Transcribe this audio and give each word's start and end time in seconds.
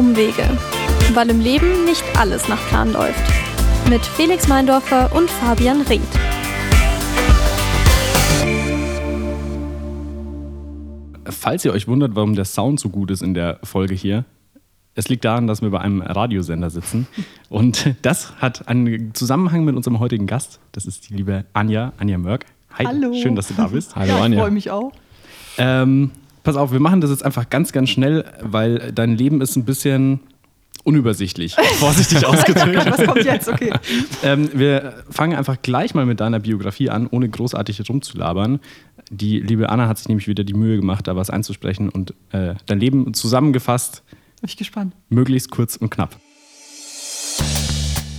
Umwege. 0.00 0.48
Weil 1.12 1.28
im 1.28 1.40
Leben 1.40 1.84
nicht 1.84 2.02
alles 2.16 2.48
nach 2.48 2.66
Plan 2.68 2.90
läuft. 2.90 3.20
Mit 3.90 4.00
Felix 4.00 4.48
Meindorfer 4.48 5.14
und 5.14 5.30
Fabian 5.30 5.82
Ried. 5.82 6.00
Falls 11.26 11.66
ihr 11.66 11.74
euch 11.74 11.86
wundert, 11.86 12.16
warum 12.16 12.34
der 12.34 12.46
Sound 12.46 12.80
so 12.80 12.88
gut 12.88 13.10
ist 13.10 13.20
in 13.20 13.34
der 13.34 13.58
Folge 13.62 13.94
hier, 13.94 14.24
es 14.94 15.10
liegt 15.10 15.26
daran, 15.26 15.46
dass 15.46 15.60
wir 15.60 15.68
bei 15.68 15.82
einem 15.82 16.00
Radiosender 16.00 16.70
sitzen. 16.70 17.06
Und 17.50 17.94
das 18.00 18.32
hat 18.38 18.68
einen 18.68 19.12
Zusammenhang 19.12 19.64
mit 19.64 19.76
unserem 19.76 20.00
heutigen 20.00 20.26
Gast. 20.26 20.60
Das 20.72 20.86
ist 20.86 21.10
die 21.10 21.14
liebe 21.14 21.44
Anja, 21.52 21.92
Anja 21.98 22.16
Mörk. 22.16 22.46
Hi, 22.78 22.86
Hallo. 22.86 23.12
schön, 23.20 23.36
dass 23.36 23.48
du 23.48 23.54
da 23.54 23.66
bist. 23.66 23.94
Hallo, 23.96 24.16
ja, 24.16 24.26
ich 24.26 24.34
freue 24.34 24.50
mich 24.50 24.70
auch. 24.70 24.92
Ähm, 25.58 26.10
pass 26.42 26.56
auf, 26.56 26.72
wir 26.72 26.80
machen 26.80 27.00
das 27.00 27.10
jetzt 27.10 27.24
einfach 27.24 27.48
ganz, 27.50 27.72
ganz 27.72 27.90
schnell, 27.90 28.24
weil 28.42 28.92
dein 28.92 29.16
Leben 29.16 29.40
ist 29.40 29.56
ein 29.56 29.64
bisschen 29.64 30.20
unübersichtlich, 30.84 31.56
vorsichtig 31.78 32.24
ausgedrückt. 32.24 32.86
Was 32.86 33.04
kommt 33.06 33.24
jetzt? 33.24 33.48
Okay. 33.48 33.72
Ähm, 34.22 34.50
wir 34.54 34.94
fangen 35.10 35.36
einfach 35.36 35.60
gleich 35.62 35.94
mal 35.94 36.06
mit 36.06 36.20
deiner 36.20 36.40
Biografie 36.40 36.90
an, 36.90 37.06
ohne 37.06 37.28
großartig 37.28 37.88
rumzulabern. 37.88 38.60
Die 39.10 39.40
liebe 39.40 39.68
Anna 39.68 39.88
hat 39.88 39.98
sich 39.98 40.08
nämlich 40.08 40.28
wieder 40.28 40.44
die 40.44 40.54
Mühe 40.54 40.76
gemacht, 40.76 41.06
da 41.06 41.16
was 41.16 41.30
einzusprechen 41.30 41.88
und 41.88 42.14
äh, 42.32 42.54
dein 42.66 42.80
Leben 42.80 43.12
zusammengefasst. 43.12 44.02
Bin 44.40 44.48
ich 44.48 44.56
gespannt. 44.56 44.94
Möglichst 45.08 45.50
kurz 45.50 45.76
und 45.76 45.90
knapp. 45.90 46.16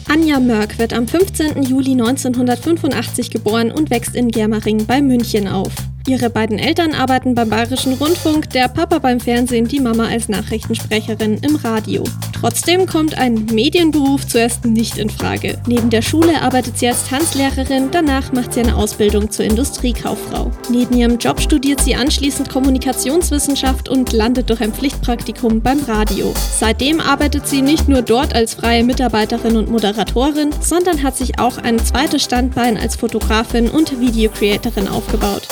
Anja 0.09 0.39
Mörk 0.41 0.77
wird 0.77 0.93
am 0.93 1.07
15. 1.07 1.63
Juli 1.63 1.91
1985 1.91 3.31
geboren 3.31 3.71
und 3.71 3.89
wächst 3.89 4.15
in 4.15 4.27
Germering 4.27 4.85
bei 4.85 5.01
München 5.01 5.47
auf. 5.47 5.71
Ihre 6.07 6.31
beiden 6.31 6.57
Eltern 6.57 6.93
arbeiten 6.95 7.35
beim 7.35 7.49
Bayerischen 7.49 7.93
Rundfunk, 7.93 8.49
der 8.49 8.67
Papa 8.67 8.97
beim 8.99 9.19
Fernsehen, 9.19 9.67
die 9.67 9.79
Mama 9.79 10.07
als 10.07 10.29
Nachrichtensprecherin 10.29 11.37
im 11.43 11.55
Radio. 11.57 12.03
Trotzdem 12.33 12.87
kommt 12.87 13.17
ein 13.19 13.45
Medienberuf 13.45 14.27
zuerst 14.27 14.65
nicht 14.65 14.97
in 14.97 15.11
Frage. 15.11 15.61
Neben 15.67 15.91
der 15.91 16.01
Schule 16.01 16.41
arbeitet 16.41 16.79
sie 16.79 16.87
als 16.87 17.07
Tanzlehrerin, 17.07 17.89
danach 17.91 18.33
macht 18.33 18.53
sie 18.53 18.61
eine 18.61 18.75
Ausbildung 18.75 19.29
zur 19.29 19.45
Industriekauffrau. 19.45 20.49
Neben 20.71 20.97
ihrem 20.97 21.19
Job 21.19 21.39
studiert 21.39 21.81
sie 21.81 21.93
anschließend 21.93 22.49
Kommunikationswissenschaft 22.49 23.87
und 23.87 24.11
landet 24.11 24.49
durch 24.49 24.61
ein 24.61 24.73
Pflichtpraktikum 24.73 25.61
beim 25.61 25.81
Radio. 25.81 26.33
Seitdem 26.59 26.99
arbeitet 26.99 27.47
sie 27.47 27.61
nicht 27.61 27.87
nur 27.87 28.01
dort 28.01 28.33
als 28.33 28.55
freie 28.55 28.83
Mitarbeiterin 28.83 29.55
und 29.55 29.69
Moderatorin, 29.69 30.49
sondern 30.61 31.03
hat 31.03 31.15
sich 31.15 31.37
auch 31.37 31.59
ein 31.59 31.77
zweites 31.77 32.23
Standbein 32.23 32.77
als 32.77 32.95
Fotografin 32.95 33.69
und 33.69 33.99
Videocreatorin 33.99 34.87
aufgebaut. 34.87 35.47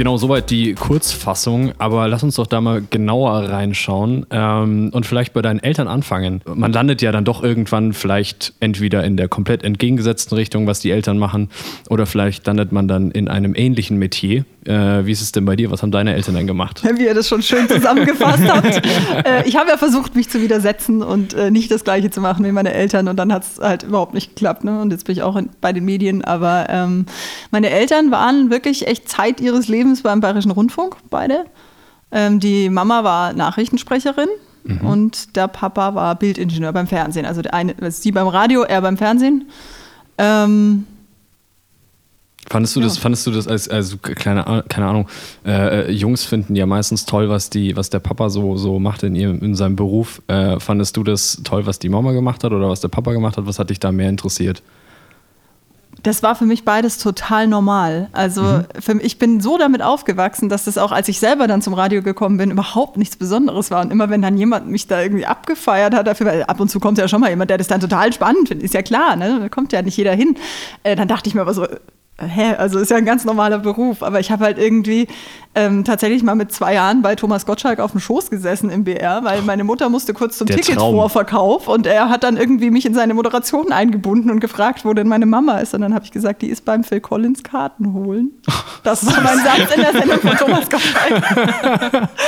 Genau, 0.00 0.16
soweit 0.16 0.48
die 0.48 0.72
Kurzfassung, 0.72 1.72
aber 1.76 2.08
lass 2.08 2.22
uns 2.22 2.36
doch 2.36 2.46
da 2.46 2.62
mal 2.62 2.82
genauer 2.88 3.50
reinschauen 3.50 4.24
ähm, 4.30 4.88
und 4.94 5.04
vielleicht 5.04 5.34
bei 5.34 5.42
deinen 5.42 5.60
Eltern 5.60 5.88
anfangen. 5.88 6.40
Man 6.46 6.72
landet 6.72 7.02
ja 7.02 7.12
dann 7.12 7.26
doch 7.26 7.42
irgendwann 7.42 7.92
vielleicht 7.92 8.54
entweder 8.60 9.04
in 9.04 9.18
der 9.18 9.28
komplett 9.28 9.62
entgegengesetzten 9.62 10.38
Richtung, 10.38 10.66
was 10.66 10.80
die 10.80 10.90
Eltern 10.90 11.18
machen, 11.18 11.50
oder 11.90 12.06
vielleicht 12.06 12.46
landet 12.46 12.72
man 12.72 12.88
dann 12.88 13.10
in 13.10 13.28
einem 13.28 13.54
ähnlichen 13.54 13.98
Metier. 13.98 14.46
Äh, 14.64 15.04
wie 15.04 15.12
ist 15.12 15.20
es 15.20 15.32
denn 15.32 15.44
bei 15.44 15.56
dir? 15.56 15.70
Was 15.70 15.82
haben 15.82 15.90
deine 15.90 16.14
Eltern 16.14 16.34
denn 16.34 16.46
gemacht? 16.46 16.82
Wie 16.96 17.04
ihr 17.04 17.14
das 17.14 17.28
schon 17.28 17.42
schön 17.42 17.68
zusammengefasst 17.68 18.48
habt. 18.48 18.82
Äh, 19.24 19.46
ich 19.46 19.56
habe 19.56 19.68
ja 19.68 19.76
versucht, 19.76 20.14
mich 20.14 20.28
zu 20.28 20.40
widersetzen 20.40 21.02
und 21.02 21.34
äh, 21.34 21.50
nicht 21.50 21.70
das 21.70 21.84
Gleiche 21.84 22.10
zu 22.10 22.20
machen 22.20 22.44
wie 22.44 22.52
meine 22.52 22.72
Eltern 22.72 23.08
und 23.08 23.16
dann 23.16 23.32
hat 23.32 23.42
es 23.42 23.60
halt 23.60 23.82
überhaupt 23.82 24.14
nicht 24.14 24.34
geklappt. 24.34 24.64
Ne? 24.64 24.80
Und 24.80 24.92
jetzt 24.92 25.04
bin 25.04 25.14
ich 25.14 25.22
auch 25.22 25.36
in, 25.36 25.50
bei 25.60 25.72
den 25.72 25.84
Medien. 25.84 26.24
Aber 26.24 26.66
ähm, 26.70 27.06
meine 27.50 27.70
Eltern 27.70 28.10
waren 28.10 28.50
wirklich 28.50 28.86
echt 28.86 29.08
Zeit 29.08 29.40
ihres 29.40 29.68
Lebens 29.68 29.89
Lebens 29.90 30.02
beim 30.02 30.20
Bayerischen 30.20 30.52
Rundfunk, 30.52 30.96
beide. 31.10 31.46
Ähm, 32.12 32.40
die 32.40 32.70
Mama 32.70 33.04
war 33.04 33.32
Nachrichtensprecherin 33.32 34.28
mhm. 34.64 34.86
und 34.86 35.36
der 35.36 35.48
Papa 35.48 35.94
war 35.94 36.14
Bildingenieur 36.14 36.72
beim 36.72 36.86
Fernsehen. 36.86 37.26
Also 37.26 37.42
der 37.42 37.54
eine, 37.54 37.74
sie 37.90 38.12
beim 38.12 38.28
Radio, 38.28 38.62
er 38.62 38.80
beim 38.82 38.96
Fernsehen. 38.96 39.48
Ähm, 40.18 40.86
Fandest 42.48 42.74
du 42.74 42.80
ja. 42.80 42.86
das, 42.86 42.98
fandest 42.98 43.26
du 43.26 43.30
das 43.30 43.46
als, 43.46 43.68
also 43.68 43.98
kleine, 43.98 44.64
keine 44.68 44.86
Ahnung, 44.86 45.08
äh, 45.44 45.82
äh, 45.82 45.90
Jungs 45.92 46.24
finden 46.24 46.56
ja 46.56 46.66
meistens 46.66 47.04
toll, 47.04 47.28
was 47.28 47.48
die, 47.48 47.76
was 47.76 47.90
der 47.90 48.00
Papa 48.00 48.28
so, 48.28 48.56
so 48.56 48.80
macht 48.80 49.04
in 49.04 49.14
ihrem, 49.14 49.40
in 49.40 49.54
seinem 49.54 49.76
Beruf. 49.76 50.20
Äh, 50.26 50.58
fandest 50.58 50.96
du 50.96 51.04
das 51.04 51.42
toll, 51.44 51.66
was 51.66 51.78
die 51.78 51.88
Mama 51.88 52.12
gemacht 52.12 52.42
hat 52.42 52.52
oder 52.52 52.68
was 52.68 52.80
der 52.80 52.88
Papa 52.88 53.12
gemacht 53.12 53.36
hat? 53.36 53.46
Was 53.46 53.60
hat 53.60 53.70
dich 53.70 53.78
da 53.78 53.92
mehr 53.92 54.08
interessiert? 54.08 54.62
Das 56.02 56.22
war 56.22 56.34
für 56.34 56.46
mich 56.46 56.64
beides 56.64 56.98
total 56.98 57.46
normal. 57.46 58.08
Also 58.12 58.42
mhm. 58.42 58.64
für, 58.80 59.00
ich 59.00 59.18
bin 59.18 59.40
so 59.40 59.58
damit 59.58 59.82
aufgewachsen, 59.82 60.48
dass 60.48 60.64
das 60.64 60.78
auch, 60.78 60.92
als 60.92 61.08
ich 61.08 61.18
selber 61.18 61.46
dann 61.46 61.62
zum 61.62 61.74
Radio 61.74 62.02
gekommen 62.02 62.36
bin, 62.36 62.50
überhaupt 62.50 62.96
nichts 62.96 63.16
Besonderes 63.16 63.70
war. 63.70 63.82
Und 63.82 63.90
immer 63.90 64.10
wenn 64.10 64.22
dann 64.22 64.36
jemand 64.36 64.68
mich 64.68 64.86
da 64.86 65.02
irgendwie 65.02 65.26
abgefeiert 65.26 65.94
hat 65.94 66.06
dafür, 66.06 66.26
weil 66.26 66.42
ab 66.44 66.60
und 66.60 66.70
zu 66.70 66.80
kommt 66.80 66.98
ja 66.98 67.08
schon 67.08 67.20
mal 67.20 67.30
jemand, 67.30 67.50
der 67.50 67.58
das 67.58 67.68
dann 67.68 67.80
total 67.80 68.12
spannend 68.12 68.48
findet, 68.48 68.64
ist 68.64 68.74
ja 68.74 68.82
klar, 68.82 69.16
ne? 69.16 69.38
da 69.40 69.48
kommt 69.48 69.72
ja 69.72 69.82
nicht 69.82 69.96
jeder 69.96 70.14
hin. 70.14 70.36
Äh, 70.82 70.96
dann 70.96 71.08
dachte 71.08 71.28
ich 71.28 71.34
mir 71.34 71.42
aber 71.42 71.54
so, 71.54 71.66
hä, 72.20 72.54
also 72.56 72.78
ist 72.78 72.90
ja 72.90 72.96
ein 72.96 73.04
ganz 73.04 73.24
normaler 73.24 73.58
Beruf, 73.58 74.02
aber 74.02 74.20
ich 74.20 74.30
habe 74.30 74.44
halt 74.44 74.58
irgendwie 74.58 75.08
ähm, 75.54 75.84
tatsächlich 75.84 76.22
mal 76.22 76.36
mit 76.36 76.52
zwei 76.52 76.74
Jahren 76.74 77.02
bei 77.02 77.16
Thomas 77.16 77.44
Gottschalk 77.44 77.80
auf 77.80 77.90
dem 77.90 78.00
Schoß 78.00 78.30
gesessen 78.30 78.70
im 78.70 78.84
BR, 78.84 79.24
weil 79.24 79.42
meine 79.42 79.64
Mutter 79.64 79.88
musste 79.88 80.14
kurz 80.14 80.38
zum 80.38 80.46
Ticketvorverkauf 80.46 81.66
und 81.66 81.86
er 81.86 82.08
hat 82.08 82.22
dann 82.22 82.36
irgendwie 82.36 82.70
mich 82.70 82.86
in 82.86 82.94
seine 82.94 83.14
Moderation 83.14 83.72
eingebunden 83.72 84.30
und 84.30 84.38
gefragt, 84.38 84.84
wo 84.84 84.94
denn 84.94 85.08
meine 85.08 85.26
Mama 85.26 85.58
ist. 85.58 85.74
Und 85.74 85.80
dann 85.80 85.92
habe 85.92 86.04
ich 86.04 86.12
gesagt, 86.12 86.42
die 86.42 86.48
ist 86.48 86.64
beim 86.64 86.84
Phil 86.84 87.00
Collins 87.00 87.42
Karten 87.42 87.92
holen. 87.94 88.30
Das 88.84 89.04
war 89.04 89.20
mein 89.22 89.38
Satz 89.44 89.74
in 89.74 89.80
der 89.82 89.92
Sendung 89.92 90.20
von 90.20 90.36
Thomas 90.36 90.70
Gottschalk. 90.70 92.08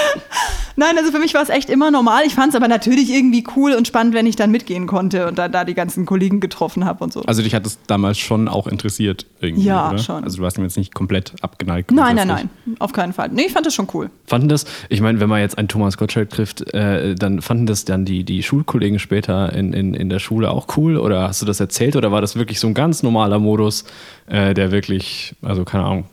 Nein, 0.76 0.96
also 0.96 1.12
für 1.12 1.18
mich 1.18 1.34
war 1.34 1.42
es 1.42 1.48
echt 1.50 1.68
immer 1.70 1.90
normal. 1.90 2.22
Ich 2.26 2.34
fand 2.34 2.50
es 2.50 2.54
aber 2.56 2.66
natürlich 2.66 3.10
irgendwie 3.10 3.44
cool 3.56 3.72
und 3.74 3.86
spannend, 3.86 4.14
wenn 4.14 4.26
ich 4.26 4.36
dann 4.36 4.50
mitgehen 4.50 4.86
konnte 4.86 5.28
und 5.28 5.38
da, 5.38 5.48
da 5.48 5.64
die 5.64 5.74
ganzen 5.74 6.06
Kollegen 6.06 6.40
getroffen 6.40 6.84
habe 6.84 7.04
und 7.04 7.12
so. 7.12 7.22
Also 7.22 7.42
dich 7.42 7.54
hat 7.54 7.66
es 7.66 7.78
damals 7.86 8.18
schon 8.18 8.48
auch 8.48 8.66
interessiert 8.66 9.26
irgendwie, 9.40 9.64
Ja, 9.64 9.90
oder? 9.90 9.98
schon. 9.98 10.24
Also 10.24 10.38
du 10.38 10.42
warst 10.42 10.56
ihm 10.58 10.64
jetzt 10.64 10.78
nicht 10.78 10.94
komplett 10.94 11.34
abgeneigt? 11.42 11.90
Nein, 11.90 12.16
nein, 12.16 12.28
nein, 12.28 12.50
auf 12.78 12.92
keinen 12.92 13.11
Fall. 13.12 13.30
Nee, 13.32 13.42
ich 13.46 13.52
fand 13.52 13.66
das 13.66 13.74
schon 13.74 13.88
cool. 13.94 14.10
Fanden 14.26 14.48
das, 14.48 14.64
ich 14.88 15.00
meine, 15.00 15.20
wenn 15.20 15.28
man 15.28 15.40
jetzt 15.40 15.58
einen 15.58 15.68
Thomas 15.68 15.96
Gottschalk 15.96 16.30
trifft, 16.30 16.72
äh, 16.74 17.14
dann 17.14 17.42
fanden 17.42 17.66
das 17.66 17.84
dann 17.84 18.04
die, 18.04 18.24
die 18.24 18.42
Schulkollegen 18.42 18.98
später 18.98 19.52
in, 19.52 19.72
in, 19.72 19.94
in 19.94 20.08
der 20.08 20.18
Schule 20.18 20.50
auch 20.50 20.66
cool? 20.76 20.96
Oder 20.96 21.28
hast 21.28 21.42
du 21.42 21.46
das 21.46 21.60
erzählt 21.60 21.96
oder 21.96 22.12
war 22.12 22.20
das 22.20 22.36
wirklich 22.36 22.60
so 22.60 22.66
ein 22.66 22.74
ganz 22.74 23.02
normaler 23.02 23.38
Modus, 23.38 23.84
äh, 24.26 24.54
der 24.54 24.72
wirklich, 24.72 25.34
also 25.42 25.64
keine 25.64 25.84
Ahnung, 25.84 26.04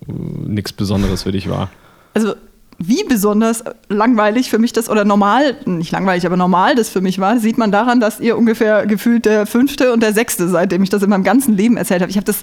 nichts 0.45 0.73
Besonderes 0.73 1.23
für 1.23 1.31
dich 1.31 1.49
war? 1.49 1.69
Also 2.13 2.33
wie 2.79 3.03
besonders 3.03 3.63
langweilig 3.89 4.49
für 4.49 4.57
mich 4.57 4.71
das 4.71 4.89
oder 4.89 5.03
normal, 5.03 5.57
nicht 5.65 5.91
langweilig, 5.91 6.25
aber 6.25 6.38
normal 6.38 6.75
das 6.75 6.89
für 6.89 7.01
mich 7.01 7.19
war, 7.19 7.38
sieht 7.38 7.57
man 7.57 7.71
daran, 7.71 7.99
dass 7.99 8.21
ihr 8.21 8.38
ungefähr 8.38 8.88
gefühlt 8.88 9.25
der 9.25 9.45
fünfte 9.45 9.91
und 9.91 10.01
der 10.01 10.13
sechste, 10.13 10.47
seitdem 10.47 10.81
ich 10.81 10.89
das 10.89 11.03
in 11.03 11.09
meinem 11.09 11.25
ganzen 11.25 11.57
Leben 11.57 11.75
erzählt 11.75 12.01
habe. 12.01 12.09
Ich 12.09 12.15
habe 12.15 12.25
das 12.25 12.41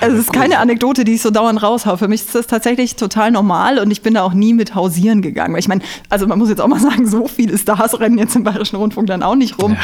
also 0.00 0.16
es 0.16 0.24
ist 0.24 0.32
keine 0.32 0.58
Anekdote, 0.58 1.04
die 1.04 1.14
ich 1.14 1.22
so 1.22 1.30
dauernd 1.30 1.62
raushau. 1.62 1.96
Für 1.96 2.08
mich 2.08 2.22
ist 2.22 2.34
das 2.34 2.46
tatsächlich 2.46 2.96
total 2.96 3.30
normal 3.30 3.78
und 3.78 3.90
ich 3.90 4.02
bin 4.02 4.14
da 4.14 4.22
auch 4.22 4.32
nie 4.32 4.54
mit 4.54 4.74
hausieren 4.74 5.22
gegangen. 5.22 5.52
Weil 5.54 5.60
ich 5.60 5.68
meine, 5.68 5.82
also 6.08 6.26
man 6.26 6.38
muss 6.38 6.48
jetzt 6.48 6.60
auch 6.60 6.68
mal 6.68 6.80
sagen, 6.80 7.06
so 7.06 7.28
viele 7.28 7.56
Stars 7.58 8.00
rennen 8.00 8.18
jetzt 8.18 8.36
im 8.36 8.44
Bayerischen 8.44 8.76
Rundfunk 8.76 9.06
dann 9.06 9.22
auch 9.22 9.36
nicht 9.36 9.62
rum. 9.62 9.76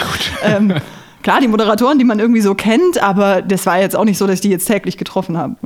Ja, 0.43 0.57
ähm, 0.57 0.75
klar, 1.23 1.41
die 1.41 1.49
Moderatoren, 1.49 1.99
die 1.99 2.05
man 2.05 2.19
irgendwie 2.19 2.41
so 2.41 2.55
kennt, 2.55 3.03
aber 3.03 3.43
das 3.43 3.67
war 3.67 3.81
jetzt 3.81 3.97
auch 3.97 4.05
nicht 4.05 4.19
so, 4.19 4.27
dass 4.27 4.37
ich 4.37 4.41
die 4.41 4.51
jetzt 4.51 4.67
täglich 4.67 4.97
getroffen 4.97 5.37
habe. 5.37 5.57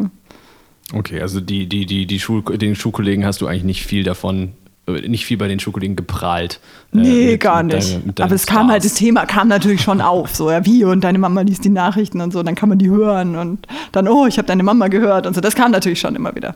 Okay, 0.93 1.21
also 1.21 1.41
die, 1.41 1.69
die, 1.69 1.87
die, 1.87 2.07
die 2.07 2.19
Schul 2.19 2.43
den 2.43 2.75
Schulkollegen 2.75 3.25
hast 3.25 3.41
du 3.41 3.47
eigentlich 3.47 3.65
nicht 3.65 3.87
viel 3.87 4.03
davon, 4.03 4.53
nicht 4.93 5.25
viel 5.25 5.37
bei 5.37 5.49
den 5.49 5.61
Schulkollegen 5.61 5.97
geprahlt. 5.97 6.61
Äh, 6.93 6.99
nee, 6.99 7.29
äh, 7.29 7.31
mit, 7.33 7.41
gar 7.41 7.63
nicht. 7.63 7.93
Deine, 7.93 8.15
Aber 8.21 8.35
es 8.35 8.43
Stars. 8.43 8.57
kam 8.57 8.71
halt, 8.71 8.85
das 8.85 8.95
Thema 8.95 9.27
kam 9.27 9.49
natürlich 9.49 9.83
schon 9.83 10.01
auf. 10.01 10.35
So, 10.35 10.51
ja, 10.51 10.65
wie? 10.65 10.85
Und 10.85 11.03
deine 11.03 11.19
Mama 11.19 11.43
liest 11.43 11.65
die 11.65 11.71
Nachrichten 11.71 12.21
und 12.21 12.33
so, 12.33 12.43
dann 12.43 12.55
kann 12.55 12.69
man 12.69 12.79
die 12.79 12.89
hören 12.89 13.37
und 13.37 13.67
dann, 13.93 14.09
oh, 14.09 14.27
ich 14.27 14.39
habe 14.39 14.47
deine 14.47 14.63
Mama 14.63 14.89
gehört 14.89 15.27
und 15.27 15.35
so. 15.35 15.41
Das 15.41 15.55
kam 15.55 15.71
natürlich 15.71 16.01
schon 16.01 16.15
immer 16.17 16.35
wieder. 16.35 16.55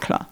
Klar. 0.00 0.28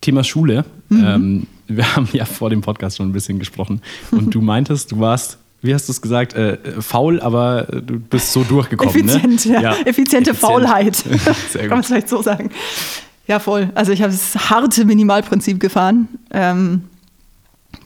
Thema 0.00 0.24
Schule. 0.24 0.64
Mhm. 0.88 1.04
Ähm, 1.04 1.46
wir 1.66 1.96
haben 1.96 2.08
ja 2.12 2.24
vor 2.24 2.50
dem 2.50 2.60
Podcast 2.60 2.98
schon 2.98 3.08
ein 3.08 3.12
bisschen 3.12 3.38
gesprochen 3.38 3.80
und 4.10 4.34
du 4.34 4.40
meintest, 4.40 4.92
du 4.92 5.00
warst 5.00 5.38
wie 5.64 5.72
hast 5.72 5.88
du 5.88 5.92
es 5.92 6.02
gesagt, 6.02 6.34
äh, 6.34 6.58
faul, 6.80 7.20
aber 7.20 7.62
du 7.62 7.98
bist 7.98 8.32
so 8.32 8.44
durchgekommen. 8.44 9.06
Ne? 9.06 9.14
Effizient, 9.14 9.46
ne? 9.46 9.54
ja. 9.54 9.60
ja. 9.62 9.72
Effiziente 9.86 10.30
Effizient. 10.30 10.36
Faulheit. 10.36 11.04
Kann 11.54 11.68
man 11.70 11.80
es 11.80 11.86
vielleicht 11.86 12.10
so 12.10 12.20
sagen. 12.20 12.50
Ja, 13.26 13.38
voll. 13.38 13.70
Also 13.74 13.92
ich 13.92 14.02
habe 14.02 14.12
das 14.12 14.50
harte 14.50 14.84
Minimalprinzip 14.84 15.58
gefahren. 15.58 16.08
Ähm, 16.30 16.84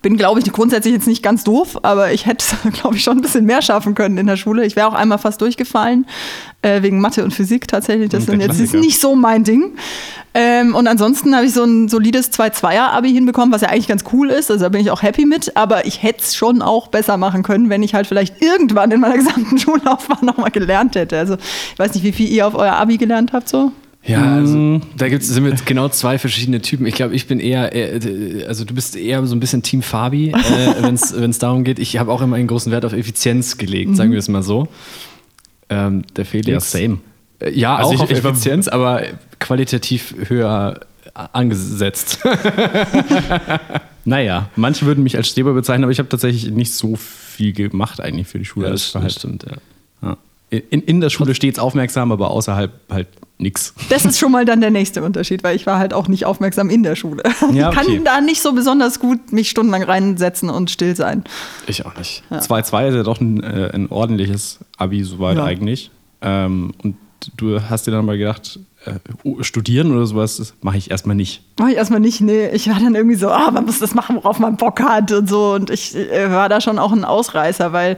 bin, 0.02 0.16
glaube 0.16 0.40
ich, 0.40 0.52
grundsätzlich 0.52 0.94
jetzt 0.94 1.06
nicht 1.06 1.22
ganz 1.22 1.44
doof, 1.44 1.78
aber 1.82 2.12
ich 2.12 2.26
hätte, 2.26 2.44
glaube 2.72 2.96
ich, 2.96 3.02
schon 3.02 3.18
ein 3.18 3.22
bisschen 3.22 3.44
mehr 3.44 3.62
schaffen 3.62 3.94
können 3.94 4.18
in 4.18 4.26
der 4.26 4.36
Schule. 4.36 4.64
Ich 4.64 4.76
wäre 4.76 4.86
auch 4.86 4.94
einmal 4.94 5.18
fast 5.18 5.40
durchgefallen, 5.40 6.06
äh, 6.62 6.82
wegen 6.82 7.00
Mathe 7.00 7.24
und 7.24 7.32
Physik 7.32 7.68
tatsächlich. 7.68 8.08
Das 8.08 8.26
sind 8.26 8.40
jetzt 8.40 8.60
ist 8.60 8.74
nicht 8.74 9.00
so 9.00 9.14
mein 9.14 9.44
Ding. 9.44 9.72
Ähm, 10.34 10.74
und 10.74 10.86
ansonsten 10.86 11.34
habe 11.34 11.46
ich 11.46 11.52
so 11.52 11.64
ein 11.64 11.88
solides 11.88 12.32
2-2er-Abi 12.32 13.12
hinbekommen, 13.12 13.52
was 13.52 13.62
ja 13.62 13.68
eigentlich 13.68 13.88
ganz 13.88 14.04
cool 14.12 14.30
ist. 14.30 14.50
Also 14.50 14.64
da 14.64 14.68
bin 14.68 14.80
ich 14.80 14.90
auch 14.90 15.02
happy 15.02 15.24
mit. 15.24 15.56
Aber 15.56 15.86
ich 15.86 16.02
hätte 16.02 16.22
es 16.22 16.36
schon 16.36 16.62
auch 16.62 16.88
besser 16.88 17.16
machen 17.16 17.42
können, 17.42 17.70
wenn 17.70 17.82
ich 17.82 17.94
halt 17.94 18.06
vielleicht 18.06 18.42
irgendwann 18.42 18.90
in 18.90 19.00
meiner 19.00 19.16
gesamten 19.16 19.58
Schullaufbahn 19.58 20.24
nochmal 20.24 20.50
gelernt 20.50 20.96
hätte. 20.96 21.18
Also 21.18 21.34
ich 21.34 21.78
weiß 21.78 21.94
nicht, 21.94 22.04
wie 22.04 22.12
viel 22.12 22.28
ihr 22.28 22.46
auf 22.46 22.54
euer 22.54 22.74
Abi 22.74 22.98
gelernt 22.98 23.32
habt 23.32 23.48
so. 23.48 23.72
Ja, 24.08 24.36
also, 24.36 24.80
da 24.96 25.08
gibt's, 25.08 25.28
sind 25.28 25.44
wir 25.44 25.50
jetzt 25.50 25.66
genau 25.66 25.88
zwei 25.90 26.18
verschiedene 26.18 26.60
Typen. 26.62 26.86
Ich 26.86 26.94
glaube, 26.94 27.14
ich 27.14 27.26
bin 27.26 27.40
eher, 27.40 27.74
äh, 27.74 28.44
also 28.46 28.64
du 28.64 28.74
bist 28.74 28.96
eher 28.96 29.24
so 29.26 29.36
ein 29.36 29.40
bisschen 29.40 29.62
Team 29.62 29.82
Fabi, 29.82 30.30
äh, 30.30 30.34
wenn 30.82 30.94
es 31.30 31.38
darum 31.38 31.62
geht. 31.62 31.78
Ich 31.78 31.98
habe 31.98 32.10
auch 32.10 32.22
immer 32.22 32.36
einen 32.36 32.48
großen 32.48 32.72
Wert 32.72 32.84
auf 32.84 32.92
Effizienz 32.94 33.58
gelegt, 33.58 33.96
sagen 33.96 34.10
wir 34.12 34.18
es 34.18 34.28
mal 34.28 34.42
so. 34.42 34.66
Ähm, 35.68 36.02
der 36.16 36.24
Felix. 36.24 36.72
Ja, 36.72 36.80
same. 36.80 36.98
Äh, 37.40 37.50
Ja, 37.50 37.76
Also 37.76 37.90
auch 37.90 37.94
ich- 37.94 38.00
auf 38.00 38.10
ich 38.10 38.24
war- 38.24 38.30
Effizienz, 38.32 38.66
aber 38.68 39.02
qualitativ 39.38 40.14
höher 40.28 40.80
angesetzt. 41.14 42.20
Naja, 44.04 44.48
manche 44.56 44.86
würden 44.86 45.02
mich 45.04 45.16
als 45.18 45.28
Streber 45.28 45.52
bezeichnen, 45.52 45.84
aber 45.84 45.92
ich 45.92 45.98
habe 45.98 46.08
tatsächlich 46.08 46.50
nicht 46.50 46.72
so 46.72 46.96
viel 46.96 47.52
gemacht 47.52 48.00
eigentlich 48.00 48.26
für 48.26 48.38
die 48.38 48.46
Schule. 48.46 48.70
das 48.70 48.94
war 48.94 49.02
halt, 49.02 49.12
stimmt, 49.12 49.44
ja. 49.44 49.56
ja. 50.08 50.16
in, 50.70 50.80
in 50.82 51.00
der 51.02 51.10
Schule 51.10 51.34
stets 51.34 51.58
aufmerksam, 51.58 52.10
aber 52.10 52.30
außerhalb 52.30 52.72
halt 52.88 53.08
nix. 53.38 53.72
Das 53.88 54.04
ist 54.04 54.18
schon 54.18 54.32
mal 54.32 54.44
dann 54.44 54.60
der 54.60 54.70
nächste 54.70 55.02
Unterschied, 55.02 55.42
weil 55.44 55.56
ich 55.56 55.66
war 55.66 55.78
halt 55.78 55.94
auch 55.94 56.08
nicht 56.08 56.26
aufmerksam 56.26 56.70
in 56.70 56.82
der 56.82 56.96
Schule. 56.96 57.22
Ja, 57.52 57.70
ich 57.70 57.76
kann 57.76 57.86
okay. 57.86 58.02
da 58.04 58.20
nicht 58.20 58.42
so 58.42 58.52
besonders 58.52 59.00
gut 59.00 59.32
mich 59.32 59.48
stundenlang 59.50 59.82
reinsetzen 59.82 60.50
und 60.50 60.70
still 60.70 60.94
sein. 60.96 61.24
Ich 61.66 61.86
auch 61.86 61.96
nicht. 61.96 62.22
2-2 62.30 62.88
ist 62.88 62.94
ja 62.94 63.02
doch 63.02 63.20
ein, 63.20 63.42
äh, 63.42 63.70
ein 63.72 63.88
ordentliches 63.90 64.58
Abi 64.76 65.02
soweit 65.04 65.36
Ja. 65.38 65.44
eigentlich. 65.44 65.90
Ähm, 66.20 66.72
und 66.82 66.96
du 67.36 67.60
hast 67.60 67.86
dir 67.86 67.90
dann 67.92 68.04
mal 68.04 68.18
gedacht, 68.18 68.58
äh, 68.84 69.42
studieren 69.42 69.92
oder 69.92 70.06
sowas, 70.06 70.36
das 70.36 70.54
mache 70.60 70.78
ich 70.78 70.90
erstmal 70.90 71.16
nicht. 71.16 71.42
Mach 71.58 71.68
ich 71.68 71.76
erstmal 71.76 72.00
nicht, 72.00 72.20
nee. 72.20 72.48
Ich 72.50 72.68
war 72.68 72.78
dann 72.78 72.94
irgendwie 72.94 73.16
so, 73.16 73.28
ah, 73.28 73.50
man 73.50 73.66
muss 73.66 73.78
das 73.78 73.94
machen, 73.94 74.16
worauf 74.16 74.38
man 74.38 74.56
Bock 74.56 74.80
hat 74.80 75.12
und 75.12 75.28
so. 75.28 75.54
Und 75.54 75.70
ich 75.70 75.96
äh, 75.96 76.30
war 76.30 76.48
da 76.48 76.60
schon 76.60 76.78
auch 76.78 76.92
ein 76.92 77.04
Ausreißer, 77.04 77.72
weil 77.72 77.96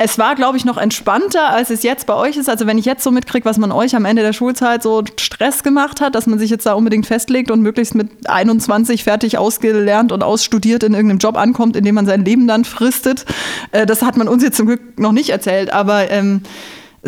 es 0.00 0.16
war, 0.16 0.36
glaube 0.36 0.56
ich, 0.56 0.64
noch 0.64 0.76
entspannter, 0.76 1.50
als 1.50 1.70
es 1.70 1.82
jetzt 1.82 2.06
bei 2.06 2.14
euch 2.14 2.36
ist. 2.36 2.48
Also 2.48 2.68
wenn 2.68 2.78
ich 2.78 2.84
jetzt 2.84 3.02
so 3.02 3.10
mitkriege, 3.10 3.44
was 3.44 3.58
man 3.58 3.72
euch 3.72 3.96
am 3.96 4.04
Ende 4.04 4.22
der 4.22 4.32
Schulzeit 4.32 4.80
so 4.80 5.02
Stress 5.18 5.64
gemacht 5.64 6.00
hat, 6.00 6.14
dass 6.14 6.28
man 6.28 6.38
sich 6.38 6.50
jetzt 6.50 6.66
da 6.66 6.74
unbedingt 6.74 7.04
festlegt 7.04 7.50
und 7.50 7.62
möglichst 7.62 7.96
mit 7.96 8.30
21 8.30 9.02
fertig 9.02 9.38
ausgelernt 9.38 10.12
und 10.12 10.22
ausstudiert 10.22 10.84
in 10.84 10.94
irgendeinem 10.94 11.18
Job 11.18 11.36
ankommt, 11.36 11.74
in 11.76 11.82
dem 11.82 11.96
man 11.96 12.06
sein 12.06 12.24
Leben 12.24 12.46
dann 12.46 12.64
fristet. 12.64 13.24
Äh, 13.72 13.86
das 13.86 14.02
hat 14.02 14.16
man 14.16 14.28
uns 14.28 14.44
jetzt 14.44 14.56
zum 14.56 14.66
Glück 14.66 15.00
noch 15.00 15.10
nicht 15.10 15.30
erzählt, 15.30 15.72
aber 15.72 16.08
ähm, 16.12 16.42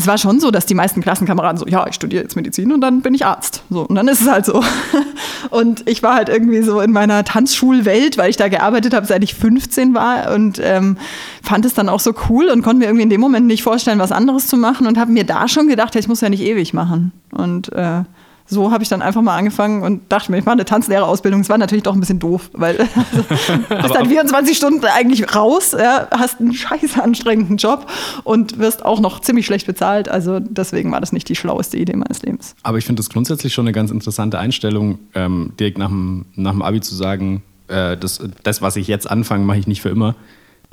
es 0.00 0.06
war 0.06 0.16
schon 0.16 0.40
so, 0.40 0.50
dass 0.50 0.64
die 0.64 0.74
meisten 0.74 1.02
Klassenkameraden 1.02 1.58
so, 1.58 1.66
ja, 1.66 1.86
ich 1.86 1.94
studiere 1.94 2.22
jetzt 2.22 2.34
Medizin 2.34 2.72
und 2.72 2.80
dann 2.80 3.02
bin 3.02 3.14
ich 3.14 3.26
Arzt. 3.26 3.62
So, 3.68 3.82
und 3.82 3.94
dann 3.94 4.08
ist 4.08 4.22
es 4.22 4.30
halt 4.30 4.46
so. 4.46 4.64
Und 5.50 5.88
ich 5.88 6.02
war 6.02 6.14
halt 6.14 6.28
irgendwie 6.28 6.62
so 6.62 6.80
in 6.80 6.92
meiner 6.92 7.24
Tanzschulwelt, 7.24 8.18
weil 8.18 8.30
ich 8.30 8.36
da 8.36 8.48
gearbeitet 8.48 8.94
habe, 8.94 9.06
seit 9.06 9.24
ich 9.24 9.34
15 9.34 9.94
war 9.94 10.32
und 10.34 10.60
ähm, 10.62 10.98
fand 11.42 11.64
es 11.64 11.74
dann 11.74 11.88
auch 11.88 11.98
so 11.98 12.14
cool 12.28 12.50
und 12.50 12.62
konnte 12.62 12.80
mir 12.80 12.84
irgendwie 12.84 13.02
in 13.02 13.10
dem 13.10 13.20
Moment 13.20 13.46
nicht 13.46 13.62
vorstellen, 13.62 13.98
was 13.98 14.12
anderes 14.12 14.46
zu 14.46 14.56
machen 14.56 14.86
und 14.86 14.98
habe 14.98 15.10
mir 15.10 15.24
da 15.24 15.48
schon 15.48 15.66
gedacht, 15.66 15.96
ich 15.96 16.08
muss 16.08 16.20
ja 16.20 16.28
nicht 16.28 16.42
ewig 16.42 16.74
machen. 16.74 17.12
Und 17.32 17.72
äh, 17.72 18.02
so 18.50 18.72
habe 18.72 18.82
ich 18.82 18.88
dann 18.88 19.00
einfach 19.00 19.22
mal 19.22 19.36
angefangen 19.36 19.82
und 19.82 20.02
dachte 20.10 20.30
mir, 20.30 20.38
ich 20.38 20.44
mache 20.44 20.54
eine 20.54 20.64
Tanzlehrerausbildung. 20.64 21.40
Es 21.40 21.48
war 21.48 21.56
natürlich 21.56 21.84
doch 21.84 21.94
ein 21.94 22.00
bisschen 22.00 22.18
doof, 22.18 22.50
weil 22.52 22.76
also, 22.78 23.22
bist 23.82 23.94
dann 23.94 24.08
24 24.08 24.56
Stunden 24.56 24.84
eigentlich 24.84 25.34
raus, 25.34 25.74
ja, 25.78 26.08
hast 26.10 26.40
einen 26.40 26.52
scheiße 26.52 27.02
anstrengenden 27.02 27.56
Job 27.56 27.88
und 28.24 28.58
wirst 28.58 28.84
auch 28.84 29.00
noch 29.00 29.20
ziemlich 29.20 29.46
schlecht 29.46 29.66
bezahlt. 29.66 30.08
Also 30.08 30.40
deswegen 30.40 30.90
war 30.90 31.00
das 31.00 31.12
nicht 31.12 31.28
die 31.28 31.36
schlaueste 31.36 31.78
Idee 31.78 31.96
meines 31.96 32.22
Lebens. 32.22 32.56
Aber 32.62 32.78
ich 32.78 32.84
finde 32.84 33.00
das 33.00 33.08
grundsätzlich 33.08 33.54
schon 33.54 33.66
eine 33.66 33.72
ganz 33.72 33.90
interessante 33.90 34.38
Einstellung, 34.38 34.98
ähm, 35.14 35.52
direkt 35.58 35.78
nach 35.78 35.88
dem, 35.88 36.26
nach 36.34 36.52
dem 36.52 36.62
Abi 36.62 36.80
zu 36.80 36.94
sagen, 36.94 37.42
äh, 37.68 37.96
das, 37.96 38.20
das, 38.42 38.60
was 38.60 38.76
ich 38.76 38.88
jetzt 38.88 39.08
anfange, 39.08 39.44
mache 39.44 39.58
ich 39.58 39.66
nicht 39.68 39.80
für 39.80 39.90
immer. 39.90 40.16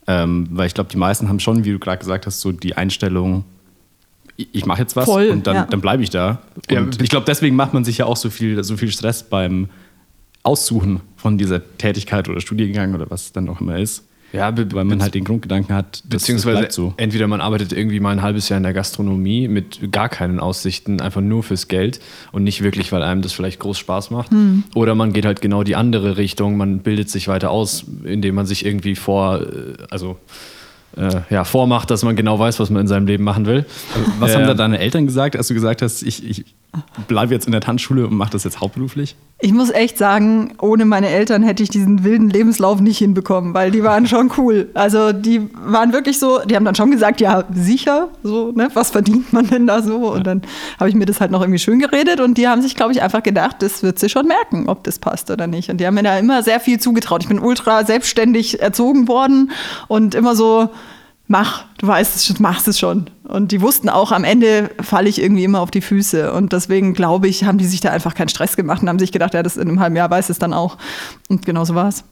Ähm, 0.08 0.48
weil 0.52 0.68
ich 0.68 0.74
glaube, 0.74 0.90
die 0.90 0.98
meisten 0.98 1.30
haben 1.30 1.40
schon, 1.40 1.66
wie 1.66 1.72
du 1.72 1.80
gerade 1.80 2.00
gesagt 2.00 2.26
hast, 2.26 2.40
so 2.40 2.52
die 2.52 2.76
Einstellung, 2.76 3.44
ich, 4.38 4.66
mache 4.66 4.82
jetzt 4.82 4.96
was 4.96 5.06
Voll, 5.06 5.30
und 5.30 5.48
dann, 5.48 5.56
ja. 5.56 5.66
dann 5.66 5.82
bleibe 5.82 6.04
ich 6.04 6.10
da. 6.10 6.42
Ja, 6.70 6.82
Und 6.82 7.02
ich 7.02 7.10
glaube, 7.10 7.26
deswegen 7.26 7.56
macht 7.56 7.74
man 7.74 7.84
sich 7.84 7.98
ja 7.98 8.06
auch 8.06 8.18
so 8.18 8.30
viel, 8.30 8.64
so 8.64 8.78
viel 8.78 8.92
Stress 8.92 9.24
beim 9.24 9.68
Aussuchen 10.44 11.02
von 11.16 11.38
dieser 11.38 11.62
Tätigkeit 11.78 12.30
oder 12.30 12.40
Studiengang 12.40 12.94
oder 12.94 13.10
was 13.10 13.26
es 13.26 13.32
dann 13.34 13.50
auch 13.50 13.60
immer 13.60 13.80
ist. 13.80 14.04
Ja, 14.34 14.56
Weil 14.58 14.84
man 14.84 15.02
halt 15.02 15.16
den 15.16 15.24
Grundgedanken 15.24 15.74
hat, 15.74 16.04
das, 16.04 16.24
Beziehungsweise 16.24 16.56
das 16.56 16.60
bleibt 16.60 16.74
so. 16.74 16.94
entweder 16.98 17.28
man 17.28 17.40
arbeitet 17.40 17.72
irgendwie 17.72 18.02
mal 18.02 18.12
ein 18.12 18.22
halbes 18.22 18.50
Jahr 18.50 18.58
in 18.58 18.64
der 18.64 18.74
Gastronomie 18.74 19.48
mit 19.48 19.92
gar 19.92 20.10
keinen 20.10 20.40
Aussichten, 20.40 21.00
einfach 21.00 21.22
nur 21.22 21.44
fürs 21.44 21.70
Geld 21.70 22.02
und 22.34 22.44
nicht 22.44 22.62
wirklich, 22.62 22.92
weil 22.92 23.04
einem 23.04 23.22
das 23.22 23.32
vielleicht 23.32 23.60
groß 23.60 23.78
Spaß 23.78 24.12
macht. 24.12 24.32
Hm. 24.32 24.66
Oder 24.76 24.96
man 24.96 25.14
geht 25.14 25.26
halt 25.26 25.42
genau 25.42 25.64
die 25.64 25.78
andere 25.78 26.18
Richtung, 26.18 26.58
man 26.58 26.80
bildet 26.80 27.10
sich 27.10 27.30
weiter 27.30 27.52
aus, 27.52 27.86
indem 28.04 28.36
man 28.36 28.46
sich 28.46 28.66
irgendwie 28.66 28.96
vor, 28.96 29.42
äh, 29.42 29.74
also 29.90 30.18
äh, 30.98 31.22
ja, 31.30 31.44
vormacht, 31.44 31.90
dass 31.92 32.04
man 32.04 32.16
genau 32.16 32.40
weiß, 32.40 32.60
was 32.60 32.70
man 32.70 32.82
in 32.82 32.88
seinem 32.88 33.08
Leben 33.08 33.24
machen 33.24 33.46
will. 33.46 33.66
Was 34.20 34.34
haben 34.36 34.44
Äh, 34.44 34.48
da 34.48 34.54
deine 34.54 34.80
Eltern 34.80 35.06
gesagt, 35.06 35.36
als 35.36 35.48
du 35.48 35.54
gesagt 35.54 35.82
hast, 35.82 36.02
ich, 36.04 36.28
ich 36.28 36.46
bleibe 37.08 37.34
jetzt 37.34 37.46
in 37.46 37.52
der 37.52 37.62
Tanzschule 37.62 38.08
und 38.08 38.16
mache 38.16 38.32
das 38.32 38.44
jetzt 38.44 38.60
hauptberuflich? 38.60 39.16
Ich 39.40 39.54
muss 39.54 39.70
echt 39.70 39.98
sagen, 39.98 40.54
ohne 40.60 40.86
meine 40.86 41.10
Eltern 41.10 41.44
hätte 41.44 41.62
ich 41.62 41.70
diesen 41.70 42.04
wilden 42.04 42.30
Lebenslauf 42.30 42.82
nicht 42.82 42.98
hinbekommen, 42.98 43.54
weil 43.54 43.70
die 43.72 43.84
waren 43.84 44.08
schon 44.08 44.32
cool. 44.38 44.70
Also 44.74 45.12
die 45.14 45.50
waren 45.54 45.94
wirklich 45.94 46.18
so, 46.20 46.40
die 46.40 46.56
haben 46.56 46.66
dann 46.66 46.74
schon 46.76 46.90
gesagt, 46.92 47.22
ja, 47.22 47.44
sicher, 47.54 48.10
so, 48.24 48.52
ne, 48.52 48.70
was 48.74 48.90
verdient 48.92 49.32
man 49.34 49.48
denn 49.48 49.68
da 49.68 49.82
so? 49.84 50.12
Und 50.12 50.26
dann 50.26 50.42
habe 50.80 50.90
ich 50.90 50.96
mir 50.96 51.06
das 51.06 51.22
halt 51.22 51.30
noch 51.32 51.42
irgendwie 51.42 51.60
schön 51.60 51.80
geredet 51.80 52.20
und 52.20 52.38
die 52.38 52.48
haben 52.48 52.62
sich, 52.62 52.76
glaube 52.76 52.92
ich, 52.94 53.02
einfach 53.02 53.22
gedacht, 53.22 53.58
das 53.60 53.84
wird 53.84 54.00
sie 54.00 54.10
schon 54.10 54.28
merken, 54.28 54.68
ob 54.70 54.84
das 54.84 54.98
passt 55.00 55.30
oder 55.30 55.46
nicht. 55.46 55.70
Und 55.70 55.78
die 55.78 55.86
haben 55.86 55.94
mir 55.96 56.04
da 56.04 56.18
immer 56.18 56.42
sehr 56.42 56.60
viel 56.60 56.80
zugetraut. 56.80 57.22
Ich 57.22 57.30
bin 57.30 57.40
ultra 57.40 57.86
selbstständig 57.86 58.60
erzogen 58.62 59.08
worden 59.08 59.52
und 59.88 60.16
immer 60.16 60.36
so, 60.36 60.70
mach, 61.28 61.66
du 61.78 61.88
weißt 61.88 62.16
es 62.16 62.26
schon, 62.26 62.38
machst 62.40 62.68
es 62.68 62.80
schon. 62.80 63.10
Und 63.24 63.52
die 63.52 63.62
wussten 63.62 63.90
auch, 63.90 64.12
am 64.12 64.24
Ende 64.24 64.72
falle 64.82 65.10
ich 65.10 65.22
irgendwie 65.22 65.44
immer 65.44 65.60
auf 65.60 65.72
die 65.72 65.82
Füße. 65.82 66.32
Und 66.34 66.54
deswegen 66.54 66.94
glaube 66.94 67.28
ich, 67.28 67.44
haben 67.44 67.58
die 67.58 67.66
sich 67.66 67.82
da 67.82 67.92
einfach 67.92 68.16
keinen 68.16 68.30
Stress 68.30 68.56
gemacht 68.56 68.82
und 68.82 68.90
haben 68.90 69.00
sich 69.00 69.12
gedacht, 69.12 69.34
ja, 69.34 69.44
das 69.44 69.58
in 69.58 69.68
einem 69.68 69.80
halben 69.80 69.96
Jahr 69.96 70.10
weiß 70.10 70.30
es 70.30 70.40
dann 70.40 70.54
auch. 70.54 70.78
Und 71.28 71.46
genau 71.46 71.66
so 71.66 71.76
war 71.76 71.90
es. 71.90 72.04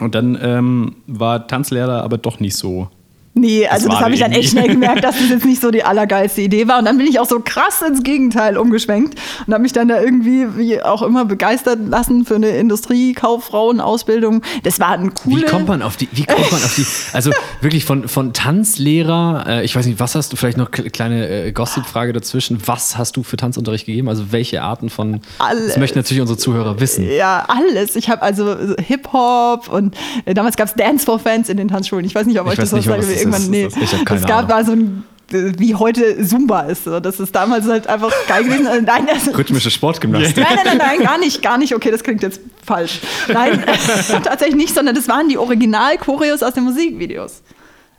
Und 0.00 0.14
dann 0.14 0.38
ähm, 0.40 0.96
war 1.06 1.46
Tanzlehrer 1.46 2.02
aber 2.02 2.18
doch 2.18 2.40
nicht 2.40 2.56
so. 2.56 2.88
Nee, 3.34 3.66
also 3.66 3.86
das, 3.88 3.94
war 3.96 4.04
habe 4.04 4.12
ich 4.14 4.20
dann 4.20 4.32
echt 4.32 4.50
schnell 4.50 4.68
gemerkt, 4.68 5.02
dass 5.04 5.16
das 5.18 5.30
jetzt 5.30 5.46
nicht 5.46 5.62
so 5.62 5.70
die 5.70 5.82
allergeilste 5.84 6.42
Idee 6.42 6.68
war. 6.68 6.78
Und 6.78 6.84
dann 6.84 6.98
bin 6.98 7.06
ich 7.06 7.18
auch 7.18 7.26
so 7.28 7.40
krass 7.40 7.80
ins 7.80 8.02
Gegenteil 8.02 8.58
umgeschwenkt 8.58 9.18
und 9.46 9.54
habe 9.54 9.62
mich 9.62 9.72
dann 9.72 9.88
da 9.88 10.02
irgendwie, 10.02 10.56
wie 10.58 10.82
auch 10.82 11.00
immer, 11.00 11.24
begeistert 11.24 11.78
lassen 11.88 12.26
für 12.26 12.34
eine 12.34 12.48
Industriekauffrauenausbildung. 12.48 14.42
Das 14.64 14.80
war 14.80 14.90
ein 14.90 15.06
Wie 15.24 15.30
coole... 15.34 15.46
kommt 15.46 15.68
man 15.68 15.82
auf 15.82 15.96
die, 15.96 16.08
wie 16.12 16.24
kommt 16.24 16.50
man 16.52 16.62
auf 16.62 16.74
die, 16.76 16.84
also 17.12 17.30
wirklich 17.60 17.84
von, 17.84 18.08
von 18.08 18.32
Tanzlehrer, 18.32 19.44
äh, 19.48 19.64
ich 19.64 19.74
weiß 19.74 19.86
nicht, 19.86 19.98
was 19.98 20.14
hast 20.14 20.32
du, 20.32 20.36
vielleicht 20.36 20.58
noch 20.58 20.70
kle- 20.70 20.90
kleine 20.90 21.28
äh, 21.46 21.52
Gossip-Frage 21.52 22.12
dazwischen, 22.12 22.58
was 22.66 22.98
hast 22.98 23.16
du 23.16 23.22
für 23.22 23.36
Tanzunterricht 23.36 23.86
gegeben? 23.86 24.08
Also 24.08 24.30
welche 24.32 24.62
Arten 24.62 24.90
von, 24.90 25.20
das 25.38 25.48
Alles. 25.48 25.76
möchten 25.78 25.98
natürlich 25.98 26.20
unsere 26.20 26.38
Zuhörer 26.38 26.80
wissen. 26.80 27.08
Ja, 27.10 27.44
alles. 27.48 27.96
Ich 27.96 28.10
habe 28.10 28.22
also 28.22 28.66
so 28.66 28.74
Hip-Hop 28.78 29.68
und 29.68 29.96
äh, 30.24 30.34
damals 30.34 30.56
gab 30.56 30.68
es 30.68 30.74
Dance 30.74 31.04
for 31.06 31.18
Fans 31.18 31.48
in 31.48 31.56
den 31.56 31.68
Tanzschulen. 31.68 32.04
Ich 32.04 32.14
weiß 32.14 32.26
nicht, 32.26 32.38
ob 32.40 32.46
Ich 32.46 32.52
euch 32.52 32.56
das 32.58 32.72
was 32.72 32.84
sagt. 32.84 33.21
Irgendwann, 33.22 33.50
nee. 33.50 33.64
Das 33.64 33.76
ist- 33.76 33.92
ich 33.94 34.04
keine 34.04 34.20
es 34.20 34.26
gab 34.26 34.38
Ahnung. 34.38 34.48
mal 34.50 34.64
so 34.66 34.72
ein 34.72 35.04
wie 35.34 35.74
heute 35.74 36.22
Zumba 36.26 36.60
ist. 36.62 36.84
So. 36.84 37.00
Das 37.00 37.18
ist 37.18 37.34
damals 37.34 37.66
halt 37.66 37.86
einfach 37.86 38.12
geil 38.28 38.44
gewesen. 38.44 38.66
Äh, 38.66 38.82
Nein, 38.82 39.08
also, 39.10 39.30
Rhythmische 39.38 39.70
Sportgymnastik. 39.70 40.36
Nein, 40.44 40.58
nein, 40.62 40.76
nein, 40.76 40.96
nein, 40.98 41.06
gar 41.06 41.16
nicht, 41.18 41.40
gar 41.42 41.56
nicht. 41.56 41.74
Okay, 41.74 41.90
das 41.90 42.02
klingt 42.02 42.22
jetzt 42.22 42.40
falsch. 42.62 43.00
Nein, 43.32 43.64
tatsächlich 44.24 44.56
nicht, 44.56 44.74
sondern 44.74 44.94
das 44.94 45.08
waren 45.08 45.30
die 45.30 45.38
Original-Choreos 45.38 46.42
aus 46.42 46.52
den 46.52 46.64
Musikvideos. 46.64 47.42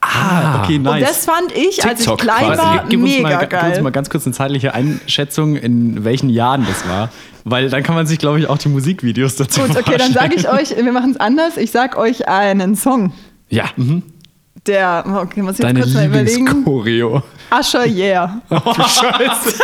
Ah, 0.01 0.61
okay, 0.61 0.75
Und 0.77 0.85
das 1.01 1.25
fand 1.25 1.51
ich, 1.55 1.83
als 1.83 2.01
ich 2.01 2.05
TikTok 2.05 2.19
klein 2.19 2.45
quasi. 2.45 2.61
war, 2.61 2.85
gib, 2.89 2.99
uns 3.01 3.09
mega 3.09 3.21
mal, 3.23 3.37
gib 3.47 3.53
uns 3.53 3.61
geil. 3.73 3.81
mal 3.81 3.89
ganz 3.91 4.09
kurz 4.09 4.25
eine 4.25 4.35
zeitliche 4.35 4.73
Einschätzung, 4.73 5.55
in 5.55 6.03
welchen 6.03 6.29
Jahren 6.29 6.67
das 6.67 6.87
war. 6.89 7.09
Weil 7.45 7.69
dann 7.69 7.81
kann 7.83 7.95
man 7.95 8.05
sich, 8.05 8.19
glaube 8.19 8.39
ich, 8.39 8.47
auch 8.47 8.57
die 8.57 8.67
Musikvideos 8.69 9.37
dazu 9.37 9.61
Gut, 9.61 9.71
okay, 9.71 9.97
dann 9.97 10.11
vorstellen. 10.11 10.13
sage 10.13 10.35
ich 10.35 10.49
euch, 10.49 10.75
wir 10.85 10.91
machen 10.91 11.11
es 11.11 11.17
anders. 11.19 11.57
Ich 11.57 11.71
sag 11.71 11.97
euch 11.97 12.27
einen 12.27 12.75
Song. 12.75 13.13
Ja, 13.49 13.65
Der, 14.65 15.03
okay, 15.05 15.41
muss 15.41 15.53
ich 15.53 15.59
jetzt 15.59 15.63
deine 15.63 15.81
kurz 15.81 15.93
mal 15.93 16.05
überlegen. 16.05 16.45
Lieblingschoreo. 16.45 17.21
Usher, 17.51 17.85
yeah. 17.85 18.41
Oh, 18.49 18.73
Scheiße. 18.73 19.61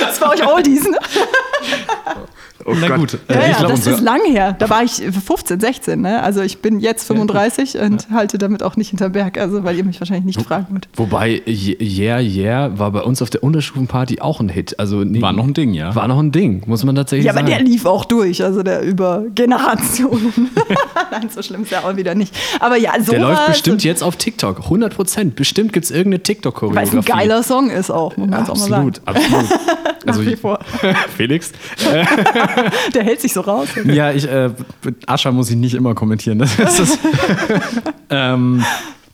Das 0.00 0.20
war 0.20 0.30
euch 0.30 0.44
Oldies, 0.46 0.88
ne? 0.88 0.98
Oh 2.64 2.74
Na 2.80 2.96
gut, 2.96 3.18
Ja, 3.28 3.40
ich 3.40 3.46
ja, 3.48 3.58
glaube, 3.58 3.74
das 3.74 3.86
ist 3.86 4.00
lang 4.00 4.20
her. 4.26 4.54
Da 4.58 4.70
war 4.70 4.82
ich 4.84 5.02
15, 5.02 5.58
16, 5.60 6.00
ne? 6.00 6.22
Also 6.22 6.42
ich 6.42 6.58
bin 6.58 6.78
jetzt 6.80 7.06
35 7.06 7.78
und 7.78 8.08
halte 8.10 8.38
damit 8.38 8.62
auch 8.62 8.76
nicht 8.76 8.90
hinter 8.90 9.08
Berg, 9.08 9.38
also 9.38 9.64
weil 9.64 9.76
ihr 9.76 9.84
mich 9.84 10.00
wahrscheinlich 10.00 10.24
nicht 10.36 10.42
fragen 10.46 10.66
würdet. 10.70 10.88
Wobei 10.96 11.42
Yeah 11.46 12.20
Yeah 12.20 12.78
war 12.78 12.90
bei 12.92 13.00
uns 13.02 13.20
auf 13.22 13.30
der 13.30 13.42
Unterstufenparty 13.42 14.20
auch 14.20 14.40
ein 14.40 14.48
Hit. 14.48 14.78
Also 14.78 15.02
nee, 15.04 15.20
War 15.20 15.32
noch 15.32 15.44
ein 15.44 15.54
Ding, 15.54 15.74
ja. 15.74 15.94
War 15.94 16.06
noch 16.08 16.18
ein 16.18 16.30
Ding, 16.32 16.62
muss 16.66 16.84
man 16.84 16.94
tatsächlich 16.94 17.26
Ja, 17.26 17.32
aber 17.32 17.40
sagen. 17.40 17.50
der 17.50 17.60
lief 17.62 17.84
auch 17.86 18.04
durch, 18.04 18.42
also 18.44 18.62
der 18.62 18.82
über 18.82 19.24
Generationen. 19.34 20.32
Nein, 21.10 21.28
so 21.34 21.42
schlimm 21.42 21.62
ist 21.62 21.72
er 21.72 21.84
auch 21.84 21.96
wieder 21.96 22.14
nicht. 22.14 22.34
Aber 22.60 22.76
ja, 22.76 22.92
so 23.02 23.10
Der 23.12 23.20
läuft 23.22 23.46
bestimmt 23.48 23.82
jetzt 23.84 24.02
auf 24.02 24.16
TikTok. 24.16 24.60
100 24.64 24.94
Prozent. 24.94 25.34
Bestimmt 25.36 25.72
gibt 25.72 25.84
es 25.84 25.90
irgendeine 25.90 26.12
Weil 26.12 26.22
es 26.22 26.28
ein 26.28 26.34
TikTok-Choreografie. 26.34 27.02
geiler 27.10 27.42
Song 27.42 27.70
ist 27.70 27.90
auch, 27.90 28.16
muss 28.16 28.28
man 28.30 28.38
jetzt 28.40 28.50
auch 28.50 28.56
mal 28.56 28.68
sagen. 28.68 28.88
Absolut, 28.88 29.00
absolut. 29.06 29.50
Nach 30.04 30.14
Also 30.14 30.26
wie 30.26 30.32
ich- 30.32 30.40
vor. 30.40 30.58
Felix. 31.16 31.52
Der 32.94 33.04
hält 33.04 33.20
sich 33.20 33.32
so 33.32 33.40
raus. 33.40 33.68
Ja, 33.84 34.12
ich, 34.12 34.28
äh, 34.28 34.50
Ascha 35.06 35.30
muss 35.30 35.50
ich 35.50 35.56
nicht 35.56 35.74
immer 35.74 35.94
kommentieren. 35.94 36.38
Das 36.38 36.78
ist 36.78 36.98
ähm, 38.10 38.64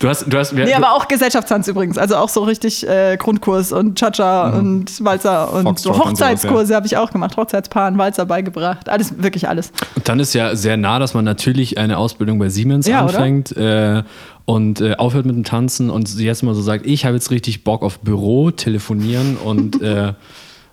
Du 0.01 0.09
hast, 0.09 0.33
du 0.33 0.39
hast, 0.39 0.53
nee, 0.53 0.73
aber 0.75 0.93
auch 0.93 1.09
Gesellschaftstanz 1.09 1.67
übrigens. 1.67 1.99
Also 1.99 2.15
auch 2.17 2.29
so 2.29 2.45
richtig 2.45 2.87
äh, 2.87 3.17
Grundkurs 3.17 3.73
und 3.73 3.99
Cha-Cha 3.99 4.53
mhm. 4.53 4.59
und 4.59 5.05
Walzer 5.05 5.53
und 5.53 5.65
Foxtrot 5.65 5.97
so 5.97 6.05
Hochzeitskurse 6.05 6.73
ja. 6.73 6.77
habe 6.77 6.87
ich 6.87 6.97
auch 6.97 7.11
gemacht. 7.11 7.37
Hochzeitspaaren, 7.37 7.99
Walzer 7.99 8.25
beigebracht. 8.25 8.89
Alles, 8.89 9.21
wirklich 9.21 9.49
alles. 9.49 9.73
Und 9.97 10.09
dann 10.09 10.21
ist 10.21 10.35
ja 10.35 10.55
sehr 10.55 10.77
nah, 10.77 11.01
dass 11.01 11.15
man 11.15 11.25
natürlich 11.25 11.79
eine 11.79 11.99
Ausbildung 11.99 12.39
bei 12.39 12.49
Siemens 12.49 12.87
ja, 12.87 13.01
anfängt. 13.01 13.57
Äh, 13.57 14.05
und 14.45 14.81
äh, 14.81 14.95
aufhört 14.95 15.27
mit 15.27 15.35
dem 15.35 15.45
Tanzen 15.45 15.91
und 15.91 16.19
jetzt 16.19 16.43
mal 16.43 16.55
so 16.55 16.63
sagt, 16.63 16.87
ich 16.87 17.05
habe 17.05 17.17
jetzt 17.17 17.31
richtig 17.31 17.65
Bock 17.65 17.83
auf 17.83 17.99
Büro, 17.99 18.51
telefonieren 18.51 19.37
und 19.37 19.83
äh, 19.83 20.15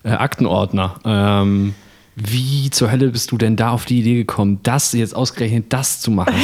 äh, 0.04 0.10
Aktenordner. 0.10 0.96
Ähm, 1.04 1.74
wie 2.16 2.70
zur 2.70 2.92
Hölle 2.92 3.10
bist 3.10 3.32
du 3.32 3.38
denn 3.38 3.58
da 3.58 3.72
auf 3.72 3.84
die 3.84 4.00
Idee 4.00 4.16
gekommen, 4.16 4.60
das 4.64 4.94
jetzt 4.94 5.14
ausgerechnet 5.16 5.66
das 5.70 6.00
zu 6.00 6.12
machen? 6.12 6.36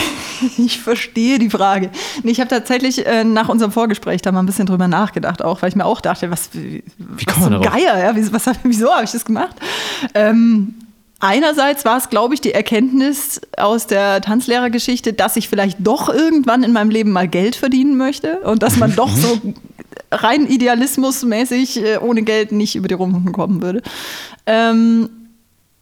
Ich 0.58 0.80
verstehe 0.80 1.38
die 1.38 1.52
Frage. 1.52 1.92
ich 2.24 2.40
habe 2.40 2.50
tatsächlich 2.50 3.06
äh, 3.06 3.24
nach 3.24 3.48
unserem 3.48 3.72
Vorgespräch 3.72 4.24
da 4.24 4.32
mal 4.32 4.40
ein 4.40 4.48
bisschen 4.48 4.66
drüber 4.66 4.88
nachgedacht, 4.88 5.44
auch 5.44 5.62
weil 5.62 5.70
ich 5.70 5.76
mir 5.76 5.86
auch 5.86 6.02
dachte, 6.02 6.32
was, 6.32 6.50
wie 6.54 6.84
was 6.98 7.38
man 7.38 7.54
so 7.54 7.60
Geier, 7.60 8.00
ja? 8.00 8.16
Wie, 8.16 8.34
was, 8.34 8.46
wieso 8.64 8.92
habe 8.92 9.04
ich 9.04 9.12
das 9.12 9.24
gemacht? 9.24 9.56
Ähm, 10.16 10.74
einerseits 11.20 11.86
war 11.86 11.98
es, 11.98 12.10
glaube 12.10 12.34
ich, 12.34 12.42
die 12.42 12.56
Erkenntnis 12.56 13.40
aus 13.56 13.86
der 13.86 14.22
Tanzlehrergeschichte, 14.22 15.14
dass 15.14 15.36
ich 15.36 15.48
vielleicht 15.48 15.78
doch 15.80 16.10
irgendwann 16.10 16.64
in 16.64 16.74
meinem 16.74 16.90
Leben 16.90 17.12
mal 17.12 17.28
Geld 17.28 17.56
verdienen 17.56 17.98
möchte 17.98 18.40
und 18.40 18.64
dass 18.64 18.78
man 18.78 18.96
doch 18.96 19.16
so 19.16 19.40
rein 20.12 20.48
idealismusmäßig 20.48 21.84
äh, 21.84 21.98
ohne 22.00 22.24
Geld 22.24 22.52
nicht 22.52 22.76
über 22.76 22.88
die 22.88 22.96
Runden 22.96 23.32
kommen 23.32 23.62
würde. 23.62 23.84
Ähm, 24.48 25.08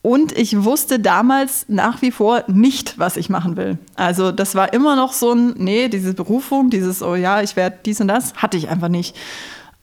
und 0.02 0.32
ich 0.38 0.64
wusste 0.64 1.00
damals 1.00 1.66
nach 1.68 2.02
wie 2.02 2.12
vor 2.12 2.44
nicht, 2.48 2.98
was 2.98 3.18
ich 3.18 3.30
machen 3.30 3.58
will. 3.58 3.78
Also 3.96 4.32
das 4.32 4.56
war 4.56 4.72
immer 4.74 4.96
noch 4.96 5.12
so 5.12 5.34
ein, 5.34 5.56
nee, 5.58 5.90
diese 5.90 6.14
Berufung, 6.14 6.70
dieses, 6.70 7.04
oh 7.04 7.16
ja, 7.16 7.42
ich 7.42 7.56
werde 7.56 7.80
dies 7.86 8.00
und 8.00 8.08
das, 8.08 8.34
hatte 8.36 8.56
ich 8.56 8.70
einfach 8.70 8.88
nicht. 8.88 9.16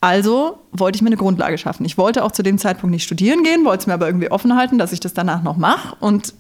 Also 0.00 0.60
wollte 0.72 0.96
ich 0.96 1.02
mir 1.02 1.08
eine 1.08 1.16
Grundlage 1.16 1.58
schaffen. 1.58 1.84
Ich 1.84 1.98
wollte 1.98 2.24
auch 2.24 2.32
zu 2.32 2.42
dem 2.42 2.58
Zeitpunkt 2.58 2.92
nicht 2.92 3.04
studieren 3.04 3.42
gehen, 3.42 3.64
wollte 3.64 3.82
es 3.82 3.86
mir 3.86 3.94
aber 3.94 4.06
irgendwie 4.06 4.30
offen 4.30 4.56
halten, 4.56 4.78
dass 4.78 4.92
ich 4.92 5.00
das 5.00 5.12
danach 5.12 5.42
noch 5.42 5.56
mache. 5.56 5.96
Und 6.00 6.32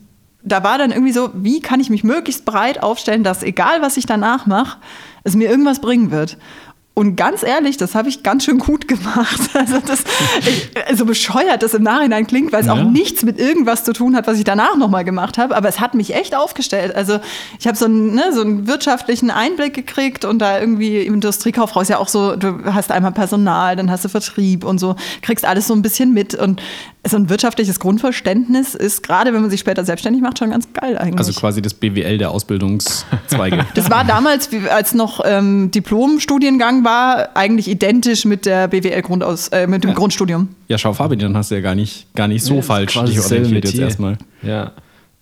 da 0.42 0.62
war 0.62 0.78
dann 0.78 0.92
irgendwie 0.92 1.12
so, 1.12 1.30
wie 1.34 1.60
kann 1.60 1.80
ich 1.80 1.90
mich 1.90 2.04
möglichst 2.04 2.44
breit 2.44 2.82
aufstellen, 2.82 3.24
dass 3.24 3.42
egal 3.42 3.82
was 3.82 3.96
ich 3.96 4.06
danach 4.06 4.46
mache, 4.46 4.78
es 5.24 5.34
mir 5.34 5.50
irgendwas 5.50 5.80
bringen 5.80 6.10
wird. 6.10 6.38
Und 6.98 7.14
ganz 7.14 7.42
ehrlich, 7.42 7.76
das 7.76 7.94
habe 7.94 8.08
ich 8.08 8.22
ganz 8.22 8.44
schön 8.44 8.58
gut 8.58 8.88
gemacht. 8.88 9.40
Also 9.56 9.78
das, 9.80 10.04
so 10.94 11.06
bescheuert 11.06 11.62
das 11.62 11.72
im 11.74 11.82
Nachhinein 11.82 12.26
klingt, 12.26 12.52
weil 12.52 12.60
es 12.60 12.66
ja. 12.66 12.74
auch 12.74 12.84
nichts 12.84 13.22
mit 13.22 13.38
irgendwas 13.38 13.84
zu 13.84 13.92
tun 13.92 14.14
hat, 14.14 14.26
was 14.26 14.38
ich 14.38 14.44
danach 14.44 14.76
nochmal 14.76 15.04
gemacht 15.04 15.38
habe. 15.38 15.56
Aber 15.56 15.68
es 15.68 15.80
hat 15.80 15.94
mich 15.94 16.14
echt 16.14 16.34
aufgestellt. 16.36 16.94
Also 16.94 17.18
ich 17.58 17.66
habe 17.66 17.76
so, 17.76 17.86
einen, 17.86 18.14
ne, 18.14 18.32
so 18.32 18.42
einen 18.42 18.66
wirtschaftlichen 18.66 19.30
Einblick 19.30 19.74
gekriegt 19.74 20.24
und 20.24 20.38
da 20.38 20.60
irgendwie 20.60 21.02
im 21.02 21.14
Industriekauffrau 21.14 21.80
ist 21.80 21.88
ja 21.88 21.98
auch 21.98 22.08
so, 22.08 22.36
du 22.36 22.64
hast 22.66 22.92
einmal 22.92 23.12
Personal, 23.12 23.76
dann 23.76 23.90
hast 23.90 24.04
du 24.04 24.08
Vertrieb 24.08 24.64
und 24.64 24.78
so, 24.78 24.94
kriegst 25.22 25.44
alles 25.44 25.66
so 25.66 25.74
ein 25.74 25.82
bisschen 25.82 26.12
mit. 26.12 26.34
Und 26.34 26.60
so 27.08 27.16
ein 27.16 27.28
wirtschaftliches 27.28 27.80
Grundverständnis 27.80 28.74
ist 28.74 29.02
gerade, 29.02 29.32
wenn 29.32 29.40
man 29.40 29.50
sich 29.50 29.60
später 29.60 29.84
selbstständig 29.84 30.22
macht, 30.22 30.38
schon 30.38 30.50
ganz 30.50 30.72
geil 30.72 30.98
eigentlich. 30.98 31.18
Also 31.18 31.32
quasi 31.32 31.62
das 31.62 31.74
BWL 31.74 32.18
der 32.18 32.30
Ausbildungszweige. 32.30 33.66
das 33.74 33.90
war 33.90 34.04
damals, 34.04 34.50
als 34.70 34.94
noch 34.94 35.20
ähm, 35.24 35.70
Diplom-Studiengang 35.70 36.82
war, 36.86 37.36
eigentlich 37.36 37.68
identisch 37.68 38.24
mit 38.24 38.46
der 38.46 38.68
BWL 38.68 39.02
Grundaus, 39.02 39.48
äh, 39.48 39.66
mit 39.66 39.84
dem 39.84 39.90
ja. 39.90 39.96
Grundstudium. 39.96 40.48
Ja, 40.68 40.78
schau 40.78 40.94
Fabi, 40.94 41.18
dann 41.18 41.36
hast 41.36 41.50
du 41.50 41.56
ja 41.56 41.60
gar 41.60 41.74
nicht, 41.74 42.06
gar 42.14 42.28
nicht 42.28 42.42
so 42.42 42.54
ja, 42.54 42.62
falsch 42.62 42.94
dich 42.94 43.20
orientiert 43.20 43.64
jetzt 43.64 43.78
erstmal. 43.78 44.16
Ja. 44.42 44.72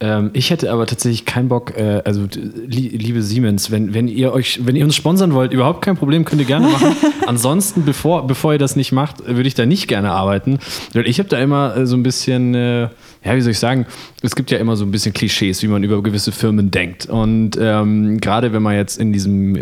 Ähm, 0.01 0.31
ich 0.33 0.51
hätte 0.51 0.71
aber 0.71 0.87
tatsächlich 0.87 1.25
keinen 1.25 1.49
Bock, 1.49 1.77
äh, 1.77 2.03
also 2.05 2.27
li 2.33 2.89
liebe 2.89 3.23
Siemens, 3.23 3.71
wenn, 3.71 3.95
wenn 3.95 4.07
ihr 4.07 4.33
euch, 4.33 4.61
wenn 4.67 4.77
ihr 4.77 4.85
uns 4.85 4.97
sponsern 4.97 5.33
wollt, 5.33 5.53
überhaupt 5.53 5.83
kein 5.83 5.97
Problem, 5.97 6.25
könnt 6.25 6.41
ihr 6.41 6.47
gerne 6.47 6.69
machen. 6.69 6.95
Ansonsten, 7.27 7.85
bevor, 7.85 8.27
bevor 8.27 8.53
ihr 8.53 8.59
das 8.59 8.77
nicht 8.77 8.93
macht, 8.93 9.27
würde 9.27 9.47
ich 9.47 9.55
da 9.55 9.67
nicht 9.67 9.89
gerne 9.89 10.11
arbeiten. 10.11 10.59
Weil 10.93 11.07
ich 11.07 11.19
habe 11.21 11.29
da 11.29 11.39
immer 11.39 11.77
äh, 11.77 11.87
so 11.87 11.97
ein 11.97 12.03
bisschen, 12.03 12.55
äh, 12.55 12.89
ja, 13.25 13.35
wie 13.35 13.41
soll 13.41 13.53
ich 13.53 13.59
sagen, 13.59 13.87
es 14.23 14.35
gibt 14.35 14.51
ja 14.51 14.59
immer 14.59 14.77
so 14.77 14.85
ein 14.85 14.91
bisschen 14.91 15.13
Klischees, 15.15 15.63
wie 15.63 15.69
man 15.69 15.83
über 15.83 16.03
gewisse 16.03 16.31
Firmen 16.31 16.71
denkt. 16.71 17.07
Und 17.07 17.59
ähm, 17.59 18.21
gerade 18.21 18.53
wenn 18.53 18.63
man 18.63 18.77
jetzt 18.77 18.99
in 18.99 19.13
diesem, 19.13 19.57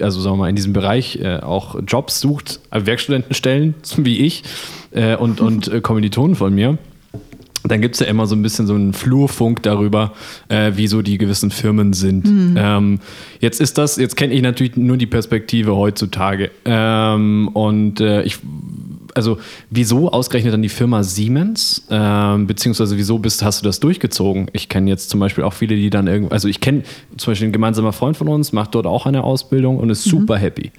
also 0.00 0.20
sagen 0.20 0.36
wir 0.36 0.40
mal, 0.40 0.48
in 0.48 0.56
diesem 0.56 0.72
Bereich 0.72 1.16
äh, 1.16 1.38
auch 1.38 1.76
Jobs 1.86 2.20
sucht, 2.20 2.60
äh, 2.70 2.86
Werkstudentenstellen, 2.86 3.74
wie 3.96 4.18
ich 4.18 4.44
äh, 4.92 5.16
und, 5.16 5.40
und 5.40 5.82
Kommilitonen 5.82 6.36
von 6.36 6.54
mir, 6.54 6.78
dann 7.64 7.80
gibt 7.80 7.96
es 7.96 8.00
ja 8.00 8.06
immer 8.06 8.26
so 8.26 8.36
ein 8.36 8.42
bisschen 8.42 8.66
so 8.66 8.74
einen 8.74 8.92
Flurfunk 8.92 9.62
darüber, 9.62 10.12
äh, 10.48 10.72
wie 10.76 10.86
so 10.86 11.02
die 11.02 11.18
gewissen 11.18 11.50
Firmen 11.50 11.92
sind. 11.92 12.26
Mhm. 12.26 12.54
Ähm, 12.56 13.00
jetzt 13.40 13.60
ist 13.60 13.78
das, 13.78 13.96
jetzt 13.96 14.16
kenne 14.16 14.32
ich 14.34 14.42
natürlich 14.42 14.76
nur 14.76 14.96
die 14.96 15.06
Perspektive 15.06 15.76
heutzutage. 15.76 16.50
Ähm, 16.64 17.48
und 17.48 18.00
äh, 18.00 18.22
ich, 18.22 18.38
also 19.18 19.38
wieso 19.68 20.10
ausgerechnet 20.10 20.54
dann 20.54 20.62
die 20.62 20.68
Firma 20.68 21.02
Siemens? 21.02 21.86
Ähm, 21.90 22.46
beziehungsweise 22.46 22.96
wieso 22.96 23.18
bist, 23.18 23.42
hast 23.42 23.60
du 23.60 23.64
das 23.66 23.80
durchgezogen? 23.80 24.48
Ich 24.52 24.68
kenne 24.68 24.88
jetzt 24.88 25.10
zum 25.10 25.20
Beispiel 25.20 25.44
auch 25.44 25.52
viele, 25.52 25.76
die 25.76 25.90
dann 25.90 26.06
irgendwie, 26.06 26.32
also 26.32 26.48
ich 26.48 26.60
kenne 26.60 26.84
zum 27.16 27.32
Beispiel 27.32 27.48
ein 27.48 27.52
gemeinsamer 27.52 27.92
Freund 27.92 28.16
von 28.16 28.28
uns, 28.28 28.52
macht 28.52 28.74
dort 28.74 28.86
auch 28.86 29.06
eine 29.06 29.24
Ausbildung 29.24 29.78
und 29.78 29.90
ist 29.90 30.06
mhm. 30.06 30.10
super 30.10 30.38
happy. 30.38 30.70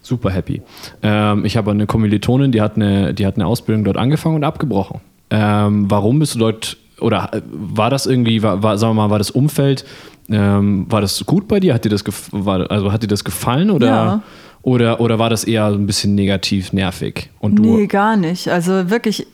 Super 0.00 0.30
happy. 0.30 0.62
Ähm, 1.02 1.44
ich 1.44 1.56
habe 1.56 1.72
eine 1.72 1.86
Kommilitonin, 1.86 2.52
die 2.52 2.62
hat 2.62 2.76
eine, 2.76 3.12
die 3.12 3.26
hat 3.26 3.34
eine 3.34 3.46
Ausbildung 3.46 3.84
dort 3.84 3.96
angefangen 3.96 4.36
und 4.36 4.44
abgebrochen. 4.44 5.00
Ähm, 5.30 5.90
warum 5.90 6.20
bist 6.20 6.36
du 6.36 6.38
dort, 6.38 6.76
oder 7.00 7.30
äh, 7.34 7.42
war 7.50 7.90
das 7.90 8.06
irgendwie, 8.06 8.42
war, 8.42 8.62
war, 8.62 8.78
sagen 8.78 8.92
wir 8.92 9.02
mal, 9.02 9.10
war 9.10 9.18
das 9.18 9.30
Umfeld, 9.30 9.84
ähm, 10.30 10.86
war 10.88 11.00
das 11.00 11.24
gut 11.26 11.48
bei 11.48 11.60
dir? 11.60 11.74
Hat 11.74 11.84
dir 11.84 11.90
das, 11.90 12.04
war, 12.30 12.70
also 12.70 12.92
hat 12.92 13.02
dir 13.02 13.08
das 13.08 13.24
gefallen 13.24 13.70
oder, 13.70 13.86
ja. 13.86 14.22
Oder, 14.68 15.00
oder 15.00 15.18
war 15.18 15.30
das 15.30 15.44
eher 15.44 15.66
ein 15.66 15.86
bisschen 15.86 16.14
negativ, 16.14 16.74
nervig? 16.74 17.30
Und 17.40 17.56
du 17.56 17.62
nee, 17.62 17.86
gar 17.86 18.16
nicht. 18.16 18.48
Also 18.48 18.90
wirklich, 18.90 19.26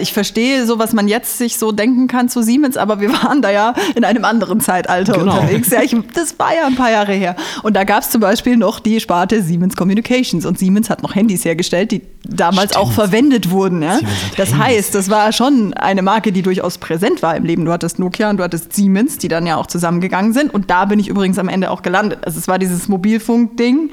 ich 0.00 0.12
verstehe 0.12 0.66
so, 0.66 0.78
was 0.78 0.92
man 0.92 1.08
jetzt 1.08 1.38
sich 1.38 1.56
so 1.56 1.72
denken 1.72 2.06
kann 2.06 2.28
zu 2.28 2.42
Siemens, 2.42 2.76
aber 2.76 3.00
wir 3.00 3.12
waren 3.24 3.42
da 3.42 3.50
ja 3.50 3.74
in 3.94 4.04
einem 4.04 4.24
anderen 4.24 4.60
Zeitalter 4.60 5.14
genau. 5.14 5.40
unterwegs. 5.40 5.70
Ja, 5.70 5.82
ich, 5.82 5.96
das 6.14 6.38
war 6.38 6.54
ja 6.54 6.66
ein 6.66 6.76
paar 6.76 6.90
Jahre 6.90 7.12
her. 7.12 7.36
Und 7.62 7.74
da 7.74 7.84
gab 7.84 8.02
es 8.02 8.10
zum 8.10 8.20
Beispiel 8.20 8.56
noch 8.56 8.80
die 8.80 9.00
Sparte 9.00 9.42
Siemens 9.42 9.76
Communications. 9.76 10.46
Und 10.46 10.58
Siemens 10.58 10.90
hat 10.90 11.02
noch 11.02 11.14
Handys 11.14 11.44
hergestellt, 11.44 11.90
die 11.90 12.02
damals 12.24 12.72
Stimmt. 12.72 12.84
auch 12.84 12.92
verwendet 12.92 13.50
wurden. 13.50 13.82
Ja? 13.82 13.98
Das 14.36 14.50
Handys. 14.50 14.66
heißt, 14.66 14.94
das 14.94 15.10
war 15.10 15.32
schon 15.32 15.74
eine 15.74 16.02
Marke, 16.02 16.32
die 16.32 16.42
durchaus 16.42 16.78
präsent 16.78 17.22
war 17.22 17.36
im 17.36 17.44
Leben. 17.44 17.64
Du 17.64 17.72
hattest 17.72 17.98
Nokia 17.98 18.30
und 18.30 18.36
du 18.36 18.44
hattest 18.44 18.72
Siemens, 18.72 19.18
die 19.18 19.28
dann 19.28 19.46
ja 19.46 19.56
auch 19.56 19.66
zusammengegangen 19.66 20.32
sind. 20.32 20.52
Und 20.52 20.70
da 20.70 20.84
bin 20.84 20.98
ich 20.98 21.08
übrigens 21.08 21.38
am 21.38 21.48
Ende 21.48 21.70
auch 21.70 21.82
gelandet. 21.82 22.20
Also 22.22 22.38
es 22.38 22.48
war 22.48 22.58
dieses 22.58 22.88
Mobilfunk-Ding. 22.88 23.90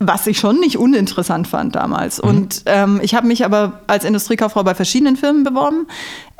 Was 0.00 0.28
ich 0.28 0.38
schon 0.38 0.60
nicht 0.60 0.78
uninteressant 0.78 1.48
fand 1.48 1.74
damals. 1.74 2.22
Mhm. 2.22 2.28
Und 2.28 2.62
ähm, 2.66 3.00
ich 3.02 3.14
habe 3.14 3.26
mich 3.26 3.44
aber 3.44 3.80
als 3.88 4.04
Industriekauffrau 4.04 4.62
bei 4.62 4.74
verschiedenen 4.74 5.16
Firmen 5.16 5.42
beworben. 5.42 5.88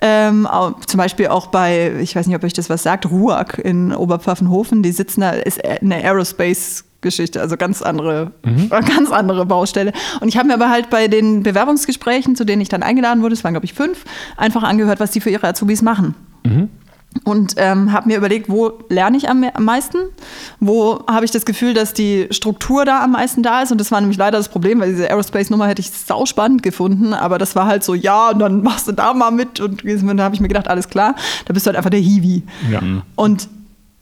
Ähm, 0.00 0.46
auch, 0.46 0.78
zum 0.86 0.98
Beispiel 0.98 1.26
auch 1.28 1.48
bei, 1.48 1.92
ich 2.00 2.14
weiß 2.14 2.28
nicht, 2.28 2.36
ob 2.36 2.44
euch 2.44 2.52
das 2.52 2.70
was 2.70 2.84
sagt, 2.84 3.10
RUAG 3.10 3.58
in 3.58 3.92
Oberpfaffenhofen. 3.92 4.82
Die 4.82 4.92
sitzen 4.92 5.22
da, 5.22 5.30
ist 5.30 5.64
eine 5.64 5.96
Aerospace 5.96 6.84
Geschichte, 7.00 7.40
also 7.40 7.56
ganz 7.56 7.82
andere, 7.82 8.32
mhm. 8.44 8.68
ganz 8.70 9.10
andere 9.10 9.46
Baustelle. 9.46 9.92
Und 10.20 10.28
ich 10.28 10.36
habe 10.36 10.48
mir 10.48 10.54
aber 10.54 10.70
halt 10.70 10.90
bei 10.90 11.08
den 11.08 11.42
Bewerbungsgesprächen, 11.42 12.36
zu 12.36 12.44
denen 12.44 12.62
ich 12.62 12.68
dann 12.68 12.82
eingeladen 12.82 13.22
wurde, 13.22 13.34
es 13.34 13.44
waren 13.44 13.54
glaube 13.54 13.66
ich 13.66 13.74
fünf, 13.74 14.04
einfach 14.36 14.62
angehört, 14.62 15.00
was 15.00 15.12
die 15.12 15.20
für 15.20 15.30
ihre 15.30 15.46
Azubis 15.46 15.82
machen. 15.82 16.14
Mhm 16.44 16.68
und 17.24 17.54
ähm, 17.56 17.92
habe 17.92 18.08
mir 18.08 18.16
überlegt, 18.16 18.48
wo 18.48 18.72
lerne 18.88 19.16
ich 19.16 19.28
am, 19.28 19.42
am 19.42 19.64
meisten, 19.64 19.98
wo 20.60 21.04
habe 21.08 21.24
ich 21.24 21.30
das 21.30 21.44
Gefühl, 21.44 21.74
dass 21.74 21.92
die 21.92 22.28
Struktur 22.30 22.84
da 22.84 23.02
am 23.02 23.12
meisten 23.12 23.42
da 23.42 23.62
ist 23.62 23.72
und 23.72 23.80
das 23.80 23.90
war 23.90 24.00
nämlich 24.00 24.18
leider 24.18 24.38
das 24.38 24.48
Problem, 24.48 24.80
weil 24.80 24.90
diese 24.90 25.10
Aerospace-Nummer 25.10 25.66
hätte 25.66 25.80
ich 25.80 25.90
sau 25.90 26.26
spannend 26.26 26.62
gefunden, 26.62 27.14
aber 27.14 27.38
das 27.38 27.56
war 27.56 27.66
halt 27.66 27.82
so, 27.82 27.94
ja, 27.94 28.30
und 28.30 28.38
dann 28.38 28.62
machst 28.62 28.88
du 28.88 28.92
da 28.92 29.14
mal 29.14 29.30
mit 29.30 29.60
und 29.60 29.82
da 29.84 30.24
habe 30.24 30.34
ich 30.34 30.40
mir 30.40 30.48
gedacht, 30.48 30.68
alles 30.68 30.88
klar, 30.88 31.14
da 31.46 31.54
bist 31.54 31.66
du 31.66 31.68
halt 31.68 31.76
einfach 31.76 31.90
der 31.90 32.00
Hiwi. 32.00 32.44
Ja. 32.70 32.80
Und 33.16 33.48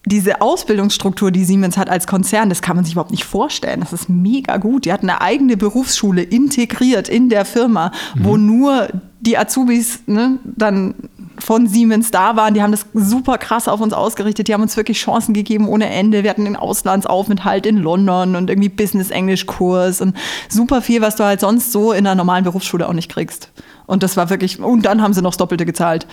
diese 0.09 0.41
Ausbildungsstruktur, 0.41 1.33
die 1.33 1.45
Siemens 1.45 1.77
hat 1.77 1.91
als 1.91 2.07
Konzern, 2.07 2.49
das 2.49 2.63
kann 2.63 2.77
man 2.77 2.85
sich 2.85 2.95
überhaupt 2.95 3.11
nicht 3.11 3.25
vorstellen. 3.25 3.81
Das 3.81 3.93
ist 3.93 4.09
mega 4.09 4.57
gut. 4.57 4.85
Die 4.85 4.93
hatten 4.93 5.11
eine 5.11 5.21
eigene 5.21 5.57
Berufsschule 5.57 6.23
integriert 6.23 7.09
in 7.09 7.29
der 7.29 7.45
Firma, 7.45 7.91
mhm. 8.15 8.25
wo 8.25 8.37
nur 8.37 8.89
die 9.21 9.37
Azubis 9.37 10.01
ne, 10.07 10.39
dann 10.45 10.95
von 11.39 11.67
Siemens 11.67 12.11
da 12.11 12.37
waren. 12.37 12.55
Die 12.55 12.63
haben 12.63 12.71
das 12.73 12.87
super 12.95 13.39
krass 13.39 13.69
auf 13.69 13.81
uns 13.81 13.93
ausgerichtet. 13.93 14.49
Die 14.49 14.55
haben 14.55 14.63
uns 14.63 14.77
wirklich 14.77 14.99
Chancen 14.99 15.35
gegeben 15.35 15.69
ohne 15.69 15.89
Ende. 15.89 16.23
Wir 16.23 16.31
hatten 16.31 16.45
den 16.45 16.57
Auslandsaufenthalt 16.57 17.67
in 17.67 17.79
London 17.79 18.37
und 18.37 18.51
irgendwie 18.51 18.69
Business-Englisch-Kurs 18.69 20.01
und 20.01 20.17
super 20.49 20.83
viel, 20.83 21.01
was 21.01 21.17
du 21.17 21.25
halt 21.25 21.41
sonst 21.41 21.73
so 21.73 21.93
in 21.93 22.07
einer 22.07 22.15
normalen 22.15 22.45
Berufsschule 22.45 22.89
auch 22.89 22.93
nicht 22.93 23.11
kriegst. 23.11 23.51
Und 23.87 24.03
das 24.03 24.17
war 24.17 24.31
wirklich, 24.31 24.61
und 24.61 24.83
dann 24.83 25.03
haben 25.03 25.13
sie 25.13 25.23
noch 25.23 25.31
das 25.31 25.37
Doppelte 25.37 25.65
gezahlt. 25.65 26.07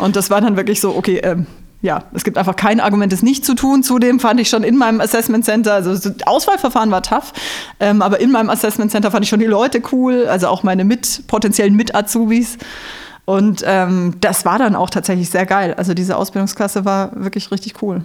Und 0.00 0.16
das 0.16 0.30
war 0.30 0.40
dann 0.40 0.56
wirklich 0.56 0.80
so, 0.80 0.96
okay, 0.96 1.18
ähm, 1.18 1.46
ja, 1.82 2.04
es 2.12 2.24
gibt 2.24 2.36
einfach 2.36 2.56
kein 2.56 2.80
Argument, 2.80 3.12
es 3.12 3.22
nicht 3.22 3.44
zu 3.44 3.54
tun. 3.54 3.82
Zudem 3.82 4.20
fand 4.20 4.40
ich 4.40 4.48
schon 4.48 4.64
in 4.64 4.76
meinem 4.76 5.00
Assessment 5.00 5.44
Center, 5.44 5.74
also 5.74 5.94
das 5.94 6.26
Auswahlverfahren 6.26 6.90
war 6.90 7.02
tough, 7.02 7.32
ähm, 7.78 8.02
aber 8.02 8.20
in 8.20 8.30
meinem 8.30 8.50
Assessment 8.50 8.90
Center 8.90 9.10
fand 9.10 9.24
ich 9.24 9.30
schon 9.30 9.40
die 9.40 9.46
Leute 9.46 9.82
cool, 9.92 10.26
also 10.26 10.48
auch 10.48 10.62
meine 10.62 10.84
mit, 10.84 11.26
potenziellen 11.26 11.74
Mit-Azubis. 11.74 12.58
Und 13.30 13.62
ähm, 13.64 14.14
das 14.20 14.44
war 14.44 14.58
dann 14.58 14.74
auch 14.74 14.90
tatsächlich 14.90 15.30
sehr 15.30 15.46
geil. 15.46 15.74
Also 15.76 15.94
diese 15.94 16.16
Ausbildungsklasse 16.16 16.84
war 16.84 17.10
wirklich 17.14 17.52
richtig 17.52 17.80
cool. 17.80 18.04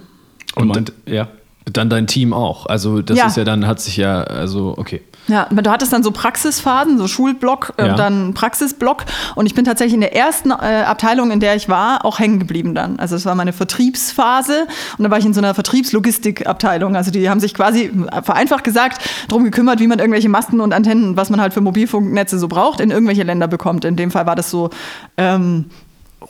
Und, 0.54 0.76
und 0.76 0.92
ja. 1.06 1.26
Dann 1.72 1.90
dein 1.90 2.06
Team 2.06 2.32
auch. 2.32 2.66
Also 2.66 3.02
das 3.02 3.18
Ja. 3.18 3.26
ist 3.26 3.36
ja 3.36 3.42
dann, 3.42 3.66
hat 3.66 3.80
sich 3.80 3.96
ja, 3.96 4.22
also 4.22 4.74
okay. 4.78 5.02
Ja, 5.28 5.48
aber 5.50 5.62
du 5.62 5.70
hattest 5.70 5.92
dann 5.92 6.02
so 6.04 6.12
Praxisphasen, 6.12 6.98
so 6.98 7.08
Schulblock, 7.08 7.74
äh, 7.78 7.86
Ja. 7.88 7.94
dann 7.94 8.32
Praxisblock. 8.34 9.04
Und 9.34 9.46
ich 9.46 9.54
bin 9.54 9.64
tatsächlich 9.64 9.94
in 9.94 10.00
der 10.00 10.14
ersten 10.14 10.50
äh, 10.50 10.84
Abteilung, 10.86 11.30
in 11.32 11.40
der 11.40 11.56
ich 11.56 11.68
war, 11.68 12.04
auch 12.04 12.18
hängen 12.20 12.38
geblieben 12.38 12.74
dann. 12.74 12.98
Also 12.98 13.16
es 13.16 13.26
war 13.26 13.34
meine 13.34 13.52
Vertriebsphase 13.52 14.66
und 14.98 15.04
da 15.04 15.10
war 15.10 15.18
ich 15.18 15.24
in 15.26 15.34
so 15.34 15.40
einer 15.40 15.52
Vertriebslogistikabteilung. 15.54 16.94
Also 16.96 17.10
die 17.10 17.28
haben 17.28 17.40
sich 17.40 17.54
quasi, 17.54 17.90
äh, 18.12 18.22
vereinfacht 18.22 18.64
gesagt, 18.64 19.00
darum 19.28 19.44
gekümmert, 19.44 19.80
wie 19.80 19.86
man 19.86 19.98
irgendwelche 19.98 20.28
Masten 20.28 20.60
und 20.60 20.72
Antennen, 20.72 21.16
was 21.16 21.30
man 21.30 21.40
halt 21.40 21.52
für 21.54 21.60
Mobilfunknetze 21.60 22.38
so 22.38 22.48
braucht, 22.48 22.80
in 22.80 22.90
irgendwelche 22.90 23.22
Länder 23.24 23.48
bekommt. 23.48 23.84
In 23.84 23.96
dem 23.96 24.10
Fall 24.10 24.26
war 24.26 24.36
das 24.36 24.50
so 24.50 24.70
ähm, 25.16 25.66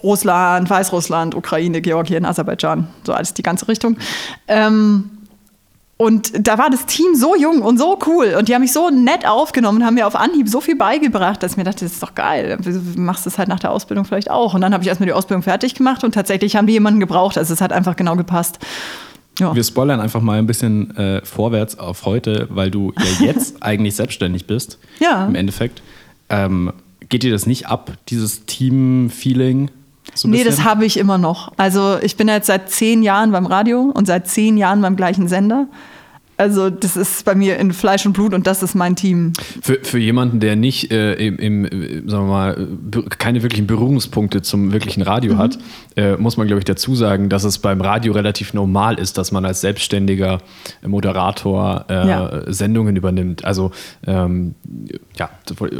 Russland, 0.02 0.68
Weißrussland, 0.68 1.34
Ukraine, 1.34 1.80
Georgien, 1.80 2.24
Aserbaidschan, 2.24 2.88
so 3.04 3.12
alles 3.12 3.34
die 3.34 3.42
ganze 3.42 3.68
Richtung. 3.68 3.96
Ähm, 4.48 5.10
und 5.98 6.46
da 6.46 6.58
war 6.58 6.68
das 6.68 6.84
Team 6.84 7.14
so 7.14 7.34
jung 7.34 7.62
und 7.62 7.78
so 7.78 7.98
cool 8.06 8.34
und 8.38 8.48
die 8.48 8.54
haben 8.54 8.60
mich 8.60 8.72
so 8.72 8.90
nett 8.90 9.26
aufgenommen 9.26 9.78
und 9.78 9.86
haben 9.86 9.94
mir 9.94 10.06
auf 10.06 10.14
Anhieb 10.14 10.46
so 10.46 10.60
viel 10.60 10.76
beigebracht, 10.76 11.42
dass 11.42 11.52
ich 11.52 11.56
mir 11.56 11.64
dachte, 11.64 11.86
das 11.86 11.94
ist 11.94 12.02
doch 12.02 12.14
geil. 12.14 12.58
Du 12.62 13.00
machst 13.00 13.24
das 13.24 13.38
halt 13.38 13.48
nach 13.48 13.60
der 13.60 13.70
Ausbildung 13.70 14.04
vielleicht 14.04 14.30
auch. 14.30 14.52
Und 14.52 14.60
dann 14.60 14.74
habe 14.74 14.82
ich 14.82 14.88
erstmal 14.88 15.06
die 15.06 15.14
Ausbildung 15.14 15.42
fertig 15.42 15.74
gemacht 15.74 16.04
und 16.04 16.12
tatsächlich 16.12 16.54
haben 16.54 16.66
die 16.66 16.74
jemanden 16.74 17.00
gebraucht. 17.00 17.38
Also 17.38 17.54
es 17.54 17.62
hat 17.62 17.72
einfach 17.72 17.96
genau 17.96 18.14
gepasst. 18.14 18.58
Ja. 19.38 19.54
Wir 19.54 19.64
spoilern 19.64 20.00
einfach 20.00 20.20
mal 20.20 20.38
ein 20.38 20.46
bisschen 20.46 20.94
äh, 20.98 21.24
vorwärts 21.24 21.78
auf 21.78 22.04
heute, 22.04 22.46
weil 22.50 22.70
du 22.70 22.92
ja 22.98 23.26
jetzt 23.26 23.62
eigentlich 23.62 23.96
selbstständig 23.96 24.46
bist. 24.46 24.78
Ja. 25.00 25.26
Im 25.26 25.34
Endeffekt. 25.34 25.82
Ähm, 26.28 26.74
geht 27.08 27.22
dir 27.22 27.32
das 27.32 27.46
nicht 27.46 27.68
ab, 27.68 27.92
dieses 28.08 28.44
Team-Feeling? 28.44 29.70
So 30.16 30.28
Nee, 30.28 30.44
das 30.44 30.64
habe 30.64 30.84
ich 30.86 30.96
immer 30.98 31.18
noch. 31.18 31.52
Also 31.56 31.98
ich 32.00 32.16
bin 32.16 32.28
jetzt 32.28 32.46
seit 32.46 32.70
zehn 32.70 33.02
Jahren 33.02 33.32
beim 33.32 33.46
Radio 33.46 33.82
und 33.82 34.06
seit 34.06 34.28
zehn 34.28 34.56
Jahren 34.56 34.80
beim 34.80 34.96
gleichen 34.96 35.28
Sender. 35.28 35.66
Also 36.38 36.68
das 36.70 36.96
ist 36.96 37.24
bei 37.24 37.34
mir 37.34 37.58
in 37.58 37.72
Fleisch 37.72 38.04
und 38.04 38.12
Blut 38.12 38.34
und 38.34 38.46
das 38.46 38.62
ist 38.62 38.74
mein 38.74 38.94
Team. 38.94 39.32
Für, 39.62 39.78
für 39.82 39.98
jemanden, 39.98 40.38
der 40.40 40.54
nicht 40.56 40.90
äh, 40.92 41.14
im, 41.14 41.38
im, 41.38 42.08
sagen 42.08 42.26
wir 42.26 42.30
mal, 42.32 42.68
keine 43.18 43.42
wirklichen 43.42 43.66
Berührungspunkte 43.66 44.42
zum 44.42 44.72
wirklichen 44.72 45.02
Radio 45.02 45.34
Mhm. 45.34 45.38
hat, 45.38 45.58
äh, 45.96 46.16
muss 46.16 46.36
man, 46.36 46.46
glaube 46.46 46.58
ich, 46.60 46.64
dazu 46.66 46.94
sagen, 46.94 47.28
dass 47.30 47.44
es 47.44 47.58
beim 47.58 47.80
Radio 47.80 48.12
relativ 48.12 48.52
normal 48.54 48.98
ist, 48.98 49.16
dass 49.18 49.32
man 49.32 49.44
als 49.46 49.62
selbstständiger 49.62 50.38
Moderator 50.86 51.84
äh, 51.88 52.08
Ja. 52.08 52.42
Sendungen 52.52 52.96
übernimmt. 52.96 53.44
Also 53.44 53.70
ähm, 54.06 54.54
ja, 55.16 55.30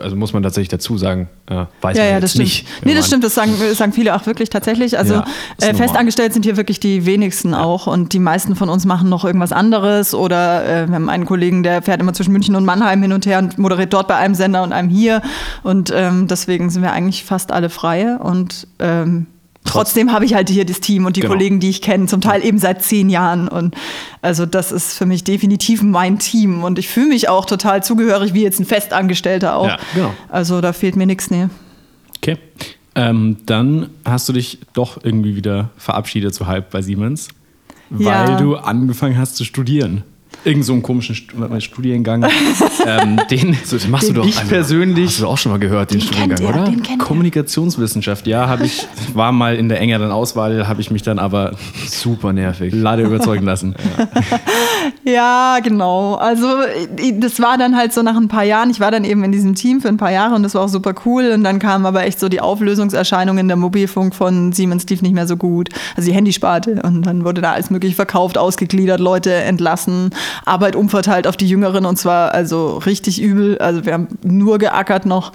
also 0.03 0.17
muss 0.17 0.33
man 0.33 0.43
tatsächlich 0.43 0.69
dazu 0.69 0.97
sagen, 0.99 1.29
äh, 1.47 1.67
weiß 1.81 1.97
Ja, 1.97 2.05
man 2.05 2.13
ja, 2.15 2.21
das 2.21 2.31
stimmt. 2.31 2.45
nicht. 2.45 2.67
nee, 2.85 2.95
das 2.95 3.07
stimmt, 3.07 3.25
das 3.25 3.35
sagen, 3.35 3.53
das 3.59 3.79
sagen 3.79 3.93
viele 3.93 4.15
auch 4.15 4.27
wirklich 4.27 4.49
tatsächlich. 4.51 4.99
Also 4.99 5.23
äh, 5.61 5.75
festangestellt 5.75 6.33
sind 6.33 6.45
hier 6.45 6.57
wirklich 6.57 6.81
die 6.81 7.05
wenigsten 7.07 7.55
auch 7.55 7.87
und 7.87 8.13
die 8.13 8.19
meisten 8.19 8.57
von 8.57 8.69
uns 8.69 8.85
machen 8.87 9.09
noch 9.09 9.25
irgendwas 9.25 9.53
anderes 9.53 10.15
oder 10.15 10.46
äh, 10.47 10.87
wir 10.89 10.95
haben 10.95 11.09
einen 11.09 11.25
Kollegen, 11.27 11.63
der 11.63 11.83
fährt 11.83 12.01
immer 12.01 12.13
zwischen 12.15 12.33
München 12.33 12.55
und 12.57 12.65
Mannheim 12.65 13.03
hin 13.03 13.13
und 13.13 13.27
her 13.27 13.39
und 13.39 13.59
moderiert 13.59 13.93
dort 13.93 14.09
bei 14.09 14.17
einem 14.17 14.35
Sender 14.35 14.63
und 14.63 14.73
einem 14.73 14.89
hier 14.89 15.23
und 15.63 15.93
ähm, 15.95 16.27
deswegen 16.29 16.71
sind 16.71 16.83
wir 16.83 16.93
eigentlich 16.93 17.25
fast 17.25 17.53
alle 17.53 17.69
freie 17.71 18.19
und 18.19 18.67
ähm, 18.79 19.27
Trotzdem 19.69 20.13
habe 20.13 20.25
ich 20.25 20.33
halt 20.33 20.49
hier 20.49 20.65
das 20.65 20.79
Team 20.79 21.07
und 21.07 21.17
die 21.17 21.23
Genau. 21.23 21.33
Kollegen, 21.33 21.59
die 21.59 21.69
ich 21.69 21.83
kenne, 21.83 22.07
zum 22.07 22.21
Teil 22.21 22.45
eben 22.45 22.57
seit 22.61 22.85
zehn 22.85 23.09
Jahren. 23.11 23.49
Und 23.49 23.75
also 24.23 24.47
das 24.47 24.71
ist 24.71 24.97
für 24.97 25.07
mich 25.07 25.25
definitiv 25.25 25.83
mein 25.83 26.21
Team. 26.21 26.63
Und 26.63 26.79
ich 26.79 26.87
fühle 26.89 27.09
mich 27.09 27.29
auch 27.29 27.47
total 27.47 27.83
zugehörig, 27.83 28.33
wie 28.33 28.43
jetzt 28.45 28.61
ein 28.61 28.65
Festangestellter 28.65 29.57
auch. 29.57 29.67
Ja, 29.67 29.79
genau. 29.93 30.15
Also 30.29 30.61
da 30.61 30.73
fehlt 30.73 30.95
mir 30.95 31.05
nichts, 31.07 31.33
nee. 31.33 31.49
Okay. 32.19 32.39
Ähm, 32.95 33.39
dann 33.47 33.89
hast 34.05 34.29
du 34.29 34.33
dich 34.35 34.61
doch 34.73 35.03
irgendwie 35.03 35.35
wieder 35.35 35.71
verabschiedet 35.79 36.33
zu 36.33 36.47
halb 36.47 36.71
bei 36.71 36.81
Siemens, 36.81 37.27
weil 37.91 38.07
Ja. 38.07 38.37
du 38.37 38.55
angefangen 38.55 39.19
hast 39.19 39.35
zu 39.35 39.43
studieren. 39.45 40.05
Irgend 40.47 40.65
so 40.65 40.73
einen 40.75 40.83
komischen 40.83 41.17
Studiengang, 41.61 42.25
ähm, 42.87 43.21
den, 43.31 43.57
So, 43.65 43.77
den 43.79 43.91
machst 43.91 44.09
du 44.09 44.13
doch 44.13 44.25
ich 44.27 44.37
einfach- 44.39 44.49
persönlich 44.49 45.07
Hast 45.09 45.21
du 45.21 45.27
auch 45.27 45.37
schon 45.39 45.51
mal 45.53 45.59
gehört, 45.59 45.91
den, 45.93 46.01
Studiengang, 46.01 46.39
kennt 46.39 46.41
er, 46.57 46.63
oder? 46.63 46.71
den 46.71 46.83
er. 46.85 46.99
Kommunikationswissenschaft, 46.99 48.27
ja, 48.29 48.49
habe 48.49 48.65
ich 48.65 48.87
war 49.15 49.33
mal 49.33 49.57
in 49.57 49.69
der 49.69 49.81
engeren 49.81 50.11
Auswahl, 50.13 50.69
habe 50.69 50.81
ich 50.81 50.91
mich 50.93 51.03
dann 51.03 51.19
aber 51.19 51.53
Super 51.87 52.33
nervig. 52.33 52.73
leider 52.75 53.03
überzeugen 53.03 53.45
lassen. 53.45 53.75
Ja, 53.99 54.07
genau. 55.63 56.15
Also 56.15 56.49
das 57.15 57.41
war 57.41 57.57
dann 57.59 57.77
halt 57.77 57.93
so 57.93 58.03
nach 58.03 58.17
ein 58.17 58.27
paar 58.27 58.43
Jahren. 58.43 58.71
Ich 58.71 58.81
war 58.81 58.91
dann 58.91 59.05
eben 59.05 59.23
in 59.23 59.31
diesem 59.31 59.55
Team 59.55 59.81
für 59.81 59.87
ein 59.87 59.99
paar 59.99 60.11
Jahre 60.11 60.35
und 60.35 60.43
das 60.43 60.57
war 60.57 60.63
auch 60.65 60.69
super 60.69 60.95
cool. 61.05 61.31
Und 61.33 61.45
dann 61.45 61.61
kamen 61.61 61.87
aber 61.87 62.05
echt 62.05 62.19
so 62.19 62.29
die 62.29 62.41
Auflösungserscheinungen. 62.41 63.47
Der 63.47 63.57
Mobilfunk 63.57 64.17
von 64.17 64.53
Siemens 64.53 64.85
lief 64.89 65.03
nicht 65.03 65.15
mehr 65.15 65.29
so 65.29 65.37
gut. 65.37 65.69
Also 65.97 66.11
die 66.11 66.15
Handysparte. 66.17 66.83
Und 66.83 67.07
dann 67.07 67.25
wurde 67.25 67.41
da 67.41 67.53
alles 67.53 67.71
mögliche 67.71 67.95
verkauft, 67.95 68.37
ausgegliedert, 68.37 68.99
Leute 68.99 69.33
entlassen, 69.33 70.11
Arbeit 70.45 70.75
umverteilt 70.75 71.29
auf 71.29 71.37
die 71.37 71.49
Jüngeren 71.49 71.87
und 71.87 71.97
zwar 71.97 72.35
also 72.35 72.79
richtig 72.79 73.23
übel. 73.23 73.59
Also 73.59 73.87
wir 73.87 73.93
haben 73.93 74.09
nur 74.25 74.59
geackert 74.59 75.07
noch. 75.07 75.33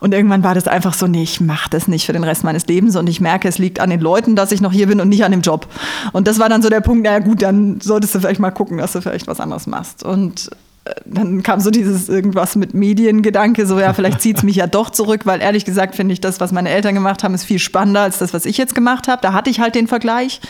Und 0.00 0.14
irgendwann 0.14 0.42
war 0.42 0.56
das 0.56 0.66
einfach 0.66 0.94
so, 0.94 1.06
nee, 1.06 1.22
ich 1.22 1.40
mach 1.40 1.68
das 1.68 1.86
nicht 1.86 2.06
für 2.06 2.12
den 2.12 2.24
Rest 2.24 2.42
meines 2.42 2.66
Lebens. 2.66 2.96
Und 2.96 3.08
ich 3.08 3.20
merke, 3.20 3.46
es 3.46 3.58
liegt 3.58 3.78
an 3.78 3.90
den 3.90 4.00
Leuten, 4.00 4.34
dass 4.34 4.50
ich 4.50 4.60
noch 4.60 4.72
hier 4.72 4.88
bin 4.88 5.00
und 5.00 5.08
nicht 5.08 5.24
an 5.24 5.30
dem 5.30 5.42
Job. 5.42 5.68
Und 6.10 6.26
das 6.26 6.40
war 6.40 6.48
dann 6.48 6.60
so 6.60 6.68
der 6.68 6.80
Punkt, 6.80 7.04
naja 7.04 7.20
gut, 7.20 7.40
dann 7.40 7.80
solltest 7.80 8.16
du 8.16 8.18
vielleicht 8.18 8.40
mal 8.40 8.50
gucken, 8.50 8.78
dass 8.78 8.92
du 8.92 9.00
vielleicht 9.00 9.11
was 9.26 9.40
anderes 9.40 9.66
machst. 9.66 10.02
Und 10.02 10.50
äh, 10.84 10.92
dann 11.04 11.42
kam 11.42 11.60
so 11.60 11.70
dieses 11.70 12.08
irgendwas 12.08 12.56
mit 12.56 12.74
Mediengedanke, 12.74 13.66
so 13.66 13.78
ja, 13.78 13.92
vielleicht 13.92 14.20
zieht 14.22 14.38
es 14.38 14.42
mich 14.42 14.56
ja 14.56 14.66
doch 14.66 14.90
zurück, 14.90 15.26
weil 15.26 15.40
ehrlich 15.40 15.64
gesagt 15.64 15.94
finde 15.94 16.12
ich 16.14 16.20
das, 16.20 16.40
was 16.40 16.52
meine 16.52 16.70
Eltern 16.70 16.94
gemacht 16.94 17.22
haben, 17.24 17.34
ist 17.34 17.44
viel 17.44 17.58
spannender 17.58 18.00
als 18.00 18.18
das, 18.18 18.32
was 18.34 18.44
ich 18.46 18.56
jetzt 18.58 18.74
gemacht 18.74 19.08
habe. 19.08 19.22
Da 19.22 19.32
hatte 19.32 19.50
ich 19.50 19.60
halt 19.60 19.74
den 19.74 19.86
Vergleich 19.86 20.40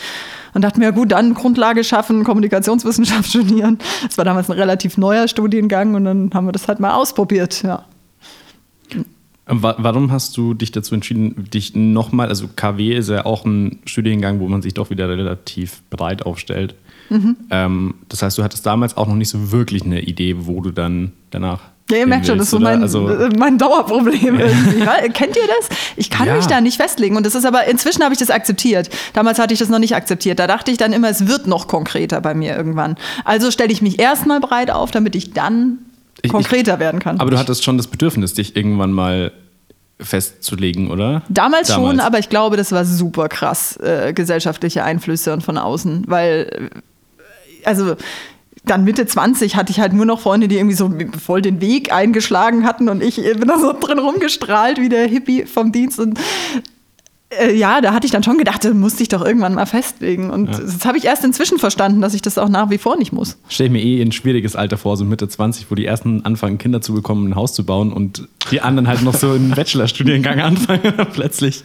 und 0.54 0.62
dachte 0.62 0.78
mir, 0.78 0.86
ja 0.86 0.90
gut, 0.90 1.12
dann 1.12 1.34
Grundlage 1.34 1.82
schaffen, 1.84 2.24
Kommunikationswissenschaft 2.24 3.28
studieren. 3.28 3.78
Das 4.06 4.16
war 4.18 4.24
damals 4.24 4.48
ein 4.50 4.58
relativ 4.58 4.96
neuer 4.98 5.28
Studiengang 5.28 5.94
und 5.94 6.04
dann 6.04 6.30
haben 6.34 6.46
wir 6.46 6.52
das 6.52 6.68
halt 6.68 6.80
mal 6.80 6.92
ausprobiert, 6.94 7.62
ja. 7.62 7.84
Wa- 9.46 9.74
Warum 9.78 10.12
hast 10.12 10.36
du 10.36 10.54
dich 10.54 10.70
dazu 10.70 10.94
entschieden, 10.94 11.48
dich 11.52 11.74
nochmal, 11.74 12.28
also 12.28 12.48
KW 12.54 12.94
ist 12.94 13.08
ja 13.10 13.24
auch 13.26 13.44
ein 13.44 13.80
Studiengang, 13.86 14.38
wo 14.40 14.48
man 14.48 14.62
sich 14.62 14.72
doch 14.74 14.90
wieder 14.90 15.08
relativ 15.08 15.82
breit 15.90 16.24
aufstellt. 16.24 16.74
Mhm. 17.12 17.36
Ähm, 17.50 17.94
das 18.08 18.22
heißt, 18.22 18.38
du 18.38 18.42
hattest 18.42 18.64
damals 18.66 18.96
auch 18.96 19.06
noch 19.06 19.14
nicht 19.14 19.28
so 19.28 19.52
wirklich 19.52 19.82
eine 19.84 20.00
Idee, 20.00 20.34
wo 20.46 20.60
du 20.60 20.70
dann 20.70 21.12
danach. 21.30 21.60
Ja, 21.90 21.98
ihr 21.98 22.06
merkt 22.06 22.26
schon, 22.26 22.38
das 22.38 22.46
ist 22.46 22.52
so 22.52 22.58
mein, 22.60 22.80
also, 22.80 23.08
äh, 23.08 23.28
mein 23.38 23.58
Dauerproblem. 23.58 24.38
Weil, 24.86 25.10
Kennt 25.10 25.36
ihr 25.36 25.42
das? 25.46 25.76
Ich 25.96 26.08
kann 26.10 26.26
Ja. 26.28 26.36
mich 26.36 26.46
da 26.46 26.60
nicht 26.60 26.76
festlegen. 26.78 27.16
Und 27.16 27.26
das 27.26 27.34
ist 27.34 27.44
aber, 27.44 27.64
inzwischen 27.66 28.02
habe 28.02 28.14
ich 28.14 28.18
das 28.20 28.30
akzeptiert. 28.30 28.88
Damals 29.12 29.38
hatte 29.38 29.52
ich 29.52 29.58
das 29.60 29.68
noch 29.68 29.80
nicht 29.80 29.94
akzeptiert. 29.94 30.38
Da 30.38 30.46
dachte 30.46 30.70
ich 30.70 30.78
dann 30.78 30.92
immer, 30.92 31.10
es 31.10 31.26
wird 31.26 31.46
noch 31.46 31.66
konkreter 31.68 32.20
bei 32.20 32.34
mir 32.34 32.56
irgendwann. 32.56 32.96
Also 33.24 33.50
stelle 33.50 33.72
ich 33.72 33.82
mich 33.82 33.98
erstmal 33.98 34.40
breit 34.40 34.70
auf, 34.70 34.90
damit 34.90 35.14
ich 35.16 35.32
dann 35.32 35.78
Ich- 36.18 36.24
ich- 36.26 36.30
konkreter 36.30 36.78
werden 36.78 37.00
kann. 37.00 37.20
aber 37.20 37.30
du 37.30 37.38
hattest 37.38 37.62
schon 37.64 37.76
das 37.76 37.88
Bedürfnis, 37.88 38.32
dich 38.32 38.56
irgendwann 38.56 38.92
mal 38.92 39.32
festzulegen, 40.00 40.90
oder? 40.90 41.22
Damals, 41.28 41.72
schon, 41.72 42.00
aber 42.00 42.18
ich 42.18 42.28
glaube, 42.28 42.56
das 42.56 42.72
war 42.72 42.84
super 42.84 43.28
krass, 43.28 43.76
äh, 43.76 44.12
gesellschaftliche 44.12 44.82
Einflüsse 44.84 45.32
und 45.32 45.42
von 45.42 45.58
außen, 45.58 46.04
weil, 46.08 46.70
also 47.64 47.96
dann 48.64 48.84
Mitte 48.84 49.06
20 49.06 49.56
hatte 49.56 49.72
ich 49.72 49.80
halt 49.80 49.92
nur 49.92 50.06
noch 50.06 50.20
Freunde, 50.20 50.46
die 50.46 50.56
irgendwie 50.56 50.76
so 50.76 50.90
voll 51.24 51.42
den 51.42 51.60
Weg 51.60 51.92
eingeschlagen 51.92 52.64
hatten 52.64 52.88
und 52.88 53.02
ich 53.02 53.16
bin 53.16 53.48
da 53.48 53.58
so 53.58 53.72
drin 53.72 53.98
rumgestrahlt 53.98 54.78
wie 54.78 54.88
der 54.88 55.08
Hippie 55.08 55.46
vom 55.46 55.72
Dienst 55.72 55.98
und 55.98 56.18
äh, 57.38 57.54
ja, 57.54 57.80
da 57.80 57.92
hatte 57.92 58.06
ich 58.06 58.12
dann 58.12 58.22
schon 58.22 58.38
gedacht, 58.38 58.64
da 58.64 58.72
musste 58.72 59.02
ich 59.02 59.08
doch 59.08 59.24
irgendwann 59.24 59.54
mal 59.54 59.66
festlegen. 59.66 60.30
Und 60.30 60.50
das 60.50 60.84
habe 60.84 60.98
ich 60.98 61.04
erst 61.04 61.24
inzwischen 61.24 61.58
verstanden, 61.58 62.00
dass 62.00 62.14
ich 62.14 62.22
das 62.22 62.38
auch 62.38 62.48
nach 62.48 62.70
wie 62.70 62.78
vor 62.78 62.96
nicht 62.96 63.12
muss. 63.12 63.38
Stell 63.48 63.66
ich 63.66 63.72
mir 63.72 63.82
eh 63.82 64.02
ein 64.02 64.12
schwieriges 64.12 64.56
Alter 64.56 64.78
vor, 64.78 64.96
so 64.96 65.04
Mitte 65.04 65.28
20, 65.28 65.70
wo 65.70 65.74
die 65.74 65.86
ersten 65.86 66.24
anfangen, 66.24 66.58
Kinder 66.58 66.80
zu 66.80 66.94
bekommen, 66.94 67.28
ein 67.28 67.36
Haus 67.36 67.54
zu 67.54 67.64
bauen 67.64 67.92
und 67.92 68.28
die 68.50 68.60
anderen 68.60 68.88
halt 68.88 69.02
noch 69.02 69.14
so 69.14 69.30
einen 69.30 69.50
Bachelorstudiengang 69.56 70.40
anfangen 70.40 70.94
plötzlich. 71.12 71.64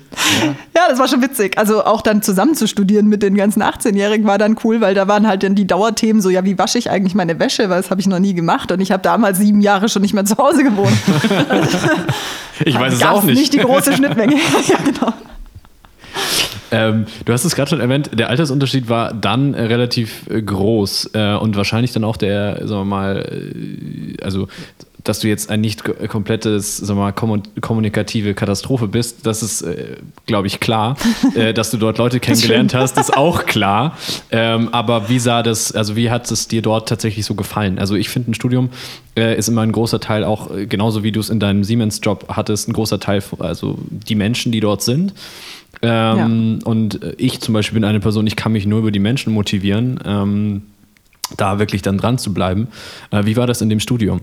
Ja, 0.75 0.88
das 0.89 0.99
war 0.99 1.08
schon 1.08 1.21
witzig. 1.21 1.58
Also 1.58 1.84
auch 1.84 2.01
dann 2.01 2.21
zusammen 2.21 2.56
zu 2.56 2.67
studieren 2.67 3.08
mit 3.08 3.23
den 3.23 3.36
ganzen 3.36 3.62
18-Jährigen 3.62 4.25
war 4.25 4.38
dann 4.38 4.58
cool, 4.63 4.82
weil 4.82 4.93
da 4.93 5.08
waren 5.08 5.27
halt 5.27 5.43
dann 5.43 5.56
die 5.56 5.67
Dauerthemen 5.67 6.21
so, 6.21 6.30
ja, 6.30 6.45
wie 6.45 6.58
wasche 6.58 6.77
ich 6.77 6.89
eigentlich 6.89 7.15
meine 7.15 7.39
Wäsche, 7.39 7.69
weil 7.69 7.82
das 7.82 7.91
habe 7.91 8.01
ich 8.01 8.08
noch 8.08 8.19
nie 8.19 8.34
gemacht 8.34 8.71
und 8.71 8.80
ich 8.80 8.91
habe 8.91 9.03
damals 9.03 9.38
sieben 9.38 9.62
Jahre 9.62 9.89
schon 9.89 10.01
nicht 10.01 10.13
mehr 10.13 10.25
zu 10.25 10.38
Hause 10.38 10.63
gewohnt. 10.63 10.97
Ich 12.65 12.73
weiß 12.73 12.93
es 12.93 13.03
auch 13.03 13.23
nicht. 13.23 13.38
nicht 13.38 13.53
die 13.53 13.60
große 13.60 13.93
Schnittmenge. 13.93 14.36
ja, 14.67 14.77
genau. 14.84 15.13
Ähm, 16.71 17.06
du 17.25 17.32
hast 17.34 17.45
es 17.45 17.56
gerade 17.56 17.69
schon 17.69 17.80
erwähnt, 17.80 18.12
der 18.13 18.30
Altersunterschied 18.30 18.89
war 18.89 19.13
dann 19.13 19.53
äh, 19.53 19.63
relativ 19.63 20.27
äh, 20.30 20.41
groß 20.41 21.12
äh, 21.13 21.36
und 21.36 21.56
wahrscheinlich 21.56 21.93
dann 21.93 22.03
auch 22.03 22.17
der, 22.17 22.67
sagen 22.67 22.82
wir 22.82 22.86
mal, 22.86 23.17
äh, 23.19 24.21
also 24.23 24.47
dass 25.03 25.19
du 25.19 25.30
jetzt 25.30 25.49
ein 25.49 25.62
nicht 25.62 25.86
ko- 25.86 25.93
komplettes, 26.10 26.75
sagen 26.77 26.99
wir 26.99 27.03
mal, 27.06 27.12
kommun- 27.13 27.43
kommunikative 27.62 28.34
Katastrophe 28.34 28.89
bist, 28.89 29.25
das 29.25 29.41
ist, 29.41 29.62
äh, 29.62 29.95
glaube 30.25 30.47
ich, 30.47 30.60
klar. 30.60 30.97
äh, 31.36 31.53
dass 31.53 31.71
du 31.71 31.77
dort 31.77 31.97
Leute 31.97 32.19
kennengelernt 32.19 32.73
hast, 32.73 32.97
ist 32.97 33.15
auch 33.15 33.45
klar. 33.45 33.97
Ähm, 34.30 34.69
aber 34.73 35.08
wie 35.08 35.19
sah 35.19 35.41
das, 35.41 35.71
also 35.71 35.95
wie 35.95 36.10
hat 36.12 36.30
es 36.30 36.49
dir 36.49 36.62
dort 36.62 36.89
tatsächlich 36.89 37.25
so 37.25 37.34
gefallen? 37.34 37.80
Also 37.80 37.95
ich 37.95 38.10
finde, 38.10 38.32
ein 38.32 38.34
Studium 38.34 38.69
äh, 39.15 39.38
ist 39.38 39.47
immer 39.47 39.62
ein 39.62 39.71
großer 39.71 40.01
Teil 40.01 40.25
auch, 40.25 40.49
genauso 40.67 41.01
wie 41.03 41.13
du 41.13 41.21
es 41.21 41.30
in 41.30 41.39
deinem 41.39 41.63
Siemens-Job 41.63 42.25
hattest, 42.30 42.67
ein 42.67 42.73
großer 42.73 42.99
Teil, 42.99 43.23
also 43.39 43.77
die 43.89 44.15
Menschen, 44.15 44.51
die 44.51 44.60
dort 44.60 44.82
sind. 44.82 45.13
Ähm, 45.82 46.60
Und 46.63 47.03
äh, 47.03 47.13
ich 47.17 47.39
zum 47.41 47.53
Beispiel 47.53 47.75
bin 47.75 47.84
eine 47.84 47.99
Person, 47.99 48.25
ich 48.27 48.36
kann 48.36 48.51
mich 48.51 48.65
nur 48.65 48.80
über 48.80 48.91
die 48.91 48.99
Menschen 48.99 49.34
motivieren. 49.34 49.99
Ähm, 50.06 50.63
da 51.36 51.60
wirklich 51.60 51.82
dann 51.82 51.97
dran 51.97 52.17
zu 52.17 52.34
bleiben. 52.34 52.67
Äh, 53.12 53.25
wie 53.25 53.36
war 53.36 53.47
das 53.47 53.62
in 53.62 53.69
dem 53.69 53.80
Studium? 53.80 54.21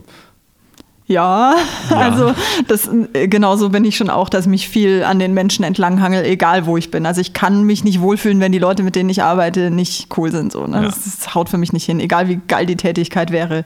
Ja, 1.06 1.54
also 1.90 2.32
das 2.66 2.88
äh, 3.12 3.28
genauso 3.28 3.68
bin 3.68 3.84
ich 3.84 3.96
schon 3.96 4.08
auch, 4.08 4.30
dass 4.30 4.46
ich 4.46 4.50
mich 4.50 4.68
viel 4.70 5.04
an 5.04 5.18
den 5.18 5.34
Menschen 5.34 5.62
entlanghangel, 5.62 6.24
egal 6.24 6.64
wo 6.64 6.78
ich 6.78 6.90
bin. 6.90 7.04
Also 7.04 7.20
ich 7.20 7.34
kann 7.34 7.64
mich 7.64 7.84
nicht 7.84 8.00
wohlfühlen, 8.00 8.40
wenn 8.40 8.52
die 8.52 8.58
Leute, 8.58 8.82
mit 8.82 8.96
denen 8.96 9.10
ich 9.10 9.22
arbeite, 9.22 9.70
nicht 9.70 10.08
cool 10.16 10.30
sind. 10.30 10.52
So, 10.52 10.66
ne? 10.66 10.76
ja. 10.76 10.82
das, 10.82 11.04
das, 11.04 11.34
haut 11.34 11.50
für 11.50 11.58
mich 11.58 11.74
nicht 11.74 11.84
hin, 11.84 12.00
egal 12.00 12.28
wie 12.28 12.40
geil 12.48 12.64
die 12.64 12.76
Tätigkeit 12.76 13.30
wäre. 13.32 13.64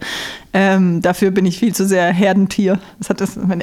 Ähm, 0.53 1.01
dafür 1.01 1.31
bin 1.31 1.46
ich 1.46 1.59
viel 1.59 1.72
zu 1.72 1.87
sehr 1.87 2.12
Herdentier. 2.12 2.81
Das 2.98 3.09
hat 3.09 3.20
das, 3.20 3.37
mein 3.37 3.62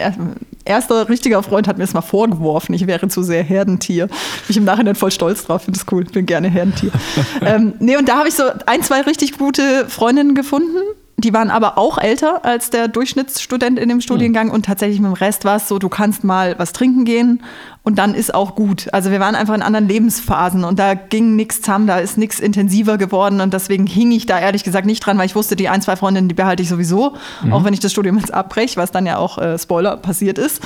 erster 0.64 1.10
richtiger 1.10 1.44
Freund 1.44 1.68
hat 1.68 1.78
mir 1.78 1.84
das 1.84 1.94
mal 1.94 2.02
vorgeworfen, 2.02 2.74
ich 2.74 2.88
wäre 2.88 3.10
zu 3.10 3.24
sehr 3.24 3.44
Herdentier. 3.44 4.08
Bin 4.08 4.18
ich 4.48 4.58
im 4.58 4.64
Nachhinein 4.64 4.96
voll 4.96 5.12
stolz 5.12 5.46
drauf, 5.46 5.64
finde 5.64 5.80
das 5.80 5.92
cool, 5.92 6.06
bin 6.06 6.26
gerne 6.26 6.48
Herdentier. 6.48 6.92
ähm, 7.42 7.74
nee, 7.80 7.98
und 7.98 8.08
da 8.08 8.20
habe 8.20 8.30
ich 8.30 8.36
so 8.36 8.44
ein, 8.68 8.84
zwei 8.84 9.02
richtig 9.02 9.38
gute 9.38 9.86
Freundinnen 9.90 10.34
gefunden 10.34 10.78
die 11.18 11.34
waren 11.34 11.50
aber 11.50 11.78
auch 11.78 11.98
älter 11.98 12.44
als 12.44 12.70
der 12.70 12.90
Durchschnittsstudent 12.90 13.80
in 13.80 13.88
dem 13.88 14.02
Studiengang 14.02 14.52
und 14.52 14.66
tatsächlich 14.66 15.00
mit 15.00 15.12
dem 15.12 15.14
Rest 15.14 15.46
war 15.46 15.56
es 15.56 15.68
so, 15.68 15.80
du 15.80 15.88
kannst 15.88 16.26
mal 16.26 16.56
was 16.60 16.74
trinken 16.74 17.06
gehen 17.06 17.42
und 17.84 17.98
dann 17.98 18.14
ist 18.14 18.34
auch 18.34 18.54
gut. 18.54 18.90
Also 18.92 19.12
wir 19.12 19.22
waren 19.22 19.34
einfach 19.34 19.54
in 19.54 19.62
anderen 19.62 19.88
Lebensphasen 19.88 20.66
und 20.66 20.78
da 20.78 20.94
ging 20.94 21.38
nichts 21.38 21.62
zusammen, 21.62 21.88
da 21.88 22.00
ist 22.00 22.18
nichts 22.18 22.42
intensiver 22.42 22.98
geworden 22.98 23.40
und 23.40 23.54
deswegen 23.54 23.88
hing 23.88 24.12
ich 24.12 24.26
da 24.26 24.40
ehrlich 24.40 24.66
gesagt 24.66 24.86
nicht 24.86 25.06
dran, 25.06 25.18
weil 25.18 25.26
ich 25.26 25.36
wusste, 25.36 25.56
die 25.56 25.70
ein, 25.70 25.82
zwei 25.82 25.96
Freundinnen, 25.96 26.28
die 26.28 26.36
behalte 26.36 26.64
ich 26.64 26.70
sowieso, 26.70 27.14
mhm. 27.44 27.54
auch 27.54 27.64
wenn 27.64 27.74
ich 27.74 27.80
das 27.80 27.94
Studium 27.94 28.18
jetzt 28.18 28.34
abbreche, 28.34 28.76
was 28.76 28.92
dann 28.92 29.06
ja 29.06 29.18
auch, 29.18 29.38
äh, 29.38 29.58
Spoiler, 29.58 29.96
passiert 29.96 30.38
ist. 30.38 30.62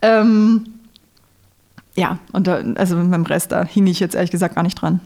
Ähm, 0.00 0.64
ja, 1.96 2.18
und 2.32 2.46
da, 2.46 2.60
also 2.76 2.94
mit 2.94 3.12
dem 3.12 3.26
Rest, 3.26 3.50
da 3.50 3.64
hing 3.64 3.88
ich 3.88 3.98
jetzt 3.98 4.14
ehrlich 4.14 4.30
gesagt 4.30 4.54
gar 4.54 4.62
nicht 4.62 4.80
dran. 4.80 5.00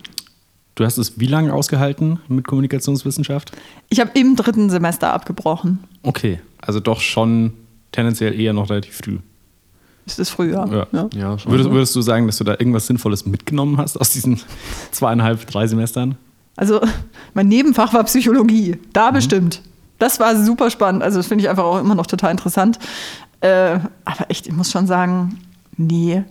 Du 0.75 0.85
hast 0.85 0.97
es 0.97 1.21
wie 1.21 1.27
lange 1.27 1.53
ausgehalten 1.53 2.21
mit 2.29 2.47
Kommunikationswissenschaft? 2.47 3.53
Ich 3.91 4.01
habe 4.01 4.11
im 4.15 4.37
dritten 4.37 4.71
Semester 4.71 5.13
abgebrochen. 5.13 5.81
Okay, 6.03 6.41
also 6.61 6.81
doch 6.81 7.01
schon 7.01 7.53
tendenziell 7.93 8.39
eher 8.39 8.55
noch 8.55 8.71
relativ 8.71 8.97
früh. 8.97 9.19
Ist 10.07 10.19
das 10.19 10.31
früh, 10.31 10.53
ja. 10.53 10.67
ja. 10.67 10.87
ja. 10.93 11.09
ja 11.15 11.37
würdest, 11.45 11.71
würdest, 11.71 11.95
du 11.95 12.03
sagen, 12.03 12.27
dass 12.27 12.39
du 12.39 12.45
da 12.45 12.53
irgendwas 12.53 12.87
Sinnvolles 12.87 13.27
mitgenommen 13.27 13.77
hast 13.77 14.01
aus 14.01 14.11
diesen 14.11 14.41
zweieinhalb, 14.91 15.47
drei 15.47 15.67
Semestern? 15.67 16.17
Also, 16.57 16.81
mein 17.35 17.49
Nebenfach 17.49 17.93
war 17.95 18.03
Psychologie. 18.05 18.79
Da 18.93 19.11
mhm. 19.11 19.15
bestimmt. 19.15 19.63
Das 19.99 20.19
war 20.19 20.43
super 20.43 20.71
spannend. 20.71 21.03
Also, 21.03 21.19
das 21.19 21.27
finde 21.27 21.45
ich 21.45 21.51
einfach 21.51 21.65
auch 21.65 21.79
immer 21.79 21.95
noch 21.95 22.07
total 22.07 22.33
interessant. 22.33 22.79
Äh, 23.41 23.79
aber 24.05 24.31
echt, 24.31 24.47
ich 24.47 24.53
muss 24.53 24.73
schon 24.73 24.87
sagen, 24.87 25.39
nee, 25.77 26.25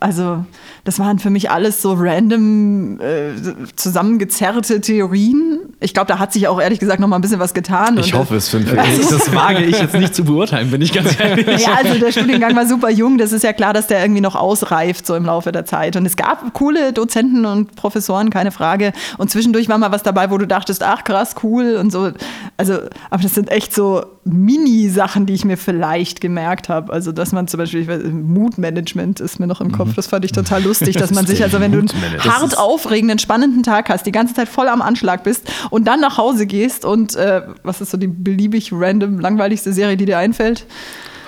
also 0.00 0.44
das 0.84 0.98
waren 0.98 1.18
für 1.18 1.30
mich 1.30 1.50
alles 1.50 1.82
so 1.82 1.94
random 1.94 3.00
äh, 3.00 3.32
zusammengezerrte 3.74 4.80
Theorien. 4.80 5.58
Ich 5.80 5.92
glaube, 5.92 6.06
da 6.06 6.18
hat 6.18 6.32
sich 6.32 6.46
auch 6.48 6.60
ehrlich 6.60 6.78
gesagt 6.78 7.00
noch 7.00 7.08
mal 7.08 7.16
ein 7.16 7.22
bisschen 7.22 7.40
was 7.40 7.52
getan. 7.52 7.98
Ich 7.98 8.14
hoffe 8.14 8.36
es, 8.36 8.48
für 8.48 8.60
mich. 8.60 8.68
Das 9.08 9.34
wage 9.34 9.64
ich 9.64 9.78
jetzt 9.80 9.94
nicht 9.94 10.14
zu 10.14 10.24
beurteilen, 10.24 10.70
bin 10.70 10.80
ich 10.82 10.92
ganz 10.92 11.18
ehrlich. 11.20 11.62
Ja, 11.62 11.74
also 11.74 11.98
der 11.98 12.12
Studiengang 12.12 12.54
war 12.54 12.66
super 12.66 12.90
jung. 12.90 13.18
Das 13.18 13.32
ist 13.32 13.42
ja 13.42 13.52
klar, 13.52 13.72
dass 13.72 13.86
der 13.86 14.00
irgendwie 14.00 14.20
noch 14.20 14.36
ausreift 14.36 15.06
so 15.06 15.14
im 15.14 15.24
Laufe 15.24 15.50
der 15.50 15.64
Zeit. 15.64 15.96
Und 15.96 16.06
es 16.06 16.16
gab 16.16 16.52
coole 16.54 16.92
Dozenten 16.92 17.44
und 17.44 17.74
Professoren, 17.74 18.30
keine 18.30 18.52
Frage. 18.52 18.92
Und 19.18 19.30
zwischendurch 19.30 19.68
war 19.68 19.78
mal 19.78 19.90
was 19.92 20.02
dabei, 20.02 20.30
wo 20.30 20.38
du 20.38 20.46
dachtest, 20.46 20.82
ach 20.82 21.04
krass, 21.04 21.34
cool 21.42 21.76
und 21.76 21.90
so. 21.90 22.12
Also, 22.56 22.74
aber 23.10 23.22
das 23.22 23.34
sind 23.34 23.50
echt 23.50 23.74
so 23.74 24.04
Mini-Sachen, 24.28 25.26
die 25.26 25.34
ich 25.34 25.44
mir 25.44 25.56
vielleicht 25.56 26.20
gemerkt 26.20 26.68
habe. 26.68 26.92
Also, 26.92 27.12
dass 27.12 27.32
man 27.32 27.48
zum 27.48 27.58
Beispiel, 27.58 27.84
Mood-Management 28.10 29.20
ist 29.20 29.40
mir 29.40 29.46
noch 29.46 29.60
im 29.60 29.72
Kopf. 29.72 29.88
Mhm. 29.88 29.94
Das 29.96 30.06
fand 30.06 30.24
ich 30.24 30.32
total 30.32 30.62
lustig, 30.62 30.96
dass 30.96 31.12
man 31.12 31.26
sich, 31.26 31.42
also 31.42 31.60
wenn 31.60 31.72
du 31.72 31.78
einen 31.78 31.90
hart 32.24 32.58
aufregenden, 32.58 33.18
spannenden 33.18 33.62
Tag 33.62 33.88
hast, 33.88 34.06
die 34.06 34.12
ganze 34.12 34.34
Zeit 34.34 34.48
voll 34.48 34.68
am 34.68 34.82
Anschlag 34.82 35.24
bist 35.24 35.50
und 35.70 35.86
dann 35.86 36.00
nach 36.00 36.18
Hause 36.18 36.46
gehst 36.46 36.84
und 36.84 37.16
äh, 37.16 37.42
was 37.62 37.80
ist 37.80 37.90
so 37.90 37.96
die 37.96 38.08
beliebig 38.08 38.70
random, 38.72 39.20
langweiligste 39.20 39.72
Serie, 39.72 39.96
die 39.96 40.04
dir 40.04 40.18
einfällt? 40.18 40.66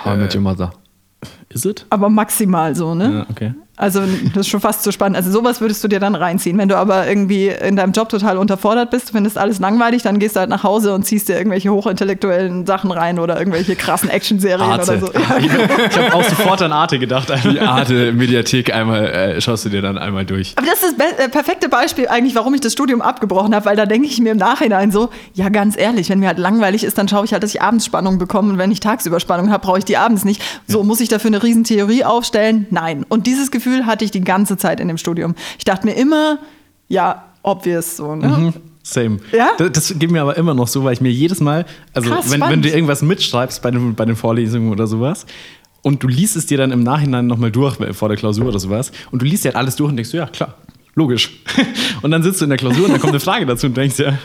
How 0.04 0.14
I 0.14 0.18
Met 0.18 0.34
Your 0.34 0.42
Mother. 0.42 0.72
Is 1.48 1.64
it? 1.64 1.86
Aber 1.90 2.08
maximal 2.08 2.74
so, 2.74 2.94
ne? 2.94 3.12
Ja, 3.12 3.26
okay. 3.28 3.54
Also 3.80 4.02
das 4.34 4.42
ist 4.42 4.48
schon 4.48 4.60
fast 4.60 4.82
zu 4.82 4.92
spannend. 4.92 5.16
Also 5.16 5.30
sowas 5.30 5.60
würdest 5.62 5.82
du 5.82 5.88
dir 5.88 6.00
dann 6.00 6.14
reinziehen. 6.14 6.58
Wenn 6.58 6.68
du 6.68 6.76
aber 6.76 7.08
irgendwie 7.08 7.48
in 7.48 7.76
deinem 7.76 7.92
Job 7.92 8.10
total 8.10 8.36
unterfordert 8.36 8.90
bist, 8.90 9.12
findest 9.12 9.38
alles 9.38 9.58
langweilig, 9.58 10.02
dann 10.02 10.18
gehst 10.18 10.36
du 10.36 10.40
halt 10.40 10.50
nach 10.50 10.64
Hause 10.64 10.92
und 10.94 11.04
ziehst 11.04 11.28
dir 11.28 11.38
irgendwelche 11.38 11.72
hochintellektuellen 11.72 12.66
Sachen 12.66 12.90
rein 12.90 13.18
oder 13.18 13.38
irgendwelche 13.38 13.76
krassen 13.76 14.10
Action-Serien 14.10 14.70
oder 14.70 14.84
so. 14.84 15.10
ich 15.12 15.98
habe 15.98 16.14
auch 16.14 16.24
sofort 16.24 16.60
an 16.60 16.72
Arte 16.72 16.98
gedacht. 16.98 17.32
Die 17.44 17.58
Arte-Mediathek 17.58 18.74
einmal 18.74 19.06
äh, 19.06 19.40
schaust 19.40 19.64
du 19.64 19.70
dir 19.70 19.80
dann 19.80 19.96
einmal 19.96 20.26
durch. 20.26 20.52
Aber 20.56 20.66
das 20.66 20.82
ist 20.82 20.96
das 20.98 21.24
äh, 21.24 21.28
perfekte 21.30 21.70
Beispiel 21.70 22.08
eigentlich, 22.08 22.34
warum 22.34 22.52
ich 22.52 22.60
das 22.60 22.74
Studium 22.74 23.00
abgebrochen 23.00 23.54
habe, 23.54 23.64
weil 23.64 23.76
da 23.76 23.86
denke 23.86 24.08
ich 24.08 24.20
mir 24.20 24.32
im 24.32 24.38
Nachhinein 24.38 24.90
so, 24.90 25.08
ja 25.32 25.48
ganz 25.48 25.78
ehrlich, 25.78 26.10
wenn 26.10 26.18
mir 26.18 26.28
halt 26.28 26.38
langweilig 26.38 26.84
ist, 26.84 26.98
dann 26.98 27.08
schaue 27.08 27.24
ich 27.24 27.32
halt, 27.32 27.42
dass 27.42 27.54
ich 27.54 27.62
abends 27.62 27.86
Spannung 27.86 28.18
bekomme 28.18 28.52
und 28.52 28.58
wenn 28.58 28.70
ich 28.70 28.80
tagsüber 28.80 29.20
Spannung 29.20 29.50
habe, 29.50 29.64
brauche 29.64 29.78
ich 29.78 29.84
die 29.86 29.96
abends 29.96 30.24
nicht. 30.24 30.42
So, 30.66 30.80
ja. 30.80 30.84
muss 30.84 31.00
ich 31.00 31.08
dafür 31.08 31.28
eine 31.28 31.42
Riesentheorie 31.42 32.04
aufstellen? 32.04 32.66
Nein. 32.70 33.06
Und 33.08 33.26
dieses 33.26 33.50
Gefühl 33.50 33.69
Gefühl 33.70 33.86
hatte 33.86 34.04
ich 34.04 34.10
die 34.10 34.20
ganze 34.20 34.56
Zeit 34.56 34.80
in 34.80 34.88
dem 34.88 34.98
Studium. 34.98 35.34
Ich 35.58 35.64
dachte 35.64 35.86
mir 35.86 35.94
immer, 35.94 36.38
ja, 36.88 37.24
obvious 37.42 37.96
so. 37.96 38.14
Ne? 38.14 38.28
Mhm. 38.28 38.52
Same. 38.82 39.18
Ja? 39.32 39.50
Das, 39.58 39.72
das, 39.72 39.98
geht 39.98 40.10
mir 40.10 40.22
aber 40.22 40.36
immer 40.36 40.54
noch 40.54 40.68
so, 40.68 40.84
weil 40.84 40.94
ich 40.94 41.00
mir 41.00 41.12
jedes 41.12 41.40
Mal, 41.40 41.66
also 41.94 42.10
Krass, 42.10 42.30
wenn, 42.30 42.40
wenn, 42.40 42.62
du 42.62 42.68
irgendwas 42.68 43.02
mitschreibst 43.02 43.62
bei 43.62 43.70
den, 43.70 43.94
bei 43.94 44.04
den 44.04 44.16
Vorlesungen 44.16 44.70
oder 44.70 44.86
sowas, 44.86 45.26
und 45.82 46.02
du 46.02 46.08
liest 46.08 46.36
es 46.36 46.46
dir 46.46 46.58
dann 46.58 46.72
im 46.72 46.82
Nachhinein 46.82 47.26
nochmal 47.26 47.50
durch 47.50 47.76
vor 47.96 48.08
der 48.08 48.18
Klausur 48.18 48.46
oder 48.46 48.58
sowas, 48.58 48.90
und 49.10 49.22
du 49.22 49.26
liest 49.26 49.44
dir 49.44 49.48
halt 49.48 49.56
alles 49.56 49.76
durch 49.76 49.90
und 49.90 49.96
denkst, 49.96 50.12
ja, 50.12 50.26
klar, 50.26 50.54
logisch. 50.94 51.42
und 52.02 52.10
dann 52.10 52.22
sitzt 52.22 52.40
du 52.40 52.46
in 52.46 52.50
der 52.50 52.58
Klausur 52.58 52.86
und 52.86 52.92
dann 52.92 53.00
kommt 53.00 53.12
eine 53.12 53.20
Frage 53.20 53.46
dazu 53.46 53.66
und 53.66 53.76
denkst 53.76 53.98
ja, 53.98 54.18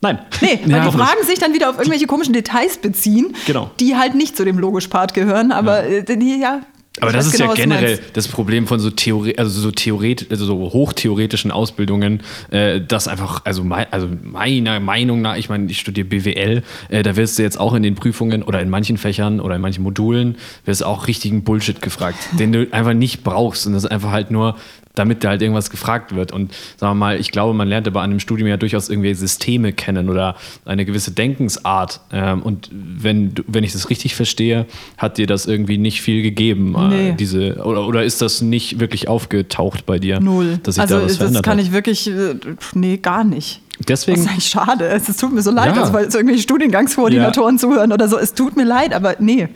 Nein. 0.00 0.18
Nee, 0.42 0.60
weil 0.64 0.70
ja, 0.70 0.84
die 0.84 0.96
Fragen 0.96 1.24
sich 1.24 1.38
dann 1.38 1.54
wieder 1.54 1.70
auf 1.70 1.76
irgendwelche 1.78 2.06
komischen 2.06 2.34
Details 2.34 2.76
beziehen, 2.76 3.34
genau. 3.46 3.70
die 3.80 3.96
halt 3.96 4.14
nicht 4.14 4.36
zu 4.36 4.44
dem 4.44 4.58
Logisch-Part 4.58 5.14
gehören, 5.14 5.50
aber 5.50 5.88
ja. 5.88 5.98
Äh, 6.00 6.16
die, 6.18 6.38
ja, 6.38 6.60
aber 7.00 7.12
das 7.12 7.26
ist 7.26 7.32
genau, 7.32 7.50
ja 7.50 7.54
generell 7.54 7.98
das 8.12 8.28
Problem 8.28 8.68
von 8.68 8.78
so, 8.78 8.88
Theorie, 8.90 9.36
also 9.36 9.60
so, 9.60 9.72
Theoret 9.72 10.26
also 10.30 10.44
so 10.44 10.54
hochtheoretischen 10.56 11.50
Ausbildungen, 11.50 12.22
äh, 12.50 12.80
dass 12.80 13.08
einfach, 13.08 13.44
also, 13.44 13.64
mein, 13.64 13.86
also 13.90 14.08
meiner 14.22 14.78
Meinung 14.78 15.20
nach, 15.20 15.36
ich 15.36 15.48
meine, 15.48 15.68
ich 15.70 15.80
studiere 15.80 16.06
BWL, 16.06 16.62
äh, 16.90 17.02
da 17.02 17.16
wirst 17.16 17.38
du 17.38 17.42
jetzt 17.42 17.58
auch 17.58 17.74
in 17.74 17.82
den 17.82 17.96
Prüfungen 17.96 18.44
oder 18.44 18.60
in 18.60 18.70
manchen 18.70 18.96
Fächern 18.96 19.40
oder 19.40 19.56
in 19.56 19.60
manchen 19.60 19.82
Modulen, 19.82 20.36
wirst 20.64 20.84
auch 20.84 21.08
richtigen 21.08 21.42
Bullshit 21.42 21.82
gefragt, 21.82 22.18
den 22.38 22.52
du 22.52 22.68
einfach 22.72 22.94
nicht 22.94 23.24
brauchst. 23.24 23.66
Und 23.66 23.72
das 23.72 23.84
ist 23.84 23.90
einfach 23.90 24.12
halt 24.12 24.30
nur 24.30 24.56
damit 24.94 25.24
da 25.24 25.30
halt 25.30 25.42
irgendwas 25.42 25.70
gefragt 25.70 26.14
wird. 26.14 26.32
Und 26.32 26.52
sagen 26.76 26.92
wir 26.92 26.94
mal, 26.94 27.20
ich 27.20 27.30
glaube, 27.30 27.52
man 27.52 27.68
lernt 27.68 27.86
aber 27.86 28.02
an 28.02 28.10
einem 28.10 28.20
Studium 28.20 28.48
ja 28.48 28.56
durchaus 28.56 28.88
irgendwie 28.88 29.12
Systeme 29.14 29.72
kennen 29.72 30.08
oder 30.08 30.36
eine 30.64 30.84
gewisse 30.84 31.10
Denkensart. 31.10 32.00
Ähm, 32.12 32.42
und 32.42 32.70
wenn, 32.72 33.34
wenn 33.46 33.64
ich 33.64 33.72
das 33.72 33.90
richtig 33.90 34.14
verstehe, 34.14 34.66
hat 34.96 35.18
dir 35.18 35.26
das 35.26 35.46
irgendwie 35.46 35.78
nicht 35.78 36.00
viel 36.00 36.22
gegeben. 36.22 36.74
Äh, 36.76 36.88
nee. 36.88 37.14
diese, 37.18 37.56
oder, 37.64 37.86
oder 37.86 38.04
ist 38.04 38.22
das 38.22 38.40
nicht 38.40 38.78
wirklich 38.80 39.08
aufgetaucht 39.08 39.84
bei 39.84 39.98
dir? 39.98 40.20
Null. 40.20 40.58
Dass 40.62 40.78
also 40.78 40.98
da 40.98 41.04
was 41.04 41.18
das 41.18 41.42
kann 41.42 41.58
hat? 41.58 41.64
ich 41.64 41.72
wirklich, 41.72 42.08
äh, 42.08 42.36
nee, 42.74 42.96
gar 42.98 43.24
nicht. 43.24 43.60
Deswegen. 43.88 44.18
Das 44.18 44.26
ist 44.26 44.30
eigentlich 44.30 44.46
schade. 44.46 44.86
Es, 44.86 45.16
tut 45.16 45.32
mir 45.32 45.42
so 45.42 45.50
leid, 45.50 45.74
ja. 45.74 45.82
also, 45.82 45.92
weil 45.92 46.06
es 46.06 46.14
irgendwelche 46.14 46.42
Studiengangskoordinatoren 46.42 47.56
ja. 47.56 47.60
zuhören 47.60 47.92
oder 47.92 48.08
so. 48.08 48.16
Es 48.16 48.34
tut 48.34 48.56
mir 48.56 48.64
leid, 48.64 48.94
aber 48.94 49.16
nee. 49.18 49.48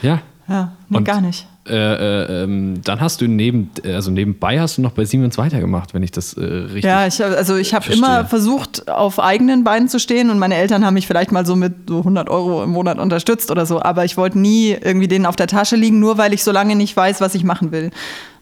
Ja. 0.00 0.22
Ja, 0.48 0.72
nee, 0.88 1.00
gar 1.02 1.20
nicht. 1.20 1.46
Äh, 1.68 1.74
äh, 1.74 2.44
ähm, 2.44 2.80
dann 2.84 3.00
hast 3.00 3.20
du 3.20 3.26
neben, 3.26 3.70
also 3.84 4.10
nebenbei 4.10 4.60
hast 4.60 4.78
du 4.78 4.82
noch 4.82 4.92
bei 4.92 5.04
Siemens 5.04 5.36
weitergemacht, 5.36 5.94
wenn 5.94 6.02
ich 6.02 6.12
das 6.12 6.34
äh, 6.34 6.44
richtig. 6.44 6.84
Ja, 6.84 7.06
ich, 7.06 7.22
also 7.24 7.56
ich 7.56 7.74
habe 7.74 7.92
immer 7.92 8.24
versucht, 8.24 8.88
auf 8.88 9.18
eigenen 9.18 9.64
Beinen 9.64 9.88
zu 9.88 9.98
stehen 9.98 10.30
und 10.30 10.38
meine 10.38 10.54
Eltern 10.54 10.84
haben 10.84 10.94
mich 10.94 11.08
vielleicht 11.08 11.32
mal 11.32 11.44
so 11.44 11.56
mit 11.56 11.88
so 11.88 11.98
100 11.98 12.28
Euro 12.28 12.62
im 12.62 12.70
Monat 12.70 12.98
unterstützt 12.98 13.50
oder 13.50 13.66
so, 13.66 13.82
aber 13.82 14.04
ich 14.04 14.16
wollte 14.16 14.38
nie 14.38 14.76
irgendwie 14.80 15.08
denen 15.08 15.26
auf 15.26 15.34
der 15.34 15.48
Tasche 15.48 15.74
liegen, 15.74 15.98
nur 15.98 16.18
weil 16.18 16.32
ich 16.32 16.44
so 16.44 16.52
lange 16.52 16.76
nicht 16.76 16.96
weiß, 16.96 17.20
was 17.20 17.34
ich 17.34 17.42
machen 17.42 17.72
will. 17.72 17.90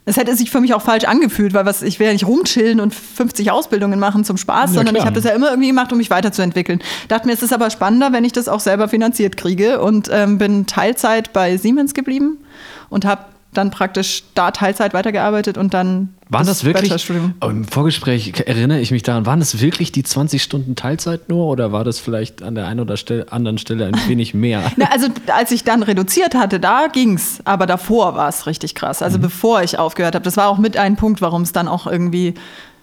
Es 0.07 0.19
hätte 0.19 0.37
sich 0.37 0.51
für 0.51 0.61
mich 0.61 0.75
auch 0.75 0.83
falsch 0.83 1.05
angefühlt, 1.05 1.55
weil 1.55 1.65
was, 1.65 1.81
ich 1.81 1.99
will 1.99 2.07
ja 2.07 2.13
nicht 2.13 2.27
rumchillen 2.27 2.79
und 2.79 2.95
50 2.95 3.51
Ausbildungen 3.51 3.99
machen 3.99 4.23
zum 4.25 4.37
Spaß, 4.37 4.71
ja, 4.71 4.75
sondern 4.75 4.95
klar. 4.95 5.05
ich 5.05 5.07
habe 5.07 5.17
das 5.17 5.25
ja 5.25 5.35
immer 5.35 5.49
irgendwie 5.49 5.69
gemacht, 5.69 5.91
um 5.93 5.99
mich 5.99 6.11
weiterzuentwickeln. 6.11 6.83
Dachte 7.09 7.27
mir, 7.27 7.33
es 7.33 7.43
ist 7.43 7.55
aber 7.55 7.71
spannender, 7.71 8.13
wenn 8.13 8.25
ich 8.25 8.33
das 8.33 8.49
auch 8.49 8.61
selber 8.61 8.89
finanziert 8.89 9.39
kriege 9.39 9.81
und 9.81 10.11
ähm, 10.13 10.37
bin 10.37 10.67
Teilzeit 10.67 11.33
bei 11.33 11.57
Siemens 11.57 11.95
geblieben 11.95 12.37
und 12.89 13.05
habe 13.05 13.25
dann 13.55 13.71
praktisch 13.71 14.25
da 14.35 14.51
Teilzeit 14.51 14.95
weitergearbeitet 14.95 15.57
und 15.59 15.75
dann 15.75 16.15
waren 16.29 16.47
das, 16.47 16.59
das 16.59 16.65
wirklich 16.65 16.93
oh, 17.41 17.49
im 17.49 17.65
Vorgespräch 17.65 18.33
erinnere 18.47 18.81
ich 18.81 18.91
mich 18.91 19.03
daran 19.03 19.27
waren 19.27 19.39
das 19.39 19.61
wirklich 19.61 19.93
die 19.93 20.03
20 20.03 20.43
Stunden 20.43 20.75
Teilzeit 20.75 21.29
nur 21.29 21.47
oder 21.47 21.73
war 21.73 21.85
das 21.85 22.01
vielleicht 22.01 22.43
an 22.43 22.55
der 22.55 22.67
einen 22.67 22.81
oder 22.81 22.97
Stelle, 22.97 23.31
anderen 23.31 23.59
Stelle 23.59 23.87
ein 23.87 23.95
wenig 24.09 24.35
mehr? 24.35 24.73
Na, 24.77 24.87
also 24.91 25.09
als 25.29 25.51
ich 25.53 25.65
dann 25.65 25.83
reduziert 25.83 26.35
hatte 26.35 26.61
da 26.61 26.89
ging's 26.89 27.41
aber 27.45 27.67
davor 27.67 28.17
war 28.17 28.29
es 28.29 28.47
richtig 28.47 28.75
krass. 28.75 29.03
Also 29.03 29.19
mhm. 29.19 29.23
bevor 29.23 29.63
ich 29.63 29.79
aufgehört 29.79 30.15
habe 30.15 30.25
das 30.25 30.37
war 30.37 30.49
auch 30.49 30.59
mit 30.59 30.77
ein 30.77 30.97
Punkt 30.97 31.21
warum 31.21 31.43
es 31.43 31.53
dann 31.53 31.69
auch 31.69 31.87
irgendwie 31.87 32.35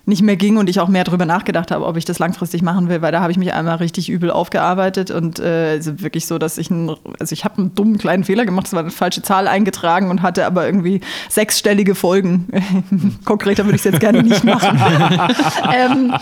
nicht 0.05 0.21
mehr 0.21 0.35
ging 0.35 0.57
und 0.57 0.69
ich 0.69 0.79
auch 0.79 0.87
mehr 0.87 1.03
darüber 1.03 1.25
nachgedacht 1.25 1.71
habe, 1.71 1.85
ob 1.85 1.97
ich 1.97 2.05
das 2.05 2.19
langfristig 2.19 2.61
machen 2.61 2.89
will, 2.89 3.01
weil 3.01 3.11
da 3.11 3.21
habe 3.21 3.31
ich 3.31 3.37
mich 3.37 3.53
einmal 3.53 3.75
richtig 3.77 4.09
übel 4.09 4.31
aufgearbeitet 4.31 5.11
und 5.11 5.39
äh, 5.39 5.71
also 5.71 6.01
wirklich 6.01 6.25
so, 6.25 6.37
dass 6.37 6.57
ich 6.57 6.71
einen, 6.71 6.95
also 7.19 7.33
ich 7.33 7.45
habe 7.45 7.59
einen 7.59 7.75
dummen 7.75 7.97
kleinen 7.97 8.23
Fehler 8.23 8.45
gemacht, 8.45 8.67
es 8.67 8.73
war 8.73 8.81
eine 8.81 8.91
falsche 8.91 9.21
Zahl 9.21 9.47
eingetragen 9.47 10.09
und 10.09 10.21
hatte 10.21 10.45
aber 10.45 10.65
irgendwie 10.65 11.01
sechsstellige 11.29 11.95
Folgen. 11.95 12.47
Konkreter 13.25 13.65
würde 13.65 13.75
ich 13.75 13.81
es 13.81 13.91
jetzt 13.91 13.99
gerne 13.99 14.23
nicht 14.23 14.43
machen. 14.43 14.81
ähm, 15.73 16.13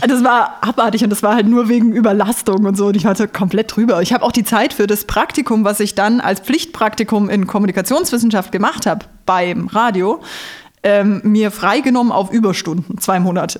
das 0.00 0.24
war 0.24 0.58
abartig 0.62 1.04
und 1.04 1.10
das 1.10 1.22
war 1.22 1.34
halt 1.34 1.46
nur 1.46 1.68
wegen 1.68 1.92
Überlastung 1.92 2.64
und 2.64 2.76
so. 2.76 2.86
Und 2.86 2.96
ich 2.96 3.06
hatte 3.06 3.28
komplett 3.28 3.76
drüber. 3.76 4.00
Ich 4.02 4.12
habe 4.12 4.24
auch 4.24 4.32
die 4.32 4.44
Zeit 4.44 4.72
für 4.72 4.86
das 4.86 5.04
Praktikum, 5.04 5.64
was 5.64 5.80
ich 5.80 5.94
dann 5.94 6.20
als 6.20 6.40
Pflichtpraktikum 6.40 7.28
in 7.28 7.46
Kommunikationswissenschaft 7.46 8.50
gemacht 8.50 8.86
habe 8.86 9.04
beim 9.26 9.68
Radio, 9.68 10.20
ähm, 10.84 11.22
mir 11.24 11.50
freigenommen 11.50 12.12
auf 12.12 12.30
Überstunden, 12.30 12.98
zwei 12.98 13.18
Monate. 13.18 13.58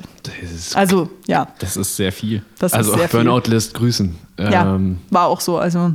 also, 0.74 1.08
ja. 1.26 1.48
Das 1.58 1.76
ist 1.76 1.96
sehr 1.96 2.12
viel. 2.12 2.42
Das 2.58 2.74
also 2.74 2.92
ist 2.92 2.98
sehr 2.98 3.08
viel. 3.08 3.24
Burnout 3.24 3.50
lässt 3.50 3.72
grüßen. 3.72 4.14
Ja, 4.38 4.74
Ähm, 4.74 4.98
war 5.10 5.26
auch 5.26 5.40
so. 5.40 5.56
Also, 5.56 5.94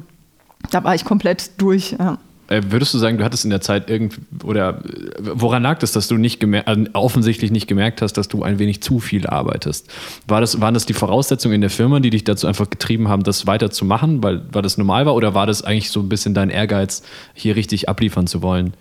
da 0.71 0.83
war 0.83 0.95
ich 0.95 1.05
komplett 1.05 1.51
durch. 1.61 1.95
Ja. 1.99 2.17
äh, 2.47 2.63
würdest 2.69 2.95
du 2.95 2.97
sagen, 2.97 3.19
du 3.19 3.23
hattest 3.23 3.43
in 3.43 3.51
der 3.51 3.61
Zeit 3.61 3.91
irgendwie, 3.91 4.21
oder 4.43 4.81
woran 5.19 5.61
lag 5.61 5.77
das, 5.77 5.91
dass 5.91 6.07
du 6.07 6.17
nicht 6.17 6.39
gemer 6.39 6.67
also 6.67 6.85
offensichtlich 6.93 7.51
nicht 7.51 7.67
gemerkt 7.67 8.01
hast, 8.01 8.13
dass 8.13 8.27
du 8.27 8.41
ein 8.41 8.57
wenig 8.57 8.81
zu 8.81 8.99
viel 8.99 9.27
arbeitest? 9.27 9.87
War 10.27 10.41
das, 10.41 10.59
waren 10.59 10.73
das 10.73 10.87
die 10.87 10.93
Voraussetzungen 10.93 11.53
in 11.53 11.61
der 11.61 11.69
Firma, 11.69 11.99
die 11.99 12.09
dich 12.09 12.23
dazu 12.23 12.47
einfach 12.47 12.71
getrieben 12.71 13.07
haben, 13.07 13.21
das 13.21 13.45
weiterzumachen, 13.45 14.23
weil, 14.23 14.41
weil 14.51 14.63
das 14.63 14.79
normal 14.79 15.05
war, 15.05 15.13
oder 15.13 15.35
war 15.35 15.45
das 15.45 15.61
eigentlich 15.61 15.91
so 15.91 15.99
ein 15.99 16.09
bisschen 16.09 16.33
dein 16.33 16.49
Ehrgeiz, 16.49 17.03
hier 17.35 17.55
richtig 17.55 17.87
abliefern 17.87 18.25
zu 18.25 18.41
wollen? 18.41 18.73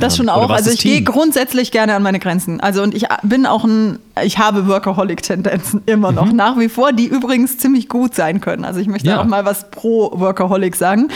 Das 0.00 0.16
schon 0.16 0.28
auch. 0.28 0.50
Also 0.50 0.70
ich 0.70 0.80
gehe 0.80 1.02
grundsätzlich 1.02 1.70
gerne 1.70 1.94
an 1.94 2.02
meine 2.02 2.18
Grenzen. 2.18 2.60
Also 2.60 2.82
und 2.82 2.94
ich 2.94 3.06
bin 3.22 3.46
auch 3.46 3.64
ein, 3.64 3.98
ich 4.22 4.38
habe 4.38 4.66
Workaholic-Tendenzen 4.66 5.82
immer 5.86 6.10
Mhm. 6.10 6.16
noch 6.16 6.32
nach 6.32 6.58
wie 6.58 6.68
vor, 6.68 6.92
die 6.92 7.06
übrigens 7.06 7.58
ziemlich 7.58 7.88
gut 7.88 8.14
sein 8.14 8.40
können. 8.40 8.64
Also 8.64 8.80
ich 8.80 8.88
möchte 8.88 9.08
Ja. 9.08 9.20
auch 9.20 9.24
mal 9.26 9.44
was 9.44 9.70
pro 9.70 10.10
Workaholic 10.18 10.74
sagen. 10.76 11.08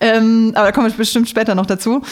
Ähm, 0.00 0.52
aber 0.54 0.66
da 0.66 0.72
komme 0.72 0.88
ich 0.88 0.94
bestimmt 0.96 1.28
später 1.28 1.54
noch 1.54 1.66
dazu. 1.66 2.02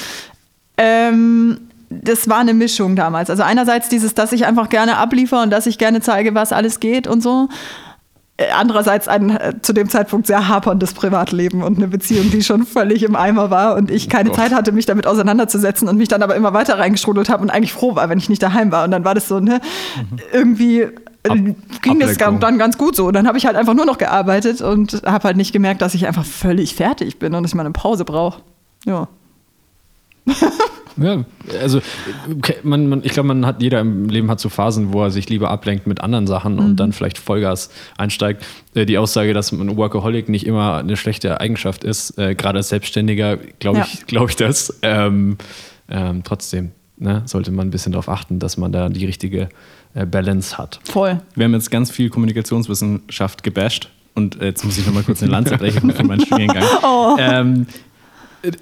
Ähm, 0.76 1.58
das 1.90 2.28
war 2.28 2.38
eine 2.38 2.54
Mischung 2.54 2.96
damals. 2.96 3.30
Also 3.30 3.42
einerseits 3.42 3.88
dieses, 3.88 4.14
dass 4.14 4.32
ich 4.32 4.44
einfach 4.46 4.68
gerne 4.68 4.98
abliefere 4.98 5.42
und 5.42 5.50
dass 5.50 5.66
ich 5.66 5.78
gerne 5.78 6.00
zeige, 6.00 6.34
was 6.34 6.52
alles 6.52 6.80
geht 6.80 7.06
und 7.06 7.22
so. 7.22 7.48
Äh, 8.38 8.51
Andererseits 8.53 9.09
ein 9.09 9.31
äh, 9.31 9.55
zu 9.61 9.72
dem 9.72 9.88
Zeitpunkt 9.90 10.27
sehr 10.27 10.48
haperndes 10.48 10.94
Privatleben 10.94 11.62
und 11.62 11.77
eine 11.77 11.88
Beziehung, 11.88 12.31
die 12.31 12.42
schon 12.42 12.64
völlig 12.64 13.03
im 13.03 13.16
Eimer 13.16 13.51
war 13.51 13.77
und 13.77 13.90
ich 13.90 14.09
keine 14.09 14.33
Zeit 14.33 14.55
hatte, 14.55 14.72
mich 14.72 14.87
damit 14.87 15.07
auseinanderzusetzen 15.07 15.88
und 15.88 15.96
mich 15.96 16.09
dann 16.09 16.22
aber 16.22 16.37
immer 16.37 16.55
weiter 16.55 16.79
reingestrudelt 16.79 17.29
habe 17.29 17.42
und 17.42 17.51
eigentlich 17.51 17.72
froh 17.72 17.96
war, 17.96 18.09
wenn 18.09 18.18
ich 18.18 18.29
nicht 18.29 18.42
daheim 18.42 18.70
war. 18.70 18.85
Und 18.85 18.92
dann 18.92 19.05
war 19.05 19.14
das 19.14 19.27
so, 19.27 19.40
ne, 19.40 19.61
irgendwie 20.33 20.83
äh, 20.83 20.90
ging 21.83 21.98
das 21.98 22.12
Ablenkung. 22.12 22.40
dann 22.40 22.59
ganz 22.59 22.79
gut 22.79 22.94
so. 22.94 23.09
Und 23.09 23.14
dann 23.14 23.27
habe 23.27 23.38
ich 23.38 23.46
halt 23.46 23.57
einfach 23.57 23.74
nur 23.74 23.87
noch 23.87 23.98
gearbeitet 23.98 24.61
und 24.62 25.03
habe 25.05 25.24
halt 25.24 25.37
nicht 25.37 25.53
gemerkt, 25.53 25.83
dass 25.83 25.94
ich 25.94 26.07
einfach 26.07 26.24
völlig 26.24 26.77
fertig 26.77 27.18
bin 27.18 27.35
und 27.35 27.42
dass 27.42 27.51
ich 27.51 27.57
mal 27.57 27.62
eine 27.62 27.72
Pause 27.72 28.05
brauche. 28.05 28.42
Ja. 28.87 29.09
Ja, 31.00 31.24
also 31.61 31.80
man, 32.62 32.88
man, 32.88 33.00
ich 33.04 33.12
glaube, 33.12 33.28
man 33.28 33.46
hat 33.46 33.62
jeder 33.62 33.80
im 33.80 34.08
Leben 34.08 34.30
hat 34.30 34.40
so 34.40 34.48
Phasen, 34.48 34.92
wo 34.92 35.02
er 35.04 35.11
sich 35.11 35.28
lieber 35.28 35.50
ablenkt 35.50 35.87
mit 35.87 36.00
anderen 36.00 36.26
Sachen 36.26 36.54
Mhm. 36.54 36.58
und 36.61 36.76
dann 36.76 36.92
vielleicht 36.92 37.18
Vollgas 37.18 37.70
einsteigt. 37.96 38.44
Äh, 38.74 38.84
Die 38.87 38.98
Aussage, 38.98 39.32
dass 39.34 39.52
ein 39.52 39.76
Workaholic 39.76 40.28
nicht 40.28 40.46
immer 40.46 40.76
eine 40.78 40.96
schlechte 40.96 41.40
Eigenschaft 41.40 41.84
ist, 41.84 42.18
äh, 42.18 42.34
gerade 42.34 42.58
als 42.58 42.68
Selbstständiger, 42.70 43.37
glaube 43.61 43.80
ich, 43.87 43.94
Ja. 43.94 44.00
glaube 44.06 44.30
ich 44.30 44.37
das. 44.37 44.78
Ähm, 44.82 45.37
ähm, 45.88 46.22
trotzdem 46.24 46.72
ne, 46.96 47.22
sollte 47.26 47.50
man 47.52 47.68
ein 47.68 47.70
bisschen 47.70 47.92
darauf 47.92 48.08
achten, 48.08 48.38
dass 48.40 48.56
man 48.56 48.72
da 48.72 48.88
die 48.88 49.06
richtige 49.06 49.48
äh, 49.94 50.04
Balance 50.04 50.58
hat. 50.58 50.80
Voll. 50.84 51.20
Wir 51.34 51.44
haben 51.44 51.54
jetzt 51.54 51.70
ganz 51.70 51.90
viel 51.90 52.11
Kommunikationswissenschaft 52.11 53.42
gebasht 53.42 53.88
und 54.14 54.37
jetzt 54.42 54.64
muss 54.64 54.76
ich 54.78 54.87
nochmal 54.87 55.02
kurz 55.04 55.22
eine 55.22 55.30
Lanze 55.32 55.56
brechen 55.58 55.92
für 55.92 56.04
meinen 56.04 56.20
Studiengang. 56.26 56.64
Ähm, 57.18 57.66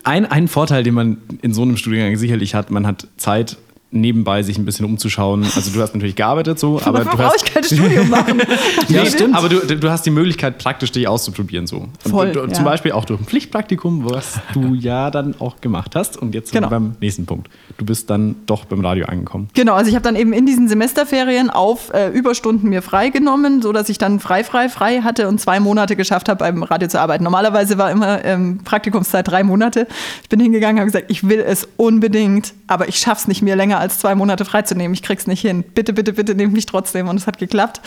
ein, 0.05 0.27
ein 0.27 0.49
Vorteil, 0.49 0.83
den 0.83 0.95
man 0.95 1.19
in 1.43 1.53
so 1.53 1.63
einem 1.63 1.77
Studiengang 1.77 2.17
sicherlich 2.17 2.55
hat, 2.55 2.71
man 2.71 2.87
hat 2.87 3.09
Zeit 3.17 3.57
nebenbei 3.91 4.43
sich 4.43 4.59
ein 4.59 4.65
bisschen 4.65 4.85
umzuschauen. 4.85 5.45
Also 5.55 5.71
du 5.71 5.81
hast 5.81 5.95
natürlich 5.95 6.17
gearbeitet 6.17 6.59
so, 6.59 6.81
aber 6.85 7.05
du 7.05 7.19
hast 7.19 7.37
ich 7.47 7.53
kein 7.55 7.65
Studium 7.65 8.11
machen. 8.11 8.43
ja, 8.89 9.07
stimmt. 9.07 9.35
Aber 9.35 9.49
du, 9.49 9.61
du 9.65 9.91
hast 9.91 10.05
die 10.05 10.11
Möglichkeit, 10.11 10.59
praktisch 10.59 10.93
dich 10.93 11.07
auszuprobieren. 11.09 11.67
So. 11.67 11.79
Und 12.05 12.11
Voll, 12.11 12.33
du, 12.33 12.41
du, 12.43 12.47
ja. 12.49 12.53
Zum 12.53 12.65
Beispiel 12.65 12.93
auch 12.93 13.05
durch 13.05 13.21
ein 13.21 13.25
Pflichtpraktikum, 13.27 14.11
was 14.11 14.41
du 14.53 14.75
ja 14.79 15.11
dann 15.11 15.35
auch 15.41 15.61
gemacht 15.61 15.95
hast. 15.95 16.17
Und 16.17 16.35
jetzt 16.35 16.51
sind 16.51 16.57
Genau. 16.57 16.67
wir 16.71 16.81
beim 16.81 16.97
nächsten 17.01 17.27
Punkt. 17.27 17.49
Du 17.79 17.85
bist 17.85 18.11
dann 18.11 18.37
doch 18.47 18.65
beim 18.65 18.85
Radio 18.85 19.07
angekommen. 19.07 19.49
Genau, 19.55 19.75
also 19.75 19.89
ich 19.89 19.95
habe 19.95 20.03
dann 20.03 20.17
eben 20.17 20.33
in 20.33 20.47
diesen 20.47 20.69
Semesterferien 20.69 21.49
auf 21.51 21.93
äh, 21.95 22.09
Überstunden 22.09 22.69
mir 22.71 22.83
freigenommen, 22.83 23.63
so 23.63 23.73
dass 23.73 23.89
ich 23.89 23.99
dann 23.99 24.21
frei, 24.21 24.43
frei, 24.45 24.69
frei 24.69 25.03
hatte 25.03 25.29
und 25.29 25.41
zwei 25.41 25.61
Monate 25.61 25.95
geschafft 25.97 26.29
habe, 26.29 26.39
beim 26.39 26.63
Radio 26.63 26.89
zu 26.89 27.01
arbeiten. 27.01 27.23
Normalerweise 27.25 27.79
war 27.79 27.91
immer 27.91 28.25
ähm, 28.25 28.59
Praktikumszeit 28.65 29.29
drei 29.29 29.43
Monate. 29.45 29.87
Ich 30.23 30.29
bin 30.29 30.41
hingegangen, 30.41 30.79
habe 30.81 30.87
gesagt, 30.91 31.11
ich 31.11 31.29
will 31.29 31.41
es 31.41 31.69
unbedingt, 31.77 32.53
aber 32.67 32.89
ich 32.89 32.99
schaff's 32.99 33.29
nicht 33.29 33.43
mehr 33.43 33.55
länger 33.57 33.79
als 33.79 33.86
zwei 33.89 34.15
Monate 34.15 34.45
freizunehmen. 34.45 34.95
Ich 34.95 35.03
krieg's 35.03 35.27
nicht 35.27 35.41
hin. 35.41 35.63
Bitte, 35.63 35.93
bitte, 35.93 36.13
bitte 36.13 36.35
nehmt 36.35 36.53
mich 36.53 36.67
trotzdem. 36.67 37.09
Und 37.09 37.17
es 37.17 37.27
hat 37.27 37.39
geklappt. 37.39 37.81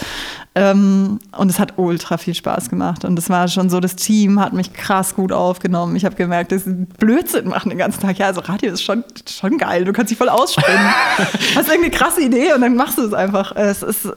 Ähm, 0.55 1.19
und 1.38 1.49
es 1.49 1.59
hat 1.59 1.77
ultra 1.77 2.17
viel 2.17 2.33
Spaß 2.33 2.69
gemacht. 2.69 3.05
Und 3.05 3.17
es 3.19 3.29
war 3.29 3.47
schon 3.47 3.69
so, 3.69 3.79
das 3.79 3.95
Team 3.95 4.39
hat 4.39 4.53
mich 4.53 4.73
krass 4.73 5.15
gut 5.15 5.31
aufgenommen. 5.31 5.95
Ich 5.95 6.05
habe 6.05 6.15
gemerkt, 6.15 6.51
das 6.51 6.65
ist 6.65 6.97
Blödsinn 6.97 7.49
machen 7.49 7.69
den 7.69 7.77
ganzen 7.77 8.01
Tag. 8.01 8.17
Ja, 8.17 8.27
also 8.27 8.41
Radio 8.41 8.73
ist 8.73 8.83
schon, 8.83 9.03
schon 9.27 9.57
geil. 9.57 9.85
Du 9.85 9.93
kannst 9.93 10.12
dich 10.12 10.17
voll 10.17 10.29
ausspinnen. 10.29 10.79
Hast 11.55 11.67
irgendeine 11.67 11.91
krasse 11.91 12.21
Idee 12.21 12.53
und 12.53 12.62
dann 12.62 12.75
machst 12.75 12.97
du 12.97 13.03
es 13.03 13.13
einfach. 13.13 13.55
Es 13.55 13.83
ist, 13.83 14.07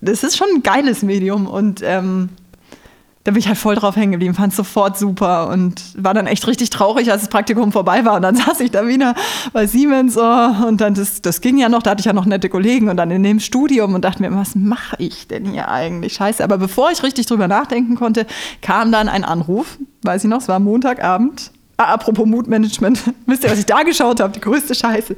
es 0.00 0.22
ist 0.22 0.36
schon 0.36 0.48
ein 0.54 0.62
geiles 0.62 1.02
Medium. 1.02 1.46
Und 1.46 1.80
ähm, 1.82 2.30
da 3.24 3.32
bin 3.32 3.40
ich 3.40 3.48
halt 3.48 3.58
voll 3.58 3.74
drauf 3.74 3.96
hängen 3.96 4.12
geblieben, 4.12 4.34
fand 4.34 4.54
sofort 4.54 4.98
super 4.98 5.48
und 5.48 5.82
war 5.96 6.14
dann 6.14 6.26
echt 6.26 6.46
richtig 6.46 6.70
traurig, 6.70 7.12
als 7.12 7.22
das 7.22 7.28
Praktikum 7.28 7.70
vorbei 7.70 8.04
war. 8.04 8.16
Und 8.16 8.22
dann 8.22 8.34
saß 8.36 8.60
ich 8.60 8.70
da 8.70 8.86
wieder 8.86 9.14
bei 9.52 9.66
Siemens 9.66 10.16
oh, 10.16 10.66
und 10.66 10.80
dann 10.80 10.94
das, 10.94 11.20
das 11.20 11.42
ging 11.42 11.58
ja 11.58 11.68
noch, 11.68 11.82
da 11.82 11.90
hatte 11.90 12.00
ich 12.00 12.06
ja 12.06 12.14
noch 12.14 12.24
nette 12.24 12.48
Kollegen 12.48 12.88
und 12.88 12.96
dann 12.96 13.10
in 13.10 13.22
dem 13.22 13.38
Studium 13.38 13.94
und 13.94 14.04
dachte 14.04 14.22
mir, 14.22 14.34
was 14.34 14.54
mache 14.54 14.96
ich 14.98 15.28
denn 15.28 15.52
hier 15.52 15.68
eigentlich? 15.68 16.14
Scheiße. 16.14 16.42
Aber 16.42 16.56
bevor 16.56 16.90
ich 16.90 17.02
richtig 17.02 17.26
drüber 17.26 17.46
nachdenken 17.46 17.94
konnte, 17.96 18.26
kam 18.62 18.90
dann 18.90 19.08
ein 19.08 19.24
Anruf, 19.24 19.78
weiß 20.02 20.24
ich 20.24 20.30
noch, 20.30 20.40
es 20.40 20.48
war 20.48 20.58
Montagabend. 20.58 21.52
Apropos 21.88 22.26
Mutmanagement, 22.26 23.00
wisst 23.26 23.44
ihr, 23.44 23.50
was 23.50 23.58
ich 23.58 23.66
da 23.66 23.82
geschaut 23.82 24.20
habe? 24.20 24.32
Die 24.32 24.40
größte 24.40 24.74
Scheiße. 24.74 25.16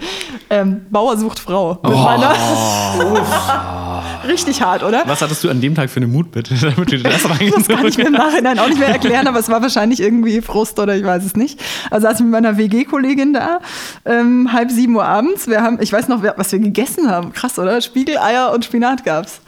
Ähm, 0.51 0.87
Bauer 0.91 1.17
sucht 1.17 1.39
Frau. 1.39 1.79
Mit 1.83 1.93
meiner 1.93 2.35
Richtig 4.29 4.63
hart, 4.63 4.85
oder? 4.85 5.03
Was 5.07 5.21
hattest 5.21 5.43
du 5.43 5.51
an 5.51 5.61
dem 5.61 5.75
Tag 5.75 5.91
für 5.91 5.97
eine 5.97 6.07
Mut, 6.07 6.31
bitte, 6.31 6.55
damit 6.61 6.93
du 6.93 6.99
das 6.99 7.23
Das 7.25 7.69
kann 7.69 7.87
ich 7.87 7.99
mir 7.99 8.07
im 8.07 8.13
Nachhinein 8.13 8.59
auch 8.59 8.69
nicht 8.69 8.79
mehr 8.79 8.89
erklären, 8.89 9.27
aber 9.27 9.41
es 9.41 9.49
war 9.49 9.61
wahrscheinlich 9.63 10.01
irgendwie 10.01 10.41
Frust 10.41 10.79
oder 10.79 10.95
ich 10.95 11.05
weiß 11.05 11.25
es 11.25 11.35
nicht. 11.35 11.61
Also 11.91 12.07
saß 12.07 12.19
ich 12.19 12.23
mit 12.23 12.31
meiner 12.31 12.57
WG-Kollegin 12.57 13.33
da, 13.33 13.59
ähm, 14.05 14.53
halb 14.53 14.71
sieben 14.71 14.95
Uhr 14.95 15.05
abends. 15.05 15.49
Wir 15.49 15.63
haben, 15.63 15.79
ich 15.81 15.93
weiß 15.93 16.07
noch, 16.07 16.23
was 16.23 16.53
wir 16.53 16.61
gegessen 16.61 17.11
haben. 17.11 17.33
Krass, 17.33 17.59
oder? 17.59 17.81
Spiegeleier 17.81 18.53
und 18.53 18.65
Spinat 18.65 19.05
gab's. 19.05 19.41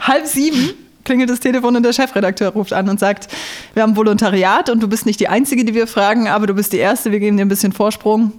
halb 0.00 0.26
sieben 0.26 0.74
klingelt 1.06 1.30
das 1.30 1.40
Telefon 1.40 1.74
und 1.76 1.82
der 1.82 1.94
Chefredakteur 1.94 2.50
ruft 2.50 2.74
an 2.74 2.88
und 2.90 3.00
sagt, 3.00 3.28
wir 3.76 3.82
haben 3.82 3.94
Volontariat 3.94 4.70
und 4.70 4.82
du 4.82 4.88
bist 4.88 5.04
nicht 5.04 5.20
die 5.20 5.28
Einzige, 5.28 5.62
die 5.62 5.74
wir 5.74 5.86
fragen, 5.86 6.28
aber 6.28 6.46
du 6.46 6.54
bist 6.54 6.72
die 6.72 6.78
Erste, 6.78 7.12
wir 7.12 7.20
geben 7.20 7.36
dir 7.36 7.44
ein 7.44 7.50
bisschen 7.50 7.72
Vorsprung. 7.72 8.32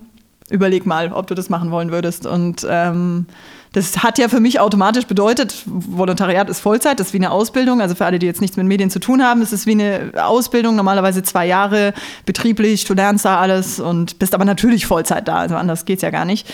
Überleg 0.49 0.87
mal, 0.87 1.13
ob 1.13 1.27
du 1.27 1.35
das 1.35 1.47
machen 1.51 1.69
wollen 1.69 1.91
würdest. 1.91 2.25
Und 2.25 2.65
ähm, 2.67 3.27
das 3.71 4.01
hat 4.01 4.17
ja 4.17 4.29
für 4.29 4.39
mich 4.39 4.59
automatisch 4.59 5.05
bedeutet, 5.05 5.61
Volontariat 5.67 6.49
ist 6.49 6.59
Vollzeit, 6.59 6.99
das 6.99 7.07
ist 7.07 7.13
wie 7.13 7.17
eine 7.17 7.29
Ausbildung. 7.29 7.81
Also 7.81 7.93
für 7.93 8.07
alle, 8.07 8.17
die 8.17 8.25
jetzt 8.25 8.41
nichts 8.41 8.57
mit 8.57 8.65
Medien 8.65 8.89
zu 8.89 8.99
tun 8.99 9.21
haben, 9.21 9.43
es 9.43 9.53
ist 9.53 9.67
wie 9.67 9.73
eine 9.73 10.11
Ausbildung, 10.15 10.75
normalerweise 10.75 11.21
zwei 11.21 11.45
Jahre 11.45 11.93
betrieblich, 12.25 12.85
du 12.85 12.95
lernst 12.95 13.23
da 13.23 13.39
alles 13.39 13.79
und 13.79 14.17
bist 14.17 14.33
aber 14.33 14.45
natürlich 14.45 14.87
Vollzeit 14.87 15.27
da, 15.27 15.35
also 15.35 15.55
anders 15.55 15.85
geht's 15.85 16.01
ja 16.01 16.09
gar 16.09 16.25
nicht. 16.25 16.51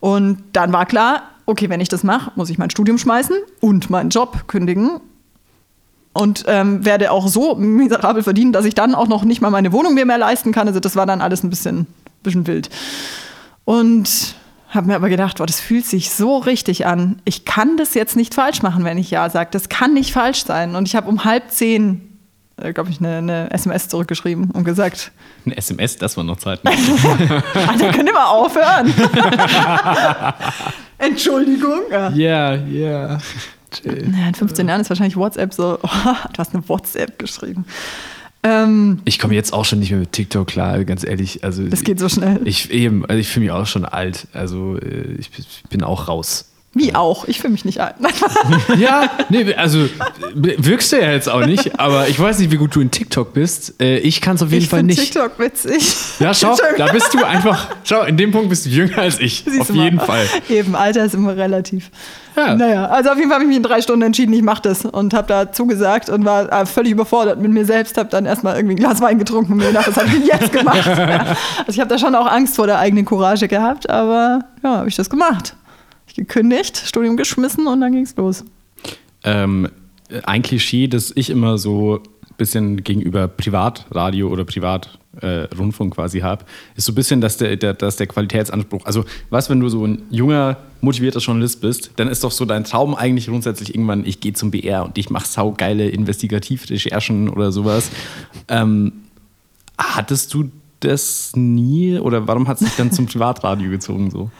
Und 0.00 0.42
dann 0.54 0.72
war 0.72 0.86
klar, 0.86 1.24
okay, 1.44 1.68
wenn 1.68 1.82
ich 1.82 1.90
das 1.90 2.02
mache, 2.02 2.32
muss 2.36 2.48
ich 2.48 2.56
mein 2.56 2.70
Studium 2.70 2.96
schmeißen 2.96 3.36
und 3.60 3.90
meinen 3.90 4.08
Job 4.08 4.48
kündigen 4.48 5.02
und 6.12 6.44
ähm, 6.46 6.84
werde 6.84 7.10
auch 7.10 7.28
so 7.28 7.54
miserabel 7.54 8.22
verdienen, 8.22 8.52
dass 8.52 8.64
ich 8.64 8.74
dann 8.74 8.94
auch 8.94 9.08
noch 9.08 9.24
nicht 9.24 9.40
mal 9.40 9.50
meine 9.50 9.72
Wohnung 9.72 9.94
mir 9.94 10.04
mehr 10.04 10.18
leisten 10.18 10.52
kann. 10.52 10.68
Also 10.68 10.80
das 10.80 10.96
war 10.96 11.06
dann 11.06 11.20
alles 11.20 11.42
ein 11.42 11.50
bisschen, 11.50 11.86
bisschen 12.22 12.46
wild. 12.46 12.68
Und 13.64 14.34
habe 14.68 14.86
mir 14.86 14.96
aber 14.96 15.08
gedacht, 15.08 15.38
boah, 15.38 15.46
das 15.46 15.60
fühlt 15.60 15.86
sich 15.86 16.10
so 16.10 16.38
richtig 16.38 16.86
an. 16.86 17.20
Ich 17.24 17.44
kann 17.44 17.76
das 17.76 17.94
jetzt 17.94 18.16
nicht 18.16 18.34
falsch 18.34 18.62
machen, 18.62 18.84
wenn 18.84 18.98
ich 18.98 19.10
ja 19.10 19.28
sage. 19.28 19.50
Das 19.52 19.68
kann 19.68 19.94
nicht 19.94 20.12
falsch 20.12 20.44
sein. 20.44 20.74
Und 20.76 20.88
ich 20.88 20.96
habe 20.96 21.08
um 21.08 21.24
halb 21.24 21.50
zehn, 21.50 22.18
äh, 22.56 22.72
glaube 22.72 22.90
ich, 22.90 22.98
eine, 22.98 23.18
eine 23.18 23.50
SMS 23.50 23.88
zurückgeschrieben 23.88 24.50
und 24.50 24.64
gesagt, 24.64 25.12
Ein 25.44 25.52
SMS, 25.52 25.98
das 25.98 26.16
war 26.16 26.24
noch 26.24 26.38
Zeit. 26.38 26.60
Alter, 26.64 27.90
könnt 27.92 28.08
ihr 28.08 28.14
mal 28.14 28.26
aufhören? 28.26 28.92
Entschuldigung. 30.98 31.80
Ja. 31.90 32.54
Ja, 32.54 33.18
Ja, 33.84 33.92
in 33.92 34.34
15 34.34 34.68
Jahren 34.68 34.80
ist 34.80 34.90
wahrscheinlich 34.90 35.16
WhatsApp 35.16 35.54
so, 35.54 35.78
oh, 35.82 35.88
du 36.32 36.38
hast 36.38 36.54
eine 36.54 36.68
WhatsApp 36.68 37.18
geschrieben. 37.18 37.64
Ähm, 38.44 39.00
Ich 39.04 39.18
komme 39.18 39.34
jetzt 39.34 39.52
auch 39.52 39.64
schon 39.64 39.78
nicht 39.78 39.90
mehr 39.90 40.00
mit 40.00 40.12
TikTok 40.12 40.48
klar, 40.48 40.84
ganz 40.84 41.04
ehrlich. 41.04 41.44
Also 41.44 41.64
das 41.68 41.84
geht 41.84 41.98
so 42.00 42.08
schnell. 42.08 42.40
Ich 42.44 42.70
eben, 42.70 43.06
also 43.06 43.18
ich 43.18 43.28
fühle 43.28 43.44
mich 43.46 43.52
auch 43.52 43.66
schon 43.66 43.84
alt. 43.84 44.26
Also 44.32 44.76
äh, 44.78 45.14
ich 45.18 45.30
bin 45.70 45.82
auch 45.84 46.08
raus. 46.08 46.51
Wie 46.74 46.94
auch? 46.94 47.26
Ich 47.28 47.38
fühle 47.40 47.52
mich 47.52 47.64
nicht 47.66 47.80
alt. 47.80 47.96
Ja, 48.78 49.10
nee, 49.28 49.54
also 49.54 49.88
wirkst 50.34 50.92
du 50.92 50.96
ja 51.00 51.12
jetzt 51.12 51.28
auch 51.28 51.44
nicht, 51.44 51.78
aber 51.78 52.08
ich 52.08 52.18
weiß 52.18 52.38
nicht, 52.38 52.50
wie 52.50 52.56
gut 52.56 52.74
du 52.74 52.80
in 52.80 52.90
TikTok 52.90 53.34
bist. 53.34 53.80
Äh, 53.80 53.98
Ich 53.98 54.20
kann 54.22 54.36
es 54.36 54.42
auf 54.42 54.50
jeden 54.50 54.64
ich 54.64 54.70
Fall 54.70 54.82
nicht. 54.82 54.98
TikTok 54.98 55.38
witzig. 55.38 55.94
Ja, 56.18 56.32
schau, 56.32 56.56
da 56.78 56.86
bist 56.90 57.12
du 57.12 57.22
einfach, 57.24 57.68
schau, 57.84 58.02
in 58.04 58.16
dem 58.16 58.30
Punkt 58.32 58.48
bist 58.48 58.64
du 58.64 58.70
jünger 58.70 58.98
als 58.98 59.18
ich. 59.20 59.44
Siehst 59.46 59.60
auf 59.60 59.66
du 59.68 59.74
mal. 59.74 59.84
jeden 59.84 60.00
Fall. 60.00 60.24
Eben, 60.48 60.74
Alter 60.74 61.04
ist 61.04 61.14
immer 61.14 61.36
relativ. 61.36 61.90
Ja. 62.36 62.54
Naja, 62.54 62.86
also 62.86 63.10
auf 63.10 63.16
jeden 63.18 63.28
Fall 63.28 63.34
habe 63.36 63.44
ich 63.44 63.48
mich 63.48 63.58
in 63.58 63.62
drei 63.62 63.82
Stunden 63.82 64.02
entschieden, 64.02 64.32
ich 64.32 64.42
mache 64.42 64.62
das 64.62 64.86
und 64.86 65.12
habe 65.12 65.28
da 65.28 65.52
zugesagt 65.52 66.08
und 66.08 66.24
war 66.24 66.50
äh, 66.50 66.64
völlig 66.64 66.92
überfordert 66.92 67.38
mit 67.38 67.52
mir 67.52 67.66
selbst, 67.66 67.98
habe 67.98 68.08
dann 68.08 68.24
erstmal 68.24 68.56
irgendwie 68.56 68.74
ein 68.76 68.78
Glas 68.78 69.02
Wein 69.02 69.18
getrunken 69.18 69.52
und 69.52 69.58
mir 69.58 69.66
gedacht, 69.66 69.88
was 69.88 69.96
habe 69.98 70.08
ich 70.08 70.26
jetzt 70.26 70.50
gemacht? 70.50 70.86
also 70.88 71.36
ich 71.68 71.78
habe 71.80 71.90
da 71.90 71.98
schon 71.98 72.14
auch 72.14 72.26
Angst 72.26 72.56
vor 72.56 72.66
der 72.66 72.78
eigenen 72.78 73.04
Courage 73.04 73.46
gehabt, 73.48 73.90
aber 73.90 74.40
ja, 74.62 74.76
habe 74.78 74.88
ich 74.88 74.96
das 74.96 75.10
gemacht. 75.10 75.54
Gekündigt, 76.14 76.76
Studium 76.76 77.16
geschmissen 77.16 77.66
und 77.66 77.80
dann 77.80 77.92
ging's 77.92 78.14
los. 78.16 78.44
Ähm, 79.24 79.68
ein 80.24 80.42
Klischee, 80.42 80.88
das 80.88 81.12
ich 81.14 81.30
immer 81.30 81.58
so 81.58 81.96
ein 81.96 82.36
bisschen 82.36 82.82
gegenüber 82.84 83.28
Privatradio 83.28 84.28
oder 84.28 84.44
Privatrundfunk 84.44 85.02
äh, 85.20 85.54
Rundfunk 85.56 85.94
quasi 85.94 86.20
habe, 86.20 86.44
ist 86.74 86.86
so 86.86 86.92
ein 86.92 86.94
bisschen, 86.94 87.20
dass 87.20 87.36
der, 87.36 87.56
der, 87.56 87.74
dass 87.74 87.96
der 87.96 88.06
Qualitätsanspruch, 88.06 88.84
also 88.86 89.04
was, 89.30 89.50
wenn 89.50 89.60
du 89.60 89.68
so 89.68 89.86
ein 89.86 90.02
junger, 90.10 90.56
motivierter 90.80 91.20
Journalist 91.20 91.60
bist, 91.60 91.90
dann 91.96 92.08
ist 92.08 92.24
doch 92.24 92.30
so 92.30 92.44
dein 92.44 92.64
Traum 92.64 92.94
eigentlich 92.94 93.26
grundsätzlich 93.26 93.74
irgendwann, 93.74 94.06
ich 94.06 94.20
gehe 94.20 94.32
zum 94.32 94.50
BR 94.50 94.84
und 94.84 94.98
ich 94.98 95.10
mache 95.10 95.26
saugeile 95.26 95.88
Investigativrecherchen 95.88 97.28
oder 97.28 97.52
sowas. 97.52 97.90
Ähm, 98.48 98.92
hattest 99.78 100.32
du 100.34 100.50
das 100.80 101.32
nie 101.36 101.98
oder 101.98 102.26
warum 102.26 102.48
hat 102.48 102.60
es 102.60 102.66
dich 102.66 102.76
dann 102.76 102.90
zum 102.90 103.06
Privatradio 103.06 103.70
gezogen 103.70 104.10
so? 104.10 104.30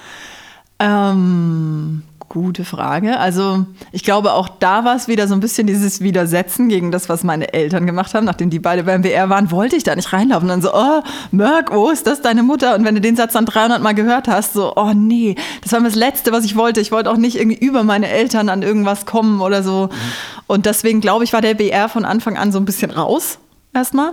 Ähm, 0.82 2.02
gute 2.28 2.64
Frage. 2.64 3.20
Also 3.20 3.66
ich 3.92 4.02
glaube, 4.02 4.32
auch 4.32 4.48
da 4.48 4.84
war 4.84 4.96
es 4.96 5.06
wieder 5.06 5.28
so 5.28 5.34
ein 5.34 5.40
bisschen 5.40 5.66
dieses 5.66 6.00
Widersetzen 6.00 6.68
gegen 6.68 6.90
das, 6.90 7.08
was 7.08 7.22
meine 7.22 7.52
Eltern 7.52 7.86
gemacht 7.86 8.14
haben. 8.14 8.24
Nachdem 8.24 8.50
die 8.50 8.58
beide 8.58 8.82
beim 8.82 9.02
BR 9.02 9.28
waren, 9.28 9.50
wollte 9.52 9.76
ich 9.76 9.84
da 9.84 9.94
nicht 9.94 10.12
reinlaufen. 10.12 10.44
Und 10.44 10.48
dann 10.48 10.62
so, 10.62 10.74
oh, 10.74 11.02
Merck, 11.30 11.70
oh, 11.70 11.90
ist 11.90 12.06
das 12.06 12.20
deine 12.20 12.42
Mutter? 12.42 12.74
Und 12.74 12.84
wenn 12.84 12.96
du 12.96 13.00
den 13.00 13.14
Satz 13.14 13.34
dann 13.34 13.46
300 13.46 13.80
Mal 13.80 13.92
gehört 13.92 14.26
hast, 14.26 14.54
so, 14.54 14.72
oh 14.74 14.92
nee, 14.94 15.36
das 15.62 15.72
war 15.72 15.80
mir 15.80 15.88
das 15.88 15.94
Letzte, 15.94 16.32
was 16.32 16.44
ich 16.44 16.56
wollte. 16.56 16.80
Ich 16.80 16.90
wollte 16.90 17.10
auch 17.10 17.16
nicht 17.16 17.38
irgendwie 17.38 17.64
über 17.64 17.84
meine 17.84 18.08
Eltern 18.08 18.48
an 18.48 18.62
irgendwas 18.62 19.06
kommen 19.06 19.40
oder 19.40 19.62
so. 19.62 19.90
Und 20.48 20.66
deswegen, 20.66 21.00
glaube 21.00 21.22
ich, 21.24 21.32
war 21.32 21.42
der 21.42 21.54
BR 21.54 21.88
von 21.88 22.04
Anfang 22.04 22.36
an 22.36 22.50
so 22.50 22.58
ein 22.58 22.64
bisschen 22.64 22.90
raus, 22.90 23.38
erstmal. 23.72 24.12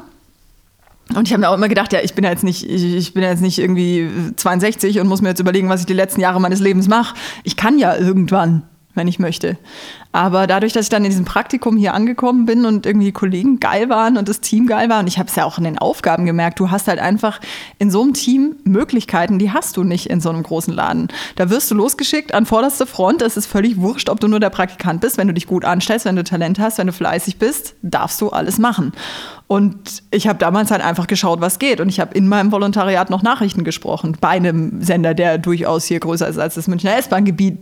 Und 1.15 1.27
ich 1.27 1.33
habe 1.33 1.41
mir 1.41 1.49
auch 1.49 1.55
immer 1.55 1.69
gedacht, 1.69 1.91
ja, 1.91 1.99
ich 2.03 2.13
bin 2.13 2.23
jetzt 2.23 2.43
nicht, 2.43 2.69
ich, 2.69 2.83
ich 2.83 3.13
bin 3.13 3.23
jetzt 3.23 3.41
nicht 3.41 3.57
irgendwie 3.57 4.09
62 4.35 4.99
und 4.99 5.07
muss 5.07 5.21
mir 5.21 5.29
jetzt 5.29 5.39
überlegen, 5.39 5.69
was 5.69 5.81
ich 5.81 5.85
die 5.87 5.93
letzten 5.93 6.21
Jahre 6.21 6.39
meines 6.39 6.59
Lebens 6.59 6.87
mache. 6.87 7.15
Ich 7.43 7.57
kann 7.57 7.79
ja 7.79 7.95
irgendwann, 7.95 8.63
wenn 8.99 9.07
ich 9.07 9.17
möchte. 9.17 9.57
Aber 10.11 10.47
dadurch, 10.47 10.73
dass 10.73 10.85
ich 10.85 10.89
dann 10.89 11.05
in 11.05 11.11
diesem 11.11 11.25
Praktikum 11.25 11.77
hier 11.77 11.93
angekommen 11.93 12.45
bin 12.45 12.65
und 12.65 12.85
irgendwie 12.85 13.11
Kollegen 13.11 13.59
geil 13.59 13.89
waren 13.89 14.17
und 14.17 14.27
das 14.27 14.41
Team 14.41 14.65
geil 14.65 14.89
war, 14.89 14.99
und 14.99 15.07
ich 15.07 15.19
habe 15.19 15.29
es 15.29 15.35
ja 15.35 15.45
auch 15.45 15.59
in 15.59 15.63
den 15.63 15.77
Aufgaben 15.77 16.25
gemerkt, 16.25 16.59
du 16.59 16.71
hast 16.71 16.87
halt 16.87 16.99
einfach 16.99 17.39
in 17.77 17.91
so 17.91 18.01
einem 18.01 18.13
Team 18.13 18.55
Möglichkeiten, 18.63 19.37
die 19.39 19.51
hast 19.51 19.77
du 19.77 19.83
nicht 19.83 20.07
in 20.07 20.19
so 20.19 20.29
einem 20.29 20.43
großen 20.43 20.73
Laden. 20.73 21.09
Da 21.35 21.49
wirst 21.49 21.69
du 21.69 21.75
losgeschickt 21.75 22.33
an 22.33 22.45
vorderste 22.45 22.87
Front. 22.87 23.21
Es 23.21 23.37
ist 23.37 23.45
völlig 23.45 23.77
wurscht, 23.77 24.09
ob 24.09 24.19
du 24.19 24.27
nur 24.27 24.39
der 24.39 24.49
Praktikant 24.49 25.01
bist. 25.01 25.17
Wenn 25.17 25.27
du 25.27 25.33
dich 25.33 25.47
gut 25.47 25.63
anstellst, 25.63 26.05
wenn 26.05 26.15
du 26.15 26.23
Talent 26.23 26.59
hast, 26.59 26.79
wenn 26.79 26.87
du 26.87 26.93
fleißig 26.93 27.37
bist, 27.37 27.75
darfst 27.83 28.19
du 28.19 28.29
alles 28.29 28.57
machen. 28.57 28.93
Und 29.45 30.03
ich 30.11 30.27
habe 30.27 30.37
damals 30.37 30.69
halt 30.69 30.83
einfach 30.83 31.07
geschaut, 31.07 31.41
was 31.41 31.59
geht. 31.59 31.81
Und 31.81 31.89
ich 31.89 31.99
habe 31.99 32.15
in 32.15 32.27
meinem 32.27 32.51
Volontariat 32.51 33.09
noch 33.09 33.23
Nachrichten 33.23 33.63
gesprochen. 33.63 34.17
Bei 34.19 34.29
einem 34.29 34.83
Sender, 34.83 35.13
der 35.13 35.37
durchaus 35.37 35.85
hier 35.85 35.99
größer 35.99 36.27
ist 36.27 36.37
als 36.37 36.55
das 36.55 36.67
Münchner 36.67 36.95
S-Bahn-Gebiet. 36.97 37.57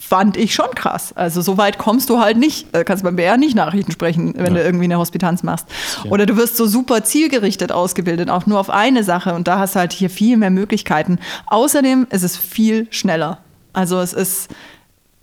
Fand 0.00 0.36
ich 0.38 0.54
schon 0.54 0.70
krass. 0.74 1.12
Also 1.14 1.42
so 1.42 1.58
weit 1.58 1.76
kommst 1.76 2.08
du 2.08 2.20
halt 2.20 2.38
nicht. 2.38 2.74
Äh, 2.74 2.84
kannst 2.84 3.04
beim 3.04 3.16
BR 3.16 3.36
nicht 3.36 3.54
Nachrichten 3.54 3.92
sprechen, 3.92 4.32
wenn 4.36 4.54
du 4.54 4.62
irgendwie 4.62 4.84
eine 4.84 4.98
Hospitanz 4.98 5.42
machst. 5.42 5.66
Oder 6.08 6.24
du 6.24 6.36
wirst 6.36 6.56
so 6.56 6.66
super 6.66 7.04
zielgerichtet 7.04 7.70
ausgebildet, 7.70 8.30
auch 8.30 8.46
nur 8.46 8.58
auf 8.58 8.70
eine 8.70 9.04
Sache. 9.04 9.34
Und 9.34 9.46
da 9.46 9.58
hast 9.58 9.74
du 9.74 9.80
halt 9.80 9.92
hier 9.92 10.08
viel 10.08 10.38
mehr 10.38 10.50
Möglichkeiten. 10.50 11.18
Außerdem 11.46 12.06
ist 12.10 12.22
es 12.22 12.36
viel 12.36 12.86
schneller. 12.90 13.38
Also 13.74 14.00
es 14.00 14.14
ist 14.14 14.48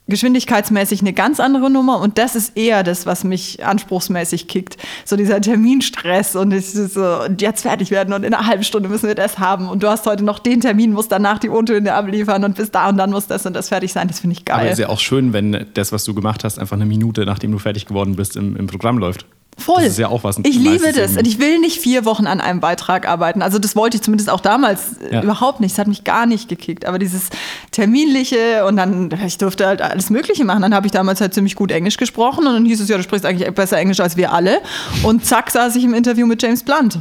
geschwindigkeitsmäßig 0.08 1.02
eine 1.02 1.14
ganz 1.14 1.40
andere 1.40 1.70
Nummer 1.70 2.00
und 2.00 2.18
das 2.18 2.36
ist 2.36 2.58
eher 2.58 2.84
das, 2.84 3.06
was 3.06 3.24
mich 3.24 3.66
anspruchsmäßig 3.66 4.48
kickt. 4.48 4.78
So 5.06 5.16
dieser 5.16 5.42
Terminstress 5.42 6.36
und 6.36 6.52
ist 6.52 6.74
so, 6.74 7.24
und 7.24 7.42
jetzt 7.42 7.62
fertig 7.62 7.92
werden 7.92 8.14
und 8.14 8.24
in 8.24 8.34
einer 8.34 8.48
halben 8.48 8.64
Stunde 8.64 8.90
müssen 8.90 9.08
wir 9.08 9.16
das 9.16 9.40
haben 9.40 9.70
und 9.70 9.84
du 9.84 9.90
hast 9.90 10.06
heute 10.06 10.24
noch 10.24 10.40
den 10.40 10.62
Termin, 10.62 10.94
musst 10.94 11.12
danach 11.12 11.40
die 11.40 11.50
O-Töne 11.50 11.94
abliefern 11.94 12.44
und 12.44 12.56
bis 12.56 12.72
da 12.72 12.90
und 12.90 12.98
dann 12.98 13.12
muss 13.12 13.28
das 13.28 13.46
und 13.46 13.54
das 13.54 13.70
fertig 13.70 13.94
sein. 13.94 14.08
Das 14.08 14.20
finde 14.20 14.36
ich 14.36 14.46
geil. 14.46 14.58
Aber 14.58 14.66
es 14.66 14.74
ist 14.74 14.80
ja 14.80 14.90
auch 14.90 15.00
schön, 15.00 15.34
wenn 15.34 15.66
das, 15.74 15.92
was 15.92 16.04
du 16.04 16.14
gemacht 16.14 16.44
hast, 16.44 16.60
einfach 16.60 16.76
eine 16.76 16.86
Minute, 16.86 17.26
nachdem 17.26 17.52
du 17.52 17.60
fertig 17.60 17.86
geworden 17.86 18.16
bist, 18.16 18.36
im, 18.36 18.56
im 18.56 18.68
Programm 18.68 18.98
läuft. 18.98 19.26
Voll. 19.68 19.84
Das 19.84 19.92
ist 19.92 20.00
ja 20.00 20.08
auch 20.08 20.24
was. 20.24 20.38
Ich 20.44 20.56
liebe 20.58 20.94
das. 20.94 21.18
Und 21.18 21.28
ich 21.28 21.40
will 21.40 21.60
nicht 21.60 21.80
vier 21.82 22.06
Wochen 22.06 22.26
an 22.26 22.40
einem 22.40 22.62
Beitrag 22.62 23.06
arbeiten. 23.06 23.42
Also 23.42 23.60
das 23.60 23.76
wollte 23.76 23.98
ich 23.98 24.02
zumindest 24.02 24.30
auch 24.30 24.40
damals 24.40 24.98
äh, 25.00 25.16
Ja. 25.16 25.22
überhaupt 25.24 25.60
nicht. 25.60 25.74
Das 25.74 25.80
hat 25.80 25.88
mich 25.88 26.06
gar 26.06 26.26
nicht 26.26 26.48
gekickt. 26.48 26.86
Aber 26.86 26.98
dieses 27.00 27.24
Terminliche 27.72 28.66
und 28.66 28.78
dann, 28.78 29.10
ich 29.26 29.38
durfte 29.38 29.68
halt 29.68 29.82
alles 29.82 30.10
Mögliche 30.10 30.46
machen. 30.46 30.62
Dann 30.62 30.74
habe 30.74 30.86
ich 30.88 30.92
damals 30.94 31.20
halt 31.20 31.34
ziemlich 31.34 31.56
gut 31.56 31.72
Englisch 31.72 31.98
gesprochen 31.98 32.48
und 32.48 32.54
dann 32.54 32.66
hieß 32.66 32.80
es 32.80 32.88
ja, 32.88 32.98
du 32.98 33.04
sprichst 33.04 33.26
eigentlich 33.26 33.54
besser 33.54 33.78
Englisch 33.78 34.00
als 34.00 34.16
wir 34.16 34.32
alle. 34.32 34.62
Und 35.04 35.26
zack 35.26 35.52
saß 35.52 35.76
ich 35.76 35.84
im 35.84 35.94
Interview 35.94 36.26
mit 36.26 36.42
James 36.42 36.64
Blunt. 36.64 37.00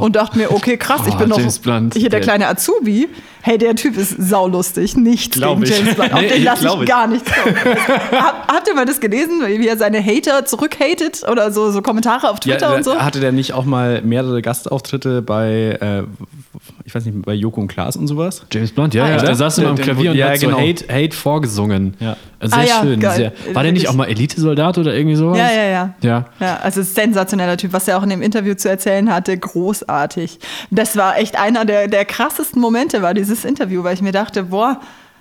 Und 0.00 0.16
dachte 0.16 0.36
mir, 0.36 0.50
okay, 0.50 0.76
krass, 0.76 1.02
ich 1.06 1.14
Oh, 1.14 1.18
bin 1.18 1.28
noch 1.28 1.38
James 1.38 1.58
Blunt, 1.60 1.94
hier 1.94 2.02
der 2.10 2.18
der- 2.18 2.20
kleine 2.20 2.48
Azubi. 2.48 3.08
Hey, 3.42 3.56
der 3.56 3.74
Typ 3.76 3.96
ist 3.96 4.10
saulustig. 4.20 4.96
Nichts 4.96 5.36
Glaub 5.36 5.60
gegen 5.60 5.70
ich. 5.72 5.78
James 5.78 5.94
Blunt. 5.94 6.12
Auf 6.12 6.20
Nee, 6.20 6.28
den 6.28 6.38
ich 6.38 6.44
lasse 6.44 6.66
ich 6.66 6.80
ich. 6.82 6.86
gar 6.88 7.06
nichts 7.06 7.30
kommen. 7.32 7.56
Hab, 8.12 8.52
habt 8.52 8.68
ihr 8.68 8.74
mal 8.74 8.84
das 8.84 9.00
gelesen, 9.00 9.40
wie 9.46 9.66
er 9.66 9.78
seine 9.78 10.04
Hater 10.04 10.44
zurückhatet 10.44 11.22
oder 11.30 11.50
so, 11.52 11.70
so 11.70 11.80
Kommentare 11.82 12.28
auf 12.28 12.40
Twitter 12.40 12.70
ja, 12.70 12.76
und 12.76 12.84
so? 12.84 12.96
Hatte 12.96 13.20
der 13.20 13.32
nicht 13.32 13.52
auch 13.54 13.64
mal 13.64 14.02
mehrere 14.02 14.42
Gastauftritte 14.42 15.22
bei, 15.22 15.78
äh, 15.80 16.02
ich 16.84 16.94
weiß 16.94 17.06
nicht, 17.06 17.22
bei 17.22 17.32
Joko 17.32 17.60
und 17.62 17.68
Klaas 17.68 17.96
und 17.96 18.08
sowas? 18.08 18.44
James 18.52 18.72
Blunt, 18.72 18.92
ja, 18.92 19.04
Ah, 19.04 19.08
ja. 19.08 19.14
echt? 19.16 19.26
Der 19.28 19.34
saß 19.36 19.56
immer 19.58 19.70
am 19.70 19.76
Klavier 19.76 20.10
und 20.10 20.16
ja, 20.18 20.30
hat 20.30 20.40
genau. 20.40 20.58
so 20.58 20.62
Hate, 20.62 20.84
Hate 20.92 21.16
vorgesungen. 21.16 21.94
Ja. 22.00 22.16
Sehr 22.42 22.58
Ah, 22.58 22.62
ja, 22.64 22.80
schön. 22.82 23.00
geil. 23.00 23.16
Sehr. 23.44 23.54
War 23.54 23.62
der 23.62 23.72
nicht 23.72 23.88
auch 23.88 23.94
mal 23.94 24.06
Elitesoldat 24.06 24.78
oder 24.78 24.94
irgendwie 24.94 25.16
sowas? 25.16 25.36
Ja, 25.38 25.50
ja, 25.52 25.64
ja. 25.64 25.94
Ja. 26.02 26.24
Ja, 26.40 26.56
also 26.62 26.82
sensationeller 26.82 27.56
Typ, 27.56 27.72
was 27.72 27.86
er 27.86 27.98
auch 27.98 28.02
in 28.02 28.08
dem 28.10 28.22
Interview 28.22 28.54
zu 28.54 28.68
erzählen 28.70 29.12
hatte, 29.12 29.36
großartig. 29.36 30.38
Das 30.70 30.96
war 30.96 31.18
echt 31.18 31.38
einer 31.38 31.64
der, 31.64 31.88
der 31.88 32.04
krassesten 32.04 32.60
Momente, 32.60 33.02
war 33.02 33.14
dieses 33.14 33.44
Interview, 33.44 33.84
weil 33.84 33.94
ich 33.94 34.02
mir 34.02 34.12
dachte, 34.12 34.44
boah, 34.44 34.80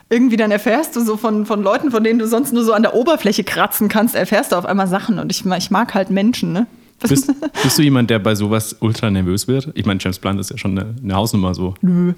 irgendwie 0.09 0.37
dann 0.37 0.49
erfährst 0.51 0.95
du 0.95 1.01
so 1.01 1.17
von, 1.17 1.45
von 1.45 1.61
Leuten, 1.61 1.91
von 1.91 2.03
denen 2.03 2.19
du 2.19 2.27
sonst 2.27 2.53
nur 2.53 2.63
so 2.63 2.73
an 2.73 2.81
der 2.83 2.95
Oberfläche 2.95 3.43
kratzen 3.43 3.89
kannst, 3.89 4.15
erfährst 4.15 4.51
du 4.51 4.55
auf 4.55 4.65
einmal 4.65 4.87
Sachen. 4.87 5.19
Und 5.19 5.31
ich, 5.31 5.45
ich 5.45 5.71
mag 5.71 5.93
halt 5.93 6.09
Menschen, 6.09 6.53
ne? 6.53 6.67
Bist, 7.07 7.31
bist 7.63 7.77
du 7.77 7.81
jemand, 7.81 8.09
der 8.09 8.19
bei 8.19 8.35
sowas 8.35 8.75
ultra 8.81 9.09
nervös 9.09 9.47
wird? 9.47 9.69
Ich 9.75 9.85
meine, 9.85 9.99
James 10.01 10.19
Blunt 10.19 10.37
ist 10.39 10.49
ja 10.51 10.57
schon 10.57 10.77
eine, 10.77 10.95
eine 11.01 11.15
Hausnummer 11.15 11.53
so. 11.53 11.73
Nö. 11.81 12.13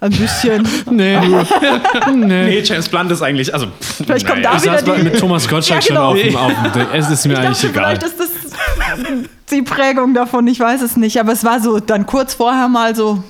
Ein 0.00 0.10
bisschen. 0.12 0.66
Nee, 0.90 1.18
nee. 1.18 1.44
Nee, 2.14 2.60
James 2.60 2.88
Blunt 2.88 3.10
ist 3.12 3.22
eigentlich, 3.22 3.52
also. 3.52 3.66
Vielleicht 3.80 4.26
kommt 4.26 4.44
da 4.44 4.56
Ich 4.56 4.62
wieder 4.62 4.72
saß 4.78 4.84
bei- 4.84 4.96
die. 4.96 5.02
mit 5.04 5.18
Thomas 5.18 5.46
Gottschalk 5.48 5.82
Ja, 5.84 5.88
genau. 5.88 6.16
schon 6.16 6.36
auf 6.36 6.52
dem, 6.52 6.66
auf 6.66 6.72
dem 6.72 6.86
Es 6.92 7.10
ist 7.10 7.26
mir 7.26 7.34
Ich 7.34 7.38
eigentlich 7.38 7.58
dachte, 7.60 7.68
egal. 7.68 7.96
vielleicht 7.98 8.02
ist 8.04 8.20
das 8.20 8.28
die 9.50 9.62
Prägung 9.62 10.14
davon, 10.14 10.46
ich 10.46 10.58
weiß 10.60 10.80
es 10.82 10.96
nicht. 10.96 11.18
Aber 11.20 11.32
es 11.32 11.44
war 11.44 11.60
so 11.60 11.80
dann 11.80 12.06
kurz 12.06 12.34
vorher 12.34 12.68
mal 12.68 12.94
so, 12.94 13.22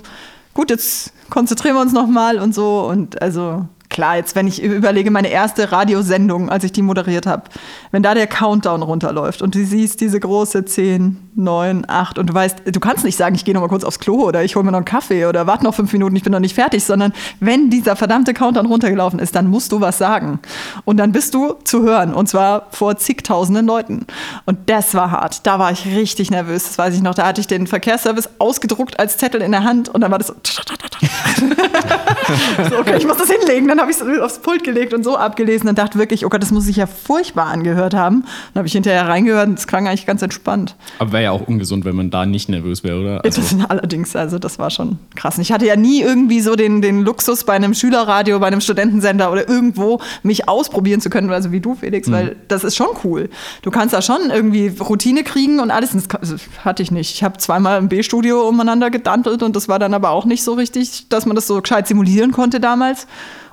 gut, 0.55 0.71
jetzt 0.71 1.13
konzentrieren 1.31 1.75
wir 1.77 1.81
uns 1.83 1.93
noch 1.93 2.07
mal 2.07 2.39
und 2.39 2.55
so. 2.55 2.81
Und 2.89 3.21
also 3.23 3.67
klar, 3.91 4.17
jetzt 4.17 4.35
wenn 4.35 4.47
ich 4.47 4.63
überlege, 4.63 5.11
meine 5.11 5.29
erste 5.29 5.71
Radiosendung, 5.71 6.49
als 6.49 6.65
ich 6.65 6.73
die 6.73 6.83
moderiert 6.83 7.27
habe, 7.27 7.43
wenn 7.91 8.03
da 8.03 8.15
der 8.15 8.27
Countdown 8.27 8.83
runterläuft 8.83 9.43
und 9.43 9.55
du 9.55 9.65
siehst 9.65 10.01
diese 10.01 10.21
große 10.21 10.65
10, 10.65 11.31
9, 11.35 11.85
8 11.87 12.19
und 12.19 12.31
du 12.31 12.35
weißt, 12.35 12.63
du 12.67 12.81
kannst 12.81 13.05
nicht 13.05 13.17
sagen, 13.17 13.35
ich 13.35 13.45
gehe 13.45 13.53
noch 13.53 13.61
mal 13.61 13.69
kurz 13.69 13.85
aufs 13.85 13.99
Klo 13.99 14.23
oder 14.23 14.45
ich 14.45 14.57
hole 14.57 14.65
mir 14.65 14.71
noch 14.71 14.79
einen 14.79 14.85
Kaffee 14.85 15.27
oder 15.27 15.47
warte 15.47 15.65
noch 15.65 15.75
fünf 15.75 15.93
Minuten, 15.93 16.17
ich 16.17 16.23
bin 16.23 16.33
noch 16.33 16.41
nicht 16.41 16.55
fertig, 16.55 16.85
sondern 16.85 17.13
wenn 17.41 17.69
dieser 17.69 17.97
verdammte 17.97 18.33
Countdown 18.33 18.67
runtergelaufen 18.67 19.19
ist, 19.19 19.35
dann 19.35 19.49
musst 19.49 19.73
du 19.73 19.81
was 19.81 19.99
sagen. 19.99 20.39
Und 20.85 20.97
dann 20.97 21.13
bist 21.13 21.35
du 21.35 21.55
zu 21.65 21.83
hören 21.83 22.15
und 22.15 22.29
zwar 22.29 22.69
vor 22.71 22.97
zigtausenden 22.97 23.67
Leuten. 23.67 24.07
Und 24.47 24.71
das 24.71 24.95
war 24.95 25.11
hart. 25.11 25.47
Da 25.47 25.59
war 25.59 25.73
ich 25.73 25.87
richtig 25.87 26.31
nervös. 26.31 26.65
Das 26.65 26.79
weiß 26.79 26.95
ich 26.95 27.03
noch. 27.03 27.15
Da 27.15 27.27
hatte 27.27 27.41
ich 27.41 27.47
den 27.47 27.67
Verkehrsservice 27.67 28.29
ausgedruckt 28.39 29.01
als 29.01 29.17
Zettel 29.17 29.43
in 29.43 29.51
der 29.51 29.65
Hand 29.65 29.89
und 29.89 30.01
dann 30.01 30.11
war 30.11 30.19
das 30.19 30.29
so. 30.29 30.35
so 32.71 32.79
okay, 32.79 32.97
ich 32.99 33.07
muss 33.07 33.17
das 33.17 33.31
hinlegen. 33.31 33.69
Dann 33.69 33.80
habe 33.81 33.91
ich 33.91 33.97
es 34.01 34.21
aufs 34.21 34.39
Pult 34.41 34.65
gelegt 34.65 34.95
und 34.95 35.05
so 35.05 35.17
abgelesen 35.17 35.69
und 35.69 35.79
dachte 35.79 35.99
wirklich, 35.99 36.25
oh 36.25 36.29
Gott, 36.29 36.43
das 36.43 36.51
muss 36.51 36.65
sich 36.65 36.77
ja 36.77 36.87
furchtbar 36.87 37.47
angehört 37.47 37.95
haben. 37.95 38.23
Dann 38.53 38.61
habe 38.61 38.67
ich 38.69 38.73
hinterher 38.73 39.09
reingehört 39.09 39.49
und 39.49 39.59
es 39.59 39.67
klang 39.67 39.89
eigentlich 39.89 40.07
ganz 40.07 40.23
entspannt. 40.23 40.77
Aber 40.99 41.13
wäre 41.13 41.25
ja 41.25 41.31
auch 41.31 41.47
ungesund, 41.47 41.85
wenn 41.85 41.97
man 41.97 42.11
da 42.11 42.27
nicht 42.27 42.49
nervös 42.49 42.85
wäre, 42.85 43.01
oder? 43.01 43.25
Also, 43.25 43.41
Das 43.41 43.71
allerdings, 43.71 44.15
also 44.15 44.39
das 44.39 44.59
war 44.59 44.71
schon 44.71 44.99
krass. 45.15 45.39
Ich 45.39 45.53
hatte 45.53 45.67
ja 45.67 45.77
nie 45.77 46.03
irgendwie 46.03 46.41
so 46.41 46.57
den, 46.57 46.83
den 46.83 47.03
Luxus 47.03 47.45
bei 47.45 47.55
einem 47.55 47.75
Schülerradio, 47.75 48.39
bei 48.39 48.47
einem 48.47 48.61
Studentensender 48.61 49.33
oder 49.33 49.49
irgendwo 49.49 50.01
mich 50.23 50.49
ausprobieren 50.49 51.01
zu 51.01 51.11
können, 51.11 51.31
also 51.31 51.53
wie 51.53 51.61
du, 51.61 51.75
Felix, 51.75 52.11
weil 52.11 52.37
das 52.49 52.65
ist 52.65 52.77
schon 52.77 52.89
cool. 53.05 53.31
Du 53.63 53.71
kannst 53.71 53.95
da 53.95 54.03
schon 54.03 54.31
irgendwie 54.31 54.69
Routine 54.69 55.25
kriegen 55.25 55.61
und 55.61 55.71
alles. 55.71 55.91
Das 55.93 56.37
hatte 56.65 56.83
ich 56.83 56.91
nicht. 56.91 57.15
Ich 57.15 57.25
habe 57.25 57.39
zweimal 57.39 57.79
im 57.79 57.89
B-Studio 57.89 58.49
umeinander 58.49 58.91
gedantelt 58.91 59.43
und 59.43 59.57
das 59.57 59.69
war 59.69 59.79
dann 59.79 59.95
aber 59.95 60.11
auch 60.11 60.25
nicht 60.25 60.43
so 60.43 60.55
richtig, 60.55 61.09
dass 61.09 61.27
man 61.27 61.35
das 61.35 61.47
so 61.47 61.61
gescheit 61.61 61.87
simulieren 61.87 62.33
konnte 62.33 62.61
damals. 62.61 63.07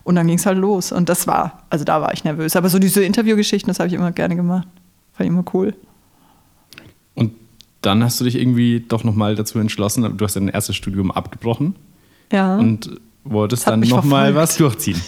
Und 0.07 0.15
dann 0.15 0.25
ging 0.25 0.37
es 0.37 0.45
halt 0.45 0.57
los. 0.57 0.93
Und 0.93 1.09
das 1.09 1.27
war, 1.27 1.63
also 1.69 1.83
da 1.83 1.99
war 1.99 2.13
ich 2.13 2.23
nervös. 2.23 2.55
Aber 2.55 2.69
so 2.69 2.79
diese 2.79 3.03
Interviewgeschichten, 3.03 3.67
das 3.69 3.77
habe 3.79 3.89
ich 3.89 3.93
immer 3.93 4.13
gerne 4.13 4.37
gemacht. 4.37 4.65
Fand 5.11 5.27
ich 5.27 5.33
immer 5.33 5.43
cool. 5.53 5.73
Und 7.13 7.33
dann 7.81 8.01
hast 8.01 8.17
du 8.21 8.23
dich 8.23 8.35
irgendwie 8.35 8.79
doch 8.87 9.03
nochmal 9.03 9.35
dazu 9.35 9.59
entschlossen, 9.59 10.15
du 10.15 10.23
hast 10.23 10.37
dein 10.37 10.47
erstes 10.47 10.77
Studium 10.77 11.11
abgebrochen 11.11 11.75
Ja. 12.31 12.55
und 12.57 12.89
wolltest 13.25 13.67
dann 13.67 13.81
nochmal 13.81 14.33
was 14.33 14.55
durchziehen. 14.55 15.01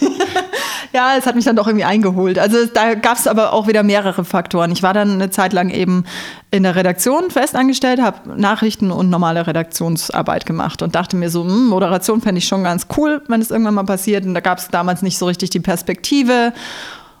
Ja, 0.92 1.16
es 1.16 1.26
hat 1.26 1.36
mich 1.36 1.44
dann 1.44 1.54
doch 1.54 1.68
irgendwie 1.68 1.84
eingeholt. 1.84 2.38
Also 2.38 2.66
da 2.66 2.94
gab 2.94 3.16
es 3.16 3.28
aber 3.28 3.52
auch 3.52 3.68
wieder 3.68 3.82
mehrere 3.84 4.24
Faktoren. 4.24 4.72
Ich 4.72 4.82
war 4.82 4.92
dann 4.92 5.12
eine 5.12 5.30
Zeit 5.30 5.52
lang 5.52 5.70
eben 5.70 6.04
in 6.50 6.64
der 6.64 6.74
Redaktion 6.74 7.30
festangestellt, 7.30 8.02
habe 8.02 8.40
Nachrichten 8.40 8.90
und 8.90 9.08
normale 9.08 9.46
Redaktionsarbeit 9.46 10.46
gemacht 10.46 10.82
und 10.82 10.96
dachte 10.96 11.14
mir 11.14 11.30
so, 11.30 11.44
hm, 11.44 11.68
Moderation 11.68 12.20
fände 12.20 12.40
ich 12.40 12.48
schon 12.48 12.64
ganz 12.64 12.88
cool, 12.96 13.22
wenn 13.28 13.40
es 13.40 13.52
irgendwann 13.52 13.74
mal 13.74 13.84
passiert. 13.84 14.24
Und 14.24 14.34
da 14.34 14.40
gab 14.40 14.58
es 14.58 14.68
damals 14.68 15.02
nicht 15.02 15.16
so 15.16 15.26
richtig 15.26 15.50
die 15.50 15.60
Perspektive. 15.60 16.52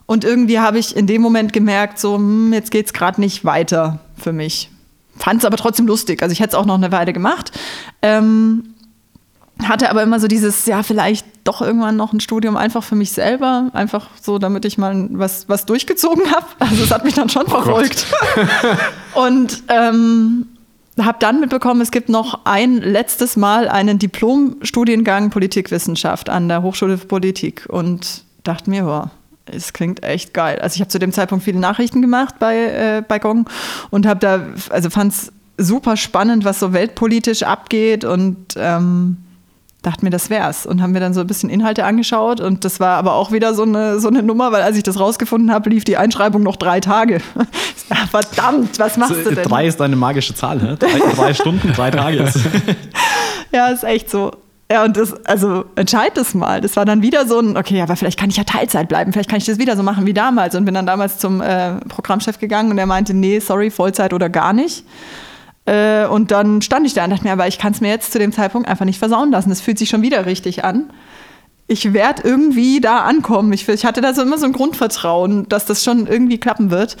Und 0.06 0.24
irgendwie 0.24 0.58
habe 0.58 0.80
ich 0.80 0.96
in 0.96 1.06
dem 1.06 1.22
Moment 1.22 1.52
gemerkt, 1.52 2.00
so, 2.00 2.16
hm, 2.16 2.52
jetzt 2.52 2.72
geht 2.72 2.86
es 2.86 2.92
gerade 2.92 3.20
nicht 3.20 3.44
weiter 3.44 4.00
für 4.16 4.32
mich. 4.32 4.68
Fand 5.16 5.40
es 5.40 5.44
aber 5.44 5.56
trotzdem 5.56 5.86
lustig. 5.86 6.22
Also 6.22 6.32
ich 6.32 6.40
hätte 6.40 6.50
es 6.50 6.54
auch 6.56 6.66
noch 6.66 6.74
eine 6.74 6.90
Weile 6.90 7.12
gemacht. 7.12 7.52
Ähm, 8.02 8.74
hatte 9.68 9.90
aber 9.90 10.02
immer 10.02 10.20
so 10.20 10.28
dieses, 10.28 10.66
ja, 10.66 10.82
vielleicht 10.82 11.26
doch 11.44 11.62
irgendwann 11.62 11.96
noch 11.96 12.12
ein 12.12 12.20
Studium 12.20 12.56
einfach 12.56 12.84
für 12.84 12.96
mich 12.96 13.12
selber, 13.12 13.70
einfach 13.72 14.08
so, 14.20 14.38
damit 14.38 14.64
ich 14.64 14.78
mal 14.78 15.08
was, 15.12 15.48
was 15.48 15.66
durchgezogen 15.66 16.30
habe. 16.30 16.46
Also 16.58 16.84
es 16.84 16.90
hat 16.90 17.04
mich 17.04 17.14
dann 17.14 17.28
schon 17.28 17.46
verfolgt. 17.46 18.06
Und 19.14 19.62
ähm, 19.68 20.46
habe 20.98 21.18
dann 21.20 21.40
mitbekommen, 21.40 21.80
es 21.80 21.90
gibt 21.90 22.08
noch 22.08 22.40
ein 22.44 22.76
letztes 22.78 23.36
Mal 23.36 23.68
einen 23.68 23.98
Diplom-Studiengang 23.98 25.30
Politikwissenschaft 25.30 26.28
an 26.28 26.48
der 26.48 26.62
Hochschule 26.62 26.98
für 26.98 27.06
Politik 27.06 27.66
und 27.68 28.24
dachte 28.44 28.70
mir, 28.70 28.84
boah, 28.84 29.10
es 29.46 29.72
klingt 29.72 30.02
echt 30.02 30.34
geil. 30.34 30.58
Also 30.60 30.74
ich 30.74 30.80
habe 30.80 30.88
zu 30.88 30.98
dem 30.98 31.12
Zeitpunkt 31.12 31.44
viele 31.44 31.58
Nachrichten 31.58 32.02
gemacht 32.02 32.36
bei, 32.38 32.56
äh, 32.56 33.02
bei 33.06 33.18
Gong 33.18 33.48
und 33.90 34.06
habe 34.06 34.20
da, 34.20 34.46
also 34.70 34.90
fand 34.90 35.12
es 35.12 35.32
super 35.56 35.96
spannend, 35.96 36.44
was 36.44 36.60
so 36.60 36.72
weltpolitisch 36.72 37.42
abgeht 37.42 38.04
und 38.04 38.54
ähm, 38.56 39.18
dachte 39.82 40.04
mir, 40.04 40.10
das 40.10 40.30
wär's. 40.30 40.66
Und 40.66 40.82
haben 40.82 40.92
mir 40.92 41.00
dann 41.00 41.14
so 41.14 41.20
ein 41.20 41.26
bisschen 41.26 41.50
Inhalte 41.50 41.84
angeschaut 41.84 42.40
und 42.40 42.64
das 42.64 42.80
war 42.80 42.96
aber 42.96 43.14
auch 43.14 43.32
wieder 43.32 43.54
so 43.54 43.62
eine, 43.62 43.98
so 44.00 44.08
eine 44.08 44.22
Nummer, 44.22 44.52
weil 44.52 44.62
als 44.62 44.76
ich 44.76 44.82
das 44.82 44.98
rausgefunden 44.98 45.52
habe, 45.52 45.70
lief 45.70 45.84
die 45.84 45.96
Einschreibung 45.96 46.42
noch 46.42 46.56
drei 46.56 46.80
Tage. 46.80 47.20
Verdammt, 48.10 48.78
was 48.78 48.96
machst 48.96 49.24
du 49.24 49.34
denn? 49.34 49.44
Drei 49.44 49.66
ist 49.66 49.80
eine 49.80 49.96
magische 49.96 50.34
Zahl, 50.34 50.60
hä? 50.60 50.76
Drei, 50.78 51.14
drei 51.14 51.34
Stunden, 51.40 51.72
drei 51.72 51.90
Tage. 51.90 52.30
Ja, 53.52 53.66
ist 53.66 53.82
echt 53.82 54.08
so. 54.08 54.30
Ja, 54.70 54.84
und 54.84 54.96
das, 54.96 55.12
also 55.26 55.64
entscheid 55.74 56.12
das 56.14 56.34
mal. 56.34 56.60
Das 56.60 56.76
war 56.76 56.84
dann 56.84 57.02
wieder 57.02 57.26
so 57.26 57.40
ein, 57.40 57.56
okay, 57.56 57.80
aber 57.80 57.96
vielleicht 57.96 58.16
kann 58.16 58.30
ich 58.30 58.36
ja 58.36 58.44
Teilzeit 58.44 58.88
bleiben, 58.88 59.12
vielleicht 59.12 59.28
kann 59.28 59.38
ich 59.38 59.44
das 59.46 59.58
wieder 59.58 59.76
so 59.76 59.82
machen 59.82 60.06
wie 60.06 60.14
damals. 60.14 60.54
Und 60.54 60.64
bin 60.64 60.74
dann 60.74 60.86
damals 60.86 61.18
zum 61.18 61.40
äh, 61.40 61.74
Programmchef 61.88 62.38
gegangen 62.38 62.70
und 62.70 62.78
er 62.78 62.86
meinte, 62.86 63.12
nee, 63.12 63.40
sorry, 63.40 63.70
Vollzeit 63.70 64.12
oder 64.12 64.28
gar 64.28 64.52
nicht. 64.52 64.84
Äh, 65.70 66.06
und 66.06 66.32
dann 66.32 66.62
stand 66.62 66.84
ich 66.84 66.94
da 66.94 67.04
und 67.04 67.10
dachte 67.10 67.22
mir, 67.22 67.32
aber 67.32 67.46
ich 67.46 67.58
kann 67.58 67.72
es 67.72 67.80
mir 67.80 67.88
jetzt 67.88 68.10
zu 68.10 68.18
dem 68.18 68.32
Zeitpunkt 68.32 68.68
einfach 68.68 68.84
nicht 68.84 68.98
versauen 68.98 69.30
lassen. 69.30 69.50
Das 69.50 69.60
fühlt 69.60 69.78
sich 69.78 69.88
schon 69.88 70.02
wieder 70.02 70.26
richtig 70.26 70.64
an. 70.64 70.90
Ich 71.68 71.92
werde 71.92 72.22
irgendwie 72.24 72.80
da 72.80 73.04
ankommen. 73.04 73.52
Ich, 73.52 73.68
ich 73.68 73.84
hatte 73.84 74.00
da 74.00 74.12
so 74.12 74.22
immer 74.22 74.36
so 74.36 74.46
ein 74.46 74.52
Grundvertrauen, 74.52 75.48
dass 75.48 75.66
das 75.66 75.84
schon 75.84 76.08
irgendwie 76.08 76.38
klappen 76.38 76.72
wird. 76.72 76.96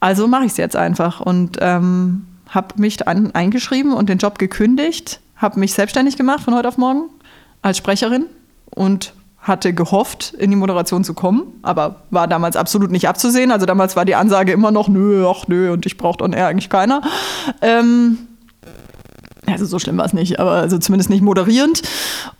Also 0.00 0.26
mache 0.26 0.46
ich 0.46 0.52
es 0.52 0.56
jetzt 0.56 0.74
einfach 0.74 1.20
und 1.20 1.58
ähm, 1.60 2.26
habe 2.48 2.80
mich 2.80 2.96
dann 2.96 3.32
eingeschrieben 3.36 3.92
und 3.92 4.08
den 4.08 4.18
Job 4.18 4.40
gekündigt, 4.40 5.20
habe 5.36 5.60
mich 5.60 5.72
selbstständig 5.74 6.16
gemacht 6.16 6.42
von 6.42 6.54
heute 6.54 6.66
auf 6.66 6.78
morgen 6.78 7.10
als 7.62 7.78
Sprecherin 7.78 8.26
und 8.70 9.12
hatte 9.40 9.72
gehofft, 9.72 10.34
in 10.36 10.50
die 10.50 10.56
Moderation 10.56 11.04
zu 11.04 11.14
kommen, 11.14 11.44
aber 11.62 12.02
war 12.10 12.26
damals 12.26 12.56
absolut 12.56 12.90
nicht 12.90 13.08
abzusehen. 13.08 13.50
Also 13.50 13.66
damals 13.66 13.96
war 13.96 14.04
die 14.04 14.14
Ansage 14.14 14.52
immer 14.52 14.70
noch, 14.70 14.88
nö, 14.88 15.26
ach 15.28 15.48
nö, 15.48 15.72
und 15.72 15.86
ich 15.86 15.96
braucht 15.96 16.22
on 16.22 16.32
air 16.32 16.48
eigentlich 16.48 16.68
keiner. 16.68 17.02
Ähm, 17.62 18.18
also 19.46 19.64
so 19.64 19.78
schlimm 19.78 19.96
war 19.96 20.04
es 20.04 20.12
nicht, 20.12 20.38
aber 20.38 20.52
also 20.52 20.78
zumindest 20.78 21.10
nicht 21.10 21.22
moderierend. 21.22 21.82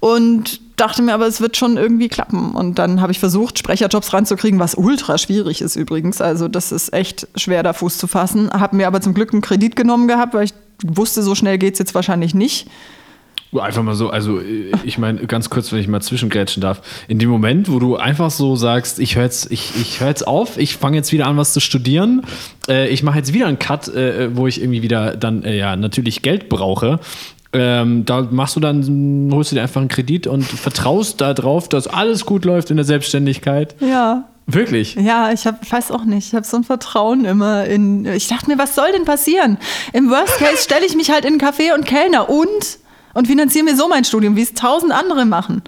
Und 0.01 0.61
dachte 0.79 1.03
mir, 1.03 1.15
aber 1.15 1.27
es 1.27 1.41
wird 1.41 1.57
schon 1.57 1.77
irgendwie 1.77 2.09
klappen. 2.09 2.53
Und 2.53 2.79
dann 2.79 3.01
habe 3.01 3.13
ich 3.13 3.19
versucht, 3.19 3.59
Sprecherjobs 3.59 4.13
ranzukriegen, 4.13 4.61
was 4.61 4.75
ultra 4.75 5.19
schwierig 5.19 5.61
ist 5.61 5.77
übrigens. 5.77 6.21
Also 6.21 6.49
das 6.49 6.73
ist 6.73 6.93
echt 6.93 7.27
schwer, 7.37 7.63
da 7.63 7.73
Fuß 7.73 7.99
zu 7.99 8.07
fassen. 8.07 8.51
Habe 8.51 8.77
mir 8.77 8.87
aber 8.87 9.01
zum 9.01 9.15
Glück 9.15 9.33
einen 9.33 9.43
Kredit 9.43 9.77
genommen 9.77 10.09
gehabt, 10.09 10.35
weil 10.35 10.45
ich 10.45 10.55
wusste, 10.85 11.23
so 11.23 11.35
schnell 11.35 11.59
geht 11.59 11.75
es 11.75 11.79
jetzt 11.79 11.95
wahrscheinlich 11.95 12.35
nicht. 12.35 12.69
Einfach 13.53 13.83
mal 13.83 13.95
so, 13.95 14.11
also 14.11 14.41
ich 14.85 14.99
meine, 14.99 15.27
ganz 15.27 15.49
kurz, 15.49 15.73
wenn 15.73 15.79
ich 15.79 15.89
mal 15.89 16.03
zwischengrätschen 16.03 16.61
darf. 16.61 16.83
In 17.09 17.19
dem 17.19 17.31
Moment, 17.31 17.73
wo 17.73 17.79
du 17.79 17.97
einfach 17.97 18.31
so 18.31 18.57
sagst, 18.57 18.99
ich 18.99 19.17
höre 19.17 19.25
jetzt, 19.25 19.51
ich, 19.51 19.73
ich 19.81 20.01
hör 20.01 20.09
jetzt 20.09 20.27
auf, 20.27 20.59
ich 20.59 20.77
fange 20.77 20.97
jetzt 20.97 21.13
wieder 21.13 21.27
an, 21.27 21.37
was 21.39 21.55
zu 21.55 21.61
studieren, 21.61 22.23
äh, 22.69 22.89
ich 22.89 23.03
mache 23.03 23.19
jetzt 23.19 23.33
wieder 23.33 23.47
einen 23.47 23.59
Cut, 23.59 23.89
äh, 23.89 24.37
wo 24.37 24.47
ich 24.47 24.61
irgendwie 24.61 24.83
wieder 24.83 25.17
dann 25.17 25.45
äh, 25.45 25.57
ja 25.57 25.77
natürlich 25.77 26.21
Geld 26.21 26.51
brauche. 26.51 27.01
Ähm, 27.55 28.05
da 28.05 28.29
machst 28.31 28.57
du 28.57 28.61
dann, 28.61 29.31
holst 29.33 29.53
du 29.53 29.57
dir 29.57 29.63
einfach 29.63 29.81
einen 29.81 29.89
Kredit 29.89 30.27
und 30.27 30.43
vertraust 30.45 31.21
darauf, 31.23 31.69
dass 31.69 31.87
alles 31.87 32.27
gut 32.27 32.45
läuft 32.45 32.71
in 32.71 32.77
der 32.77 32.85
Selbstständigkeit. 32.85 33.75
Ja. 33.81 34.29
Wirklich? 34.51 34.95
Ja, 34.95 35.31
ich 35.31 35.47
hab, 35.47 35.71
weiß 35.71 35.91
auch 35.91 36.05
nicht. 36.05 36.29
Ich 36.29 36.35
habe 36.35 36.47
so 36.47 36.57
ein 36.57 36.65
Vertrauen 36.65 37.27
immer 37.27 37.67
in. 37.67 38.07
Ich 38.07 38.29
dachte 38.29 38.51
mir, 38.51 38.57
was 38.57 38.75
soll 38.75 38.91
denn 38.93 39.05
passieren? 39.05 39.59
Im 39.93 40.09
Worst 40.11 40.39
Case 40.39 40.63
stelle 40.63 40.87
ich 40.87 40.97
mich 40.97 41.11
halt 41.11 41.27
in 41.27 41.39
einen 41.39 41.41
Café 41.41 41.75
und 41.75 41.85
Kellner 41.85 42.31
und 42.31 42.79
und 43.19 43.27
finanziere 43.27 43.65
mir 43.65 43.77
so 43.77 43.89
mein 43.89 44.05
Studium, 44.05 44.37
wie 44.37 44.43
es 44.43 44.55
tausend 44.55 44.93
andere 44.93 45.27
machen. 45.27 45.63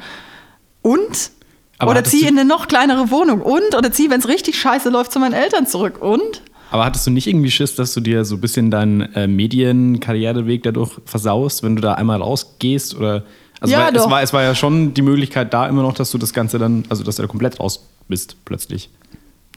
Und? 0.83 1.33
Aber 1.79 1.91
oder 1.91 2.05
ziehe 2.05 2.29
in 2.29 2.39
eine 2.39 2.49
noch 2.49 2.69
kleinere 2.69 3.11
Wohnung. 3.11 3.43
Und? 3.43 3.75
Oder 3.77 3.91
ziehe, 3.91 4.09
wenn 4.09 4.21
es 4.21 4.29
richtig 4.29 4.57
scheiße 4.57 4.89
läuft, 4.89 5.11
zu 5.11 5.19
meinen 5.19 5.33
Eltern 5.33 5.67
zurück. 5.67 6.01
Und? 6.01 6.43
Aber 6.71 6.85
hattest 6.85 7.09
du 7.09 7.11
nicht 7.11 7.27
irgendwie 7.27 7.51
Schiss, 7.51 7.75
dass 7.75 7.93
du 7.93 8.01
dir 8.01 8.25
so 8.25 8.37
ein 8.37 8.41
bisschen 8.41 8.71
deinen 8.71 9.01
äh, 9.15 9.27
Medienkarriereweg 9.27 10.63
dadurch 10.63 10.93
versaust, 11.07 11.65
wenn 11.65 11.75
du 11.75 11.83
da 11.83 11.95
einmal 11.95 12.23
rausgehst? 12.23 12.95
Oder 12.95 13.25
also 13.61 13.73
Ja, 13.73 13.87
weil, 13.87 13.97
es, 13.97 14.09
war, 14.09 14.23
es 14.23 14.33
war 14.33 14.45
ja 14.45 14.55
schon 14.55 14.95
die 14.95 15.03
Möglichkeit 15.03 15.53
da 15.53 15.67
immer 15.67 15.83
noch, 15.83 15.95
dass 15.95 16.13
du 16.13 16.19
das 16.19 16.33
Ganze 16.33 16.61
dann, 16.61 16.85
also 16.89 17.03
dass 17.03 17.17
du 17.17 17.23
da 17.23 17.27
komplett 17.27 17.59
raus 17.59 17.85
bist 18.07 18.37
plötzlich. 18.45 18.91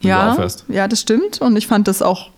Ja, 0.02 0.36
ja, 0.66 0.88
das 0.88 1.00
stimmt. 1.00 1.40
Und 1.40 1.56
ich 1.56 1.68
fand 1.68 1.86
das 1.86 2.02
auch 2.02 2.30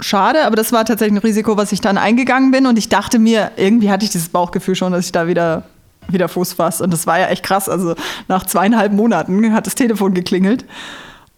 schade, 0.00 0.44
aber 0.44 0.56
das 0.56 0.72
war 0.72 0.84
tatsächlich 0.84 1.18
ein 1.18 1.26
Risiko, 1.26 1.56
was 1.56 1.72
ich 1.72 1.80
dann 1.80 1.98
eingegangen 1.98 2.50
bin. 2.50 2.66
Und 2.66 2.78
ich 2.78 2.88
dachte 2.88 3.18
mir, 3.18 3.52
irgendwie 3.56 3.90
hatte 3.90 4.04
ich 4.04 4.10
dieses 4.10 4.28
Bauchgefühl 4.28 4.74
schon, 4.74 4.92
dass 4.92 5.06
ich 5.06 5.12
da 5.12 5.26
wieder, 5.26 5.64
wieder 6.08 6.28
Fuß 6.28 6.54
fasse. 6.54 6.84
Und 6.84 6.92
das 6.92 7.06
war 7.06 7.18
ja 7.18 7.26
echt 7.28 7.42
krass. 7.42 7.68
Also 7.68 7.94
nach 8.28 8.46
zweieinhalb 8.46 8.92
Monaten 8.92 9.52
hat 9.52 9.66
das 9.66 9.74
Telefon 9.74 10.14
geklingelt. 10.14 10.64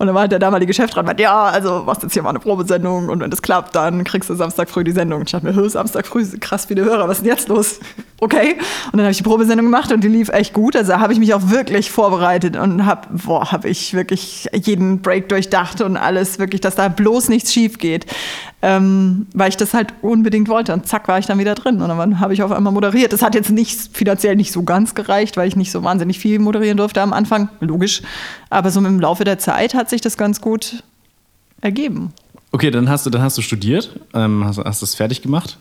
Und 0.00 0.06
dann 0.06 0.14
war 0.14 0.22
halt 0.22 0.32
der 0.32 0.38
damalige 0.38 0.72
Chefrat, 0.72 1.04
meinte, 1.04 1.24
ja, 1.24 1.46
also 1.46 1.82
machst 1.84 2.04
jetzt 2.04 2.12
hier 2.12 2.22
mal 2.22 2.30
eine 2.30 2.38
Probesendung 2.38 3.08
und 3.08 3.20
wenn 3.20 3.30
das 3.30 3.42
klappt, 3.42 3.74
dann 3.74 4.04
kriegst 4.04 4.30
du 4.30 4.34
Samstag 4.34 4.70
früh 4.70 4.84
die 4.84 4.92
Sendung. 4.92 5.22
Ich 5.22 5.32
dachte 5.32 5.44
mir, 5.44 5.56
hö, 5.56 5.68
Samstag 5.68 6.06
früh, 6.06 6.24
krass 6.38 6.66
viele 6.66 6.84
Hörer, 6.84 7.08
was 7.08 7.18
ist 7.18 7.24
denn 7.24 7.32
jetzt 7.32 7.48
los? 7.48 7.80
Okay. 8.20 8.56
Und 8.86 8.94
dann 8.94 9.02
habe 9.02 9.12
ich 9.12 9.18
die 9.18 9.22
Probesendung 9.22 9.66
gemacht 9.66 9.92
und 9.92 10.02
die 10.02 10.08
lief 10.08 10.28
echt 10.30 10.52
gut. 10.52 10.74
Also 10.74 10.94
habe 10.94 11.12
ich 11.12 11.20
mich 11.20 11.34
auch 11.34 11.50
wirklich 11.50 11.92
vorbereitet 11.92 12.56
und 12.56 12.84
habe, 12.84 13.06
boah, 13.12 13.52
habe 13.52 13.68
ich 13.68 13.94
wirklich 13.94 14.48
jeden 14.52 15.02
Break 15.02 15.28
durchdacht 15.28 15.80
und 15.80 15.96
alles 15.96 16.40
wirklich, 16.40 16.60
dass 16.60 16.74
da 16.74 16.88
bloß 16.88 17.28
nichts 17.28 17.52
schief 17.52 17.78
geht. 17.78 18.06
Ähm, 18.60 19.26
weil 19.34 19.50
ich 19.50 19.56
das 19.56 19.72
halt 19.72 19.94
unbedingt 20.02 20.48
wollte. 20.48 20.72
Und 20.72 20.86
zack, 20.86 21.06
war 21.06 21.18
ich 21.18 21.26
dann 21.26 21.38
wieder 21.38 21.54
drin. 21.54 21.80
Und 21.80 21.88
dann 21.88 22.18
habe 22.18 22.34
ich 22.34 22.42
auf 22.42 22.50
einmal 22.50 22.72
moderiert. 22.72 23.12
Das 23.12 23.22
hat 23.22 23.36
jetzt 23.36 23.50
nicht 23.50 23.96
finanziell 23.96 24.34
nicht 24.34 24.50
so 24.50 24.64
ganz 24.64 24.96
gereicht, 24.96 25.36
weil 25.36 25.46
ich 25.46 25.54
nicht 25.54 25.70
so 25.70 25.84
wahnsinnig 25.84 26.18
viel 26.18 26.40
moderieren 26.40 26.76
durfte 26.76 27.00
am 27.00 27.12
Anfang. 27.12 27.50
Logisch. 27.60 28.02
Aber 28.50 28.70
so 28.70 28.80
im 28.80 28.98
Laufe 28.98 29.22
der 29.22 29.38
Zeit 29.38 29.74
hat 29.74 29.88
sich 29.88 30.00
das 30.00 30.16
ganz 30.16 30.40
gut 30.40 30.82
ergeben. 31.60 32.12
Okay, 32.50 32.70
dann 32.70 32.88
hast 32.88 33.06
du, 33.06 33.10
dann 33.10 33.22
hast 33.22 33.38
du 33.38 33.42
studiert, 33.42 34.00
ähm, 34.14 34.44
hast, 34.44 34.58
hast 34.58 34.82
das 34.82 34.94
fertig 34.94 35.22
gemacht. 35.22 35.58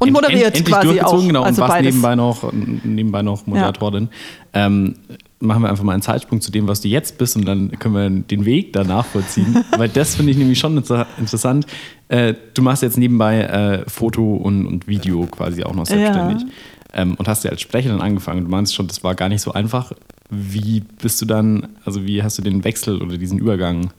Und 0.00 0.08
End- 0.08 0.14
moderiert 0.16 0.54
endlich 0.56 0.66
quasi 0.66 0.86
durchgezogen, 0.88 1.20
auch. 1.20 1.26
Genau, 1.26 1.42
Also 1.42 1.62
und 1.62 1.68
warst 1.68 1.74
beides. 1.78 1.94
nebenbei 1.94 2.14
noch, 2.14 2.52
nebenbei 2.52 3.22
noch 3.22 3.46
Moderatorin. 3.46 4.08
Ähm, 4.52 4.94
machen 5.40 5.62
wir 5.62 5.70
einfach 5.70 5.84
mal 5.84 5.92
einen 5.92 6.02
Zeitsprung 6.02 6.40
zu 6.40 6.50
dem, 6.50 6.66
was 6.68 6.80
du 6.80 6.88
jetzt 6.88 7.16
bist 7.18 7.36
und 7.36 7.44
dann 7.46 7.70
können 7.78 7.94
wir 7.94 8.10
den 8.10 8.44
Weg 8.44 8.72
danach 8.72 9.06
vollziehen. 9.06 9.64
Weil 9.76 9.88
das 9.88 10.16
finde 10.16 10.32
ich 10.32 10.38
nämlich 10.38 10.58
schon 10.58 10.76
inter- 10.76 11.06
interessant. 11.18 11.66
Äh, 12.08 12.34
du 12.54 12.62
machst 12.62 12.82
jetzt 12.82 12.98
nebenbei 12.98 13.40
äh, 13.42 13.88
Foto 13.88 14.34
und, 14.36 14.66
und 14.66 14.88
Video 14.88 15.26
quasi 15.26 15.62
auch 15.64 15.74
noch 15.74 15.86
selbstständig. 15.86 16.46
Ähm, 16.92 17.14
und 17.14 17.28
hast 17.28 17.44
ja 17.44 17.50
als 17.50 17.60
Sprecherin 17.60 18.00
angefangen. 18.00 18.44
Du 18.44 18.50
meinst 18.50 18.74
schon, 18.74 18.86
das 18.88 19.04
war 19.04 19.14
gar 19.14 19.28
nicht 19.28 19.42
so 19.42 19.52
einfach. 19.52 19.92
Wie 20.30 20.80
bist 21.02 21.20
du 21.22 21.26
dann, 21.26 21.68
also 21.84 22.04
wie 22.06 22.22
hast 22.22 22.38
du 22.38 22.42
den 22.42 22.64
Wechsel 22.64 23.00
oder 23.02 23.16
diesen 23.18 23.38
Übergang 23.38 23.90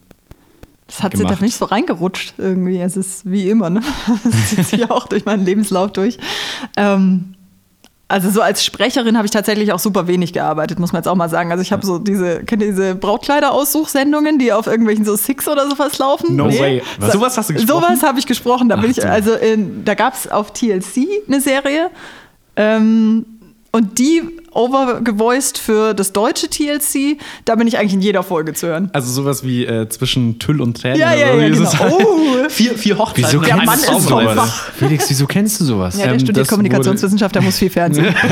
Das 0.89 1.03
hat 1.03 1.11
sie 1.11 1.19
gemacht. 1.19 1.35
doch 1.35 1.41
nicht 1.41 1.55
so 1.55 1.65
reingerutscht 1.65 2.33
irgendwie. 2.37 2.79
Es 2.79 2.97
ist 2.97 3.29
wie 3.29 3.49
immer, 3.49 3.69
ne? 3.69 3.81
Das 4.23 4.49
zieht 4.49 4.65
sich 4.65 4.89
auch 4.89 5.07
durch 5.07 5.23
meinen 5.25 5.45
Lebenslauf 5.45 5.91
durch. 5.91 6.17
Ähm, 6.75 7.35
also 8.07 8.31
so 8.31 8.41
als 8.41 8.65
Sprecherin 8.65 9.17
habe 9.17 9.27
ich 9.27 9.31
tatsächlich 9.31 9.71
auch 9.71 9.77
super 9.77 10.07
wenig 10.07 10.33
gearbeitet, 10.33 10.79
muss 10.79 10.91
man 10.91 11.01
jetzt 11.01 11.07
auch 11.07 11.15
mal 11.15 11.29
sagen. 11.29 11.51
Also 11.51 11.61
ich 11.61 11.71
habe 11.71 11.85
so 11.85 11.99
diese, 11.99 12.43
kennt 12.43 12.63
ihr 12.63 12.69
diese 12.69 12.95
Brautkleider-Aussuchsendungen, 12.95 14.39
die 14.39 14.51
auf 14.51 14.65
irgendwelchen 14.65 15.05
so 15.05 15.15
Six 15.15 15.47
oder 15.47 15.69
sowas 15.69 15.99
laufen? 15.99 16.35
No 16.35 16.45
way. 16.47 16.81
Was, 16.97 17.13
sowas 17.13 17.37
hast 17.37 17.51
du 17.51 17.53
gesprochen? 17.53 17.83
Sowas 17.83 18.01
habe 18.01 18.17
ich 18.17 18.25
gesprochen. 18.25 18.67
Da, 18.67 18.77
bin 18.77 18.89
ich, 18.89 19.07
also 19.07 19.33
in, 19.33 19.85
da 19.85 19.93
gab 19.93 20.15
es 20.15 20.27
auf 20.27 20.53
TLC 20.53 21.07
eine 21.27 21.39
Serie. 21.39 21.91
Ähm, 22.55 23.25
und 23.71 23.99
die 23.99 24.38
overgevoiced 24.53 25.57
für 25.57 25.93
das 25.93 26.13
deutsche 26.13 26.49
TLC. 26.49 27.17
Da 27.45 27.55
bin 27.55 27.67
ich 27.67 27.77
eigentlich 27.77 27.93
in 27.93 28.01
jeder 28.01 28.23
Folge 28.23 28.53
zu 28.53 28.67
hören. 28.67 28.89
Also 28.93 29.11
sowas 29.11 29.43
wie 29.43 29.65
äh, 29.65 29.87
zwischen 29.89 30.39
Tüll 30.39 30.61
und 30.61 30.79
Tränen. 30.79 30.99
Ja, 30.99 31.13
ja, 31.13 31.33
so. 31.33 31.39
ja, 31.39 31.49
genau. 31.49 31.97
Oh. 31.99 32.19
vier, 32.49 32.77
vier 32.77 32.97
Hochzeiten. 32.97 33.31
Wieso 33.31 33.39
Der 33.39 33.57
Mann 33.57 33.79
ist 33.79 34.09
wach. 34.11 34.69
Felix, 34.77 35.09
wieso 35.09 35.25
kennst 35.27 35.59
du 35.61 35.65
sowas? 35.65 35.97
Ja, 35.97 36.05
der 36.05 36.13
Ähm, 36.13 36.19
studiert 36.19 36.47
Kommunikationswissenschaft, 36.47 37.35
der 37.35 37.41
muss 37.41 37.57
viel 37.57 37.69
Fernsehen. 37.69 38.13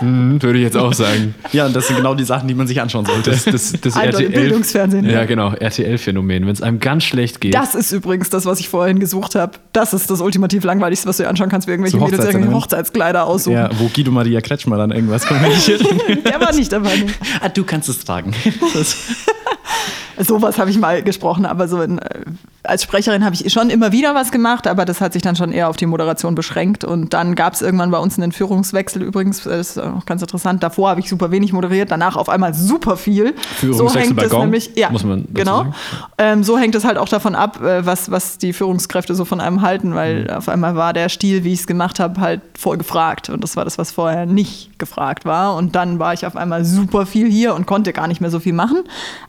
Hm, 0.00 0.42
würde 0.42 0.58
ich 0.58 0.64
jetzt 0.64 0.76
auch 0.76 0.92
sagen. 0.92 1.34
Ja, 1.52 1.66
und 1.66 1.74
das 1.74 1.86
sind 1.86 1.96
genau 1.96 2.14
die 2.14 2.24
Sachen, 2.24 2.48
die 2.48 2.54
man 2.54 2.66
sich 2.66 2.80
anschauen 2.80 3.06
sollte. 3.06 3.30
Das, 3.30 3.44
das, 3.44 3.72
das 3.80 3.96
RTL. 3.96 4.28
Bildungsfernsehen. 4.28 5.08
Ja, 5.08 5.24
genau, 5.24 5.52
RTL-Phänomen. 5.52 6.46
Wenn 6.46 6.52
es 6.52 6.62
einem 6.62 6.80
ganz 6.80 7.04
schlecht 7.04 7.40
geht. 7.40 7.54
Das 7.54 7.74
ist 7.74 7.92
übrigens 7.92 8.28
das, 8.28 8.44
was 8.44 8.60
ich 8.60 8.68
vorhin 8.68 8.98
gesucht 8.98 9.34
habe. 9.34 9.52
Das 9.72 9.94
ist 9.94 10.10
das 10.10 10.20
ultimativ 10.20 10.64
langweiligste, 10.64 11.08
was 11.08 11.16
du 11.18 11.22
dir 11.22 11.28
anschauen 11.28 11.48
kannst, 11.48 11.68
wie 11.68 11.72
irgendwelche 11.72 11.98
So 11.98 12.04
Mädels 12.04 12.24
irgendwelche. 12.24 12.54
Hochzeitskleider 12.54 13.24
aussuchen. 13.24 13.54
Ja, 13.56 13.70
wo 13.78 13.88
Guido 13.88 14.10
Maria 14.10 14.40
Kretschmer 14.40 14.76
dann 14.76 14.90
irgendwas 14.90 15.24
Der 16.24 16.40
war 16.40 16.52
nicht 16.52 16.72
dabei. 16.72 16.96
Nee. 16.96 17.12
ah, 17.40 17.48
du 17.48 17.64
kannst 17.64 17.88
es 17.88 18.04
tragen. 18.04 18.34
Sowas 20.18 20.58
habe 20.58 20.70
ich 20.70 20.78
mal 20.78 21.02
gesprochen, 21.02 21.44
aber 21.44 21.66
so 21.68 21.82
in, 21.82 21.98
äh, 21.98 22.20
als 22.64 22.82
Sprecherin 22.82 23.24
habe 23.24 23.34
ich 23.34 23.52
schon 23.52 23.70
immer 23.70 23.92
wieder 23.92 24.14
was 24.14 24.32
gemacht, 24.32 24.66
aber 24.66 24.84
das 24.84 25.00
hat 25.00 25.12
sich 25.12 25.22
dann 25.22 25.36
schon 25.36 25.52
eher 25.52 25.68
auf 25.68 25.76
die 25.76 25.86
Moderation 25.86 26.34
beschränkt. 26.34 26.84
Und 26.84 27.12
dann 27.12 27.34
gab 27.34 27.52
es 27.54 27.62
irgendwann 27.62 27.90
bei 27.90 27.98
uns 27.98 28.18
einen 28.18 28.32
Führungswechsel 28.32 29.02
übrigens, 29.02 29.42
das 29.44 29.76
ist 29.76 29.78
auch 29.78 30.06
ganz 30.06 30.22
interessant. 30.22 30.62
Davor 30.62 30.90
habe 30.90 31.00
ich 31.00 31.08
super 31.08 31.30
wenig 31.30 31.52
moderiert, 31.52 31.90
danach 31.90 32.16
auf 32.16 32.28
einmal 32.28 32.54
super 32.54 32.96
viel. 32.96 33.34
Führungswechsel 33.56 34.14
bei 34.14 34.24
es 34.24 34.30
Gong, 34.30 34.42
nämlich, 34.42 34.70
ja, 34.76 34.90
muss 34.90 35.04
man 35.04 35.26
genau. 35.32 35.58
sagen. 35.58 35.74
Ähm, 36.18 36.44
so 36.44 36.58
hängt 36.58 36.74
es 36.74 36.84
halt 36.84 36.98
auch 36.98 37.08
davon 37.08 37.34
ab, 37.34 37.60
äh, 37.62 37.84
was, 37.84 38.10
was 38.10 38.38
die 38.38 38.52
Führungskräfte 38.52 39.14
so 39.14 39.24
von 39.24 39.40
einem 39.40 39.62
halten, 39.62 39.94
weil 39.94 40.24
Mhm. 40.24 40.30
auf 40.30 40.48
einmal 40.48 40.76
war 40.76 40.92
der 40.92 41.08
Stil, 41.08 41.44
wie 41.44 41.52
ich 41.52 41.60
es 41.60 41.66
gemacht 41.66 42.00
habe, 42.00 42.20
halt 42.20 42.40
voll 42.58 42.78
gefragt. 42.78 43.28
Und 43.28 43.42
das 43.42 43.56
war 43.56 43.64
das, 43.64 43.78
was 43.78 43.92
vorher 43.92 44.26
nicht 44.26 44.78
gefragt 44.78 45.24
war. 45.24 45.56
Und 45.56 45.74
dann 45.74 45.98
war 45.98 46.14
ich 46.14 46.26
auf 46.26 46.36
einmal 46.36 46.64
super 46.64 47.06
viel 47.06 47.30
hier 47.30 47.54
und 47.54 47.66
konnte 47.66 47.92
gar 47.92 48.06
nicht 48.08 48.20
mehr 48.20 48.30
so 48.30 48.40
viel 48.40 48.52
machen. 48.52 48.78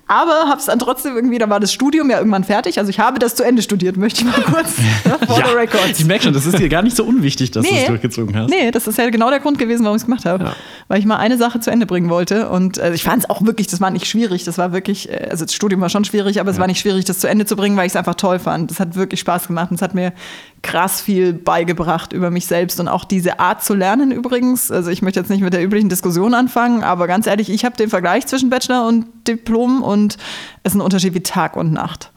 Aber 0.07 0.47
habe 0.47 0.59
es 0.59 0.65
dann 0.65 0.79
trotzdem 0.79 1.15
irgendwie, 1.15 1.37
da 1.37 1.49
war 1.49 1.59
das 1.59 1.73
Studium 1.73 2.09
ja 2.09 2.17
irgendwann 2.17 2.43
fertig. 2.43 2.77
Also 2.77 2.89
ich 2.89 2.99
habe 2.99 3.19
das 3.25 3.35
zu 3.35 3.43
Ende 3.43 3.61
studiert, 3.61 3.97
möchte 3.97 4.21
ich 4.21 4.25
mal 4.25 4.41
kurz 4.51 4.77
ne, 4.77 5.17
for 5.27 5.35
the 5.37 5.55
records. 5.55 5.99
ich 5.99 6.05
merke 6.05 6.23
schon, 6.23 6.33
das 6.33 6.45
ist 6.45 6.57
dir 6.57 6.69
gar 6.69 6.81
nicht 6.81 6.95
so 6.95 7.03
unwichtig, 7.03 7.51
dass 7.51 7.65
du 7.65 7.73
es 7.73 7.85
durchgezogen 7.85 8.35
hast. 8.35 8.49
Nee, 8.49 8.71
das 8.71 8.87
ist 8.87 8.97
ja 8.97 9.09
genau 9.09 9.29
der 9.29 9.39
Grund 9.39 9.57
gewesen, 9.57 9.83
warum 9.83 9.95
ich 9.95 10.03
es 10.03 10.05
gemacht 10.05 10.25
habe. 10.25 10.53
Weil 10.87 10.99
ich 10.99 11.05
mal 11.05 11.17
eine 11.17 11.37
Sache 11.37 11.59
zu 11.59 11.71
Ende 11.71 11.85
bringen 11.85 12.09
wollte. 12.09 12.49
Und 12.49 12.77
äh, 12.77 12.93
ich 12.93 13.03
fand 13.03 13.23
es 13.23 13.29
auch 13.29 13.43
wirklich, 13.45 13.67
das 13.67 13.81
war 13.81 13.89
nicht 13.91 14.05
schwierig. 14.05 14.43
Das 14.43 14.57
war 14.57 14.71
wirklich, 14.71 15.09
äh, 15.09 15.27
also 15.29 15.45
das 15.45 15.53
Studium 15.53 15.81
war 15.81 15.89
schon 15.89 16.05
schwierig, 16.05 16.39
aber 16.39 16.51
es 16.51 16.59
war 16.59 16.67
nicht 16.67 16.79
schwierig, 16.79 17.05
das 17.05 17.19
zu 17.19 17.27
Ende 17.27 17.45
zu 17.45 17.55
bringen, 17.55 17.75
weil 17.75 17.87
ich 17.87 17.91
es 17.93 17.95
einfach 17.95 18.15
toll 18.15 18.39
fand. 18.39 18.71
Das 18.71 18.79
hat 18.79 18.95
wirklich 18.95 19.19
Spaß 19.19 19.47
gemacht 19.47 19.71
und 19.71 19.75
es 19.75 19.81
hat 19.81 19.95
mir 19.95 20.13
krass 20.61 20.99
viel 20.99 21.33
beigebracht 21.33 22.11
über 22.11 22.31
mich 22.31 22.47
selbst 22.47 22.79
und 22.79 22.87
auch 22.87 23.05
diese 23.05 23.39
Art 23.39 23.63
zu 23.63 23.75
lernen 23.75 24.11
übrigens. 24.11 24.71
Also 24.71 24.89
ich 24.89 25.01
möchte 25.03 25.19
jetzt 25.19 25.29
nicht 25.29 25.41
mit 25.41 25.53
der 25.53 25.63
üblichen 25.63 25.89
Diskussion 25.89 26.33
anfangen, 26.33 26.83
aber 26.83 27.05
ganz 27.07 27.27
ehrlich, 27.27 27.49
ich 27.51 27.65
habe 27.65 27.77
den 27.77 27.89
Vergleich 27.89 28.25
zwischen 28.25 28.49
Bachelor 28.49 28.87
und 28.87 29.05
Diplom 29.27 29.83
und 29.83 30.17
es 30.63 30.71
ist 30.71 30.75
ein 30.75 30.81
Unterschied 30.81 31.13
wie 31.13 31.21
Tag 31.21 31.55
und 31.55 31.71
Nacht. 31.71 32.11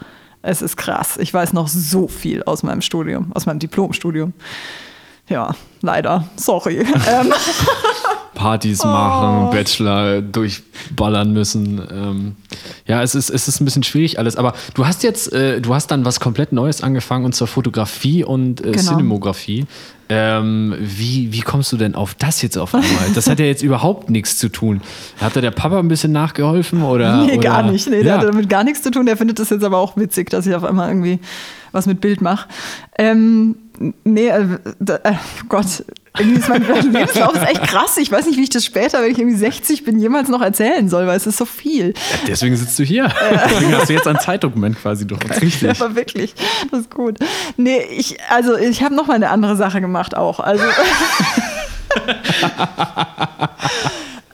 Es 0.48 0.62
ist 0.62 0.76
krass. 0.78 1.18
Ich 1.18 1.32
weiß 1.34 1.52
noch 1.52 1.68
so 1.68 2.08
viel 2.08 2.42
aus 2.44 2.62
meinem 2.62 2.80
Studium, 2.80 3.32
aus 3.34 3.44
meinem 3.44 3.58
Diplomstudium. 3.58 4.32
Ja, 5.28 5.54
leider. 5.82 6.24
Sorry. 6.36 6.78
ähm, 7.06 7.32
Partys 8.34 8.80
Oh. 8.82 8.86
machen, 8.86 9.50
Bachelor 9.50 10.22
durchballern 10.22 11.32
müssen. 11.34 11.82
Ähm, 11.90 12.36
ja, 12.86 13.02
es 13.02 13.14
ist, 13.14 13.28
es 13.28 13.46
ist 13.46 13.60
ein 13.60 13.66
bisschen 13.66 13.82
schwierig 13.82 14.18
alles. 14.18 14.36
Aber 14.36 14.54
du 14.72 14.86
hast 14.86 15.02
jetzt, 15.02 15.30
äh, 15.34 15.60
du 15.60 15.74
hast 15.74 15.90
dann 15.90 16.06
was 16.06 16.18
komplett 16.18 16.52
Neues 16.52 16.82
angefangen 16.82 17.26
und 17.26 17.34
zwar 17.34 17.48
Fotografie 17.48 18.24
und 18.24 18.60
äh, 18.62 18.70
Genau. 18.72 18.82
Cinemografie. 18.92 19.66
Ähm, 20.10 20.74
wie, 20.78 21.32
wie 21.32 21.40
kommst 21.40 21.70
du 21.72 21.76
denn 21.76 21.94
auf 21.94 22.14
das 22.14 22.40
jetzt 22.40 22.56
auf 22.56 22.74
einmal? 22.74 22.88
Das 23.14 23.28
hat 23.28 23.40
ja 23.40 23.46
jetzt 23.46 23.62
überhaupt 23.62 24.08
nichts 24.08 24.38
zu 24.38 24.48
tun. 24.48 24.80
Hat 25.20 25.36
da 25.36 25.40
der 25.40 25.50
Papa 25.50 25.78
ein 25.78 25.88
bisschen 25.88 26.12
nachgeholfen 26.12 26.82
oder? 26.82 27.24
nee, 27.24 27.32
oder? 27.32 27.38
gar 27.38 27.62
nicht. 27.62 27.86
Nee, 27.88 28.02
der 28.02 28.14
ja. 28.14 28.18
hat 28.18 28.26
damit 28.26 28.48
gar 28.48 28.64
nichts 28.64 28.82
zu 28.82 28.90
tun. 28.90 29.06
Der 29.06 29.16
findet 29.16 29.38
das 29.38 29.50
jetzt 29.50 29.64
aber 29.64 29.78
auch 29.78 29.96
witzig, 29.96 30.30
dass 30.30 30.46
ich 30.46 30.54
auf 30.54 30.64
einmal 30.64 30.88
irgendwie 30.88 31.18
was 31.72 31.86
mit 31.86 32.00
Bild 32.00 32.22
mache. 32.22 32.48
Ähm, 32.96 33.56
nee, 34.04 34.28
äh, 34.28 34.58
äh, 34.86 35.14
Gott, 35.48 35.84
irgendwie 36.18 36.40
ist 36.40 36.48
mein 36.48 36.62
Lebenslauf 36.92 37.34
ist 37.34 37.48
echt 37.48 37.62
krass. 37.62 37.96
Ich 37.96 38.10
weiß 38.10 38.26
nicht, 38.26 38.36
wie 38.38 38.42
ich 38.42 38.50
das 38.50 38.64
später, 38.64 39.02
wenn 39.02 39.10
ich 39.12 39.18
irgendwie 39.18 39.36
60 39.36 39.84
bin, 39.84 39.98
jemals 39.98 40.28
noch 40.28 40.40
erzählen 40.42 40.88
soll, 40.88 41.06
weil 41.06 41.16
es 41.16 41.26
ist 41.26 41.36
so 41.38 41.44
viel. 41.44 41.94
Deswegen 42.26 42.56
sitzt 42.56 42.78
du 42.78 42.84
hier. 42.84 43.12
Deswegen 43.50 43.74
hast 43.76 43.88
du 43.88 43.92
jetzt 43.92 44.06
ein 44.06 44.18
Zeitdokument 44.18 44.80
quasi 44.80 45.06
durch. 45.06 45.20
Richtig. 45.42 45.80
Aber 45.80 45.94
wirklich, 45.94 46.34
das 46.70 46.80
ist 46.80 46.90
gut. 46.94 47.18
Nee, 47.56 47.82
ich, 47.90 48.18
also 48.30 48.56
ich 48.56 48.82
habe 48.82 48.94
noch 48.94 49.06
mal 49.06 49.14
eine 49.14 49.30
andere 49.30 49.56
Sache 49.56 49.80
gemacht 49.80 50.16
auch. 50.16 50.40
Also. 50.40 50.64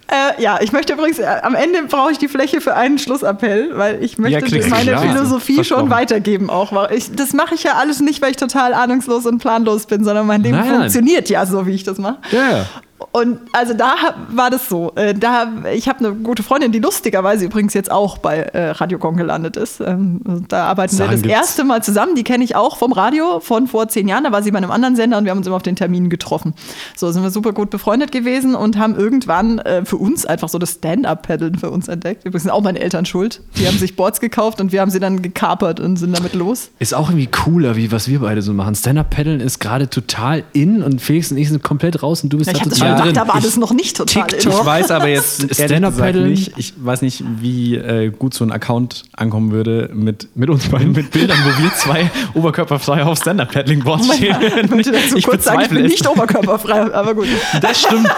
Äh, 0.09 0.42
ja, 0.42 0.59
ich 0.61 0.72
möchte 0.72 0.92
übrigens, 0.92 1.18
äh, 1.18 1.26
am 1.42 1.55
Ende 1.55 1.82
brauche 1.84 2.12
ich 2.12 2.18
die 2.18 2.28
Fläche 2.28 2.61
für 2.61 2.74
einen 2.74 2.98
Schlussappell, 2.98 3.70
weil 3.76 4.02
ich 4.02 4.18
möchte 4.18 4.44
du, 4.44 4.68
meine 4.68 4.90
klar. 4.90 5.02
Philosophie 5.02 5.64
schon 5.64 5.90
weitergeben 5.90 6.50
auch. 6.50 6.90
Ich, 6.90 7.12
das 7.12 7.32
mache 7.32 7.55
ich 7.55 7.62
ja 7.64 7.74
alles 7.74 8.00
nicht, 8.00 8.20
weil 8.20 8.32
ich 8.32 8.36
total 8.36 8.74
ahnungslos 8.74 9.26
und 9.26 9.38
planlos 9.38 9.86
bin, 9.86 10.05
sondern 10.05 10.26
mein 10.26 10.42
Leben 10.42 10.59
Nein, 10.59 10.80
funktioniert 10.80 11.30
ja 11.30 11.46
so, 11.46 11.66
wie 11.66 11.72
ich 11.72 11.84
das 11.84 11.98
mache. 11.98 12.18
Ja, 12.32 12.50
ja. 12.50 12.66
Und 13.12 13.38
also 13.53 13.74
da 13.74 13.95
war 14.30 14.51
das 14.51 14.68
so. 14.68 14.92
Äh, 14.95 15.14
da, 15.14 15.53
ich 15.74 15.88
habe 15.88 15.99
eine 16.05 16.14
gute 16.14 16.42
Freundin, 16.42 16.72
die 16.72 16.78
lustigerweise 16.78 17.45
übrigens 17.45 17.74
jetzt 17.74 17.90
auch 17.90 18.18
bei 18.18 18.38
äh, 18.38 18.70
Radio 18.70 18.99
Gong 18.99 19.16
gelandet 19.16 19.57
ist. 19.57 19.80
Ähm, 19.80 20.20
da 20.49 20.66
arbeiten 20.66 20.95
Sagen 20.97 21.11
wir 21.11 21.16
das 21.16 21.22
gibt's. 21.22 21.36
erste 21.36 21.64
Mal 21.64 21.82
zusammen. 21.82 22.14
Die 22.14 22.24
kenne 22.24 22.45
ich 22.45 22.57
auch 22.57 22.76
vom 22.76 22.92
Radio 22.92 23.40
von 23.40 23.66
vor 23.66 23.88
zehn 23.88 24.09
Jahren. 24.09 24.24
Da 24.24 24.32
war 24.32 24.42
sie 24.42 24.51
bei 24.53 24.59
einem 24.59 24.70
anderen 24.70 24.97
Sender 24.97 25.18
und 25.18 25.24
wir 25.24 25.30
haben 25.32 25.38
uns 25.38 25.47
immer 25.47 25.57
auf 25.57 25.62
den 25.62 25.76
Terminen 25.76 26.09
getroffen. 26.09 26.55
So 26.97 27.11
sind 27.11 27.22
wir 27.22 27.30
super 27.30 27.53
gut 27.53 27.70
befreundet 27.70 28.12
gewesen 28.12 28.55
und 28.55 28.78
haben 28.78 28.97
irgendwann 28.97 29.59
äh, 29.59 29.84
für 29.84 29.97
uns 29.97 30.24
einfach 30.24 30.49
so 30.49 30.59
das 30.59 30.72
Stand-Up-Paddeln 30.72 31.57
für 31.59 31.70
uns 31.70 31.88
entdeckt. 31.88 32.24
Übrigens 32.24 32.45
sind 32.45 32.53
auch 32.53 32.62
meine 32.62 32.78
Eltern 32.80 33.05
schuld. 33.07 33.42
Die 33.59 33.66
haben 33.66 33.78
sich 33.78 33.97
Boards 33.97 34.20
gekauft 34.20 34.61
und 34.61 34.72
wir 34.72 34.80
haben 34.80 34.90
sie 34.90 35.01
dann 35.01 35.20
gekapert 35.20 35.80
und 35.80 35.97
sind 35.97 36.16
damit 36.16 36.34
los. 36.34 36.70
Ist 36.78 36.95
auch 36.95 37.11
irgendwie 37.11 37.26
cooler, 37.26 37.76
wie 37.76 37.92
was 37.92 38.09
wir 38.09 38.20
beide 38.20 38.40
so 38.40 38.53
machen. 38.55 38.74
Stand-Up-Paddeln 38.74 39.40
ist 39.40 39.59
gerade 39.59 39.90
total 39.90 40.45
in 40.53 40.82
und 40.82 41.01
Felix 41.01 41.30
und 41.30 41.38
ich 41.38 41.49
sind 41.49 41.62
komplett 41.62 42.03
raus 42.03 42.22
und 42.22 42.32
du 42.32 42.38
bist 42.38 42.51
Ja, 42.53 42.59
habe 42.61 42.70
das 42.70 42.84
total 42.85 43.09
gedacht, 43.09 43.16
drin. 43.16 43.26
da 43.28 43.35
war 43.35 43.41
das 43.41 43.57
noch 43.57 43.72
nicht 43.72 43.97
total 43.97 44.26
TikTok. 44.26 44.53
Ich 44.53 44.66
weiß 44.66 44.91
aber 44.91 45.09
jetzt 45.09 45.49
gesagt 45.49 46.14
nicht, 46.16 46.53
ich 46.57 46.74
weiß 46.76 47.03
nicht, 47.03 47.24
wie 47.41 47.76
äh, 47.76 48.11
gut 48.11 48.35
so 48.35 48.45
ein 48.45 48.53
Account 48.53 49.05
ankommen 49.16 49.51
würde 49.53 49.91
mit, 49.93 50.28
mit 50.35 50.51
uns 50.51 50.68
beiden, 50.68 50.93
mit 50.93 51.11
Bildern, 51.11 51.39
wo 51.45 51.62
wir 51.62 51.74
zwei 51.74 52.11
oberkörperfrei 52.35 53.03
auf 53.05 53.18
Stand-Up-Paddling-Boards 53.18 54.09
Oh 54.11 54.12
stehen. 54.14 54.37
Ich 54.78 55.14
Ich 55.16 55.24
kurz 55.26 55.45
sagen, 55.45 55.62
ich 55.62 55.68
bin 55.68 55.82
nicht 55.82 56.07
oberkörperfrei, 56.07 56.95
aber 56.95 57.14
gut. 57.14 57.26
Das 57.61 57.80
stimmt. 57.80 58.09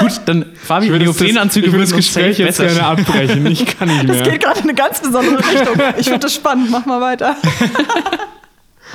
Gut, 0.00 0.20
dann 0.26 0.44
Fabi, 0.54 0.88
Neoprenanzüge 0.90 1.72
würden 1.72 1.92
uns 1.92 2.12
safe 2.12 2.34
besser 2.42 2.68
stehen. 2.68 2.82
abbrechen. 2.82 3.46
Ich 3.46 3.78
kann 3.78 3.88
nicht 3.88 4.08
Das 4.08 4.22
geht 4.28 4.42
gerade 4.42 4.58
in 4.58 4.64
eine 4.64 4.74
ganz 4.74 5.00
besondere 5.00 5.38
Richtung. 5.38 5.74
Ich 5.98 6.06
finde 6.06 6.20
das 6.20 6.34
spannend. 6.34 6.70
Mach 6.70 6.86
mal 6.86 7.00
weiter. 7.00 7.36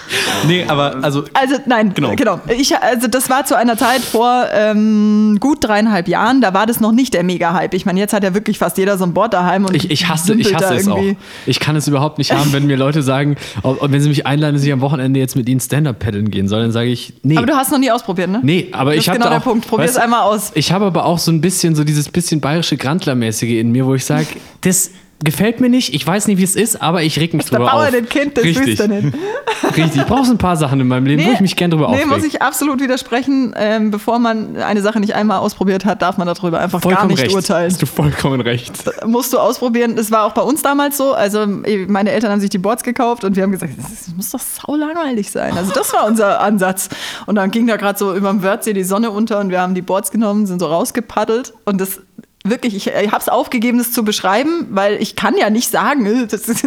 Nee, 0.47 0.65
aber 0.67 0.97
also 1.03 1.23
Also 1.33 1.55
nein, 1.65 1.93
Genau. 1.93 2.15
genau. 2.15 2.39
Ich, 2.57 2.75
also 2.77 3.07
das 3.07 3.29
war 3.29 3.45
zu 3.45 3.55
einer 3.57 3.77
Zeit 3.77 4.01
vor 4.01 4.45
ähm, 4.53 5.37
gut 5.39 5.59
dreieinhalb 5.63 6.07
Jahren. 6.07 6.41
Da 6.41 6.53
war 6.53 6.65
das 6.65 6.79
noch 6.81 6.91
nicht 6.91 7.13
der 7.13 7.23
Mega-Hype. 7.23 7.73
Ich 7.73 7.85
meine, 7.85 7.99
jetzt 7.99 8.13
hat 8.13 8.23
ja 8.23 8.33
wirklich 8.33 8.57
fast 8.57 8.77
jeder 8.77 8.97
so 8.97 9.05
ein 9.05 9.13
Board 9.13 9.33
daheim 9.33 9.65
und 9.65 9.75
Ich, 9.75 9.89
ich 9.89 10.07
hasse, 10.09 10.33
ich 10.33 10.53
hasse 10.53 10.75
es 10.75 10.87
auch. 10.87 10.97
irgendwie. 10.97 11.17
Ich 11.45 11.59
kann 11.59 11.75
es 11.75 11.87
überhaupt 11.87 12.17
nicht 12.17 12.33
haben, 12.33 12.51
wenn 12.51 12.65
mir 12.67 12.75
Leute 12.77 13.01
sagen, 13.03 13.37
wenn 13.81 14.01
sie 14.01 14.09
mich 14.09 14.27
einladen, 14.27 14.55
dass 14.55 14.63
ich 14.63 14.73
am 14.73 14.81
Wochenende 14.81 15.19
jetzt 15.19 15.35
mit 15.35 15.47
ihnen 15.47 15.59
Stand-Up 15.61 15.99
paddeln 15.99 16.29
gehen 16.29 16.47
soll, 16.47 16.61
dann 16.61 16.71
sage 16.71 16.89
ich, 16.89 17.13
nee. 17.23 17.37
Aber 17.37 17.45
du 17.47 17.55
hast 17.55 17.71
noch 17.71 17.79
nie 17.79 17.91
ausprobiert, 17.91 18.29
ne? 18.29 18.39
Nee, 18.43 18.67
aber 18.71 18.91
Das 18.91 18.99
ich 18.99 19.01
ist 19.03 19.07
habe 19.09 19.19
genau 19.19 19.29
der 19.29 19.39
auch, 19.39 19.43
Punkt. 19.43 19.67
Probier 19.67 19.85
es 19.85 19.97
einmal 19.97 20.21
aus. 20.23 20.51
Ich 20.55 20.71
habe 20.73 20.85
aber 20.85 21.05
auch 21.05 21.17
so 21.19 21.31
ein 21.31 21.39
bisschen 21.41 21.75
so 21.75 21.83
dieses 21.83 22.09
bisschen 22.09 22.41
bayerische 22.41 22.75
Grandlermäßige 22.77 23.51
in 23.59 23.71
mir, 23.71 23.85
wo 23.85 23.95
ich 23.95 24.03
sage, 24.05 24.27
das 24.61 24.91
gefällt 25.23 25.59
mir 25.61 25.69
nicht, 25.69 25.93
ich 25.93 26.05
weiß 26.05 26.27
nicht, 26.27 26.37
wie 26.37 26.43
es 26.43 26.55
ist, 26.55 26.81
aber 26.81 27.03
ich 27.03 27.19
reg 27.19 27.33
mich 27.33 27.45
Der 27.45 27.59
drüber 27.59 27.71
Bauer 27.71 27.85
auf. 27.85 27.91
den 27.91 28.07
Kind 28.07 28.37
des 28.37 28.43
Richtig, 28.43 28.67
Wüstenen. 28.79 29.13
richtig. 29.63 29.95
Ich 30.01 30.05
brauche 30.05 30.29
ein 30.29 30.37
paar 30.37 30.57
Sachen 30.57 30.79
in 30.79 30.87
meinem 30.87 31.05
Leben, 31.05 31.25
wo 31.25 31.31
ich 31.31 31.39
mich 31.39 31.55
gern 31.55 31.71
drüber 31.71 31.89
nee, 31.89 31.95
aufreg. 31.95 32.07
muss 32.07 32.23
ich 32.23 32.41
absolut 32.41 32.81
widersprechen. 32.81 33.53
Ähm, 33.57 33.91
bevor 33.91 34.19
man 34.19 34.57
eine 34.57 34.81
Sache 34.81 34.99
nicht 34.99 35.15
einmal 35.15 35.39
ausprobiert 35.39 35.85
hat, 35.85 36.01
darf 36.01 36.17
man 36.17 36.27
darüber 36.27 36.59
einfach 36.59 36.81
gar 36.81 36.91
Vollkommen 36.91 37.11
nicht 37.11 37.23
recht. 37.23 37.35
urteilen. 37.35 37.71
Hast 37.71 37.81
du 37.81 37.85
vollkommen 37.85 38.41
recht. 38.41 38.73
musst 39.05 39.33
du 39.33 39.39
ausprobieren. 39.39 39.95
Das 39.95 40.11
war 40.11 40.25
auch 40.25 40.33
bei 40.33 40.41
uns 40.41 40.61
damals 40.61 40.97
so. 40.97 41.13
Also 41.13 41.45
meine 41.47 42.11
Eltern 42.11 42.31
haben 42.31 42.41
sich 42.41 42.49
die 42.49 42.57
Boards 42.57 42.83
gekauft 42.83 43.23
und 43.23 43.35
wir 43.35 43.43
haben 43.43 43.51
gesagt, 43.51 43.73
das 43.77 44.13
muss 44.15 44.31
doch 44.31 44.39
sau 44.41 44.75
langweilig 44.75 45.31
sein. 45.31 45.57
Also 45.57 45.71
das 45.73 45.93
war 45.93 46.05
unser 46.05 46.41
Ansatz. 46.41 46.89
Und 47.25 47.35
dann 47.35 47.51
ging 47.51 47.67
da 47.67 47.77
gerade 47.77 47.97
so 47.97 48.13
über 48.15 48.29
dem 48.29 48.43
Wörthsee 48.43 48.73
die 48.73 48.83
Sonne 48.83 49.11
unter 49.11 49.39
und 49.39 49.49
wir 49.49 49.61
haben 49.61 49.75
die 49.75 49.81
Boards 49.81 50.11
genommen, 50.11 50.45
sind 50.45 50.59
so 50.59 50.67
rausgepaddelt 50.67 51.53
und 51.65 51.79
das 51.79 52.01
wirklich, 52.43 52.75
ich, 52.75 52.87
ich 52.87 53.11
habe 53.11 53.21
es 53.21 53.29
aufgegeben, 53.29 53.77
das 53.77 53.91
zu 53.91 54.03
beschreiben, 54.03 54.67
weil 54.71 55.01
ich 55.01 55.15
kann 55.15 55.37
ja 55.37 55.49
nicht 55.49 55.69
sagen, 55.69 56.27
das 56.29 56.49
ist 56.49 56.65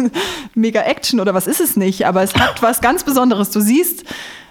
mega 0.55 0.81
Action 0.81 1.19
oder 1.19 1.33
was 1.33 1.47
ist 1.47 1.61
es 1.61 1.75
nicht, 1.75 2.05
aber 2.05 2.23
es 2.23 2.35
hat 2.35 2.61
was 2.61 2.81
ganz 2.81 3.03
Besonderes. 3.03 3.51
Du 3.51 3.61
siehst 3.61 4.03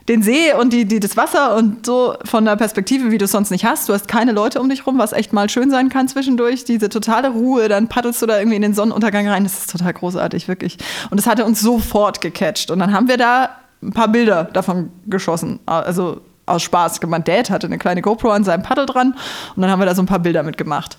den 0.08 0.22
See 0.22 0.52
und 0.52 0.72
die, 0.72 0.84
die, 0.84 1.00
das 1.00 1.16
Wasser 1.16 1.56
und 1.56 1.84
so 1.84 2.14
von 2.24 2.44
der 2.44 2.54
Perspektive, 2.54 3.10
wie 3.10 3.18
du 3.18 3.24
es 3.24 3.32
sonst 3.32 3.50
nicht 3.50 3.64
hast. 3.64 3.88
Du 3.88 3.92
hast 3.92 4.06
keine 4.06 4.30
Leute 4.30 4.60
um 4.60 4.68
dich 4.68 4.86
rum, 4.86 4.98
was 4.98 5.12
echt 5.12 5.32
mal 5.32 5.50
schön 5.50 5.70
sein 5.70 5.88
kann 5.88 6.06
zwischendurch. 6.06 6.64
Diese 6.64 6.88
totale 6.88 7.30
Ruhe, 7.30 7.68
dann 7.68 7.88
paddelst 7.88 8.22
du 8.22 8.26
da 8.26 8.38
irgendwie 8.38 8.56
in 8.56 8.62
den 8.62 8.74
Sonnenuntergang 8.74 9.26
rein. 9.26 9.42
Das 9.42 9.58
ist 9.58 9.70
total 9.70 9.92
großartig, 9.92 10.46
wirklich. 10.46 10.78
Und 11.10 11.18
das 11.18 11.26
hatte 11.26 11.44
uns 11.44 11.60
sofort 11.60 12.20
gecatcht. 12.20 12.70
Und 12.70 12.78
dann 12.78 12.92
haben 12.92 13.08
wir 13.08 13.16
da 13.16 13.50
ein 13.82 13.92
paar 13.92 14.08
Bilder 14.08 14.44
davon 14.44 14.90
geschossen. 15.06 15.58
Also 15.66 16.20
aus 16.46 16.62
Spaß. 16.62 17.00
Mein 17.06 17.24
Dad 17.24 17.50
hatte 17.50 17.66
eine 17.66 17.78
kleine 17.78 18.02
GoPro 18.02 18.30
an 18.30 18.44
seinem 18.44 18.62
Paddel 18.62 18.86
dran 18.86 19.16
und 19.56 19.62
dann 19.62 19.70
haben 19.70 19.80
wir 19.80 19.86
da 19.86 19.94
so 19.94 20.02
ein 20.02 20.06
paar 20.06 20.20
Bilder 20.20 20.44
mitgemacht. 20.44 20.98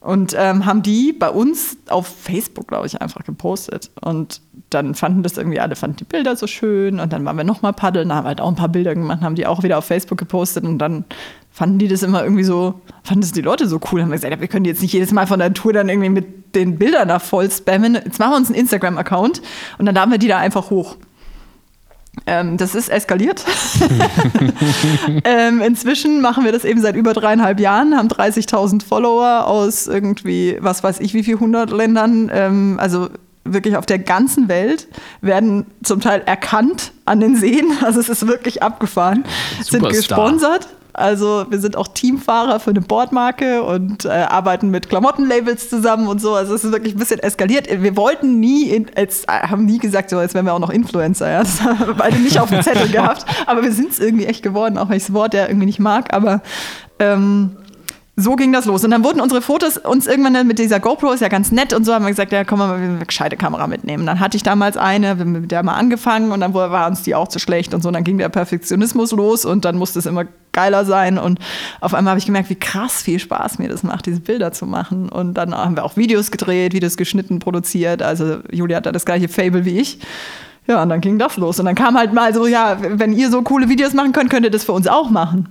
Und 0.00 0.34
ähm, 0.38 0.64
haben 0.64 0.82
die 0.82 1.12
bei 1.12 1.28
uns 1.28 1.76
auf 1.90 2.06
Facebook, 2.06 2.68
glaube 2.68 2.86
ich, 2.86 3.02
einfach 3.02 3.22
gepostet. 3.22 3.90
Und 4.00 4.40
dann 4.70 4.94
fanden 4.94 5.22
das 5.22 5.36
irgendwie 5.36 5.60
alle, 5.60 5.76
fanden 5.76 5.96
die 5.96 6.04
Bilder 6.04 6.36
so 6.36 6.46
schön. 6.46 7.00
Und 7.00 7.12
dann 7.12 7.24
waren 7.26 7.36
wir 7.36 7.44
nochmal 7.44 7.74
paddeln, 7.74 8.12
haben 8.12 8.26
halt 8.26 8.40
auch 8.40 8.48
ein 8.48 8.54
paar 8.54 8.70
Bilder 8.70 8.94
gemacht, 8.94 9.20
haben 9.20 9.34
die 9.34 9.46
auch 9.46 9.62
wieder 9.62 9.76
auf 9.76 9.84
Facebook 9.84 10.16
gepostet. 10.16 10.64
Und 10.64 10.78
dann 10.78 11.04
fanden 11.50 11.78
die 11.78 11.88
das 11.88 12.02
immer 12.02 12.22
irgendwie 12.24 12.44
so, 12.44 12.80
fanden 13.04 13.20
das 13.20 13.32
die 13.32 13.42
Leute 13.42 13.68
so 13.68 13.78
cool. 13.92 14.00
Haben 14.00 14.08
wir 14.08 14.16
gesagt, 14.16 14.32
ja, 14.32 14.40
wir 14.40 14.48
können 14.48 14.64
jetzt 14.64 14.80
nicht 14.80 14.94
jedes 14.94 15.12
Mal 15.12 15.26
von 15.26 15.38
der 15.38 15.52
Tour 15.52 15.74
dann 15.74 15.90
irgendwie 15.90 16.08
mit 16.08 16.54
den 16.54 16.78
Bildern 16.78 17.08
da 17.08 17.18
voll 17.18 17.50
spammen. 17.50 17.94
Jetzt 17.94 18.18
machen 18.18 18.32
wir 18.32 18.36
uns 18.38 18.48
einen 18.48 18.58
Instagram-Account 18.58 19.42
und 19.76 19.84
dann 19.84 19.94
laden 19.94 20.10
wir 20.10 20.18
die 20.18 20.28
da 20.28 20.38
einfach 20.38 20.70
hoch. 20.70 20.96
Ähm, 22.26 22.56
das 22.56 22.74
ist 22.74 22.88
eskaliert. 22.88 23.44
ähm, 25.24 25.60
inzwischen 25.60 26.20
machen 26.20 26.44
wir 26.44 26.52
das 26.52 26.64
eben 26.64 26.80
seit 26.80 26.96
über 26.96 27.12
dreieinhalb 27.12 27.60
Jahren, 27.60 27.96
haben 27.96 28.08
30.000 28.08 28.84
Follower 28.84 29.46
aus 29.46 29.86
irgendwie, 29.86 30.58
was 30.60 30.82
weiß 30.82 31.00
ich, 31.00 31.14
wie 31.14 31.22
viel 31.22 31.38
hundert 31.38 31.70
Ländern. 31.70 32.30
Ähm, 32.32 32.78
also 32.80 33.08
wirklich 33.44 33.76
auf 33.76 33.86
der 33.86 33.98
ganzen 33.98 34.48
Welt 34.48 34.88
werden 35.20 35.66
zum 35.82 36.00
Teil 36.00 36.22
erkannt 36.26 36.92
an 37.04 37.20
den 37.20 37.36
Seen. 37.36 37.72
Also 37.82 38.00
es 38.00 38.08
ist 38.08 38.26
wirklich 38.26 38.62
abgefahren. 38.62 39.24
Superstar. 39.62 39.80
Sind 39.80 39.88
gesponsert 39.88 40.68
also 40.92 41.46
wir 41.48 41.58
sind 41.58 41.76
auch 41.76 41.88
Teamfahrer 41.88 42.60
für 42.60 42.70
eine 42.70 42.80
Boardmarke 42.80 43.62
und 43.62 44.04
äh, 44.04 44.08
arbeiten 44.08 44.70
mit 44.70 44.88
Klamottenlabels 44.88 45.68
zusammen 45.68 46.08
und 46.08 46.20
so. 46.20 46.34
Also 46.34 46.54
es 46.54 46.64
ist 46.64 46.72
wirklich 46.72 46.94
ein 46.94 46.98
bisschen 46.98 47.20
eskaliert. 47.20 47.68
Wir 47.70 47.96
wollten 47.96 48.40
nie, 48.40 48.70
in, 48.70 48.90
jetzt, 48.96 49.28
äh, 49.28 49.48
haben 49.48 49.64
nie 49.66 49.78
gesagt, 49.78 50.10
so 50.10 50.20
jetzt 50.20 50.34
wären 50.34 50.46
wir 50.46 50.54
auch 50.54 50.58
noch 50.58 50.70
Influencer. 50.70 51.30
Ja? 51.30 51.40
Das 51.50 51.62
haben 51.62 51.86
wir 51.86 51.94
beide 51.94 52.16
nicht 52.18 52.38
auf 52.38 52.50
dem 52.50 52.62
Zettel 52.62 52.88
gehabt. 52.88 53.24
Aber 53.46 53.62
wir 53.62 53.72
sind 53.72 53.92
es 53.92 53.98
irgendwie 53.98 54.26
echt 54.26 54.42
geworden, 54.42 54.78
auch 54.78 54.88
wenn 54.88 54.98
ich 54.98 55.04
das 55.04 55.12
Wort 55.12 55.34
ja 55.34 55.46
irgendwie 55.46 55.66
nicht 55.66 55.80
mag. 55.80 56.12
Aber 56.14 56.42
ähm, 57.00 57.56
so 58.16 58.36
ging 58.36 58.52
das 58.52 58.66
los. 58.66 58.84
Und 58.84 58.90
dann 58.90 59.04
wurden 59.04 59.20
unsere 59.20 59.40
Fotos 59.40 59.78
uns 59.78 60.06
irgendwann 60.06 60.46
mit 60.46 60.58
dieser 60.58 60.80
GoPro, 60.80 61.12
ist 61.12 61.20
ja 61.20 61.28
ganz 61.28 61.52
nett 61.52 61.72
und 61.72 61.84
so, 61.84 61.94
haben 61.94 62.04
wir 62.04 62.10
gesagt, 62.10 62.32
ja, 62.32 62.44
komm 62.44 62.58
mal, 62.58 62.80
wir 62.80 62.88
eine 62.88 63.06
gescheite 63.06 63.36
Kamera 63.36 63.66
mitnehmen. 63.66 64.06
Dann 64.06 64.20
hatte 64.20 64.36
ich 64.36 64.42
damals 64.42 64.76
eine, 64.76 65.14
mit 65.14 65.50
der 65.50 65.62
mal 65.62 65.74
angefangen 65.74 66.32
und 66.32 66.40
dann 66.40 66.52
war 66.54 66.86
uns 66.86 67.02
die 67.02 67.14
auch 67.14 67.28
zu 67.28 67.38
schlecht 67.38 67.74
und 67.74 67.82
so. 67.82 67.88
Und 67.88 67.94
dann 67.94 68.04
ging 68.04 68.18
der 68.18 68.28
Perfektionismus 68.28 69.12
los 69.12 69.44
und 69.44 69.64
dann 69.64 69.76
musste 69.76 69.98
es 69.98 70.06
immer 70.06 70.24
geiler 70.52 70.84
sein. 70.84 71.18
Und 71.18 71.38
auf 71.80 71.94
einmal 71.94 72.12
habe 72.12 72.18
ich 72.18 72.26
gemerkt, 72.26 72.50
wie 72.50 72.56
krass 72.56 73.02
viel 73.02 73.18
Spaß 73.18 73.58
mir 73.58 73.68
das 73.68 73.82
macht, 73.82 74.06
diese 74.06 74.20
Bilder 74.20 74.52
zu 74.52 74.66
machen. 74.66 75.08
Und 75.08 75.34
dann 75.34 75.54
haben 75.54 75.76
wir 75.76 75.84
auch 75.84 75.96
Videos 75.96 76.30
gedreht, 76.30 76.74
Videos 76.74 76.96
geschnitten, 76.96 77.38
produziert. 77.38 78.02
Also 78.02 78.38
Julia 78.50 78.78
hat 78.78 78.86
da 78.86 78.92
das 78.92 79.04
gleiche 79.04 79.28
Fable 79.28 79.64
wie 79.64 79.78
ich. 79.78 79.98
Ja, 80.66 80.82
und 80.82 80.88
dann 80.90 81.00
ging 81.00 81.18
das 81.18 81.36
los. 81.36 81.58
Und 81.58 81.64
dann 81.64 81.74
kam 81.74 81.96
halt 81.96 82.12
mal 82.12 82.34
so, 82.34 82.46
ja, 82.46 82.76
wenn 82.80 83.12
ihr 83.12 83.30
so 83.30 83.42
coole 83.42 83.68
Videos 83.68 83.94
machen 83.94 84.12
könnt, 84.12 84.30
könnt 84.30 84.44
ihr 84.44 84.50
das 84.50 84.64
für 84.64 84.72
uns 84.72 84.86
auch 84.86 85.10
machen 85.10 85.48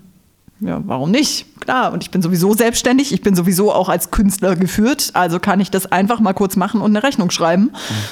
ja, 0.62 0.82
warum 0.86 1.12
nicht? 1.12 1.45
Klar, 1.62 1.93
und 1.93 2.03
ich 2.03 2.12
bin 2.12 2.22
sowieso 2.22 2.53
selbstständig, 2.53 3.14
ich 3.14 3.22
bin 3.22 3.36
sowieso 3.36 3.72
auch 3.72 3.88
als 3.88 4.12
Künstler 4.12 4.55
geführt, 4.55 5.12
also 5.14 5.39
kann 5.39 5.60
ich 5.60 5.72
das 5.72 5.86
einfach 5.91 6.20
mal 6.20 6.34
kurz 6.34 6.55
machen 6.55 6.82
und 6.82 6.91
eine 6.91 7.03
Rechnung 7.03 7.32
schreiben. 7.32 7.64
Mhm. 7.64 7.70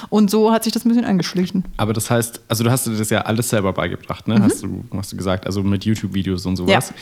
Und 0.10 0.32
so 0.32 0.52
hat 0.52 0.64
sich 0.64 0.72
das 0.72 0.86
ein 0.86 0.90
bisschen 0.90 1.06
eingeschlichen. 1.06 1.66
Aber 1.76 1.94
das 1.94 2.10
heißt, 2.10 2.42
also 2.48 2.64
du 2.64 2.72
hast 2.72 2.88
dir 2.88 2.96
das 2.96 3.10
ja 3.10 3.22
alles 3.22 3.50
selber 3.50 3.74
beigebracht, 3.74 4.28
ne? 4.28 4.36
Mhm. 4.36 4.44
Hast, 4.44 4.64
du, 4.64 4.84
hast 4.96 5.12
du 5.12 5.18
gesagt, 5.18 5.46
also 5.46 5.62
mit 5.64 5.84
YouTube-Videos 5.84 6.46
und 6.46 6.56
sowas. 6.56 6.94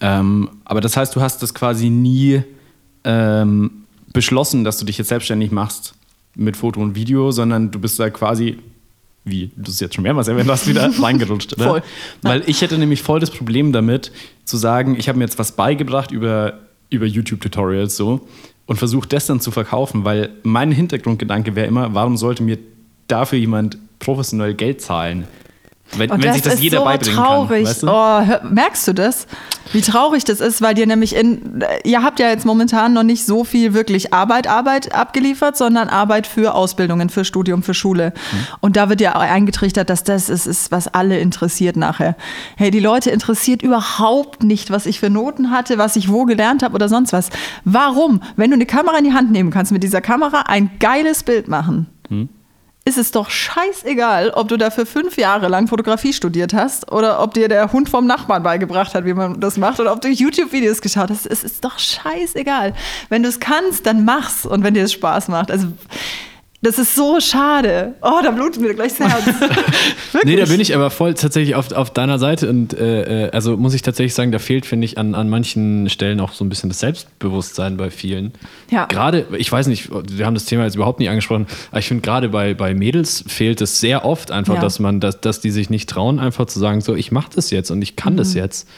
Ja. 0.00 0.18
Ähm, 0.20 0.50
aber 0.64 0.80
das 0.80 0.96
heißt, 0.96 1.14
du 1.14 1.20
hast 1.20 1.42
das 1.42 1.54
quasi 1.54 1.90
nie 1.90 2.42
ähm, 3.04 3.70
beschlossen, 4.12 4.64
dass 4.64 4.78
du 4.78 4.84
dich 4.84 4.98
jetzt 4.98 5.08
selbstständig 5.08 5.52
machst 5.52 5.94
mit 6.34 6.56
Foto 6.56 6.80
und 6.80 6.94
Video, 6.94 7.30
sondern 7.30 7.70
du 7.70 7.78
bist 7.78 7.98
da 7.98 8.10
quasi 8.10 8.58
wie 9.30 9.50
du 9.56 9.70
es 9.70 9.80
jetzt 9.80 9.94
schon 9.94 10.02
mehrmals 10.02 10.28
erwähnt 10.28 10.48
hast, 10.48 10.66
wieder 10.66 10.90
reingerutscht. 11.02 11.54
Oder? 11.54 11.64
Voll. 11.64 11.82
Weil 12.22 12.42
ich 12.46 12.62
hätte 12.62 12.78
nämlich 12.78 13.02
voll 13.02 13.20
das 13.20 13.30
Problem 13.30 13.72
damit, 13.72 14.12
zu 14.44 14.56
sagen, 14.56 14.96
ich 14.98 15.08
habe 15.08 15.18
mir 15.18 15.24
jetzt 15.24 15.38
was 15.38 15.52
beigebracht 15.52 16.10
über, 16.10 16.60
über 16.90 17.06
YouTube-Tutorials 17.06 17.96
so 17.96 18.26
und 18.66 18.76
versuche 18.76 19.08
das 19.08 19.26
dann 19.26 19.40
zu 19.40 19.50
verkaufen, 19.50 20.04
weil 20.04 20.30
mein 20.42 20.72
Hintergrundgedanke 20.72 21.54
wäre 21.54 21.66
immer, 21.66 21.94
warum 21.94 22.16
sollte 22.16 22.42
mir 22.42 22.58
dafür 23.08 23.38
jemand 23.38 23.78
professionell 23.98 24.54
Geld 24.54 24.80
zahlen? 24.80 25.24
Wenn, 25.96 26.10
wenn 26.10 26.32
sich 26.32 26.42
das 26.42 26.60
jeder 26.60 26.78
so 26.78 26.84
beibringen 26.84 27.16
traurig. 27.16 27.64
kann. 27.64 27.70
Weißt 27.70 27.82
du? 27.82 27.88
oh, 27.88 28.20
hör, 28.20 28.42
merkst 28.44 28.88
du 28.88 28.92
das? 28.92 29.26
Wie 29.72 29.80
traurig 29.82 30.24
das 30.24 30.40
ist, 30.40 30.62
weil 30.62 30.74
dir 30.74 30.86
nämlich 30.86 31.14
in, 31.14 31.62
ihr 31.84 32.02
habt 32.02 32.20
ja 32.20 32.28
jetzt 32.28 32.46
momentan 32.46 32.94
noch 32.94 33.02
nicht 33.02 33.26
so 33.26 33.44
viel 33.44 33.74
wirklich 33.74 34.14
Arbeit, 34.14 34.46
Arbeit 34.46 34.94
abgeliefert, 34.94 35.56
sondern 35.56 35.88
Arbeit 35.88 36.26
für 36.26 36.54
Ausbildungen, 36.54 37.10
für 37.10 37.24
Studium, 37.24 37.62
für 37.62 37.74
Schule. 37.74 38.12
Mhm. 38.14 38.46
Und 38.60 38.76
da 38.76 38.88
wird 38.88 39.00
ja 39.00 39.12
eingetrichtert, 39.12 39.90
dass 39.90 40.04
das 40.04 40.28
ist, 40.28 40.46
ist, 40.46 40.70
was 40.72 40.88
alle 40.88 41.18
interessiert 41.18 41.76
nachher. 41.76 42.16
Hey, 42.56 42.70
die 42.70 42.80
Leute 42.80 43.10
interessiert 43.10 43.62
überhaupt 43.62 44.42
nicht, 44.42 44.70
was 44.70 44.86
ich 44.86 45.00
für 45.00 45.10
Noten 45.10 45.50
hatte, 45.50 45.76
was 45.76 45.96
ich 45.96 46.10
wo 46.10 46.24
gelernt 46.24 46.62
habe 46.62 46.74
oder 46.74 46.88
sonst 46.88 47.12
was. 47.12 47.28
Warum? 47.64 48.22
Wenn 48.36 48.50
du 48.50 48.54
eine 48.54 48.66
Kamera 48.66 48.98
in 48.98 49.04
die 49.04 49.12
Hand 49.12 49.32
nehmen 49.32 49.50
kannst, 49.50 49.72
mit 49.72 49.82
dieser 49.82 50.00
Kamera 50.00 50.44
ein 50.46 50.70
geiles 50.78 51.24
Bild 51.24 51.48
machen. 51.48 51.86
Mhm 52.08 52.30
ist 52.88 52.96
es 52.96 53.10
doch 53.10 53.28
scheißegal, 53.28 54.30
ob 54.30 54.48
du 54.48 54.56
dafür 54.56 54.86
fünf 54.86 55.18
Jahre 55.18 55.48
lang 55.48 55.68
Fotografie 55.68 56.14
studiert 56.14 56.54
hast 56.54 56.90
oder 56.90 57.22
ob 57.22 57.34
dir 57.34 57.48
der 57.48 57.70
Hund 57.70 57.90
vom 57.90 58.06
Nachbarn 58.06 58.42
beigebracht 58.42 58.94
hat, 58.94 59.04
wie 59.04 59.12
man 59.12 59.40
das 59.40 59.58
macht 59.58 59.78
oder 59.78 59.92
ob 59.92 60.00
du 60.00 60.08
YouTube-Videos 60.08 60.80
geschaut 60.80 61.10
hast. 61.10 61.26
Es 61.26 61.44
ist 61.44 61.62
doch 61.66 61.78
scheißegal. 61.78 62.72
Wenn 63.10 63.22
du 63.22 63.28
es 63.28 63.40
kannst, 63.40 63.84
dann 63.84 64.06
mach's 64.06 64.46
und 64.46 64.64
wenn 64.64 64.72
dir 64.72 64.84
es 64.84 64.94
Spaß 64.94 65.28
macht. 65.28 65.50
Also 65.50 65.68
das 66.60 66.76
ist 66.78 66.96
so 66.96 67.20
schade. 67.20 67.94
Oh, 68.02 68.18
da 68.20 68.32
blutet 68.32 68.60
mir 68.60 68.74
gleich 68.74 68.92
das 68.96 69.08
Herz. 69.08 69.24
nee, 70.24 70.34
da 70.34 70.44
bin 70.46 70.60
ich 70.60 70.74
aber 70.74 70.90
voll 70.90 71.14
tatsächlich 71.14 71.54
auf, 71.54 71.70
auf 71.70 71.92
deiner 71.92 72.18
Seite 72.18 72.50
und 72.50 72.74
äh, 72.74 73.26
äh, 73.26 73.30
also 73.30 73.56
muss 73.56 73.74
ich 73.74 73.82
tatsächlich 73.82 74.14
sagen, 74.14 74.32
da 74.32 74.40
fehlt, 74.40 74.66
finde 74.66 74.84
ich, 74.84 74.98
an, 74.98 75.14
an 75.14 75.28
manchen 75.28 75.88
Stellen 75.88 76.18
auch 76.18 76.32
so 76.32 76.44
ein 76.44 76.48
bisschen 76.48 76.68
das 76.68 76.80
Selbstbewusstsein 76.80 77.76
bei 77.76 77.90
vielen. 77.90 78.32
Ja. 78.70 78.86
Gerade, 78.86 79.26
ich 79.36 79.52
weiß 79.52 79.68
nicht, 79.68 79.88
wir 79.92 80.26
haben 80.26 80.34
das 80.34 80.46
Thema 80.46 80.64
jetzt 80.64 80.74
überhaupt 80.74 80.98
nicht 80.98 81.10
angesprochen, 81.10 81.46
aber 81.70 81.78
ich 81.78 81.86
finde 81.86 82.02
gerade 82.02 82.28
bei, 82.28 82.54
bei 82.54 82.74
Mädels 82.74 83.22
fehlt 83.28 83.60
es 83.60 83.78
sehr 83.78 84.04
oft 84.04 84.32
einfach, 84.32 84.56
ja. 84.56 84.60
dass 84.60 84.80
man, 84.80 84.98
dass, 84.98 85.20
dass 85.20 85.40
die 85.40 85.52
sich 85.52 85.70
nicht 85.70 85.88
trauen, 85.88 86.18
einfach 86.18 86.46
zu 86.46 86.58
sagen, 86.58 86.80
so, 86.80 86.96
ich 86.96 87.12
mache 87.12 87.30
das 87.36 87.52
jetzt 87.52 87.70
und 87.70 87.82
ich 87.82 87.94
kann 87.94 88.14
mhm. 88.14 88.18
das 88.18 88.34
jetzt. 88.34 88.68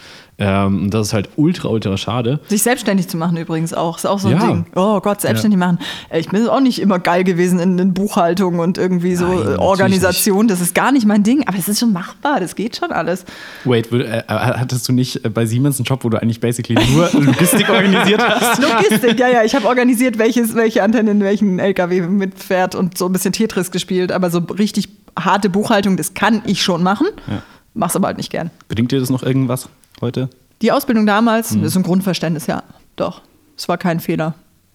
Ähm, 0.40 0.90
das 0.90 1.08
ist 1.08 1.12
halt 1.12 1.28
ultra, 1.36 1.68
ultra 1.68 1.98
schade. 1.98 2.40
Sich 2.48 2.62
selbstständig 2.62 3.08
zu 3.08 3.18
machen 3.18 3.36
übrigens 3.36 3.74
auch, 3.74 3.98
ist 3.98 4.06
auch 4.06 4.18
so 4.18 4.28
ein 4.28 4.40
ja. 4.40 4.46
Ding. 4.46 4.64
Oh 4.74 4.98
Gott, 5.00 5.20
selbstständig 5.20 5.60
ja. 5.60 5.66
machen. 5.66 5.78
Ich 6.14 6.30
bin 6.30 6.48
auch 6.48 6.60
nicht 6.60 6.80
immer 6.80 6.98
geil 6.98 7.24
gewesen 7.24 7.58
in, 7.58 7.78
in 7.78 7.92
Buchhaltung 7.92 8.58
und 8.58 8.78
irgendwie 8.78 9.16
so 9.16 9.26
Nein, 9.26 9.58
Organisation. 9.58 10.48
Das 10.48 10.62
ist 10.62 10.74
gar 10.74 10.92
nicht 10.92 11.06
mein 11.06 11.22
Ding, 11.22 11.46
aber 11.46 11.58
es 11.58 11.68
ist 11.68 11.78
schon 11.78 11.92
machbar, 11.92 12.40
das 12.40 12.54
geht 12.54 12.76
schon 12.76 12.90
alles. 12.90 13.26
Wait, 13.64 13.92
äh, 13.92 14.22
hattest 14.28 14.88
du 14.88 14.94
nicht 14.94 15.22
äh, 15.26 15.28
bei 15.28 15.44
Siemens 15.44 15.78
einen 15.78 15.84
Job, 15.84 16.04
wo 16.04 16.08
du 16.08 16.20
eigentlich 16.20 16.40
basically 16.40 16.82
nur 16.90 17.10
Logistik 17.12 17.68
organisiert 17.68 18.26
hast? 18.26 18.62
Logistik, 18.62 19.20
ja, 19.20 19.28
ja. 19.28 19.44
Ich 19.44 19.54
habe 19.54 19.66
organisiert, 19.66 20.16
welches, 20.16 20.54
welche 20.54 20.82
Antenne 20.82 21.10
in 21.10 21.20
welchen 21.20 21.58
LKW 21.58 22.00
mitfährt 22.00 22.74
und 22.74 22.96
so 22.96 23.04
ein 23.04 23.12
bisschen 23.12 23.34
Tetris 23.34 23.70
gespielt, 23.70 24.10
aber 24.10 24.30
so 24.30 24.38
richtig 24.38 24.88
harte 25.18 25.50
Buchhaltung, 25.50 25.98
das 25.98 26.14
kann 26.14 26.40
ich 26.46 26.62
schon 26.62 26.82
machen. 26.82 27.08
Ja. 27.26 27.42
Mach's 27.74 27.94
aber 27.94 28.08
halt 28.08 28.16
nicht 28.16 28.30
gern. 28.30 28.50
Bringt 28.68 28.90
dir 28.90 29.00
das 29.00 29.10
noch 29.10 29.22
irgendwas? 29.22 29.68
Heute? 30.00 30.28
Die 30.62 30.72
Ausbildung 30.72 31.06
damals 31.06 31.52
mhm. 31.52 31.64
ist 31.64 31.76
ein 31.76 31.82
Grundverständnis, 31.82 32.46
ja. 32.46 32.62
Doch. 32.96 33.22
Es 33.56 33.68
war 33.68 33.78
kein 33.78 34.00
Fehler. 34.00 34.34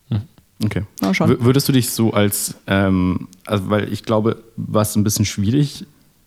Mhm. 0.09 0.21
Okay. 0.63 0.83
Würdest 1.39 1.67
du 1.67 1.73
dich 1.73 1.89
so 1.89 2.11
als, 2.13 2.55
ähm, 2.67 3.27
also 3.45 3.69
weil 3.69 3.91
ich 3.91 4.03
glaube, 4.03 4.43
was 4.55 4.95
ein 4.95 5.03
bisschen 5.03 5.25
schwierig 5.25 5.85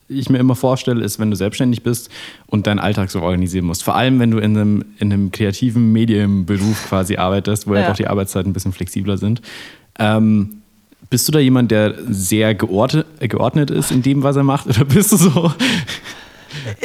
ich 0.09 0.31
mir 0.31 0.39
immer 0.39 0.57
vorstelle, 0.57 1.05
ist, 1.05 1.19
wenn 1.19 1.31
du 1.31 1.37
selbstständig 1.37 1.83
bist 1.83 2.11
und 2.47 2.67
deinen 2.67 2.79
Alltag 2.79 3.11
so 3.11 3.21
organisieren 3.21 3.67
musst. 3.67 3.83
Vor 3.83 3.95
allem, 3.95 4.19
wenn 4.19 4.31
du 4.31 4.39
in 4.39 4.57
einem, 4.57 4.85
in 4.99 5.13
einem 5.13 5.31
kreativen 5.31 5.93
Medienberuf 5.93 6.89
quasi 6.89 7.17
arbeitest, 7.17 7.67
wo 7.67 7.75
ja, 7.75 7.83
ja 7.83 7.91
auch 7.91 7.97
die 7.97 8.07
Arbeitszeiten 8.07 8.51
ein 8.51 8.55
bisschen 8.55 8.73
flexibler 8.73 9.19
sind. 9.19 9.43
Ähm, 9.99 10.63
bist 11.11 11.29
du 11.29 11.33
da 11.33 11.39
jemand, 11.39 11.71
der 11.71 11.95
sehr 12.09 12.55
geordnet, 12.55 13.07
geordnet 13.21 13.71
ist 13.71 13.91
in 13.91 14.03
dem, 14.03 14.23
was 14.23 14.37
er 14.37 14.45
macht? 14.45 14.67
Oder 14.67 14.85
bist 14.85 15.13
du 15.13 15.17
so, 15.17 15.31
oh, 15.45 15.53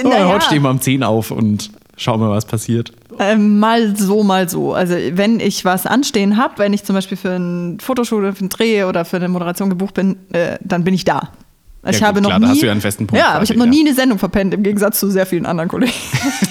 naja. 0.04 0.28
heute 0.28 0.46
stehen 0.46 0.64
wir 0.64 0.70
um 0.70 0.82
10 0.82 1.04
auf 1.04 1.32
und 1.32 1.72
Schauen 1.96 2.20
wir, 2.20 2.30
was 2.30 2.46
passiert. 2.46 2.92
Ähm, 3.20 3.60
mal 3.60 3.96
so, 3.96 4.24
mal 4.24 4.50
so. 4.50 4.74
Also 4.74 4.96
wenn 4.96 5.40
ich 5.40 5.64
was 5.64 5.86
anstehen 5.86 6.38
habe, 6.38 6.58
wenn 6.58 6.74
ich 6.74 6.84
zum 6.84 6.96
Beispiel 6.96 7.18
für 7.18 7.32
ein 7.32 7.80
Fotoschule, 7.80 8.34
für 8.34 8.42
einen 8.42 8.50
Dreh 8.50 8.84
oder 8.84 9.06
für 9.06 9.18
eine 9.18 9.28
Moderation 9.28 9.70
gebucht 9.70 9.94
bin, 9.94 10.18
äh, 10.32 10.58
dann 10.62 10.84
bin 10.84 10.94
ich 10.94 11.06
da. 11.06 11.30
Ich 11.86 12.00
ja, 12.00 12.08
habe 12.08 12.22
gut, 12.22 12.24
noch 12.24 12.30
klar, 12.30 12.40
nie, 12.40 12.46
da 12.46 12.52
hast 12.52 12.62
du 12.62 12.66
ja 12.66 12.72
einen 12.72 12.82
festen 12.82 13.08
Punkt. 13.08 13.22
Ja, 13.22 13.34
aber 13.34 13.44
ich 13.44 13.50
habe 13.50 13.60
noch 13.60 13.66
nie 13.66 13.82
eine 13.82 13.94
Sendung 13.94 14.18
verpennt, 14.18 14.54
im 14.54 14.64
Gegensatz 14.64 15.00
zu 15.00 15.10
sehr 15.10 15.26
vielen 15.26 15.46
anderen 15.46 15.70
Kollegen. 15.70 15.92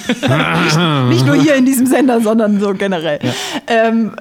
nicht, 0.06 0.78
nicht, 1.08 1.26
nur 1.26 1.36
hier 1.36 1.54
in 1.54 1.64
diesem 1.64 1.86
Sender, 1.86 2.20
sondern 2.20 2.60
so 2.60 2.74
generell. 2.74 3.18
Ja. 3.22 3.32
Ähm, 3.66 4.12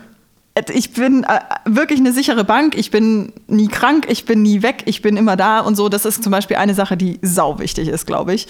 ich 0.73 0.93
bin 0.93 1.23
äh, 1.23 1.39
wirklich 1.65 1.99
eine 1.99 2.11
sichere 2.11 2.43
Bank. 2.43 2.75
Ich 2.77 2.91
bin 2.91 3.31
nie 3.47 3.67
krank, 3.67 4.07
ich 4.09 4.25
bin 4.25 4.41
nie 4.41 4.61
weg, 4.61 4.83
ich 4.85 5.01
bin 5.01 5.15
immer 5.15 5.37
da 5.37 5.61
und 5.61 5.75
so. 5.75 5.87
Das 5.87 6.05
ist 6.05 6.23
zum 6.23 6.31
Beispiel 6.31 6.57
eine 6.57 6.73
Sache, 6.73 6.97
die 6.97 7.19
sau 7.21 7.59
wichtig 7.59 7.87
ist, 7.87 8.05
glaube 8.05 8.33
ich. 8.33 8.47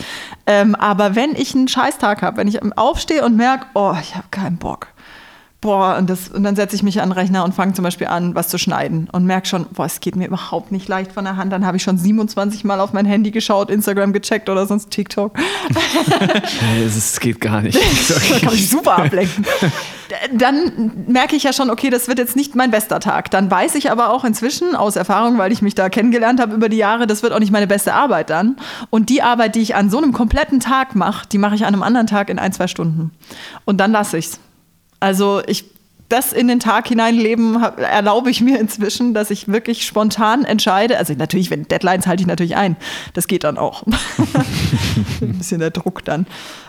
Ähm, 0.48 0.74
aber 0.76 1.16
wenn 1.16 1.36
ich 1.36 1.54
einen 1.54 1.68
Scheißtag 1.68 2.24
habe, 2.24 2.38
wenn 2.38 2.48
ich 2.48 2.60
aufstehe 2.78 3.24
und 3.24 3.38
merke, 3.38 3.68
oh, 3.76 3.94
ich 4.02 4.16
habe 4.16 4.28
keinen 4.32 4.58
Bock, 4.58 4.88
boah, 5.62 5.96
und, 5.98 6.10
das, 6.10 6.30
und 6.30 6.44
dann 6.44 6.56
setze 6.56 6.76
ich 6.76 6.82
mich 6.82 7.02
an 7.02 7.10
den 7.10 7.14
Rechner 7.14 7.46
und 7.46 7.54
fange 7.54 7.74
zum 7.74 7.84
Beispiel 7.84 8.08
an, 8.08 8.34
was 8.34 8.50
zu 8.50 8.58
schneiden 8.58 9.08
und 9.12 9.26
merke 9.26 9.48
schon, 9.48 9.68
boah, 9.72 9.86
es 9.86 10.00
geht 10.00 10.16
mir 10.16 10.28
überhaupt 10.28 10.72
nicht 10.72 10.88
leicht 10.88 11.12
von 11.12 11.24
der 11.24 11.38
Hand. 11.38 11.54
Dann 11.54 11.66
habe 11.66 11.78
ich 11.78 11.84
schon 11.84 12.00
27 12.00 12.64
Mal 12.64 12.80
auf 12.80 12.94
mein 12.94 13.06
Handy 13.06 13.30
geschaut, 13.30 13.70
Instagram 13.70 14.12
gecheckt 14.12 14.50
oder 14.50 14.66
sonst 14.66 14.90
TikTok. 14.90 15.38
Es 16.84 17.20
geht 17.20 17.40
gar 17.40 17.62
nicht. 17.62 17.78
da 18.10 18.40
kann 18.40 18.54
ich 18.56 18.70
super 18.70 18.98
ablenken. 18.98 19.46
Dann 20.34 20.92
merke 21.08 21.38
ich 21.38 21.44
ja 21.44 21.54
schon, 21.54 21.70
okay, 21.70 21.90
das 21.90 22.10
wird 22.10 22.20
jetzt 22.20 22.36
nicht 22.36 22.54
mein 22.54 22.70
bester 22.70 23.00
Tag. 23.00 23.32
Dann 23.32 23.50
weiß 23.50 23.76
ich 23.76 23.92
aber 23.92 24.10
auch 24.10 24.26
inzwischen 24.26 24.76
aus 24.76 24.98
Erfahrung, 24.98 25.38
weil 25.38 25.54
ich 25.54 25.62
mich 25.62 25.74
da 25.74 25.88
kennengelernt 25.88 26.42
habe 26.42 26.54
über 26.54 26.68
die 26.68 26.78
Jahre, 26.78 27.08
das 27.08 27.24
wird 27.24 27.32
auch 27.32 27.40
nicht 27.40 27.52
meine 27.52 27.68
beste 27.68 27.94
Arbeit 27.94 28.30
dann. 28.30 28.58
Und 28.90 29.10
die 29.10 29.22
Arbeit, 29.22 29.56
die 29.56 29.62
ich 29.62 29.76
an 29.76 29.90
so 29.90 30.00
einem 30.00 30.12
kompletten 30.12 30.60
Tag 30.60 30.96
mache, 30.96 31.28
die 31.30 31.38
mache 31.38 31.56
ich 31.56 31.62
an 31.66 31.74
einem 31.74 31.84
anderen 31.84 32.08
Tag 32.08 32.30
in 32.30 32.40
ein, 32.40 32.52
zwei 32.52 32.68
Stunden. 32.68 33.12
Und 33.64 33.78
dann 33.78 33.94
lasse 33.94 34.18
ich 34.18 34.26
es. 34.26 34.40
Also 35.02 35.42
ich 35.46 35.66
das 36.12 36.34
in 36.34 36.48
den 36.48 36.60
Tag 36.60 36.88
hineinleben 36.90 37.62
erlaube 37.78 38.30
ich 38.30 38.42
mir 38.42 38.60
inzwischen, 38.60 39.14
dass 39.14 39.32
ich 39.32 39.48
wirklich 39.48 39.86
spontan 39.86 40.44
entscheide. 40.44 40.98
Also 40.98 41.14
natürlich, 41.14 41.50
wenn 41.50 41.68
Deadlines 41.68 42.06
halte 42.06 42.22
ich 42.22 42.28
natürlich 42.28 42.58
ein. 42.58 42.76
Das 43.14 43.28
geht 43.28 43.44
dann 43.46 43.58
auch. 43.58 43.84
Ein 45.22 45.38
bisschen 45.38 45.60
der 45.60 45.72
Druck 45.72 46.04
dann. 46.04 46.28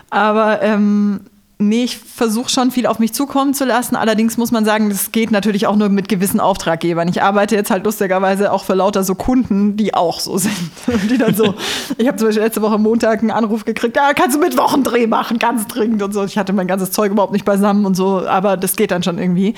Aber 0.09 0.61
ähm, 0.61 1.21
Nee, 1.69 1.85
ich 1.85 1.97
versuche 1.97 2.49
schon 2.49 2.71
viel 2.71 2.85
auf 2.85 2.99
mich 2.99 3.13
zukommen 3.13 3.53
zu 3.53 3.63
lassen. 3.63 3.95
Allerdings 3.95 4.37
muss 4.37 4.51
man 4.51 4.65
sagen, 4.65 4.89
das 4.89 5.11
geht 5.11 5.31
natürlich 5.31 5.65
auch 5.65 5.75
nur 5.75 5.87
mit 5.87 6.09
gewissen 6.09 6.39
Auftraggebern. 6.39 7.07
Ich 7.07 7.21
arbeite 7.21 7.55
jetzt 7.55 7.71
halt 7.71 7.85
lustigerweise 7.85 8.51
auch 8.51 8.65
für 8.65 8.73
lauter 8.73 9.03
so 9.03 9.15
Kunden, 9.15 9.77
die 9.77 9.93
auch 9.93 10.19
so 10.19 10.37
sind. 10.37 10.53
die 11.09 11.17
dann 11.17 11.35
so, 11.35 11.53
ich 11.97 12.07
habe 12.07 12.17
zum 12.17 12.27
Beispiel 12.27 12.43
letzte 12.43 12.61
Woche 12.61 12.77
Montag 12.77 13.21
einen 13.21 13.31
Anruf 13.31 13.63
gekriegt, 13.63 13.95
ja, 13.95 14.13
kannst 14.13 14.35
du 14.35 14.41
mit 14.41 14.57
Wochendreh 14.57 15.07
machen, 15.07 15.39
ganz 15.39 15.65
dringend 15.67 16.01
und 16.01 16.13
so. 16.13 16.25
Ich 16.25 16.37
hatte 16.37 16.51
mein 16.51 16.67
ganzes 16.67 16.91
Zeug 16.91 17.11
überhaupt 17.11 17.33
nicht 17.33 17.45
beisammen 17.45 17.85
und 17.85 17.95
so, 17.95 18.27
aber 18.27 18.57
das 18.57 18.75
geht 18.75 18.91
dann 18.91 19.03
schon 19.03 19.17
irgendwie. 19.17 19.53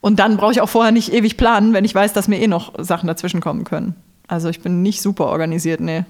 Und 0.00 0.18
dann 0.18 0.38
brauche 0.38 0.52
ich 0.52 0.60
auch 0.62 0.68
vorher 0.68 0.92
nicht 0.92 1.12
ewig 1.12 1.36
planen, 1.36 1.74
wenn 1.74 1.84
ich 1.84 1.94
weiß, 1.94 2.14
dass 2.14 2.28
mir 2.28 2.40
eh 2.40 2.46
noch 2.46 2.72
Sachen 2.78 3.06
dazwischen 3.06 3.40
kommen 3.40 3.64
können. 3.64 3.96
Also 4.28 4.48
ich 4.48 4.60
bin 4.60 4.80
nicht 4.82 5.02
super 5.02 5.26
organisiert, 5.26 5.80
nee. 5.80 6.04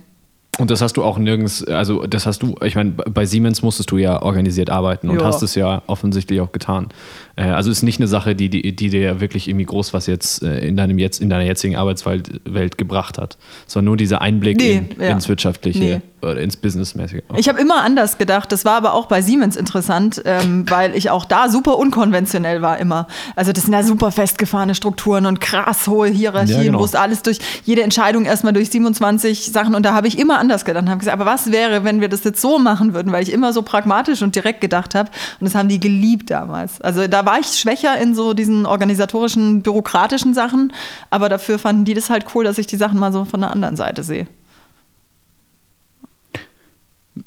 Und 0.58 0.70
das 0.70 0.82
hast 0.82 0.96
du 0.96 1.04
auch 1.04 1.16
nirgends, 1.16 1.64
also 1.64 2.06
das 2.06 2.26
hast 2.26 2.42
du, 2.42 2.56
ich 2.62 2.74
meine, 2.74 2.90
bei 2.90 3.24
Siemens 3.24 3.62
musstest 3.62 3.90
du 3.92 3.98
ja 3.98 4.20
organisiert 4.20 4.68
arbeiten 4.68 5.08
und 5.08 5.20
ja. 5.20 5.24
hast 5.24 5.42
es 5.42 5.54
ja 5.54 5.82
offensichtlich 5.86 6.40
auch 6.40 6.52
getan. 6.52 6.88
Äh, 7.36 7.44
also 7.44 7.70
ist 7.70 7.82
nicht 7.82 8.00
eine 8.00 8.08
Sache, 8.08 8.34
die, 8.34 8.50
die, 8.50 8.74
die 8.74 8.90
dir 8.90 9.20
wirklich 9.20 9.48
irgendwie 9.48 9.64
groß 9.64 9.94
was 9.94 10.06
jetzt 10.06 10.42
äh, 10.42 10.58
in, 10.66 10.76
deinem 10.76 10.98
jetzt 10.98 11.20
in 11.20 11.30
deiner 11.30 11.44
jetzigen 11.44 11.76
Arbeitswelt 11.76 12.40
Welt 12.44 12.78
gebracht 12.78 13.16
hat, 13.16 13.38
sondern 13.66 13.86
nur 13.86 13.96
dieser 13.96 14.20
Einblick 14.20 14.58
nee, 14.58 14.82
in, 14.96 15.00
ja. 15.00 15.10
ins 15.10 15.28
Wirtschaftliche 15.28 16.02
nee. 16.19 16.19
Oder 16.22 16.40
ins 16.40 16.56
Businessmäßige. 16.56 17.22
Ich 17.36 17.48
habe 17.48 17.60
immer 17.60 17.82
anders 17.82 18.18
gedacht. 18.18 18.52
Das 18.52 18.64
war 18.64 18.74
aber 18.74 18.94
auch 18.94 19.06
bei 19.06 19.22
Siemens 19.22 19.56
interessant, 19.56 20.20
ähm, 20.24 20.68
weil 20.68 20.94
ich 20.94 21.10
auch 21.10 21.24
da 21.24 21.48
super 21.48 21.78
unkonventionell 21.78 22.62
war 22.62 22.78
immer. 22.78 23.06
Also 23.36 23.52
das 23.52 23.64
sind 23.64 23.72
ja 23.72 23.82
super 23.82 24.12
festgefahrene 24.12 24.74
Strukturen 24.74 25.26
und 25.26 25.40
krass 25.40 25.86
hohe 25.86 26.08
Hierarchien, 26.08 26.58
ja, 26.58 26.64
genau. 26.64 26.80
wo 26.80 26.84
es 26.84 26.94
alles 26.94 27.22
durch 27.22 27.38
jede 27.64 27.82
Entscheidung 27.82 28.24
erstmal 28.24 28.52
durch 28.52 28.70
27 28.70 29.52
Sachen 29.52 29.74
und 29.74 29.84
da 29.84 29.94
habe 29.94 30.08
ich 30.08 30.18
immer 30.18 30.38
anders 30.38 30.64
gedacht. 30.64 30.88
Habe 30.88 30.98
gesagt, 30.98 31.18
aber 31.18 31.30
was 31.30 31.52
wäre, 31.52 31.84
wenn 31.84 32.00
wir 32.00 32.08
das 32.08 32.24
jetzt 32.24 32.40
so 32.40 32.58
machen 32.58 32.94
würden, 32.94 33.12
weil 33.12 33.22
ich 33.22 33.32
immer 33.32 33.52
so 33.52 33.62
pragmatisch 33.62 34.22
und 34.22 34.34
direkt 34.34 34.60
gedacht 34.60 34.94
habe 34.94 35.10
und 35.40 35.44
das 35.44 35.54
haben 35.54 35.68
die 35.68 35.80
geliebt 35.80 36.30
damals. 36.30 36.80
Also 36.80 37.06
da 37.06 37.24
war 37.26 37.38
ich 37.38 37.46
schwächer 37.46 37.96
in 37.98 38.14
so 38.14 38.34
diesen 38.34 38.66
organisatorischen, 38.66 39.62
bürokratischen 39.62 40.34
Sachen, 40.34 40.72
aber 41.10 41.28
dafür 41.28 41.58
fanden 41.58 41.84
die 41.84 41.94
das 41.94 42.10
halt 42.10 42.26
cool, 42.34 42.44
dass 42.44 42.58
ich 42.58 42.66
die 42.66 42.76
Sachen 42.76 42.98
mal 42.98 43.12
so 43.12 43.24
von 43.24 43.40
der 43.40 43.50
anderen 43.50 43.76
Seite 43.76 44.02
sehe. 44.02 44.26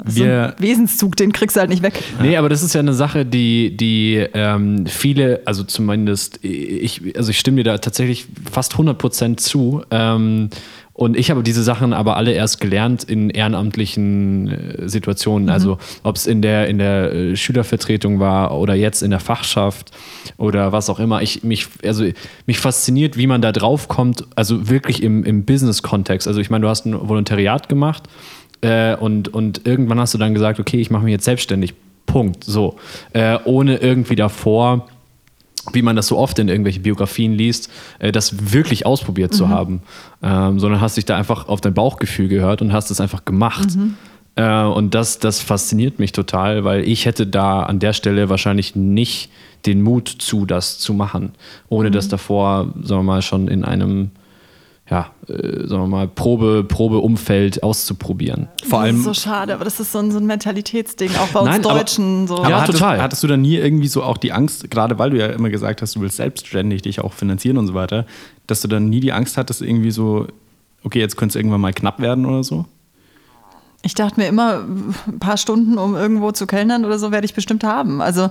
So 0.06 0.24
ein 0.24 0.52
Wesenszug, 0.58 1.16
den 1.16 1.32
kriegst 1.32 1.56
du 1.56 1.60
halt 1.60 1.70
nicht 1.70 1.82
weg. 1.82 2.02
Nee, 2.20 2.36
aber 2.36 2.48
das 2.48 2.62
ist 2.62 2.74
ja 2.74 2.80
eine 2.80 2.94
Sache, 2.94 3.24
die, 3.24 3.76
die 3.76 4.24
ähm, 4.34 4.86
viele, 4.86 5.42
also 5.44 5.64
zumindest 5.64 6.38
ich, 6.42 7.16
also 7.16 7.30
ich 7.30 7.38
stimme 7.38 7.58
dir 7.58 7.64
da 7.64 7.78
tatsächlich 7.78 8.26
fast 8.50 8.74
100% 8.74 9.36
zu. 9.36 9.82
Ähm, 9.90 10.50
und 10.94 11.16
ich 11.16 11.30
habe 11.30 11.42
diese 11.42 11.64
Sachen 11.64 11.92
aber 11.92 12.16
alle 12.16 12.32
erst 12.32 12.60
gelernt 12.60 13.02
in 13.02 13.28
ehrenamtlichen 13.28 14.48
äh, 14.48 14.88
Situationen. 14.88 15.46
Mhm. 15.46 15.52
Also 15.52 15.78
ob 16.04 16.14
es 16.16 16.26
in 16.26 16.40
der, 16.40 16.68
in 16.68 16.78
der 16.78 17.12
äh, 17.12 17.36
Schülervertretung 17.36 18.20
war 18.20 18.56
oder 18.56 18.74
jetzt 18.74 19.02
in 19.02 19.10
der 19.10 19.18
Fachschaft 19.18 19.90
oder 20.38 20.70
was 20.70 20.88
auch 20.88 21.00
immer. 21.00 21.20
Ich, 21.20 21.42
mich, 21.42 21.66
also, 21.84 22.06
mich 22.46 22.58
fasziniert, 22.60 23.16
wie 23.16 23.26
man 23.26 23.42
da 23.42 23.50
drauf 23.50 23.88
kommt, 23.88 24.24
also 24.36 24.68
wirklich 24.68 25.02
im, 25.02 25.24
im 25.24 25.44
Business-Kontext. 25.44 26.28
Also 26.28 26.40
ich 26.40 26.48
meine, 26.48 26.62
du 26.62 26.68
hast 26.68 26.86
ein 26.86 27.08
Volontariat 27.08 27.68
gemacht 27.68 28.04
äh, 28.64 28.96
und, 28.96 29.28
und 29.28 29.66
irgendwann 29.66 30.00
hast 30.00 30.14
du 30.14 30.18
dann 30.18 30.34
gesagt, 30.34 30.58
okay, 30.58 30.80
ich 30.80 30.90
mache 30.90 31.04
mich 31.04 31.12
jetzt 31.12 31.24
selbstständig. 31.24 31.74
Punkt. 32.06 32.44
So. 32.44 32.76
Äh, 33.12 33.38
ohne 33.44 33.76
irgendwie 33.76 34.16
davor 34.16 34.88
wie 35.72 35.80
man 35.80 35.96
das 35.96 36.08
so 36.08 36.18
oft 36.18 36.38
in 36.38 36.48
irgendwelchen 36.48 36.82
Biografien 36.82 37.32
liest, 37.32 37.70
äh, 37.98 38.12
das 38.12 38.52
wirklich 38.52 38.84
ausprobiert 38.84 39.32
mhm. 39.32 39.36
zu 39.36 39.48
haben, 39.48 39.82
ähm, 40.22 40.60
sondern 40.60 40.82
hast 40.82 40.98
dich 40.98 41.06
da 41.06 41.16
einfach 41.16 41.48
auf 41.48 41.62
dein 41.62 41.72
Bauchgefühl 41.72 42.28
gehört 42.28 42.60
und 42.60 42.74
hast 42.74 42.90
es 42.90 43.00
einfach 43.00 43.24
gemacht. 43.24 43.74
Mhm. 43.74 43.96
Äh, 44.36 44.62
und 44.64 44.94
das, 44.94 45.20
das 45.20 45.40
fasziniert 45.40 45.98
mich 45.98 46.12
total, 46.12 46.64
weil 46.64 46.86
ich 46.86 47.06
hätte 47.06 47.26
da 47.26 47.62
an 47.62 47.78
der 47.78 47.94
Stelle 47.94 48.28
wahrscheinlich 48.28 48.76
nicht 48.76 49.30
den 49.64 49.80
Mut 49.80 50.08
zu, 50.08 50.44
das 50.44 50.78
zu 50.78 50.92
machen, 50.92 51.32
ohne 51.70 51.88
mhm. 51.88 51.94
das 51.94 52.08
davor, 52.08 52.74
sagen 52.82 53.00
wir 53.00 53.02
mal, 53.04 53.22
schon 53.22 53.48
in 53.48 53.64
einem 53.64 54.10
ja, 54.90 55.10
äh, 55.28 55.66
sagen 55.66 55.82
wir 55.82 55.86
mal, 55.86 56.08
Probe, 56.08 56.62
Probeumfeld 56.62 57.62
auszuprobieren. 57.62 58.48
Vor 58.68 58.80
allem. 58.80 58.96
Das 58.96 59.16
ist 59.16 59.22
so 59.22 59.28
schade, 59.30 59.54
aber 59.54 59.64
das 59.64 59.80
ist 59.80 59.92
so 59.92 59.98
ein, 59.98 60.10
so 60.10 60.18
ein 60.18 60.26
Mentalitätsding, 60.26 61.10
auch 61.16 61.28
bei 61.28 61.40
uns 61.40 61.48
Nein, 61.48 61.62
Deutschen. 61.62 62.24
Aber, 62.24 62.36
so. 62.36 62.50
Ja, 62.50 62.60
hattest, 62.60 62.78
total. 62.78 63.00
Hattest 63.00 63.22
du 63.22 63.26
da 63.26 63.36
nie 63.38 63.56
irgendwie 63.56 63.88
so 63.88 64.02
auch 64.02 64.18
die 64.18 64.32
Angst, 64.32 64.70
gerade 64.70 64.98
weil 64.98 65.10
du 65.10 65.18
ja 65.18 65.28
immer 65.28 65.48
gesagt 65.48 65.80
hast, 65.80 65.96
du 65.96 66.00
willst 66.02 66.16
selbstständig 66.16 66.82
dich 66.82 67.00
auch 67.00 67.14
finanzieren 67.14 67.56
und 67.56 67.66
so 67.66 67.74
weiter, 67.74 68.04
dass 68.46 68.60
du 68.60 68.68
dann 68.68 68.90
nie 68.90 69.00
die 69.00 69.12
Angst 69.12 69.38
hattest, 69.38 69.62
irgendwie 69.62 69.90
so, 69.90 70.26
okay, 70.82 71.00
jetzt 71.00 71.16
könnte 71.16 71.32
es 71.32 71.36
irgendwann 71.36 71.62
mal 71.62 71.72
knapp 71.72 71.98
werden 71.98 72.26
oder 72.26 72.44
so? 72.44 72.66
Ich 73.80 73.94
dachte 73.94 74.20
mir 74.20 74.28
immer, 74.28 74.64
ein 75.06 75.18
paar 75.18 75.36
Stunden, 75.36 75.78
um 75.78 75.94
irgendwo 75.94 76.32
zu 76.32 76.46
kellnern 76.46 76.84
oder 76.84 76.98
so, 76.98 77.10
werde 77.10 77.26
ich 77.26 77.34
bestimmt 77.34 77.64
haben. 77.64 78.00
Also 78.00 78.30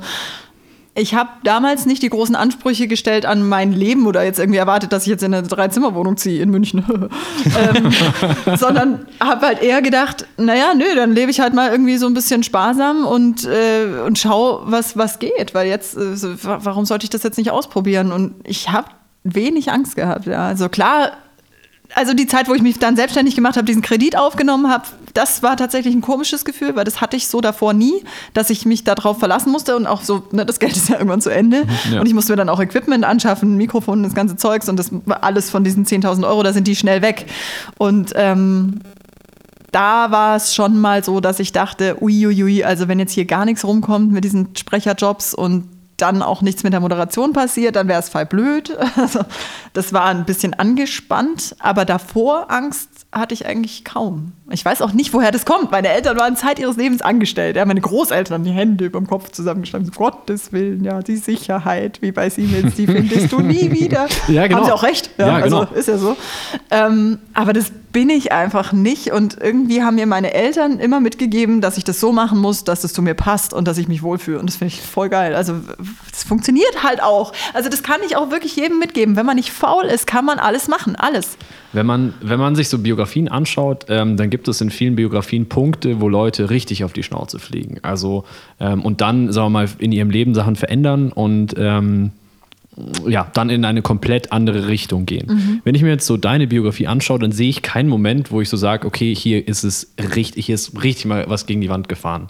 ich 0.96 1.16
habe 1.16 1.30
damals 1.44 1.88
nicht 1.88 2.04
die 2.04 2.10
großen 2.10 2.36
Ansprüche 2.36 2.88
gestellt 2.88 3.26
an 3.26 3.48
mein 3.48 3.72
Leben 3.72 4.06
oder 4.06 4.24
jetzt 4.24 4.40
irgendwie 4.40 4.60
erwartet, 4.60 4.92
dass 4.92 5.04
ich 5.04 5.10
jetzt 5.10 5.24
in 5.24 5.34
eine 5.34 5.48
Dreizimmerwohnung 5.48 6.18
ziehe 6.18 6.42
in 6.42 6.52
München, 6.52 6.86
ähm, 7.46 7.92
sondern 8.58 9.08
habe 9.20 9.48
halt 9.48 9.62
eher 9.62 9.82
gedacht, 9.82 10.28
naja, 10.38 10.74
nö, 10.76 10.86
dann 10.96 11.14
lebe 11.14 11.32
ich 11.32 11.40
halt 11.40 11.56
mal 11.56 11.72
irgendwie 11.72 11.98
so 11.98 12.06
ein 12.06 12.14
bisschen 12.14 12.44
sparsam 12.44 13.06
und, 13.06 13.46
äh, 13.46 14.02
und 14.06 14.20
schau, 14.20 14.62
was, 14.66 14.96
was 14.96 15.18
geht, 15.18 15.56
weil 15.56 15.68
jetzt, 15.68 15.98
äh, 15.98 16.16
warum 16.44 16.86
sollte 16.86 17.06
ich 17.06 17.10
das 17.10 17.24
jetzt 17.24 17.38
nicht 17.38 17.50
ausprobieren? 17.50 18.12
Und 18.12 18.36
ich 18.44 18.70
habe 18.70 18.90
wenig 19.24 19.72
Angst 19.72 19.96
gehabt. 19.96 20.28
Ja. 20.28 20.46
Also 20.46 20.70
klar 20.70 21.14
also 21.96 22.14
die 22.14 22.28
Zeit, 22.28 22.48
wo 22.48 22.54
ich 22.54 22.62
mich 22.62 22.80
dann 22.80 22.96
selbstständig 22.96 23.36
gemacht 23.36 23.56
habe, 23.56 23.66
diesen 23.66 23.82
Kredit 23.82 24.18
aufgenommen 24.18 24.70
habe, 24.70 24.86
das 25.14 25.44
war 25.44 25.58
tatsächlich 25.58 25.94
ein 25.94 26.02
komisches 26.02 26.46
Gefühl, 26.46 26.76
weil 26.76 26.86
das 26.86 27.02
hatte 27.02 27.16
ich 27.18 27.28
so 27.28 27.42
davor 27.42 27.74
nie, 27.74 28.04
dass 28.34 28.50
ich 28.50 28.66
mich 28.66 28.84
darauf 28.84 29.20
verlassen 29.20 29.52
musste 29.52 29.76
und 29.76 29.86
auch 29.86 30.02
so, 30.02 30.24
ne, 30.32 30.46
das 30.46 30.60
Geld 30.60 30.76
ist 30.76 30.90
ja 30.90 30.96
irgendwann 30.96 31.22
zu 31.22 31.30
Ende. 31.30 31.64
Ja. 31.92 32.00
Und 32.00 32.08
ich 32.08 32.14
musste 32.14 32.34
mir 32.34 32.38
dann 32.38 32.50
auch 32.50 32.60
Equipment 32.60 33.04
anschaffen, 33.04 33.58
Mikrofon, 33.58 34.04
das 34.04 34.16
ganze 34.16 34.36
Zeugs 34.36 34.70
und 34.70 34.78
das 34.78 34.92
alles 35.08 35.50
von 35.50 35.64
diesen 35.64 35.86
10.000 35.86 36.28
Euro, 36.28 36.44
da 36.44 36.54
sind 36.54 36.68
die 36.68 36.76
schnell 36.76 37.02
weg. 37.02 37.28
Und 37.78 38.14
ähm, 38.16 38.80
da 39.72 40.12
war 40.12 40.36
es 40.36 40.54
schon 40.54 40.80
mal 40.80 41.04
so, 41.04 41.20
dass 41.20 41.40
ich 41.40 41.52
dachte, 41.52 41.98
uiuiui, 42.02 42.64
also 42.64 42.88
wenn 42.88 43.00
jetzt 43.00 43.12
hier 43.12 43.26
gar 43.26 43.46
nichts 43.46 43.66
rumkommt 43.66 44.12
mit 44.12 44.24
diesen 44.24 44.56
Sprecherjobs 44.56 45.34
und 45.34 45.68
dann 46.04 46.22
auch 46.22 46.42
nichts 46.42 46.64
mit 46.64 46.74
der 46.74 46.82
Moderation 46.82 47.32
passiert, 47.32 47.78
dann 47.78 47.88
wäre 47.88 48.00
es 48.00 48.10
voll 48.10 48.26
blöd. 48.26 48.78
Also, 48.96 49.22
das 49.74 49.92
war 49.92 50.06
ein 50.06 50.24
bisschen 50.26 50.54
angespannt, 50.54 51.56
aber 51.60 51.84
davor 51.84 52.52
Angst 52.52 52.90
hatte 53.12 53.34
ich 53.34 53.46
eigentlich 53.46 53.84
kaum. 53.84 54.34
Ich 54.50 54.64
weiß 54.64 54.82
auch 54.82 54.94
nicht, 54.94 55.14
woher 55.14 55.32
das 55.32 55.46
kommt. 55.46 55.72
Meine 55.72 55.90
Eltern 55.90 56.18
waren 56.18 56.36
Zeit 56.36 56.60
ihres 56.60 56.78
Lebens 56.78 57.02
angestellt. 57.02 57.56
Ja, 57.56 57.66
meine 57.66 57.82
Großeltern 57.82 58.36
haben 58.36 58.44
die 58.44 58.52
Hände 58.52 58.86
über 58.86 59.00
dem 59.00 59.08
Kopf 59.08 59.32
zusammengeschlagen. 59.32 59.88
Um 59.88 59.94
Gottes 59.94 60.52
Willen, 60.52 60.84
ja, 60.84 61.02
die 61.02 61.18
Sicherheit, 61.18 62.02
wie 62.02 62.12
bei 62.12 62.30
Siemens, 62.30 62.76
die 62.76 62.86
findest 62.86 63.32
du 63.32 63.40
nie 63.40 63.72
wieder. 63.80 64.08
ja, 64.28 64.48
genau. 64.48 64.60
Haben 64.60 64.66
sie 64.66 64.72
auch 64.74 64.84
recht. 64.84 65.10
Ja, 65.18 65.28
ja 65.28 65.40
genau. 65.40 65.62
Also 65.62 65.76
ist 65.76 65.88
ja 65.88 65.98
so. 65.98 66.16
Ähm, 66.70 67.20
aber 67.34 67.54
das 67.54 67.72
bin 67.94 68.10
ich 68.10 68.32
einfach 68.32 68.74
nicht. 68.74 69.14
Und 69.14 69.38
irgendwie 69.40 69.84
haben 69.84 69.96
mir 69.96 70.08
meine 70.08 70.34
Eltern 70.34 70.80
immer 70.80 71.00
mitgegeben, 71.00 71.62
dass 71.62 71.78
ich 71.78 71.84
das 71.84 72.00
so 72.00 72.12
machen 72.12 72.40
muss, 72.40 72.66
dass 72.66 72.84
es 72.84 72.92
zu 72.92 73.02
mir 73.02 73.14
passt 73.14 73.54
und 73.54 73.68
dass 73.68 73.78
ich 73.78 73.88
mich 73.88 74.04
wohlfühle. 74.04 74.40
Und 74.40 74.48
das 74.50 74.58
finde 74.58 74.74
ich 74.74 74.82
voll 74.82 75.08
geil. 75.10 75.36
Also, 75.36 75.54
das 76.12 76.24
funktioniert 76.24 76.84
halt 76.84 77.02
auch. 77.02 77.32
Also, 77.54 77.70
das 77.70 77.84
kann 77.84 78.02
ich 78.06 78.18
auch 78.18 78.32
wirklich 78.32 78.56
jedem 78.56 78.80
mitgeben. 78.80 79.16
Wenn 79.16 79.26
man 79.26 79.38
nicht 79.38 79.52
faul 79.52 79.86
ist, 79.86 80.08
kann 80.08 80.26
man 80.26 80.40
alles 80.40 80.68
machen. 80.68 80.96
Alles. 80.96 81.38
Wenn 81.72 81.86
man, 81.86 82.14
wenn 82.22 82.40
man 82.40 82.56
sich 82.56 82.68
so 82.68 82.80
Biografien 82.80 83.30
anschaut, 83.30 83.86
ähm, 83.90 84.18
dann 84.18 84.30
gibt 84.30 84.48
es 84.48 84.60
in 84.60 84.70
vielen 84.70 84.96
Biografien 84.96 85.48
Punkte, 85.48 86.02
wo 86.02 86.10
Leute 86.10 86.50
richtig 86.50 86.84
auf 86.84 86.94
die 86.94 87.04
Schnauze 87.04 87.40
fliegen. 87.40 87.78
Also, 87.84 88.26
ähm, 88.60 88.82
und 88.82 89.02
dann, 89.02 89.32
sagen 89.32 89.46
wir 89.46 89.50
mal, 89.52 89.70
in 89.78 89.92
ihrem 89.92 90.10
Leben 90.10 90.34
Sachen 90.34 90.56
verändern 90.56 91.12
und 91.12 91.54
ähm, 91.58 92.12
ja, 93.08 93.30
dann 93.34 93.50
in 93.50 93.66
eine 93.66 93.82
komplett 93.82 94.32
andere 94.32 94.68
Richtung 94.68 95.06
gehen. 95.06 95.62
Wenn 95.64 95.76
ich 95.76 95.84
mir 95.84 95.90
jetzt 95.90 96.08
so 96.08 96.18
deine 96.18 96.48
Biografie 96.48 96.88
anschaue, 96.88 97.20
dann 97.20 97.32
sehe 97.32 97.50
ich 97.50 97.62
keinen 97.62 97.90
Moment, 97.90 98.32
wo 98.32 98.42
ich 98.42 98.50
so 98.50 98.58
sage, 98.58 98.88
okay, 98.88 99.14
hier 99.14 99.48
ist 99.48 99.64
es 99.64 99.94
richtig, 100.16 100.48
hier 100.48 100.56
ist 100.56 100.84
richtig 100.84 101.06
mal 101.06 101.26
was 101.28 101.46
gegen 101.46 101.62
die 101.62 101.70
Wand 101.70 101.88
gefahren. 101.88 102.30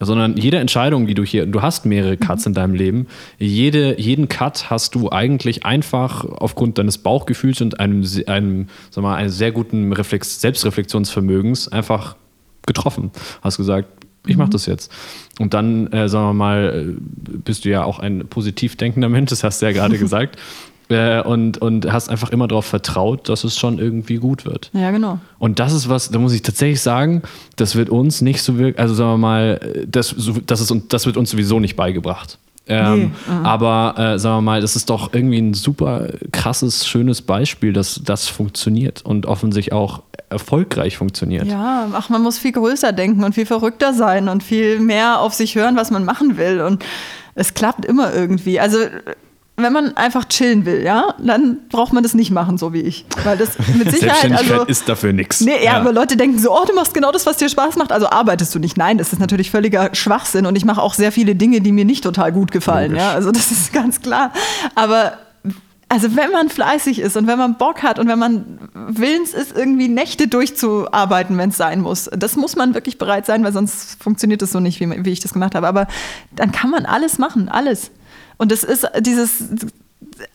Sondern 0.00 0.36
jede 0.36 0.56
Entscheidung, 0.58 1.06
die 1.06 1.14
du 1.14 1.22
hier, 1.22 1.46
du 1.46 1.62
hast 1.62 1.86
mehrere 1.86 2.16
Cuts 2.16 2.46
in 2.46 2.54
deinem 2.54 2.74
Leben, 2.74 3.06
jede, 3.38 4.00
jeden 4.00 4.28
Cut 4.28 4.70
hast 4.70 4.94
du 4.94 5.10
eigentlich 5.10 5.64
einfach 5.64 6.24
aufgrund 6.24 6.78
deines 6.78 6.98
Bauchgefühls 6.98 7.60
und 7.60 7.78
einem, 7.78 8.04
einem, 8.26 8.66
sag 8.90 9.02
mal, 9.02 9.14
einem 9.14 9.28
sehr 9.28 9.52
guten 9.52 9.92
Reflex, 9.92 10.40
Selbstreflexionsvermögens 10.40 11.68
einfach 11.68 12.16
getroffen. 12.66 13.10
Hast 13.42 13.58
gesagt, 13.58 14.01
ich 14.26 14.36
mache 14.36 14.50
das 14.50 14.66
jetzt. 14.66 14.90
Und 15.40 15.54
dann, 15.54 15.86
äh, 15.92 16.08
sagen 16.08 16.26
wir 16.28 16.34
mal, 16.34 16.94
äh, 16.96 17.00
bist 17.44 17.64
du 17.64 17.70
ja 17.70 17.84
auch 17.84 17.98
ein 17.98 18.26
positiv 18.28 18.76
denkender 18.76 19.08
Mensch, 19.08 19.30
das 19.30 19.42
hast 19.44 19.60
du 19.62 19.66
ja 19.66 19.72
gerade 19.72 19.98
gesagt. 19.98 20.38
Äh, 20.88 21.22
und, 21.22 21.58
und 21.58 21.90
hast 21.90 22.08
einfach 22.10 22.30
immer 22.30 22.48
darauf 22.48 22.66
vertraut, 22.66 23.28
dass 23.28 23.44
es 23.44 23.56
schon 23.58 23.78
irgendwie 23.78 24.16
gut 24.16 24.44
wird. 24.44 24.70
Ja, 24.74 24.90
genau. 24.90 25.18
Und 25.38 25.58
das 25.58 25.72
ist 25.72 25.88
was, 25.88 26.10
da 26.10 26.18
muss 26.18 26.34
ich 26.34 26.42
tatsächlich 26.42 26.80
sagen, 26.80 27.22
das 27.56 27.76
wird 27.76 27.88
uns 27.88 28.20
nicht 28.20 28.42
so 28.42 28.58
wirklich, 28.58 28.78
also 28.78 28.92
sagen 28.94 29.10
wir 29.12 29.18
mal, 29.18 29.84
das, 29.88 30.08
so- 30.08 30.34
das, 30.44 30.60
ist, 30.60 30.74
das 30.88 31.06
wird 31.06 31.16
uns 31.16 31.30
sowieso 31.30 31.60
nicht 31.60 31.76
beigebracht. 31.76 32.38
Ähm, 32.68 33.12
Nee, 33.26 33.34
Aber 33.42 33.94
äh, 33.98 34.18
sagen 34.18 34.36
wir 34.36 34.42
mal, 34.42 34.60
das 34.60 34.76
ist 34.76 34.88
doch 34.88 35.12
irgendwie 35.12 35.38
ein 35.38 35.54
super 35.54 36.08
krasses, 36.30 36.86
schönes 36.86 37.22
Beispiel, 37.22 37.72
dass 37.72 38.00
das 38.04 38.28
funktioniert 38.28 39.02
und 39.04 39.26
offensichtlich 39.26 39.72
auch 39.72 40.02
erfolgreich 40.30 40.96
funktioniert. 40.96 41.46
Ja, 41.46 41.88
ach, 41.92 42.08
man 42.08 42.22
muss 42.22 42.38
viel 42.38 42.52
größer 42.52 42.92
denken 42.92 43.24
und 43.24 43.34
viel 43.34 43.46
verrückter 43.46 43.92
sein 43.92 44.28
und 44.28 44.42
viel 44.42 44.80
mehr 44.80 45.20
auf 45.20 45.34
sich 45.34 45.54
hören, 45.54 45.76
was 45.76 45.90
man 45.90 46.04
machen 46.04 46.36
will. 46.36 46.60
Und 46.60 46.84
es 47.34 47.54
klappt 47.54 47.84
immer 47.84 48.14
irgendwie. 48.14 48.60
Also, 48.60 48.78
wenn 49.56 49.72
man 49.72 49.96
einfach 49.96 50.24
chillen 50.24 50.64
will, 50.64 50.82
ja, 50.82 51.14
dann 51.18 51.58
braucht 51.68 51.92
man 51.92 52.02
das 52.02 52.14
nicht 52.14 52.30
machen, 52.30 52.56
so 52.56 52.72
wie 52.72 52.80
ich. 52.80 53.04
Weil 53.22 53.36
das 53.36 53.50
mit 53.74 53.90
Sicherheit, 53.94 54.32
also. 54.32 54.64
ist 54.64 54.88
dafür 54.88 55.12
nichts. 55.12 55.40
Nee, 55.40 55.64
ja, 55.64 55.74
aber 55.74 55.92
Leute 55.92 56.16
denken 56.16 56.38
so, 56.38 56.50
oh, 56.52 56.64
du 56.66 56.74
machst 56.74 56.94
genau 56.94 57.12
das, 57.12 57.26
was 57.26 57.36
dir 57.36 57.48
Spaß 57.48 57.76
macht, 57.76 57.92
also 57.92 58.08
arbeitest 58.08 58.54
du 58.54 58.58
nicht. 58.58 58.78
Nein, 58.78 58.98
das 58.98 59.12
ist 59.12 59.18
natürlich 59.18 59.50
völliger 59.50 59.90
Schwachsinn 59.94 60.46
und 60.46 60.56
ich 60.56 60.64
mache 60.64 60.80
auch 60.80 60.94
sehr 60.94 61.12
viele 61.12 61.34
Dinge, 61.34 61.60
die 61.60 61.72
mir 61.72 61.84
nicht 61.84 62.02
total 62.02 62.32
gut 62.32 62.50
gefallen. 62.50 62.92
Logisch. 62.92 63.04
Ja, 63.04 63.12
also 63.12 63.30
das 63.30 63.50
ist 63.52 63.72
ganz 63.72 64.00
klar. 64.00 64.32
Aber 64.74 65.18
also 65.92 66.16
wenn 66.16 66.30
man 66.30 66.48
fleißig 66.48 67.00
ist 67.00 67.18
und 67.18 67.26
wenn 67.26 67.36
man 67.36 67.58
Bock 67.58 67.82
hat 67.82 67.98
und 67.98 68.08
wenn 68.08 68.18
man 68.18 68.58
willens 68.72 69.34
ist, 69.34 69.54
irgendwie 69.54 69.88
Nächte 69.88 70.26
durchzuarbeiten, 70.26 71.36
wenn 71.36 71.50
es 71.50 71.58
sein 71.58 71.82
muss, 71.82 72.08
das 72.16 72.36
muss 72.36 72.56
man 72.56 72.72
wirklich 72.72 72.96
bereit 72.96 73.26
sein, 73.26 73.44
weil 73.44 73.52
sonst 73.52 74.02
funktioniert 74.02 74.40
das 74.40 74.52
so 74.52 74.60
nicht, 74.60 74.80
wie, 74.80 75.04
wie 75.04 75.10
ich 75.10 75.20
das 75.20 75.34
gemacht 75.34 75.54
habe. 75.54 75.68
Aber 75.68 75.86
dann 76.34 76.50
kann 76.50 76.70
man 76.70 76.86
alles 76.86 77.18
machen, 77.18 77.50
alles. 77.50 77.90
Und 78.38 78.52
das 78.52 78.64
ist 78.64 78.88
dieses, 79.00 79.44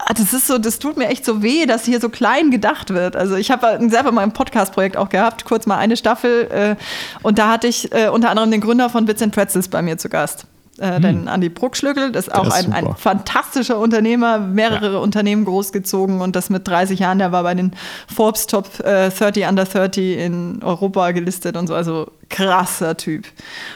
das 0.07 0.33
ist 0.33 0.47
so, 0.47 0.57
das 0.57 0.79
tut 0.79 0.97
mir 0.97 1.07
echt 1.07 1.25
so 1.25 1.41
weh, 1.43 1.65
dass 1.65 1.85
hier 1.85 1.99
so 1.99 2.09
klein 2.09 2.51
gedacht 2.51 2.93
wird. 2.93 3.15
Also 3.15 3.35
ich 3.35 3.51
habe 3.51 3.79
selber 3.89 4.11
mal 4.11 4.21
ein 4.21 4.33
Podcast-Projekt 4.33 4.97
auch 4.97 5.09
gehabt, 5.09 5.45
kurz 5.45 5.65
mal 5.65 5.77
eine 5.77 5.97
Staffel, 5.97 6.47
äh, 6.51 6.75
und 7.23 7.39
da 7.39 7.49
hatte 7.49 7.67
ich 7.67 7.91
äh, 7.93 8.09
unter 8.09 8.29
anderem 8.29 8.51
den 8.51 8.61
Gründer 8.61 8.89
von 8.89 9.05
Bits 9.05 9.21
and 9.21 9.33
Pretzels 9.33 9.67
bei 9.67 9.81
mir 9.81 9.97
zu 9.97 10.09
Gast. 10.09 10.47
Äh, 10.80 10.99
Den 10.99 11.28
Andi 11.28 11.49
Bruckschlögel, 11.49 12.11
das 12.11 12.28
ist 12.28 12.34
auch 12.36 12.47
ist 12.47 12.53
ein, 12.53 12.73
ein 12.73 12.95
fantastischer 12.95 13.80
Unternehmer, 13.80 14.38
mehrere 14.38 14.99
Unternehmen 14.99 15.45
großgezogen 15.45 16.21
und 16.21 16.36
das 16.36 16.49
mit 16.49 16.67
30 16.67 16.99
Jahren, 16.99 17.17
der 17.17 17.32
war 17.32 17.43
bei 17.43 17.55
den 17.55 17.71
Forbes 18.13 18.47
Top 18.47 18.80
äh, 18.82 19.09
30 19.09 19.47
Under 19.47 19.65
30 19.65 20.17
in 20.17 20.61
Europa 20.63 21.11
gelistet 21.11 21.57
und 21.57 21.67
so, 21.67 21.73
also 21.73 22.11
krasser 22.30 22.97
Typ. 22.97 23.25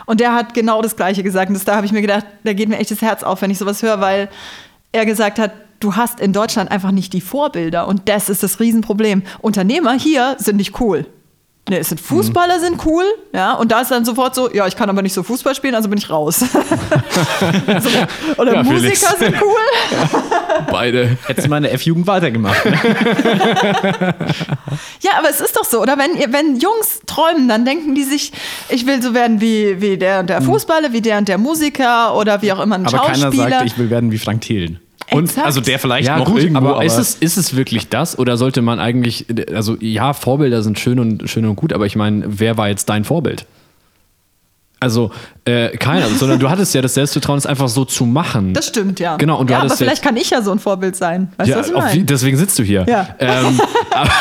Und 0.06 0.20
der 0.20 0.34
hat 0.34 0.54
genau 0.54 0.82
das 0.82 0.96
Gleiche 0.96 1.24
gesagt. 1.24 1.50
Und 1.50 1.56
das, 1.56 1.66
da 1.66 1.76
habe 1.76 1.86
ich 1.86 1.92
mir 1.92 2.02
gedacht, 2.02 2.26
da 2.44 2.54
geht 2.54 2.70
mir 2.70 2.78
echt 2.78 2.92
das 2.92 3.02
Herz 3.02 3.24
auf, 3.24 3.42
wenn 3.42 3.52
ich 3.52 3.58
sowas 3.58 3.82
höre, 3.82 4.02
weil 4.02 4.30
er 4.92 5.06
gesagt 5.06 5.40
hat, 5.40 5.52
du 5.80 5.96
hast 5.96 6.20
in 6.20 6.34
Deutschland 6.34 6.72
einfach 6.72 6.92
nicht 6.92 7.14
die 7.14 7.22
Vorbilder. 7.22 7.88
Und 7.88 8.08
das 8.10 8.30
ist 8.30 8.44
das 8.44 8.60
Riesenproblem. 8.60 9.24
Unternehmer 9.40 9.94
hier 9.94 10.36
sind 10.38 10.58
nicht 10.58 10.80
cool. 10.80 11.06
Ne, 11.70 11.78
es 11.78 11.90
sind 11.90 12.02
Fußballer 12.02 12.60
sind 12.60 12.84
cool, 12.86 13.04
ja, 13.34 13.54
und 13.54 13.72
da 13.72 13.82
ist 13.82 13.92
dann 13.92 14.04
sofort 14.04 14.34
so, 14.36 14.52
ja, 14.52 14.66
ich 14.68 14.76
kann 14.76 14.90
aber 14.90 15.04
nicht 15.04 15.14
so 15.14 15.22
Fußball 15.22 15.54
spielen, 15.56 15.76
also 15.76 15.88
bin 15.90 16.00
ich 16.00 16.10
raus. 16.10 16.40
so, 16.40 16.48
oder 18.38 18.56
Ja, 18.56 18.64
Felix. 18.64 19.02
Musiker 19.04 19.16
sind 19.18 19.36
cool. 19.42 20.18
Beide. 20.72 21.18
Hättest 21.28 21.46
du 21.46 21.50
mal 21.50 21.58
in 21.58 21.64
der 21.64 21.74
F-Jugend 21.74 22.08
weitergemacht. 22.08 22.66
Ne? 22.66 22.74
Ja, 25.02 25.12
aber 25.18 25.30
es 25.30 25.42
ist 25.42 25.56
doch 25.58 25.66
so, 25.66 25.82
oder? 25.82 25.98
Wenn, 25.98 26.16
ihr- 26.16 26.32
wenn 26.32 26.58
Jungs 26.60 27.02
träumen, 27.06 27.48
dann 27.48 27.66
denken 27.66 27.96
die 27.96 28.04
sich, 28.04 28.32
ich 28.70 28.86
will 28.86 29.02
so 29.02 29.14
werden 29.14 29.42
wie, 29.42 29.82
wie 29.82 29.98
der 29.98 30.20
und 30.22 30.30
der 30.30 30.42
Fußballer, 30.42 30.94
wie 30.94 31.02
der 31.02 31.18
und 31.18 31.28
der 31.28 31.38
Musiker 31.38 32.16
oder 32.16 32.42
wie 32.42 32.52
auch 32.54 32.60
immer 32.62 32.76
ein 32.76 32.86
Aber 32.88 32.98
keiner 33.00 33.16
Schauspieler. 33.18 33.50
sagt, 33.50 33.66
ich 33.66 33.78
will 33.78 33.90
werden 33.90 34.12
wie 34.12 34.18
Frank 34.20 34.42
Thelen. 34.42 34.80
Und 35.12 35.26
Exakt. 35.26 35.46
also 35.46 35.60
der 35.60 35.78
vielleicht 35.78 36.08
Ja, 36.08 36.18
noch 36.18 36.26
gut, 36.26 36.42
irgendwo, 36.42 36.70
aber, 36.70 36.86
ist, 36.86 36.98
es, 36.98 37.16
ist 37.16 37.38
es 37.38 37.56
wirklich 37.56 37.90
das 37.90 38.18
oder 38.18 38.38
sollte 38.38 38.62
man 38.62 38.80
eigentlich, 38.80 39.26
also 39.54 39.76
ja, 39.80 40.14
Vorbilder 40.14 40.64
sind 40.64 40.80
schön 40.80 41.00
und 41.00 41.30
schön 41.30 41.46
und 41.46 41.58
gut, 41.58 41.74
aber 41.74 41.86
ich 41.86 41.98
meine, 41.98 42.24
wer 42.28 42.58
war 42.58 42.70
jetzt 42.70 42.88
dein 42.88 43.04
Vorbild? 43.04 43.46
Also 44.82 45.12
äh, 45.46 45.78
keiner, 45.78 46.08
sondern 46.08 46.40
du 46.40 46.50
hattest 46.50 46.74
ja 46.74 46.82
das 46.82 46.96
Selbstvertrauen, 46.96 47.38
es 47.38 47.46
einfach 47.46 47.68
so 47.68 47.86
zu 47.86 48.04
machen. 48.04 48.56
das 48.56 48.68
stimmt, 48.68 49.00
ja. 49.00 49.16
Genau, 49.18 49.40
und 49.40 49.48
du 49.48 49.54
ja, 49.54 49.60
aber 49.62 49.78
vielleicht 49.78 50.04
kann 50.04 50.18
ich 50.18 50.32
ja 50.32 50.42
so 50.42 50.52
ein 50.52 50.58
Vorbild 50.58 50.96
sein. 50.96 51.32
Weißt 51.38 51.50
ja, 51.50 51.56
du, 51.56 51.62
was 51.62 51.70
ich 51.70 51.76
auf, 51.76 51.84
meine? 51.84 52.04
deswegen 52.04 52.36
sitzt 52.36 52.58
du 52.58 52.64
hier. 52.64 52.88
Ja. 52.90 53.08
Ähm, 53.20 53.62
aber, 53.92 54.12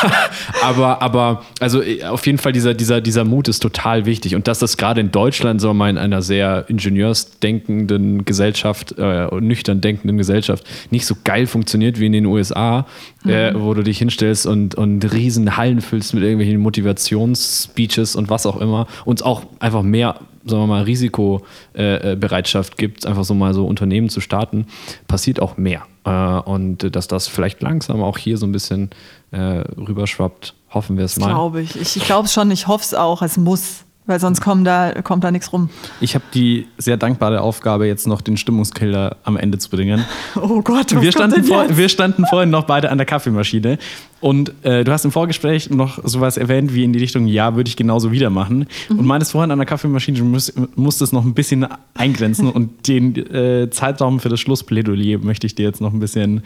aber, 0.61 1.01
aber, 1.01 1.45
also 1.59 1.81
äh, 1.81 2.03
auf 2.03 2.27
jeden 2.27 2.37
Fall 2.37 2.51
dieser, 2.51 2.75
dieser, 2.75 3.01
dieser 3.01 3.23
Mut 3.23 3.47
ist 3.47 3.59
total 3.59 4.05
wichtig. 4.05 4.35
Und 4.35 4.47
dass 4.47 4.59
das 4.59 4.77
gerade 4.77 5.01
in 5.01 5.09
Deutschland, 5.09 5.61
so 5.61 5.73
mal 5.73 5.89
in 5.89 5.97
einer 5.97 6.21
sehr 6.21 6.65
ingenieursdenkenden 6.67 8.23
Gesellschaft, 8.23 8.93
äh, 8.99 9.27
nüchtern 9.41 9.81
denkenden 9.81 10.19
Gesellschaft, 10.19 10.63
nicht 10.91 11.07
so 11.07 11.15
geil 11.23 11.47
funktioniert 11.47 11.99
wie 11.99 12.05
in 12.05 12.13
den 12.13 12.27
USA, 12.27 12.85
äh, 13.25 13.51
wo 13.55 13.73
du 13.73 13.81
dich 13.81 13.97
hinstellst 13.97 14.45
und, 14.45 14.75
und 14.75 15.11
riesen 15.11 15.57
Hallen 15.57 15.81
füllst 15.81 16.13
mit 16.13 16.21
irgendwelchen 16.21 16.59
Motivationsspeeches 16.59 18.15
und 18.15 18.29
was 18.29 18.45
auch 18.45 18.61
immer. 18.61 18.85
Uns 19.05 19.23
auch 19.23 19.43
einfach 19.59 19.81
mehr 19.81 20.19
sagen 20.45 20.63
wir 20.63 20.67
mal, 20.67 20.83
Risikobereitschaft 20.83 22.19
Bereitschaft 22.19 22.77
gibt, 22.77 23.05
einfach 23.05 23.23
so 23.23 23.33
mal 23.33 23.53
so 23.53 23.65
Unternehmen 23.65 24.09
zu 24.09 24.21
starten, 24.21 24.67
passiert 25.07 25.41
auch 25.41 25.57
mehr. 25.57 25.83
Äh, 26.05 26.11
und 26.11 26.95
dass 26.95 27.07
das 27.07 27.27
vielleicht 27.27 27.61
langsam 27.61 28.01
auch 28.01 28.17
hier 28.17 28.37
so 28.37 28.45
ein 28.45 28.51
bisschen 28.51 28.89
äh, 29.31 29.37
rüberschwappt, 29.37 30.53
hoffen 30.71 30.97
wir 30.97 31.05
es 31.05 31.17
mal. 31.17 31.27
Glaube 31.27 31.61
ich. 31.61 31.75
Ich, 31.75 32.03
glaube 32.03 32.25
es 32.25 32.33
schon, 32.33 32.51
ich 32.51 32.67
hoffe 32.67 32.83
es 32.83 32.93
auch. 32.93 33.21
Es 33.21 33.37
muss. 33.37 33.85
Weil 34.07 34.19
sonst 34.19 34.41
kommt 34.41 34.65
da, 34.65 35.03
kommt 35.03 35.23
da 35.23 35.29
nichts 35.29 35.53
rum. 35.53 35.69
Ich 36.01 36.15
habe 36.15 36.25
die 36.33 36.67
sehr 36.79 36.97
dankbare 36.97 37.41
Aufgabe, 37.41 37.85
jetzt 37.85 38.07
noch 38.07 38.21
den 38.21 38.35
Stimmungskiller 38.35 39.17
am 39.23 39.37
Ende 39.37 39.59
zu 39.59 39.69
bringen. 39.69 40.03
Oh 40.35 40.61
Gott, 40.63 40.93
was 40.95 41.03
Wir 41.03 41.11
kommt 41.11 41.13
standen, 41.13 41.35
denn 41.35 41.43
vor, 41.45 41.77
wir 41.77 41.87
standen 41.87 42.25
vorhin 42.25 42.49
noch 42.49 42.63
beide 42.63 42.89
an 42.89 42.97
der 42.97 43.05
Kaffeemaschine 43.05 43.77
und 44.21 44.53
äh, 44.63 44.83
du 44.83 44.91
hast 44.91 45.03
im 45.03 45.11
Vorgespräch 45.11 45.69
noch 45.71 45.99
sowas 46.03 46.37
erwähnt 46.37 46.73
wie 46.73 46.83
in 46.83 46.93
die 46.93 46.99
Richtung, 46.99 47.25
ja, 47.27 47.55
würde 47.55 47.67
ich 47.67 47.75
genauso 47.75 48.11
wieder 48.11 48.29
machen. 48.29 48.67
Mhm. 48.89 48.99
Und 48.99 49.05
meintest 49.05 49.31
vorhin 49.31 49.51
an 49.51 49.57
der 49.59 49.65
Kaffeemaschine, 49.65 50.19
du 50.19 50.23
musst, 50.25 50.53
musstest 50.77 51.11
noch 51.11 51.25
ein 51.25 51.33
bisschen 51.33 51.67
eingrenzen 51.95 52.49
und 52.51 52.87
den 52.87 53.15
äh, 53.15 53.69
Zeitraum 53.71 54.19
für 54.19 54.29
das 54.29 54.39
Schlussplädoyer 54.39 55.17
möchte 55.19 55.47
ich 55.47 55.55
dir 55.55 55.65
jetzt 55.65 55.81
noch 55.81 55.91
ein 55.91 55.99
bisschen, 55.99 56.43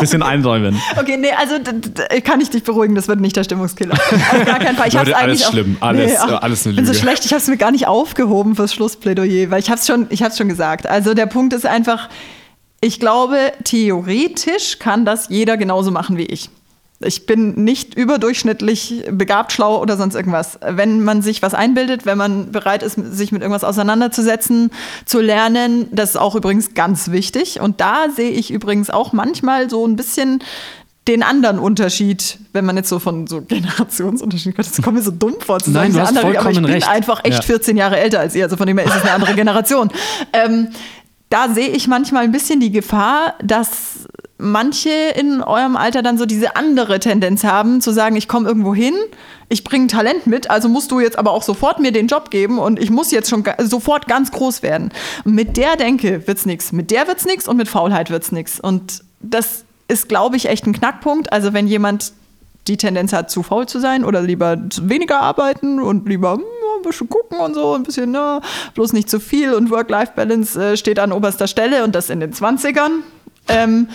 bisschen 0.00 0.22
einräumen. 0.22 0.80
Okay, 0.98 1.16
nee, 1.16 1.30
also 1.36 1.54
kann 2.22 2.40
ich 2.40 2.50
dich 2.50 2.62
beruhigen, 2.62 2.94
das 2.94 3.08
wird 3.08 3.20
nicht 3.20 3.34
der 3.36 3.42
Stimmungskiller. 3.44 3.94
Auf 4.30 4.44
gar 4.44 4.58
keinen 4.60 4.76
Fall. 4.76 4.88
Ich 4.88 4.96
hab's 4.96 5.08
Leute, 5.08 5.18
alles 5.18 5.44
schlimm, 5.48 5.76
alles- 5.80 6.16
ach, 6.18 6.42
alles 6.42 6.64
eine 6.64 6.72
Ich 6.72 6.76
bin 6.76 6.86
so 6.86 6.92
Lüge. 6.92 7.02
schlecht, 7.02 7.24
ich 7.24 7.32
habe 7.32 7.40
es 7.42 7.48
mir 7.48 7.56
gar 7.56 7.72
nicht 7.72 7.88
aufgehoben 7.88 8.54
fürs 8.54 8.72
Schlussplädoyer, 8.74 9.50
weil 9.50 9.58
ich 9.60 9.68
habe 9.70 9.80
es 9.80 9.86
schon, 9.86 10.06
ich 10.10 10.22
hab's 10.22 10.38
schon 10.38 10.48
gesagt. 10.48 10.86
Also 10.86 11.14
der 11.14 11.26
Punkt 11.26 11.52
ist 11.52 11.66
einfach, 11.66 12.08
ich 12.80 13.00
glaube, 13.00 13.36
theoretisch 13.64 14.78
kann 14.78 15.04
das 15.04 15.28
jeder 15.28 15.56
genauso 15.56 15.90
machen 15.90 16.16
wie 16.16 16.24
ich. 16.26 16.48
Ich 17.04 17.26
bin 17.26 17.54
nicht 17.64 17.94
überdurchschnittlich 17.94 19.04
begabt, 19.10 19.52
schlau 19.52 19.80
oder 19.80 19.96
sonst 19.96 20.14
irgendwas. 20.14 20.58
Wenn 20.66 21.02
man 21.02 21.22
sich 21.22 21.42
was 21.42 21.54
einbildet, 21.54 22.06
wenn 22.06 22.18
man 22.18 22.52
bereit 22.52 22.82
ist, 22.82 22.94
sich 22.94 23.32
mit 23.32 23.42
irgendwas 23.42 23.64
auseinanderzusetzen, 23.64 24.70
zu 25.04 25.20
lernen, 25.20 25.88
das 25.92 26.10
ist 26.10 26.16
auch 26.16 26.34
übrigens 26.34 26.74
ganz 26.74 27.10
wichtig. 27.10 27.60
Und 27.60 27.80
da 27.80 28.06
sehe 28.14 28.30
ich 28.30 28.50
übrigens 28.50 28.90
auch 28.90 29.12
manchmal 29.12 29.68
so 29.70 29.86
ein 29.86 29.96
bisschen 29.96 30.42
den 31.08 31.24
anderen 31.24 31.58
Unterschied, 31.58 32.38
wenn 32.52 32.64
man 32.64 32.76
jetzt 32.76 32.88
so 32.88 33.00
von 33.00 33.26
so 33.26 33.40
Generationsunterschied, 33.42 34.54
Gott, 34.54 34.66
das 34.66 34.80
kommt 34.82 34.96
mir 34.96 35.02
so 35.02 35.10
dumm 35.10 35.34
vor 35.40 35.58
zu 35.58 35.70
Nein, 35.72 35.90
sagen, 35.90 35.92
du 35.92 35.98
diese 35.98 36.02
hast 36.02 36.24
andere, 36.24 36.38
aber 36.40 36.50
ich 36.50 36.56
bin 36.56 36.64
recht. 36.64 36.88
einfach 36.88 37.24
echt 37.24 37.38
Ja. 37.38 37.42
14 37.42 37.76
Jahre 37.76 37.98
älter 37.98 38.20
als 38.20 38.34
ihr, 38.36 38.44
also 38.44 38.56
von 38.56 38.66
dem 38.68 38.78
her 38.78 38.86
ist 38.86 38.94
es 38.94 39.02
eine 39.02 39.12
andere 39.12 39.34
Generation. 39.34 39.90
Ähm, 40.32 40.68
da 41.28 41.48
sehe 41.48 41.68
ich 41.68 41.88
manchmal 41.88 42.22
ein 42.24 42.30
bisschen 42.30 42.60
die 42.60 42.70
Gefahr, 42.70 43.34
dass 43.42 44.06
manche 44.42 44.90
in 44.90 45.42
eurem 45.42 45.76
Alter 45.76 46.02
dann 46.02 46.18
so 46.18 46.26
diese 46.26 46.56
andere 46.56 46.98
Tendenz 46.98 47.44
haben, 47.44 47.80
zu 47.80 47.92
sagen, 47.92 48.16
ich 48.16 48.28
komme 48.28 48.48
irgendwo 48.48 48.74
hin, 48.74 48.94
ich 49.48 49.64
bringe 49.64 49.86
Talent 49.86 50.26
mit, 50.26 50.50
also 50.50 50.68
musst 50.68 50.90
du 50.90 51.00
jetzt 51.00 51.18
aber 51.18 51.30
auch 51.30 51.42
sofort 51.42 51.78
mir 51.78 51.92
den 51.92 52.08
Job 52.08 52.30
geben 52.30 52.58
und 52.58 52.78
ich 52.78 52.90
muss 52.90 53.10
jetzt 53.10 53.30
schon 53.30 53.44
sofort 53.58 54.08
ganz 54.08 54.32
groß 54.32 54.62
werden. 54.62 54.92
Mit 55.24 55.56
der 55.56 55.76
Denke 55.76 56.26
wird's 56.26 56.44
nichts, 56.44 56.72
mit 56.72 56.90
der 56.90 57.06
wird's 57.06 57.24
nichts 57.24 57.48
und 57.48 57.56
mit 57.56 57.68
Faulheit 57.68 58.10
wird's 58.10 58.32
nichts. 58.32 58.60
Und 58.60 59.04
das 59.20 59.64
ist, 59.88 60.08
glaube 60.08 60.36
ich, 60.36 60.48
echt 60.48 60.66
ein 60.66 60.72
Knackpunkt. 60.72 61.32
Also 61.32 61.52
wenn 61.52 61.66
jemand 61.66 62.12
die 62.66 62.76
Tendenz 62.76 63.12
hat, 63.12 63.30
zu 63.30 63.42
faul 63.42 63.66
zu 63.66 63.80
sein 63.80 64.04
oder 64.04 64.22
lieber 64.22 64.56
weniger 64.80 65.20
arbeiten 65.20 65.80
und 65.80 66.08
lieber 66.08 66.34
hm, 66.34 66.42
ein 66.78 66.82
bisschen 66.82 67.08
gucken 67.08 67.38
und 67.38 67.54
so, 67.54 67.74
ein 67.74 67.82
bisschen, 67.82 68.10
na, 68.12 68.40
bloß 68.74 68.92
nicht 68.92 69.10
zu 69.10 69.20
viel 69.20 69.54
und 69.54 69.70
Work-Life-Balance 69.70 70.62
äh, 70.64 70.76
steht 70.76 70.98
an 70.98 71.12
oberster 71.12 71.46
Stelle 71.46 71.84
und 71.84 71.94
das 71.94 72.10
in 72.10 72.20
den 72.20 72.32
20ern. 72.32 73.02
Ähm, 73.48 73.88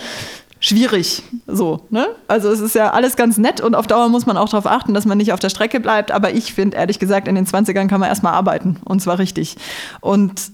schwierig. 0.60 1.22
So, 1.46 1.86
ne? 1.90 2.06
Also 2.26 2.50
es 2.50 2.60
ist 2.60 2.74
ja 2.74 2.90
alles 2.90 3.16
ganz 3.16 3.38
nett 3.38 3.60
und 3.60 3.74
auf 3.74 3.86
Dauer 3.86 4.08
muss 4.08 4.26
man 4.26 4.36
auch 4.36 4.48
darauf 4.48 4.66
achten, 4.66 4.94
dass 4.94 5.06
man 5.06 5.18
nicht 5.18 5.32
auf 5.32 5.40
der 5.40 5.50
Strecke 5.50 5.80
bleibt. 5.80 6.10
Aber 6.10 6.32
ich 6.32 6.52
finde, 6.54 6.76
ehrlich 6.76 6.98
gesagt, 6.98 7.28
in 7.28 7.34
den 7.34 7.46
20ern 7.46 7.88
kann 7.88 8.00
man 8.00 8.08
erstmal 8.08 8.34
arbeiten 8.34 8.78
und 8.84 9.00
zwar 9.00 9.18
richtig. 9.18 9.56
Und 10.00 10.52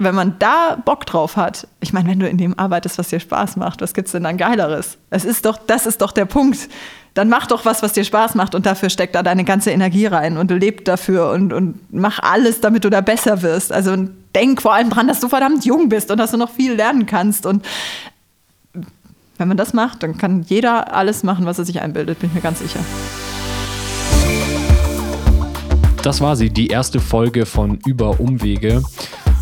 wenn 0.00 0.14
man 0.14 0.36
da 0.38 0.78
Bock 0.82 1.04
drauf 1.04 1.36
hat, 1.36 1.68
ich 1.80 1.92
meine, 1.92 2.08
wenn 2.08 2.18
du 2.18 2.28
in 2.28 2.38
dem 2.38 2.58
arbeitest, 2.58 2.96
was 2.98 3.08
dir 3.08 3.20
Spaß 3.20 3.56
macht, 3.56 3.82
was 3.82 3.92
gibt's 3.92 4.12
denn 4.12 4.22
dann 4.22 4.38
Geileres? 4.38 4.96
Es 5.10 5.26
ist 5.26 5.44
doch, 5.44 5.58
das 5.58 5.84
ist 5.86 6.00
doch 6.00 6.12
der 6.12 6.24
Punkt. 6.24 6.70
Dann 7.12 7.28
mach 7.28 7.46
doch 7.46 7.66
was, 7.66 7.82
was 7.82 7.92
dir 7.92 8.04
Spaß 8.04 8.34
macht 8.34 8.54
und 8.54 8.64
dafür 8.64 8.88
steckt 8.88 9.14
da 9.14 9.22
deine 9.22 9.44
ganze 9.44 9.72
Energie 9.72 10.06
rein 10.06 10.38
und 10.38 10.50
leb 10.50 10.86
dafür 10.86 11.30
und, 11.30 11.52
und 11.52 11.78
mach 11.92 12.18
alles, 12.20 12.60
damit 12.62 12.84
du 12.84 12.90
da 12.90 13.02
besser 13.02 13.42
wirst. 13.42 13.72
Also 13.72 13.94
denk 14.34 14.62
vor 14.62 14.72
allem 14.72 14.88
dran, 14.88 15.08
dass 15.08 15.20
du 15.20 15.28
verdammt 15.28 15.66
jung 15.66 15.90
bist 15.90 16.10
und 16.10 16.18
dass 16.18 16.30
du 16.30 16.38
noch 16.38 16.50
viel 16.50 16.72
lernen 16.72 17.04
kannst. 17.04 17.44
Und 17.44 17.66
wenn 19.40 19.48
man 19.48 19.56
das 19.56 19.72
macht, 19.72 20.02
dann 20.02 20.18
kann 20.18 20.42
jeder 20.42 20.94
alles 20.94 21.22
machen, 21.22 21.46
was 21.46 21.58
er 21.58 21.64
sich 21.64 21.80
einbildet, 21.80 22.20
bin 22.20 22.28
ich 22.28 22.34
mir 22.34 22.42
ganz 22.42 22.58
sicher. 22.58 22.78
Das 26.02 26.20
war 26.20 26.36
sie, 26.36 26.50
die 26.50 26.68
erste 26.68 27.00
Folge 27.00 27.46
von 27.46 27.78
Über 27.86 28.20
Umwege. 28.20 28.82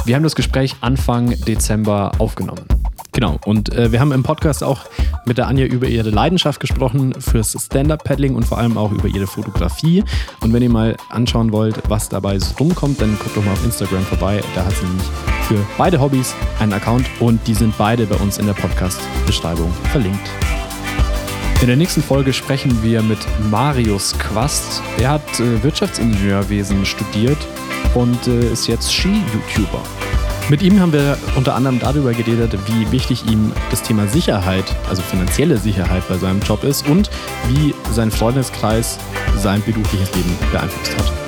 Wir 0.04 0.14
haben 0.14 0.22
das 0.22 0.36
Gespräch 0.36 0.76
Anfang 0.80 1.30
Dezember 1.46 2.12
aufgenommen. 2.18 2.77
Genau, 3.18 3.36
und 3.46 3.74
äh, 3.74 3.90
wir 3.90 3.98
haben 3.98 4.12
im 4.12 4.22
Podcast 4.22 4.62
auch 4.62 4.82
mit 5.24 5.38
der 5.38 5.48
Anja 5.48 5.66
über 5.66 5.88
ihre 5.88 6.08
Leidenschaft 6.10 6.60
gesprochen 6.60 7.20
fürs 7.20 7.56
Stand-Up-Paddling 7.60 8.36
und 8.36 8.44
vor 8.44 8.58
allem 8.58 8.78
auch 8.78 8.92
über 8.92 9.08
ihre 9.08 9.26
Fotografie. 9.26 10.04
Und 10.40 10.52
wenn 10.52 10.62
ihr 10.62 10.70
mal 10.70 10.96
anschauen 11.08 11.50
wollt, 11.50 11.82
was 11.88 12.08
dabei 12.08 12.38
so 12.38 12.54
rumkommt, 12.60 13.00
dann 13.00 13.18
guckt 13.18 13.36
doch 13.36 13.44
mal 13.44 13.54
auf 13.54 13.64
Instagram 13.64 14.04
vorbei. 14.04 14.40
Da 14.54 14.64
hat 14.64 14.72
sie 14.76 14.86
nämlich 14.86 15.08
für 15.48 15.58
beide 15.76 16.00
Hobbys 16.00 16.32
einen 16.60 16.72
Account 16.72 17.06
und 17.18 17.44
die 17.48 17.54
sind 17.54 17.76
beide 17.76 18.06
bei 18.06 18.14
uns 18.14 18.38
in 18.38 18.46
der 18.46 18.54
Podcast-Beschreibung 18.54 19.72
verlinkt. 19.90 20.30
In 21.60 21.66
der 21.66 21.76
nächsten 21.76 22.04
Folge 22.04 22.32
sprechen 22.32 22.84
wir 22.84 23.02
mit 23.02 23.18
Marius 23.50 24.16
Quast. 24.20 24.80
Er 25.00 25.10
hat 25.10 25.40
äh, 25.40 25.60
Wirtschaftsingenieurwesen 25.64 26.86
studiert 26.86 27.48
und 27.94 28.28
äh, 28.28 28.52
ist 28.52 28.68
jetzt 28.68 28.94
Ski-YouTuber. 28.94 29.82
Mit 30.50 30.62
ihm 30.62 30.80
haben 30.80 30.94
wir 30.94 31.18
unter 31.36 31.54
anderem 31.54 31.78
darüber 31.78 32.12
geredet, 32.12 32.58
wie 32.66 32.90
wichtig 32.90 33.30
ihm 33.30 33.52
das 33.70 33.82
Thema 33.82 34.06
Sicherheit, 34.06 34.64
also 34.88 35.02
finanzielle 35.02 35.58
Sicherheit 35.58 36.08
bei 36.08 36.16
seinem 36.16 36.40
Job 36.40 36.64
ist 36.64 36.88
und 36.88 37.10
wie 37.48 37.74
sein 37.92 38.10
Freundeskreis 38.10 38.98
sein 39.36 39.62
berufliches 39.62 40.14
Leben 40.14 40.34
beeinflusst 40.50 40.96
hat. 40.96 41.27